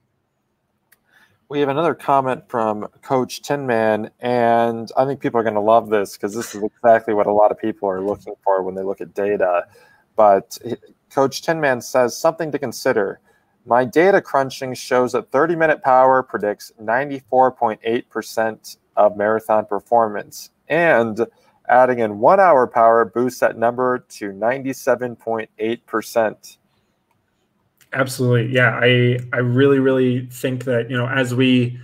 We 1.49 1.59
have 1.59 1.69
another 1.69 1.95
comment 1.95 2.45
from 2.49 2.87
Coach 3.03 3.43
Tinman, 3.43 4.11
and 4.21 4.93
I 4.97 5.05
think 5.05 5.19
people 5.19 5.41
are 5.41 5.43
going 5.43 5.55
to 5.55 5.61
love 5.61 5.89
this 5.89 6.13
because 6.13 6.33
this 6.33 6.55
is 6.55 6.63
exactly 6.63 7.13
what 7.13 7.27
a 7.27 7.33
lot 7.33 7.51
of 7.51 7.59
people 7.59 7.89
are 7.89 8.01
looking 8.01 8.35
for 8.45 8.63
when 8.63 8.77
they 8.77 8.83
look 8.83 9.01
at 9.01 9.15
data. 9.15 9.67
But 10.15 10.57
Coach 11.11 11.43
Tinman 11.43 11.81
says 11.81 12.17
something 12.17 12.53
to 12.53 12.59
consider 12.59 13.19
my 13.67 13.85
data 13.85 14.21
crunching 14.21 14.75
shows 14.75 15.13
that 15.13 15.31
30 15.31 15.55
minute 15.57 15.83
power 15.83 16.23
predicts 16.23 16.73
94.8% 16.83 18.77
of 18.97 19.17
marathon 19.17 19.67
performance, 19.67 20.51
and 20.69 21.27
adding 21.69 22.01
in 22.01 22.19
one 22.19 22.41
hour 22.41 22.67
power 22.67 23.05
boosts 23.05 23.41
that 23.41 23.57
number 23.57 24.01
to 24.09 24.33
97.8%. 24.33 26.57
Absolutely. 27.93 28.55
Yeah. 28.55 28.79
I, 28.81 29.19
I 29.33 29.39
really, 29.39 29.79
really 29.79 30.27
think 30.27 30.65
that, 30.65 30.91
you 30.91 30.97
know, 30.97 31.09
as 31.09 31.35
we 31.35 31.79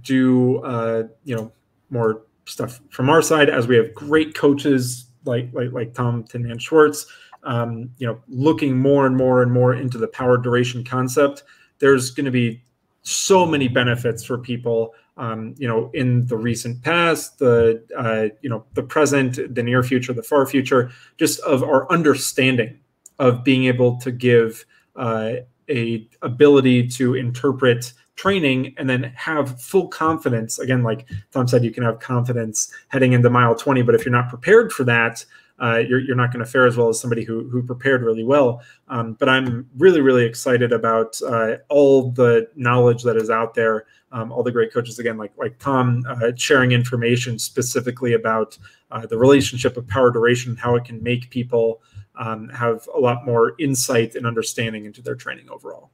do, 0.00 0.58
uh, 0.58 1.04
you 1.24 1.36
know, 1.36 1.52
more 1.90 2.22
stuff 2.46 2.80
from 2.90 3.10
our 3.10 3.22
side, 3.22 3.50
as 3.50 3.66
we 3.66 3.76
have 3.76 3.94
great 3.94 4.34
coaches 4.34 5.06
like, 5.24 5.48
like, 5.52 5.72
like 5.72 5.94
Tom 5.94 6.24
Tinman 6.24 6.58
Schwartz, 6.58 7.06
um, 7.44 7.90
you 7.98 8.06
know, 8.06 8.20
looking 8.28 8.76
more 8.76 9.06
and 9.06 9.16
more 9.16 9.42
and 9.42 9.52
more 9.52 9.74
into 9.74 9.98
the 9.98 10.08
power 10.08 10.36
duration 10.36 10.84
concept, 10.84 11.42
there's 11.78 12.10
going 12.10 12.24
to 12.24 12.30
be 12.30 12.62
so 13.02 13.46
many 13.46 13.68
benefits 13.68 14.24
for 14.24 14.38
people. 14.38 14.94
Um, 15.16 15.54
you 15.58 15.68
know, 15.68 15.90
in 15.94 16.26
the 16.26 16.36
recent 16.36 16.82
past, 16.82 17.38
the 17.38 17.84
uh, 17.96 18.34
you 18.42 18.50
know, 18.50 18.64
the 18.74 18.82
present, 18.82 19.54
the 19.54 19.62
near 19.62 19.82
future, 19.82 20.12
the 20.12 20.24
far 20.24 20.44
future, 20.44 20.90
just 21.18 21.38
of 21.40 21.62
our 21.62 21.90
understanding 21.92 22.80
of 23.20 23.44
being 23.44 23.66
able 23.66 23.96
to 23.98 24.10
give 24.10 24.64
uh, 24.96 25.34
a 25.70 26.08
ability 26.22 26.88
to 26.88 27.14
interpret 27.14 27.92
training 28.16 28.74
and 28.76 28.88
then 28.88 29.04
have 29.16 29.60
full 29.60 29.88
confidence 29.88 30.60
again 30.60 30.84
like 30.84 31.08
tom 31.32 31.48
said 31.48 31.64
you 31.64 31.72
can 31.72 31.82
have 31.82 31.98
confidence 31.98 32.72
heading 32.88 33.12
into 33.12 33.28
mile 33.28 33.56
20 33.56 33.82
but 33.82 33.94
if 33.94 34.04
you're 34.04 34.12
not 34.12 34.28
prepared 34.28 34.72
for 34.72 34.84
that 34.84 35.24
uh, 35.62 35.78
you're, 35.78 36.00
you're 36.00 36.16
not 36.16 36.32
going 36.32 36.44
to 36.44 36.50
fare 36.50 36.66
as 36.66 36.76
well 36.76 36.88
as 36.88 37.00
somebody 37.00 37.24
who, 37.24 37.48
who 37.48 37.62
prepared 37.62 38.02
really 38.02 38.24
well. 38.24 38.60
Um, 38.88 39.14
but 39.14 39.28
I'm 39.28 39.68
really, 39.78 40.00
really 40.00 40.24
excited 40.24 40.72
about 40.72 41.20
uh, 41.22 41.56
all 41.68 42.10
the 42.10 42.48
knowledge 42.56 43.02
that 43.04 43.16
is 43.16 43.30
out 43.30 43.54
there. 43.54 43.86
Um, 44.10 44.30
all 44.30 44.42
the 44.42 44.52
great 44.52 44.72
coaches, 44.72 45.00
again, 45.00 45.18
like 45.18 45.32
like 45.36 45.58
Tom, 45.58 46.04
uh, 46.08 46.30
sharing 46.36 46.70
information 46.70 47.36
specifically 47.38 48.12
about 48.12 48.56
uh, 48.92 49.06
the 49.06 49.18
relationship 49.18 49.76
of 49.76 49.88
power 49.88 50.10
duration, 50.10 50.52
and 50.52 50.58
how 50.58 50.76
it 50.76 50.84
can 50.84 51.02
make 51.02 51.30
people 51.30 51.82
um, 52.16 52.48
have 52.50 52.88
a 52.94 52.98
lot 52.98 53.26
more 53.26 53.54
insight 53.58 54.14
and 54.14 54.24
understanding 54.24 54.84
into 54.84 55.02
their 55.02 55.16
training 55.16 55.50
overall. 55.50 55.90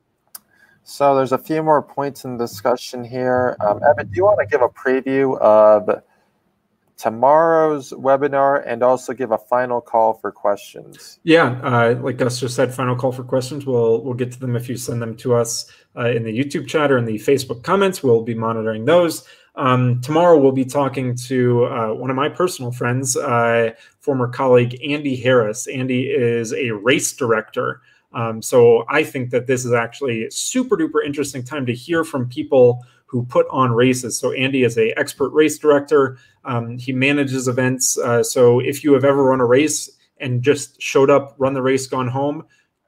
So 0.82 1.14
there's 1.14 1.32
a 1.32 1.38
few 1.38 1.62
more 1.62 1.82
points 1.82 2.24
in 2.24 2.36
discussion 2.36 3.04
here. 3.04 3.56
Um, 3.66 3.80
Evan, 3.88 4.08
do 4.08 4.12
you 4.16 4.24
want 4.24 4.38
to 4.40 4.46
give 4.46 4.60
a 4.60 4.68
preview 4.68 5.38
of 5.38 6.02
tomorrow's 7.00 7.92
webinar 7.92 8.62
and 8.66 8.82
also 8.82 9.14
give 9.14 9.30
a 9.30 9.38
final 9.38 9.80
call 9.80 10.12
for 10.12 10.30
questions. 10.30 11.18
Yeah, 11.24 11.58
uh, 11.62 11.98
like 12.02 12.18
Gus 12.18 12.38
just 12.38 12.54
said, 12.54 12.74
final 12.74 12.94
call 12.94 13.10
for 13.10 13.24
questions. 13.24 13.64
We'll 13.64 14.02
we'll 14.04 14.14
get 14.14 14.30
to 14.32 14.38
them 14.38 14.54
if 14.54 14.68
you 14.68 14.76
send 14.76 15.00
them 15.00 15.16
to 15.16 15.34
us 15.34 15.72
uh, 15.96 16.10
in 16.10 16.24
the 16.24 16.38
YouTube 16.38 16.68
chat 16.68 16.92
or 16.92 16.98
in 16.98 17.06
the 17.06 17.18
Facebook 17.18 17.62
comments. 17.62 18.02
We'll 18.02 18.22
be 18.22 18.34
monitoring 18.34 18.84
those. 18.84 19.26
Um, 19.56 20.00
tomorrow 20.02 20.38
we'll 20.38 20.52
be 20.52 20.64
talking 20.64 21.16
to 21.28 21.64
uh, 21.64 21.94
one 21.94 22.10
of 22.10 22.16
my 22.16 22.28
personal 22.28 22.70
friends, 22.70 23.16
uh, 23.16 23.70
former 24.00 24.28
colleague 24.28 24.78
Andy 24.86 25.16
Harris. 25.16 25.66
Andy 25.66 26.02
is 26.10 26.52
a 26.52 26.70
race 26.70 27.12
director. 27.12 27.80
Um, 28.12 28.42
so 28.42 28.84
I 28.88 29.04
think 29.04 29.30
that 29.30 29.46
this 29.46 29.64
is 29.64 29.72
actually 29.72 30.28
super 30.30 30.76
duper 30.76 31.04
interesting 31.04 31.42
time 31.42 31.64
to 31.66 31.74
hear 31.74 32.04
from 32.04 32.28
people 32.28 32.84
who 33.06 33.24
put 33.24 33.46
on 33.50 33.72
races. 33.72 34.16
So 34.16 34.32
Andy 34.32 34.62
is 34.62 34.78
a 34.78 34.96
expert 34.98 35.30
race 35.30 35.58
director. 35.58 36.18
Um, 36.44 36.78
he 36.78 36.92
manages 36.92 37.48
events. 37.48 37.98
Uh, 37.98 38.22
so 38.22 38.60
if 38.60 38.82
you 38.82 38.92
have 38.94 39.04
ever 39.04 39.24
run 39.24 39.40
a 39.40 39.46
race 39.46 39.90
and 40.18 40.42
just 40.42 40.80
showed 40.80 41.10
up, 41.10 41.34
run 41.38 41.54
the 41.54 41.62
race, 41.62 41.86
gone 41.86 42.08
home, 42.08 42.44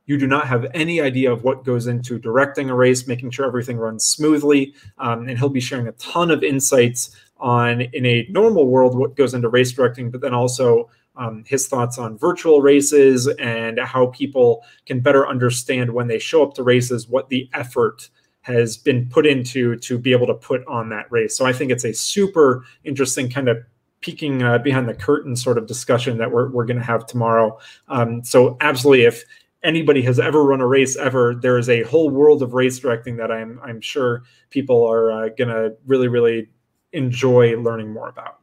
you 0.06 0.18
do 0.18 0.26
not 0.26 0.46
have 0.48 0.66
any 0.74 1.00
idea 1.00 1.32
of 1.32 1.44
what 1.44 1.64
goes 1.64 1.86
into 1.86 2.18
directing 2.18 2.68
a 2.70 2.74
race, 2.74 3.06
making 3.06 3.30
sure 3.30 3.46
everything 3.46 3.76
runs 3.76 4.04
smoothly. 4.04 4.74
Um, 4.98 5.28
and 5.28 5.38
he'll 5.38 5.48
be 5.48 5.60
sharing 5.60 5.86
a 5.86 5.92
ton 5.92 6.30
of 6.30 6.42
insights 6.42 7.16
on, 7.38 7.82
in 7.82 8.06
a 8.06 8.26
normal 8.30 8.66
world, 8.66 8.96
what 8.96 9.16
goes 9.16 9.34
into 9.34 9.48
race 9.48 9.72
directing, 9.72 10.10
but 10.10 10.20
then 10.20 10.34
also 10.34 10.90
um, 11.16 11.44
his 11.46 11.68
thoughts 11.68 11.98
on 11.98 12.18
virtual 12.18 12.62
races 12.62 13.28
and 13.38 13.78
how 13.80 14.06
people 14.06 14.64
can 14.86 15.00
better 15.00 15.26
understand 15.26 15.92
when 15.92 16.08
they 16.08 16.18
show 16.18 16.42
up 16.42 16.54
to 16.54 16.62
races 16.62 17.08
what 17.08 17.28
the 17.28 17.48
effort 17.52 18.08
has 18.42 18.76
been 18.76 19.08
put 19.08 19.26
into 19.26 19.76
to 19.76 19.98
be 19.98 20.12
able 20.12 20.26
to 20.26 20.34
put 20.34 20.66
on 20.66 20.88
that 20.90 21.10
race. 21.10 21.36
So 21.36 21.46
I 21.46 21.52
think 21.52 21.70
it's 21.70 21.84
a 21.84 21.92
super 21.92 22.64
interesting 22.84 23.30
kind 23.30 23.48
of 23.48 23.58
peeking 24.00 24.42
uh, 24.42 24.58
behind 24.58 24.88
the 24.88 24.94
curtain 24.94 25.36
sort 25.36 25.56
of 25.58 25.66
discussion 25.66 26.18
that 26.18 26.30
we're, 26.30 26.50
we're 26.50 26.66
going 26.66 26.78
to 26.78 26.84
have 26.84 27.06
tomorrow. 27.06 27.58
Um, 27.88 28.24
so 28.24 28.56
absolutely, 28.60 29.04
if 29.04 29.24
anybody 29.62 30.02
has 30.02 30.18
ever 30.18 30.42
run 30.42 30.60
a 30.60 30.66
race 30.66 30.96
ever, 30.96 31.34
there 31.34 31.56
is 31.56 31.68
a 31.68 31.82
whole 31.84 32.10
world 32.10 32.42
of 32.42 32.52
race 32.52 32.78
directing 32.78 33.16
that 33.16 33.30
I'm 33.30 33.60
I'm 33.62 33.80
sure 33.80 34.24
people 34.50 34.84
are 34.84 35.12
uh, 35.12 35.28
going 35.28 35.48
to 35.48 35.76
really 35.86 36.08
really 36.08 36.48
enjoy 36.92 37.56
learning 37.56 37.92
more 37.92 38.08
about. 38.08 38.38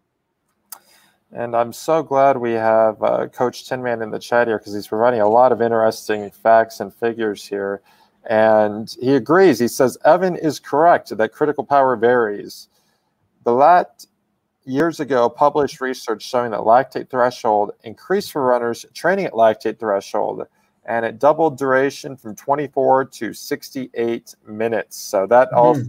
And 1.31 1.55
I'm 1.55 1.71
so 1.73 2.01
glad 2.01 2.37
we 2.37 2.53
have 2.53 3.03
uh, 3.03 3.27
Coach 3.27 3.67
Tinman 3.67 4.01
in 4.01 4.09
the 4.09 4.17
chat 4.17 4.47
here 4.47 4.57
because 4.57 4.73
he's 4.73 4.87
providing 4.87 5.21
a 5.21 5.29
lot 5.29 5.51
of 5.51 5.61
interesting 5.61 6.31
facts 6.31 6.79
and 6.79 6.91
figures 6.91 7.45
here. 7.45 7.83
And 8.29 8.95
he 9.01 9.15
agrees. 9.15 9.59
He 9.59 9.67
says 9.67 9.97
Evan 10.05 10.35
is 10.35 10.59
correct 10.59 11.15
that 11.17 11.31
critical 11.33 11.63
power 11.63 11.95
varies. 11.95 12.69
The 13.43 13.51
LAT 13.51 14.05
years 14.65 14.99
ago 14.99 15.27
published 15.27 15.81
research 15.81 16.21
showing 16.21 16.51
that 16.51 16.59
lactate 16.59 17.09
threshold 17.09 17.71
increased 17.83 18.31
for 18.31 18.45
runners 18.45 18.85
training 18.93 19.25
at 19.25 19.33
lactate 19.33 19.79
threshold, 19.79 20.43
and 20.85 21.05
it 21.05 21.17
doubled 21.17 21.57
duration 21.57 22.15
from 22.15 22.35
24 22.35 23.05
to 23.05 23.33
68 23.33 24.35
minutes. 24.47 24.97
So 24.97 25.25
that 25.25 25.49
mm. 25.51 25.57
also 25.57 25.87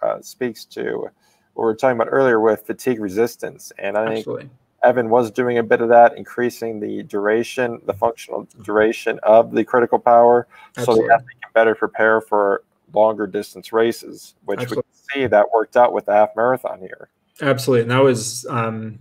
uh, 0.00 0.20
speaks 0.20 0.64
to 0.66 0.98
what 0.98 1.12
we 1.54 1.64
were 1.64 1.74
talking 1.74 1.96
about 1.96 2.08
earlier 2.10 2.40
with 2.40 2.64
fatigue 2.64 3.00
resistance. 3.00 3.72
And 3.78 3.98
I 3.98 4.06
think 4.06 4.18
Absolutely. 4.18 4.50
Evan 4.84 5.08
was 5.08 5.30
doing 5.30 5.58
a 5.58 5.62
bit 5.62 5.80
of 5.80 5.88
that, 5.88 6.16
increasing 6.16 6.78
the 6.78 7.02
duration, 7.04 7.80
the 7.86 7.94
functional 7.94 8.46
duration 8.62 9.18
of 9.22 9.50
the 9.52 9.64
critical 9.64 9.98
power, 9.98 10.46
Absolutely. 10.76 11.02
so 11.02 11.08
the 11.08 11.14
athlete 11.14 11.43
better 11.54 11.74
prepare 11.74 12.20
for 12.20 12.64
longer 12.92 13.26
distance 13.26 13.72
races, 13.72 14.34
which 14.44 14.60
Absolutely. 14.60 14.76
we 14.76 14.82
can 14.82 15.22
see 15.22 15.26
that 15.28 15.46
worked 15.52 15.76
out 15.76 15.92
with 15.92 16.06
the 16.06 16.12
half 16.12 16.30
marathon 16.36 16.80
here. 16.80 17.08
Absolutely, 17.40 17.82
and 17.82 17.90
that 17.90 18.02
was, 18.02 18.46
um, 18.48 18.98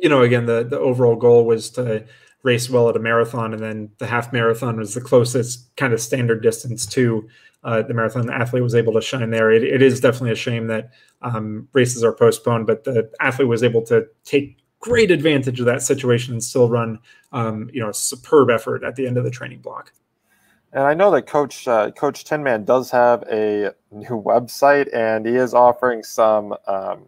you 0.00 0.08
know, 0.08 0.22
again, 0.22 0.46
the 0.46 0.64
the 0.64 0.78
overall 0.78 1.16
goal 1.16 1.44
was 1.44 1.70
to 1.70 2.04
race 2.42 2.70
well 2.70 2.88
at 2.88 2.96
a 2.96 3.00
marathon, 3.00 3.52
and 3.52 3.62
then 3.62 3.90
the 3.98 4.06
half 4.06 4.32
marathon 4.32 4.76
was 4.76 4.94
the 4.94 5.00
closest 5.00 5.74
kind 5.76 5.92
of 5.92 6.00
standard 6.00 6.42
distance 6.42 6.86
to 6.86 7.28
uh, 7.64 7.82
the 7.82 7.94
marathon. 7.94 8.26
The 8.26 8.34
athlete 8.34 8.62
was 8.62 8.74
able 8.74 8.92
to 8.94 9.00
shine 9.00 9.30
there. 9.30 9.50
it, 9.50 9.62
it 9.62 9.82
is 9.82 10.00
definitely 10.00 10.32
a 10.32 10.36
shame 10.36 10.68
that 10.68 10.90
um, 11.22 11.68
races 11.72 12.04
are 12.04 12.12
postponed, 12.12 12.66
but 12.66 12.84
the 12.84 13.10
athlete 13.20 13.48
was 13.48 13.62
able 13.62 13.82
to 13.86 14.06
take 14.24 14.58
great 14.80 15.10
advantage 15.10 15.58
of 15.58 15.66
that 15.66 15.82
situation 15.82 16.34
and 16.34 16.42
still 16.42 16.68
run, 16.68 16.98
um, 17.32 17.68
you 17.72 17.80
know, 17.80 17.88
a 17.88 17.94
superb 17.94 18.50
effort 18.50 18.84
at 18.84 18.94
the 18.94 19.06
end 19.06 19.18
of 19.18 19.24
the 19.24 19.30
training 19.30 19.60
block. 19.60 19.92
And 20.76 20.84
I 20.84 20.94
know 20.94 21.10
that 21.12 21.22
Coach 21.22 21.66
uh, 21.66 21.90
Coach 21.92 22.24
Tinman 22.24 22.66
does 22.66 22.90
have 22.90 23.24
a 23.32 23.72
new 23.90 24.22
website, 24.22 24.94
and 24.94 25.24
he 25.24 25.34
is 25.34 25.54
offering 25.54 26.02
some 26.02 26.54
um, 26.66 27.06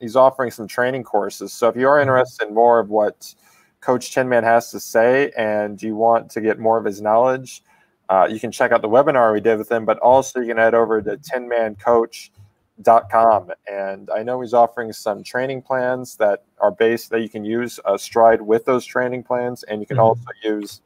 he's 0.00 0.16
offering 0.16 0.50
some 0.50 0.68
training 0.68 1.04
courses. 1.04 1.54
So 1.54 1.68
if 1.68 1.76
you 1.76 1.88
are 1.88 1.96
mm-hmm. 1.96 2.02
interested 2.02 2.48
in 2.48 2.54
more 2.54 2.78
of 2.78 2.90
what 2.90 3.34
Coach 3.80 4.12
Tinman 4.12 4.44
has 4.44 4.70
to 4.72 4.80
say, 4.80 5.32
and 5.34 5.82
you 5.82 5.96
want 5.96 6.30
to 6.32 6.42
get 6.42 6.58
more 6.58 6.76
of 6.76 6.84
his 6.84 7.00
knowledge, 7.00 7.62
uh, 8.10 8.28
you 8.30 8.38
can 8.38 8.52
check 8.52 8.70
out 8.70 8.82
the 8.82 8.88
webinar 8.88 9.32
we 9.32 9.40
did 9.40 9.56
with 9.56 9.72
him. 9.72 9.86
But 9.86 9.98
also, 10.00 10.38
you 10.38 10.48
can 10.48 10.58
head 10.58 10.74
over 10.74 11.00
to 11.00 11.16
tinmancoach.com, 11.16 13.50
and 13.66 14.10
I 14.14 14.22
know 14.22 14.42
he's 14.42 14.52
offering 14.52 14.92
some 14.92 15.22
training 15.22 15.62
plans 15.62 16.16
that 16.16 16.44
are 16.58 16.70
based 16.70 17.08
that 17.12 17.22
you 17.22 17.30
can 17.30 17.46
use 17.46 17.80
uh, 17.86 17.92
Stryd 17.92 18.42
with 18.42 18.66
those 18.66 18.84
training 18.84 19.22
plans, 19.22 19.62
and 19.62 19.80
you 19.80 19.86
can 19.86 19.96
mm-hmm. 19.96 20.04
also 20.04 20.26
use 20.44 20.82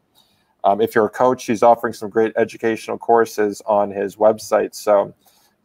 um, 0.65 0.81
if 0.81 0.95
you're 0.95 1.07
a 1.07 1.11
coach, 1.11 1.45
he's 1.45 1.63
offering 1.63 1.93
some 1.93 2.09
great 2.09 2.33
educational 2.37 2.99
courses 2.99 3.63
on 3.67 3.91
his 3.91 4.17
website. 4.17 4.75
So 4.75 5.15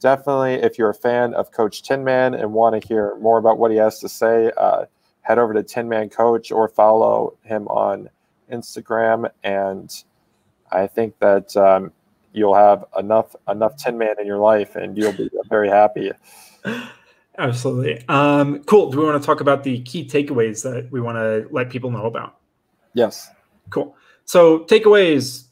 definitely, 0.01 0.55
if 0.55 0.77
you're 0.77 0.89
a 0.89 0.95
fan 0.95 1.33
of 1.33 1.51
Coach 1.51 1.83
Tinman 1.83 2.33
and 2.33 2.53
want 2.53 2.79
to 2.79 2.85
hear 2.85 3.15
more 3.15 3.37
about 3.37 3.57
what 3.57 3.71
he 3.71 3.77
has 3.77 3.99
to 4.01 4.09
say, 4.09 4.51
uh, 4.57 4.85
head 5.21 5.39
over 5.39 5.53
to 5.53 5.63
Tinman 5.63 6.09
Coach 6.09 6.51
or 6.51 6.67
follow 6.67 7.37
him 7.43 7.67
on 7.69 8.09
Instagram. 8.51 9.31
And 9.43 9.91
I 10.71 10.85
think 10.85 11.17
that 11.19 11.55
um, 11.55 11.93
you'll 12.33 12.55
have 12.55 12.83
enough 12.97 13.35
enough 13.47 13.77
Tinman 13.77 14.15
in 14.19 14.27
your 14.27 14.39
life, 14.39 14.75
and 14.75 14.97
you'll 14.97 15.13
be 15.13 15.29
very 15.49 15.69
happy. 15.69 16.11
Absolutely. 17.37 18.05
Um, 18.09 18.65
cool. 18.65 18.91
Do 18.91 18.99
we 18.99 19.05
want 19.05 19.21
to 19.21 19.25
talk 19.25 19.39
about 19.39 19.63
the 19.63 19.81
key 19.83 20.05
takeaways 20.05 20.61
that 20.63 20.91
we 20.91 20.99
want 20.99 21.15
to 21.15 21.47
let 21.51 21.69
people 21.69 21.89
know 21.89 22.05
about? 22.05 22.35
Yes. 22.93 23.29
Cool. 23.69 23.95
So 24.29 24.59
takeaways: 24.59 25.45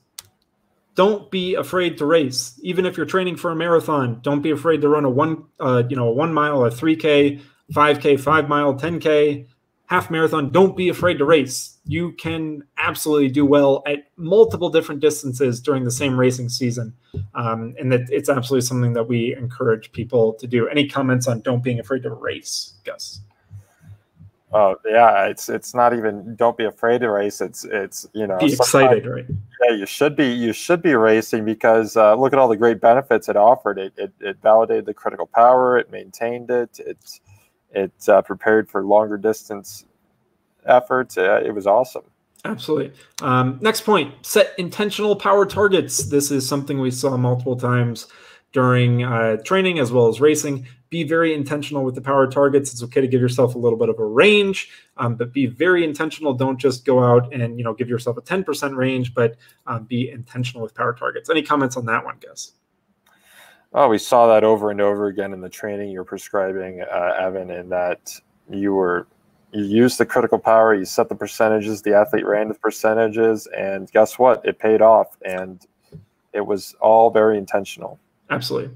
don't 0.94 1.32
be 1.32 1.56
afraid 1.56 1.98
to 1.98 2.06
race. 2.06 2.60
Even 2.62 2.86
if 2.86 2.96
you're 2.96 3.08
training 3.08 3.38
for 3.38 3.50
a 3.50 3.56
marathon, 3.56 4.20
don't 4.22 4.44
be 4.44 4.52
afraid 4.52 4.82
to 4.82 4.88
run 4.88 5.04
a 5.04 5.10
one, 5.10 5.46
uh, 5.60 5.82
you 5.90 5.96
know, 5.96 6.10
a 6.10 6.12
one 6.12 6.32
mile, 6.32 6.64
a 6.64 6.70
three 6.70 6.96
k, 6.96 7.40
five 7.74 8.00
k, 8.00 8.18
five 8.18 8.48
mile, 8.48 8.76
ten 8.76 9.00
k, 9.00 9.48
half 9.88 10.12
marathon. 10.12 10.52
Don't 10.52 10.78
be 10.78 10.90
afraid 10.90 11.18
to 11.18 11.26
race. 11.26 11.80
You 11.88 12.12
can 12.12 12.66
absolutely 12.78 13.30
do 13.30 13.48
well 13.48 13.82
at 13.88 14.10
multiple 14.16 14.70
different 14.70 15.02
distances 15.02 15.60
during 15.60 15.84
the 15.84 15.90
same 15.90 16.16
racing 16.16 16.50
season, 16.50 16.94
um, 17.34 17.74
and 17.80 17.92
that 17.92 18.02
it's 18.12 18.30
absolutely 18.30 18.68
something 18.68 18.94
that 18.94 19.08
we 19.08 19.36
encourage 19.36 19.92
people 19.92 20.34
to 20.36 20.46
do. 20.46 20.68
Any 20.68 20.88
comments 20.88 21.28
on 21.28 21.42
don't 21.42 21.64
being 21.64 21.80
afraid 21.80 22.04
to 22.04 22.12
race, 22.12 22.76
Gus? 22.86 23.22
Oh 24.54 24.76
yeah, 24.86 25.26
it's 25.26 25.50
it's 25.50 25.74
not 25.76 25.94
even 25.94 26.36
don't 26.38 26.56
be 26.56 26.64
afraid 26.64 27.02
to 27.02 27.12
race. 27.12 27.42
It's 27.42 27.66
it's 27.66 28.08
you 28.14 28.26
know 28.26 28.38
be 28.38 28.54
excited, 28.54 29.06
right? 29.06 29.26
Yeah, 29.64 29.76
you 29.76 29.86
should 29.86 30.16
be 30.16 30.28
you 30.28 30.54
should 30.54 30.82
be 30.82 30.96
racing 30.96 31.44
because 31.44 31.98
uh, 31.98 32.16
look 32.16 32.32
at 32.32 32.40
all 32.40 32.48
the 32.48 32.56
great 32.56 32.80
benefits 32.80 33.28
it 33.28 33.36
offered. 33.36 33.78
It, 33.78 33.94
it 33.98 34.14
it 34.22 34.38
validated 34.42 34.86
the 34.86 34.94
critical 34.94 35.28
power. 35.28 35.78
It 35.78 35.92
maintained 35.92 36.50
it. 36.50 36.80
It 36.80 37.20
it 37.72 37.92
uh, 38.08 38.22
prepared 38.22 38.70
for 38.70 38.86
longer 38.86 39.18
distance 39.18 39.86
efforts. 40.66 41.18
Uh, 41.18 41.42
it 41.46 41.54
was 41.54 41.68
awesome. 41.68 42.04
Absolutely. 42.46 42.94
Um, 43.22 43.60
next 43.62 43.82
point: 43.82 44.14
set 44.26 44.54
intentional 44.58 45.18
power 45.18 45.46
targets. 45.46 46.06
This 46.06 46.32
is 46.32 46.48
something 46.48 46.80
we 46.80 46.92
saw 46.92 47.18
multiple 47.18 47.58
times 47.58 48.08
during 48.54 49.04
uh, 49.04 49.38
training 49.44 49.78
as 49.78 49.92
well 49.92 50.08
as 50.08 50.22
racing. 50.22 50.66
Be 50.90 51.04
very 51.04 51.34
intentional 51.34 51.84
with 51.84 51.96
the 51.96 52.02
power 52.02 52.28
targets. 52.28 52.72
It's 52.72 52.84
okay 52.84 53.02
to 53.02 53.08
give 53.08 53.20
yourself 53.20 53.56
a 53.56 53.58
little 53.58 53.78
bit 53.78 53.90
of 53.90 54.00
a 54.00 54.06
range, 54.06 54.70
um, 54.98 55.16
but 55.16 55.34
be 55.34 55.46
very 55.46 55.84
intentional. 55.84 56.34
Don't 56.34 56.58
just 56.58 56.86
go 56.86 57.04
out 57.04 57.34
and 57.34 57.58
you 57.58 57.64
know 57.64 57.74
give 57.74 57.90
yourself 57.90 58.18
a 58.18 58.22
10% 58.22 58.76
range, 58.76 59.14
but 59.14 59.36
um, 59.66 59.84
be 59.84 60.10
intentional 60.10 60.64
with 60.64 60.74
power 60.74 60.94
targets. 60.94 61.30
Any 61.30 61.42
comments 61.42 61.76
on 61.78 61.86
that 61.86 62.06
one, 62.06 62.18
Gus? 62.26 62.54
Oh, 63.74 63.90
we 63.90 63.98
saw 63.98 64.28
that 64.28 64.44
over 64.44 64.72
and 64.72 64.80
over 64.80 65.08
again 65.08 65.34
in 65.34 65.42
the 65.42 65.50
training 65.50 65.92
you're 65.92 66.06
prescribing, 66.06 66.82
uh, 66.82 67.14
Evan, 67.20 67.52
in 67.52 67.70
that 67.70 68.18
you 68.50 68.74
were 68.74 69.08
you 69.52 69.64
used 69.64 69.98
the 69.98 70.06
critical 70.06 70.40
power, 70.40 70.76
you 70.76 70.86
set 70.86 71.10
the 71.10 71.16
percentages, 71.16 71.82
the 71.82 71.94
athlete 71.94 72.26
ran 72.26 72.48
with 72.48 72.62
percentages, 72.62 73.48
and 73.58 73.90
guess 73.92 74.20
what? 74.20 74.46
It 74.46 74.60
paid 74.60 74.82
off, 74.82 75.18
and 75.26 75.66
it 76.34 76.46
was 76.46 76.76
all 76.82 77.10
very 77.10 77.38
intentional. 77.38 78.00
Absolutely. 78.30 78.76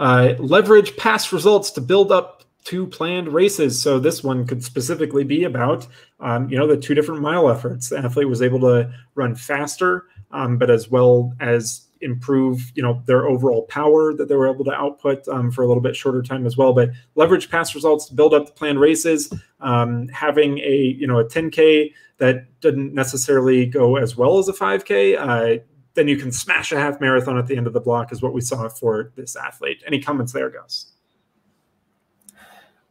Uh, 0.00 0.34
leverage 0.38 0.96
past 0.96 1.30
results 1.30 1.70
to 1.70 1.78
build 1.78 2.10
up 2.10 2.42
two 2.64 2.86
planned 2.86 3.28
races. 3.28 3.80
So 3.82 3.98
this 3.98 4.24
one 4.24 4.46
could 4.46 4.64
specifically 4.64 5.24
be 5.24 5.44
about, 5.44 5.86
um, 6.20 6.48
you 6.48 6.56
know, 6.56 6.66
the 6.66 6.78
two 6.78 6.94
different 6.94 7.20
mile 7.20 7.50
efforts. 7.50 7.90
The 7.90 7.98
athlete 7.98 8.26
was 8.26 8.40
able 8.40 8.60
to 8.60 8.90
run 9.14 9.34
faster, 9.34 10.06
um, 10.30 10.56
but 10.56 10.70
as 10.70 10.90
well 10.90 11.34
as 11.38 11.86
improve, 12.00 12.72
you 12.74 12.82
know, 12.82 13.02
their 13.04 13.28
overall 13.28 13.64
power 13.64 14.14
that 14.14 14.26
they 14.26 14.34
were 14.34 14.48
able 14.48 14.64
to 14.64 14.72
output 14.72 15.28
um, 15.28 15.50
for 15.50 15.64
a 15.64 15.66
little 15.66 15.82
bit 15.82 15.94
shorter 15.94 16.22
time 16.22 16.46
as 16.46 16.56
well. 16.56 16.72
But 16.72 16.92
leverage 17.14 17.50
past 17.50 17.74
results 17.74 18.06
to 18.06 18.14
build 18.14 18.32
up 18.32 18.46
the 18.46 18.52
planned 18.52 18.80
races. 18.80 19.30
Um, 19.60 20.08
having 20.08 20.60
a, 20.60 20.96
you 20.98 21.06
know, 21.06 21.18
a 21.18 21.26
10K 21.26 21.92
that 22.16 22.46
didn't 22.62 22.94
necessarily 22.94 23.66
go 23.66 23.96
as 23.96 24.16
well 24.16 24.38
as 24.38 24.48
a 24.48 24.54
5K. 24.54 25.18
Uh, 25.18 25.62
then 25.94 26.08
you 26.08 26.16
can 26.16 26.30
smash 26.32 26.72
a 26.72 26.78
half 26.78 27.00
marathon 27.00 27.38
at 27.38 27.46
the 27.46 27.56
end 27.56 27.66
of 27.66 27.72
the 27.72 27.80
block, 27.80 28.12
is 28.12 28.22
what 28.22 28.32
we 28.32 28.40
saw 28.40 28.68
for 28.68 29.12
this 29.16 29.36
athlete. 29.36 29.82
Any 29.86 30.00
comments 30.00 30.32
there, 30.32 30.50
Gus? 30.50 30.92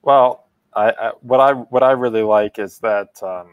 Well, 0.01 0.47
I, 0.73 0.91
I, 0.91 1.11
what 1.21 1.39
I 1.39 1.53
what 1.53 1.83
I 1.83 1.91
really 1.91 2.21
like 2.21 2.59
is 2.59 2.79
that 2.79 3.21
um, 3.23 3.49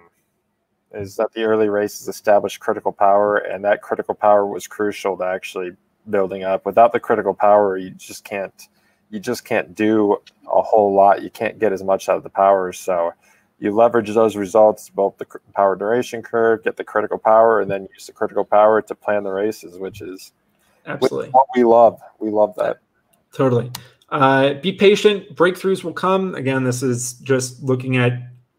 is 0.92 1.16
that 1.16 1.32
the 1.32 1.44
early 1.44 1.68
races 1.68 2.08
established 2.08 2.60
critical 2.60 2.92
power, 2.92 3.38
and 3.38 3.64
that 3.64 3.82
critical 3.82 4.14
power 4.14 4.46
was 4.46 4.66
crucial 4.66 5.16
to 5.18 5.24
actually 5.24 5.72
building 6.10 6.44
up. 6.44 6.64
Without 6.66 6.92
the 6.92 7.00
critical 7.00 7.34
power, 7.34 7.76
you 7.76 7.90
just 7.90 8.24
can't 8.24 8.68
you 9.10 9.20
just 9.20 9.44
can't 9.44 9.74
do 9.74 10.16
a 10.52 10.62
whole 10.62 10.94
lot. 10.94 11.22
You 11.22 11.30
can't 11.30 11.58
get 11.58 11.72
as 11.72 11.82
much 11.82 12.08
out 12.08 12.16
of 12.16 12.22
the 12.22 12.30
power. 12.30 12.72
So 12.72 13.12
you 13.58 13.72
leverage 13.72 14.12
those 14.12 14.36
results, 14.36 14.90
both 14.90 15.16
the 15.18 15.26
power 15.54 15.76
duration 15.76 16.22
curve, 16.22 16.62
get 16.64 16.76
the 16.76 16.84
critical 16.84 17.18
power, 17.18 17.60
and 17.60 17.70
then 17.70 17.88
use 17.94 18.06
the 18.06 18.12
critical 18.12 18.44
power 18.44 18.82
to 18.82 18.94
plan 18.94 19.24
the 19.24 19.32
races, 19.32 19.78
which 19.78 20.02
is 20.02 20.32
absolutely 20.86 21.30
what 21.30 21.46
we 21.54 21.64
love. 21.64 22.00
We 22.18 22.30
love 22.30 22.54
that. 22.56 22.78
Totally. 23.32 23.70
Uh, 24.10 24.54
be 24.54 24.72
patient. 24.72 25.34
Breakthroughs 25.34 25.82
will 25.82 25.92
come. 25.92 26.34
Again, 26.34 26.64
this 26.64 26.82
is 26.82 27.14
just 27.14 27.62
looking 27.62 27.96
at, 27.96 28.12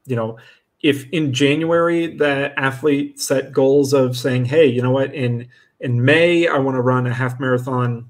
you 0.06 0.16
know, 0.16 0.38
if 0.82 1.10
in 1.12 1.34
January 1.34 2.16
the 2.16 2.54
athlete 2.60 3.20
set 3.20 3.52
goals 3.52 3.94
of 3.94 4.18
saying, 4.18 4.46
hey, 4.46 4.66
you 4.66 4.82
know 4.82 4.92
what, 4.92 5.14
in 5.14 5.48
in 5.80 6.04
May 6.04 6.48
I 6.48 6.58
want 6.58 6.76
to 6.76 6.82
run 6.82 7.08
a 7.08 7.14
half 7.14 7.40
marathon 7.40 8.10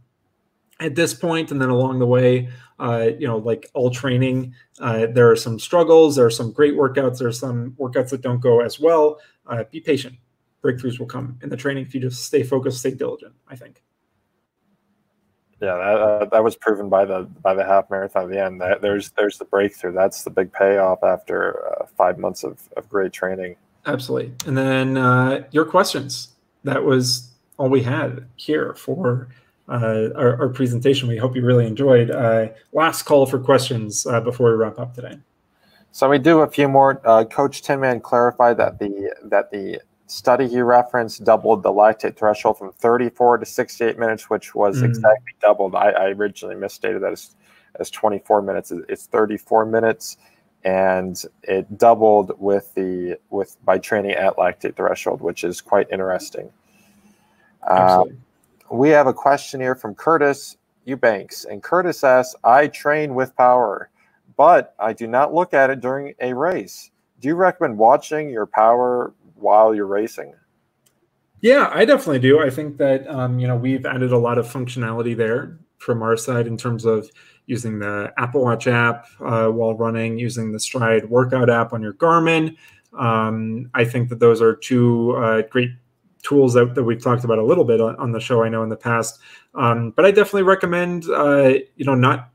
at 0.79 0.95
this 0.95 1.13
point, 1.13 1.51
and 1.51 1.61
then 1.61 1.69
along 1.69 1.99
the 1.99 2.07
way, 2.07 2.49
uh, 2.79 3.09
you 3.17 3.27
know, 3.27 3.37
like 3.37 3.69
all 3.73 3.89
training, 3.89 4.53
uh, 4.79 5.07
there 5.07 5.29
are 5.29 5.35
some 5.35 5.59
struggles, 5.59 6.15
there 6.15 6.25
are 6.25 6.31
some 6.31 6.51
great 6.51 6.75
workouts, 6.75 7.19
there 7.19 7.27
are 7.27 7.31
some 7.31 7.71
workouts 7.79 8.09
that 8.09 8.21
don't 8.21 8.39
go 8.39 8.61
as 8.61 8.79
well. 8.79 9.19
Uh, 9.47 9.63
be 9.71 9.79
patient. 9.79 10.15
Breakthroughs 10.63 10.99
will 10.99 11.07
come 11.07 11.39
in 11.41 11.49
the 11.49 11.57
training 11.57 11.85
if 11.85 11.95
you 11.95 12.01
just 12.01 12.25
stay 12.25 12.43
focused, 12.43 12.79
stay 12.79 12.91
diligent. 12.91 13.33
I 13.47 13.55
think 13.55 13.81
yeah, 15.61 15.75
that, 15.75 15.81
uh, 15.81 16.25
that 16.25 16.43
was 16.43 16.55
proven 16.55 16.87
by 16.87 17.05
the 17.05 17.23
by 17.41 17.53
the 17.53 17.65
half 17.65 17.89
marathon 17.89 18.25
at 18.25 18.29
the 18.29 18.43
end. 18.43 18.61
That 18.61 18.81
there's 18.81 19.09
there's 19.11 19.37
the 19.37 19.45
breakthrough. 19.45 19.91
That's 19.91 20.23
the 20.23 20.29
big 20.29 20.53
payoff 20.53 21.03
after 21.03 21.67
uh, 21.67 21.87
five 21.97 22.19
months 22.19 22.43
of, 22.43 22.69
of 22.77 22.87
great 22.89 23.11
training. 23.11 23.55
Absolutely. 23.85 24.33
And 24.45 24.57
then 24.57 24.97
uh, 24.97 25.45
your 25.51 25.65
questions. 25.65 26.29
That 26.63 26.83
was 26.83 27.31
all 27.57 27.69
we 27.69 27.81
had 27.81 28.27
here 28.35 28.73
for 28.75 29.29
uh, 29.69 30.09
our, 30.15 30.39
our, 30.41 30.49
presentation. 30.49 31.09
We 31.09 31.17
hope 31.17 31.35
you 31.35 31.43
really 31.43 31.67
enjoyed. 31.67 32.09
Uh, 32.09 32.47
last 32.71 33.03
call 33.03 33.25
for 33.25 33.37
questions 33.37 34.05
uh, 34.05 34.21
before 34.21 34.51
we 34.51 34.55
wrap 34.55 34.79
up 34.79 34.93
today. 34.93 35.17
So 35.91 36.09
we 36.09 36.19
do 36.19 36.39
a 36.39 36.47
few 36.47 36.67
more. 36.67 36.95
Coach 37.25 37.63
Tinman 37.63 38.01
clarified 38.01 38.57
that 38.57 38.79
the 38.79 39.13
that 39.23 39.51
the 39.51 39.81
study 40.07 40.47
he 40.47 40.61
referenced 40.61 41.23
doubled 41.23 41.63
the 41.63 41.71
lactate 41.71 42.15
threshold 42.15 42.57
from 42.57 42.71
34 42.71 43.39
to 43.39 43.45
68 43.45 43.99
minutes, 43.99 44.29
which 44.29 44.55
was 44.55 44.81
mm. 44.81 44.85
exactly 44.85 45.33
doubled. 45.41 45.75
I, 45.75 45.89
I, 45.89 46.05
originally 46.09 46.55
misstated 46.55 47.03
that 47.03 47.11
as, 47.11 47.35
as 47.79 47.89
24 47.89 48.41
minutes. 48.41 48.71
It's 48.89 49.05
34 49.07 49.65
minutes, 49.65 50.17
and 50.63 51.21
it 51.43 51.77
doubled 51.77 52.39
with 52.39 52.73
the 52.73 53.19
with 53.29 53.57
by 53.65 53.77
training 53.77 54.11
at 54.11 54.37
lactate 54.37 54.75
threshold, 54.75 55.21
which 55.21 55.43
is 55.43 55.61
quite 55.61 55.87
interesting. 55.91 56.51
Uh, 57.63 58.05
we 58.71 58.89
have 58.89 59.07
a 59.07 59.13
question 59.13 59.59
here 59.59 59.75
from 59.75 59.95
Curtis 59.95 60.57
Eubanks, 60.85 61.45
and 61.45 61.61
Curtis 61.61 62.03
asks, 62.03 62.35
"I 62.43 62.67
train 62.67 63.15
with 63.15 63.35
power, 63.35 63.89
but 64.35 64.73
I 64.79 64.93
do 64.93 65.07
not 65.07 65.33
look 65.33 65.53
at 65.53 65.69
it 65.69 65.81
during 65.81 66.13
a 66.21 66.33
race." 66.33 66.91
Do 67.19 67.27
you 67.27 67.35
recommend 67.35 67.77
watching 67.77 68.29
your 68.29 68.45
power 68.45 69.13
while 69.35 69.73
you're 69.73 69.87
racing? 69.87 70.33
Yeah, 71.41 71.69
I 71.71 71.85
definitely 71.85 72.19
do. 72.19 72.39
I 72.39 72.49
think 72.49 72.77
that 72.77 73.07
um, 73.07 73.39
you 73.39 73.47
know 73.47 73.55
we've 73.55 73.85
added 73.85 74.11
a 74.11 74.17
lot 74.17 74.37
of 74.37 74.47
functionality 74.47 75.15
there 75.15 75.59
from 75.77 76.01
our 76.01 76.17
side 76.17 76.47
in 76.47 76.57
terms 76.57 76.85
of 76.85 77.09
using 77.45 77.79
the 77.79 78.11
Apple 78.17 78.43
Watch 78.43 78.67
app 78.67 79.05
uh, 79.21 79.47
while 79.47 79.75
running, 79.75 80.17
using 80.17 80.51
the 80.51 80.57
Stryd 80.57 81.07
workout 81.07 81.49
app 81.49 81.73
on 81.73 81.81
your 81.81 81.93
Garmin. 81.93 82.55
Um, 82.97 83.69
I 83.73 83.85
think 83.85 84.09
that 84.09 84.19
those 84.19 84.41
are 84.41 84.55
two 84.55 85.15
uh, 85.17 85.43
great 85.43 85.71
tools 86.27 86.53
that, 86.53 86.75
that 86.75 86.83
we've 86.83 87.01
talked 87.01 87.23
about 87.23 87.37
a 87.37 87.45
little 87.45 87.63
bit 87.63 87.79
on, 87.79 87.95
on 87.97 88.11
the 88.11 88.19
show. 88.19 88.43
I 88.43 88.49
know 88.49 88.63
in 88.63 88.69
the 88.69 88.75
past, 88.75 89.19
um, 89.55 89.91
but 89.91 90.05
I 90.05 90.11
definitely 90.11 90.43
recommend 90.43 91.05
uh, 91.09 91.53
you 91.75 91.85
know 91.85 91.95
not 91.95 92.29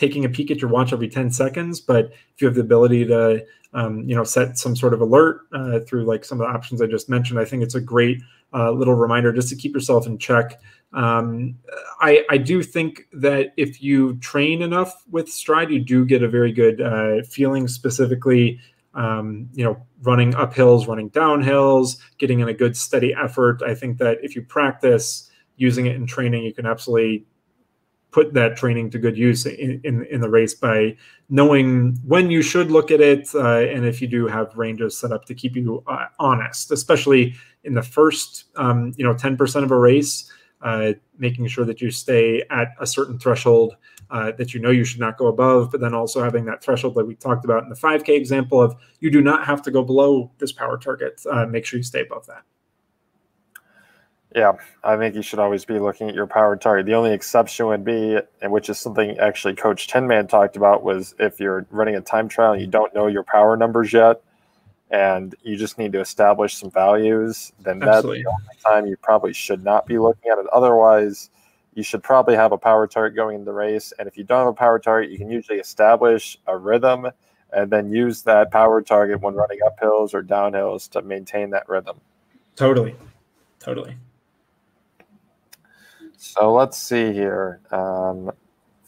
taking 0.00 0.24
a 0.24 0.28
peek 0.28 0.50
at 0.50 0.62
your 0.62 0.70
watch 0.70 0.94
every 0.94 1.08
10 1.08 1.30
seconds 1.30 1.78
but 1.78 2.06
if 2.06 2.40
you 2.40 2.46
have 2.46 2.54
the 2.54 2.60
ability 2.62 3.04
to 3.04 3.44
um, 3.74 4.08
you 4.08 4.16
know 4.16 4.24
set 4.24 4.56
some 4.56 4.74
sort 4.74 4.94
of 4.94 5.02
alert 5.02 5.42
uh, 5.52 5.78
through 5.80 6.04
like 6.04 6.24
some 6.24 6.40
of 6.40 6.46
the 6.46 6.52
options 6.52 6.80
i 6.80 6.86
just 6.86 7.10
mentioned 7.10 7.38
i 7.38 7.44
think 7.44 7.62
it's 7.62 7.74
a 7.74 7.80
great 7.80 8.22
uh, 8.54 8.70
little 8.70 8.94
reminder 8.94 9.30
just 9.30 9.50
to 9.50 9.56
keep 9.56 9.74
yourself 9.74 10.06
in 10.06 10.16
check 10.16 10.60
um, 10.92 11.56
I, 12.00 12.24
I 12.30 12.38
do 12.38 12.64
think 12.64 13.06
that 13.12 13.52
if 13.56 13.80
you 13.80 14.16
train 14.16 14.60
enough 14.62 15.04
with 15.10 15.26
Stryd 15.26 15.70
you 15.70 15.80
do 15.80 16.04
get 16.04 16.22
a 16.22 16.28
very 16.28 16.50
good 16.50 16.80
uh, 16.80 17.22
feeling 17.28 17.68
specifically 17.68 18.58
um, 18.94 19.48
you 19.52 19.64
know 19.64 19.76
running 20.02 20.34
up 20.34 20.54
hills 20.54 20.86
running 20.86 21.08
down 21.10 21.42
hills 21.42 21.98
getting 22.18 22.40
in 22.40 22.48
a 22.48 22.54
good 22.54 22.76
steady 22.76 23.14
effort. 23.14 23.62
I 23.62 23.74
think 23.74 23.98
that 23.98 24.18
if 24.22 24.34
you 24.34 24.42
practice 24.42 25.30
using 25.56 25.86
it 25.86 25.96
in 25.96 26.06
training 26.06 26.42
you 26.44 26.54
can 26.54 26.66
absolutely 26.66 27.26
put 28.10 28.34
that 28.34 28.56
training 28.56 28.90
to 28.90 28.98
good 28.98 29.16
use 29.16 29.46
in, 29.46 29.80
in, 29.84 30.04
in, 30.06 30.20
the 30.20 30.28
race 30.28 30.54
by 30.54 30.96
knowing 31.28 31.96
when 32.04 32.30
you 32.30 32.42
should 32.42 32.70
look 32.70 32.90
at 32.90 33.00
it 33.00 33.28
uh, 33.34 33.58
and 33.58 33.84
if 33.84 34.02
you 34.02 34.08
do 34.08 34.26
have 34.26 34.56
ranges 34.56 34.98
set 34.98 35.12
up 35.12 35.24
to 35.24 35.34
keep 35.34 35.54
you 35.54 35.82
uh, 35.86 36.06
honest 36.18 36.72
especially 36.72 37.34
in 37.64 37.74
the 37.74 37.82
first 37.82 38.46
um, 38.56 38.92
you 38.96 39.04
know 39.04 39.14
10% 39.14 39.62
of 39.62 39.70
a 39.70 39.78
race 39.78 40.30
uh, 40.62 40.92
making 41.18 41.46
sure 41.46 41.64
that 41.64 41.80
you 41.80 41.90
stay 41.90 42.42
at 42.50 42.68
a 42.80 42.86
certain 42.86 43.18
threshold 43.18 43.76
uh, 44.10 44.32
that 44.32 44.52
you 44.52 44.60
know 44.60 44.70
you 44.70 44.84
should 44.84 45.00
not 45.00 45.16
go 45.16 45.26
above 45.26 45.70
but 45.70 45.80
then 45.80 45.94
also 45.94 46.22
having 46.22 46.44
that 46.44 46.62
threshold 46.62 46.94
that 46.94 47.06
we 47.06 47.14
talked 47.14 47.44
about 47.44 47.62
in 47.62 47.68
the 47.68 47.76
5k 47.76 48.08
example 48.10 48.60
of 48.60 48.74
you 49.00 49.10
do 49.10 49.20
not 49.20 49.46
have 49.46 49.62
to 49.62 49.70
go 49.70 49.82
below 49.82 50.30
this 50.38 50.52
power 50.52 50.76
target 50.76 51.20
uh, 51.30 51.46
make 51.46 51.64
sure 51.64 51.78
you 51.78 51.84
stay 51.84 52.02
above 52.02 52.26
that 52.26 52.42
yeah, 54.34 54.52
I 54.84 54.96
think 54.96 55.16
you 55.16 55.22
should 55.22 55.40
always 55.40 55.64
be 55.64 55.80
looking 55.80 56.08
at 56.08 56.14
your 56.14 56.26
power 56.26 56.56
target. 56.56 56.86
The 56.86 56.94
only 56.94 57.12
exception 57.12 57.66
would 57.66 57.84
be, 57.84 58.16
and 58.40 58.52
which 58.52 58.68
is 58.68 58.78
something 58.78 59.18
actually 59.18 59.56
Coach 59.56 59.88
Tinman 59.88 60.28
talked 60.28 60.56
about, 60.56 60.84
was 60.84 61.16
if 61.18 61.40
you're 61.40 61.66
running 61.70 61.96
a 61.96 62.00
time 62.00 62.28
trial 62.28 62.52
and 62.52 62.60
you 62.60 62.68
don't 62.68 62.94
know 62.94 63.08
your 63.08 63.24
power 63.24 63.56
numbers 63.56 63.92
yet, 63.92 64.22
and 64.90 65.34
you 65.42 65.56
just 65.56 65.78
need 65.78 65.92
to 65.92 66.00
establish 66.00 66.56
some 66.56 66.70
values, 66.70 67.52
then 67.60 67.78
that's 67.78 68.02
the 68.02 68.08
only 68.08 68.24
time 68.64 68.86
you 68.86 68.96
probably 68.96 69.32
should 69.32 69.64
not 69.64 69.86
be 69.86 69.98
looking 69.98 70.30
at 70.30 70.38
it. 70.38 70.46
Otherwise, 70.52 71.30
you 71.74 71.82
should 71.82 72.02
probably 72.02 72.34
have 72.34 72.52
a 72.52 72.58
power 72.58 72.86
target 72.86 73.14
going 73.14 73.36
in 73.36 73.44
the 73.44 73.52
race. 73.52 73.92
And 73.98 74.08
if 74.08 74.18
you 74.18 74.24
don't 74.24 74.40
have 74.40 74.48
a 74.48 74.52
power 74.52 74.78
target, 74.78 75.10
you 75.10 75.18
can 75.18 75.30
usually 75.30 75.58
establish 75.58 76.36
a 76.46 76.56
rhythm 76.56 77.06
and 77.52 77.70
then 77.70 77.90
use 77.90 78.22
that 78.22 78.50
power 78.50 78.82
target 78.82 79.20
when 79.20 79.34
running 79.34 79.58
up 79.64 79.78
hills 79.80 80.12
or 80.12 80.22
downhills 80.22 80.90
to 80.90 81.02
maintain 81.02 81.50
that 81.50 81.68
rhythm. 81.68 82.00
Totally. 82.56 82.96
Totally. 83.60 83.96
So 86.16 86.52
let's 86.52 86.76
see 86.76 87.12
here. 87.12 87.60
Um, 87.70 88.32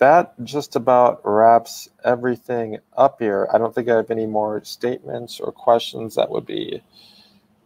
that 0.03 0.35
just 0.43 0.75
about 0.75 1.21
wraps 1.23 1.89
everything 2.05 2.79
up 2.97 3.21
here. 3.21 3.49
I 3.55 3.59
don't 3.59 3.73
think 3.73 3.89
I 3.89 3.95
have 3.95 4.11
any 4.11 4.27
more 4.27 4.65
statements 4.65 5.39
or 5.39 5.53
questions 5.53 6.17
that 6.17 6.29
would 6.29 6.45
be 6.45 6.83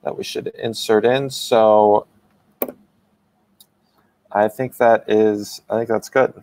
that 0.04 0.18
we 0.18 0.22
should 0.22 0.48
insert 0.48 1.06
in. 1.06 1.30
So 1.30 2.06
I 4.30 4.48
think 4.48 4.76
that 4.76 5.04
is 5.08 5.62
I 5.70 5.78
think 5.78 5.88
that's 5.88 6.10
good. 6.10 6.34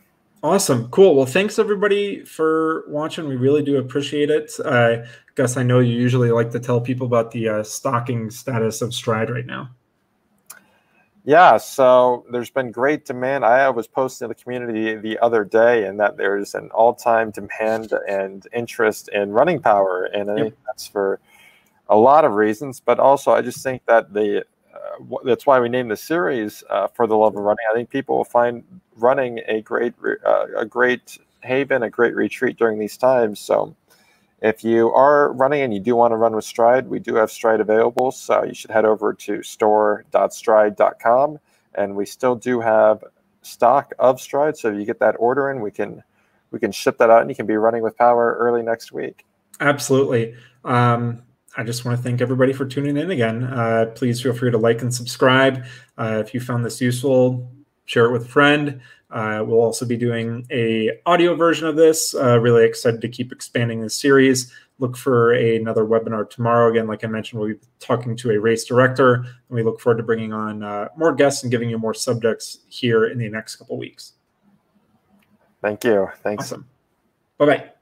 Awesome. 0.42 0.90
Cool. 0.90 1.16
Well, 1.16 1.28
thanks 1.28 1.60
everybody 1.60 2.26
for 2.26 2.86
watching. 2.88 3.28
We 3.28 3.36
really 3.36 3.62
do 3.62 3.78
appreciate 3.78 4.32
it. 4.32 4.52
Uh, 4.66 5.06
Gus, 5.36 5.58
I 5.58 5.64
know 5.64 5.80
you 5.80 5.94
usually 5.94 6.32
like 6.32 6.50
to 6.52 6.60
tell 6.60 6.82
people 6.82 7.06
about 7.06 7.30
the 7.30 7.48
uh, 7.50 7.64
stocking 7.64 8.32
status 8.32 8.82
of 8.82 8.90
Stryd 8.90 9.30
right 9.30 9.46
now. 9.46 9.70
Yeah, 11.26 11.56
so 11.58 12.26
there's 12.32 12.50
been 12.50 12.72
great 12.72 13.06
demand. 13.06 13.46
I 13.46 13.70
was 13.70 13.88
posting 13.88 14.26
in 14.26 14.30
the 14.30 14.36
community 14.36 14.96
the 14.96 15.18
other 15.20 15.46
day, 15.46 15.86
and 15.86 15.98
that 16.00 16.18
there's 16.18 16.54
an 16.54 16.70
all-time 16.72 17.32
demand 17.32 17.94
and 18.10 18.46
interest 18.54 19.08
in 19.08 19.32
running 19.32 19.62
power, 19.62 20.04
and 20.04 20.30
I 20.30 20.36
yep. 20.36 20.44
think 20.44 20.56
that's 20.66 20.86
for 20.86 21.22
a 21.88 21.96
lot 21.96 22.26
of 22.26 22.34
reasons. 22.34 22.82
But 22.82 23.00
also, 23.00 23.32
I 23.32 23.42
just 23.42 23.64
think 23.64 23.86
that 23.86 24.14
the 24.14 24.46
uh, 24.74 25.18
that's 25.24 25.46
why 25.46 25.62
we 25.62 25.70
named 25.70 25.92
the 25.92 25.98
series 25.98 26.62
uh, 26.70 26.88
for 26.88 27.08
the 27.08 27.16
love 27.16 27.38
of 27.38 27.44
running. 27.44 27.66
I 27.72 27.74
think 27.74 27.90
people 27.90 28.18
will 28.18 28.26
find 28.26 28.64
running 28.98 29.40
a 29.48 29.62
great 29.62 29.94
uh, 30.26 30.48
a 30.58 30.66
great 30.66 31.18
haven, 31.42 31.84
a 31.84 31.90
great 31.90 32.16
retreat 32.16 32.58
during 32.58 32.80
these 32.80 32.98
times. 32.98 33.40
So 33.40 33.74
if 34.44 34.64
you 34.64 34.92
are 34.92 35.32
running 35.32 35.62
and 35.62 35.74
you 35.74 35.80
do 35.80 35.96
want 35.96 36.12
to 36.12 36.18
run 36.18 36.36
with 36.36 36.44
Stryd, 36.44 36.86
we 36.88 37.00
do 37.00 37.16
have 37.16 37.30
Stryd 37.30 37.62
available. 37.62 38.12
So 38.12 38.44
you 38.44 38.54
should 38.54 38.72
head 38.72 38.84
over 38.84 39.14
to 39.14 39.42
store.stryd.com. 39.42 41.40
And 41.76 41.96
we 41.96 42.06
still 42.06 42.36
do 42.36 42.60
have 42.60 43.06
stock 43.42 43.94
of 44.00 44.18
Stryd. 44.18 44.58
So 44.58 44.70
if 44.72 44.78
you 44.78 44.86
get 44.86 45.00
that 45.00 45.16
order 45.18 45.50
in, 45.50 45.62
we 45.62 45.72
can 45.72 46.04
we 46.52 46.60
can 46.60 46.74
ship 46.74 46.98
that 46.98 47.10
out 47.10 47.22
and 47.22 47.30
you 47.32 47.36
can 47.36 47.46
be 47.48 47.56
running 47.56 47.84
with 47.84 47.98
power 47.98 48.36
early 48.38 48.62
next 48.62 48.92
week. 48.92 49.26
Absolutely. 49.62 50.36
Um, 50.66 51.24
I 51.56 51.64
just 51.64 51.86
want 51.86 51.98
to 51.98 52.04
thank 52.04 52.20
everybody 52.22 52.52
for 52.52 52.66
tuning 52.66 52.98
in 52.98 53.12
again. 53.12 53.46
Uh, 53.46 53.92
please 53.96 54.22
feel 54.22 54.34
free 54.34 54.52
to 54.52 54.58
like 54.58 54.82
and 54.82 54.94
subscribe. 54.94 55.64
Uh, 55.98 56.22
if 56.24 56.34
you 56.34 56.42
found 56.42 56.66
this 56.66 56.82
useful, 56.82 57.50
share 57.86 58.06
it 58.06 58.12
with 58.12 58.26
a 58.26 58.30
friend. 58.30 58.82
Uh, 59.10 59.44
we'll 59.46 59.62
also 59.62 59.86
be 59.86 59.96
doing 59.96 60.46
a 60.52 60.90
audio 61.06 61.36
version 61.36 61.68
of 61.68 61.76
this. 61.76 62.16
Uh, 62.16 62.40
really 62.40 62.66
excited 62.66 63.00
to 63.02 63.08
keep 63.08 63.32
expanding 63.32 63.80
this 63.80 63.96
series. 63.96 64.52
Look 64.80 64.98
for 64.98 65.36
a, 65.36 65.56
another 65.56 65.86
webinar 65.86 66.28
tomorrow. 66.28 66.72
Again, 66.72 66.88
like 66.88 67.04
I 67.04 67.08
mentioned, 67.08 67.40
we'll 67.40 67.54
be 67.54 67.60
talking 67.80 68.16
to 68.18 68.32
a 68.32 68.40
race 68.40 68.66
director, 68.66 69.14
and 69.14 69.26
we 69.50 69.62
look 69.62 69.80
forward 69.80 69.98
to 69.98 70.04
bringing 70.04 70.34
on 70.34 70.64
uh, 70.64 70.88
more 70.98 71.14
guests 71.14 71.44
and 71.44 71.52
giving 71.52 71.70
you 71.70 71.78
more 71.78 71.94
subjects 71.94 72.60
here 72.70 73.06
in 73.06 73.20
the 73.20 73.30
next 73.30 73.58
couple 73.58 73.78
weeks. 73.78 74.14
Thank 75.62 75.84
you. 75.84 76.10
Thanks. 76.24 76.46
Awesome. 76.46 76.68
Bye 77.38 77.46
bye. 77.46 77.73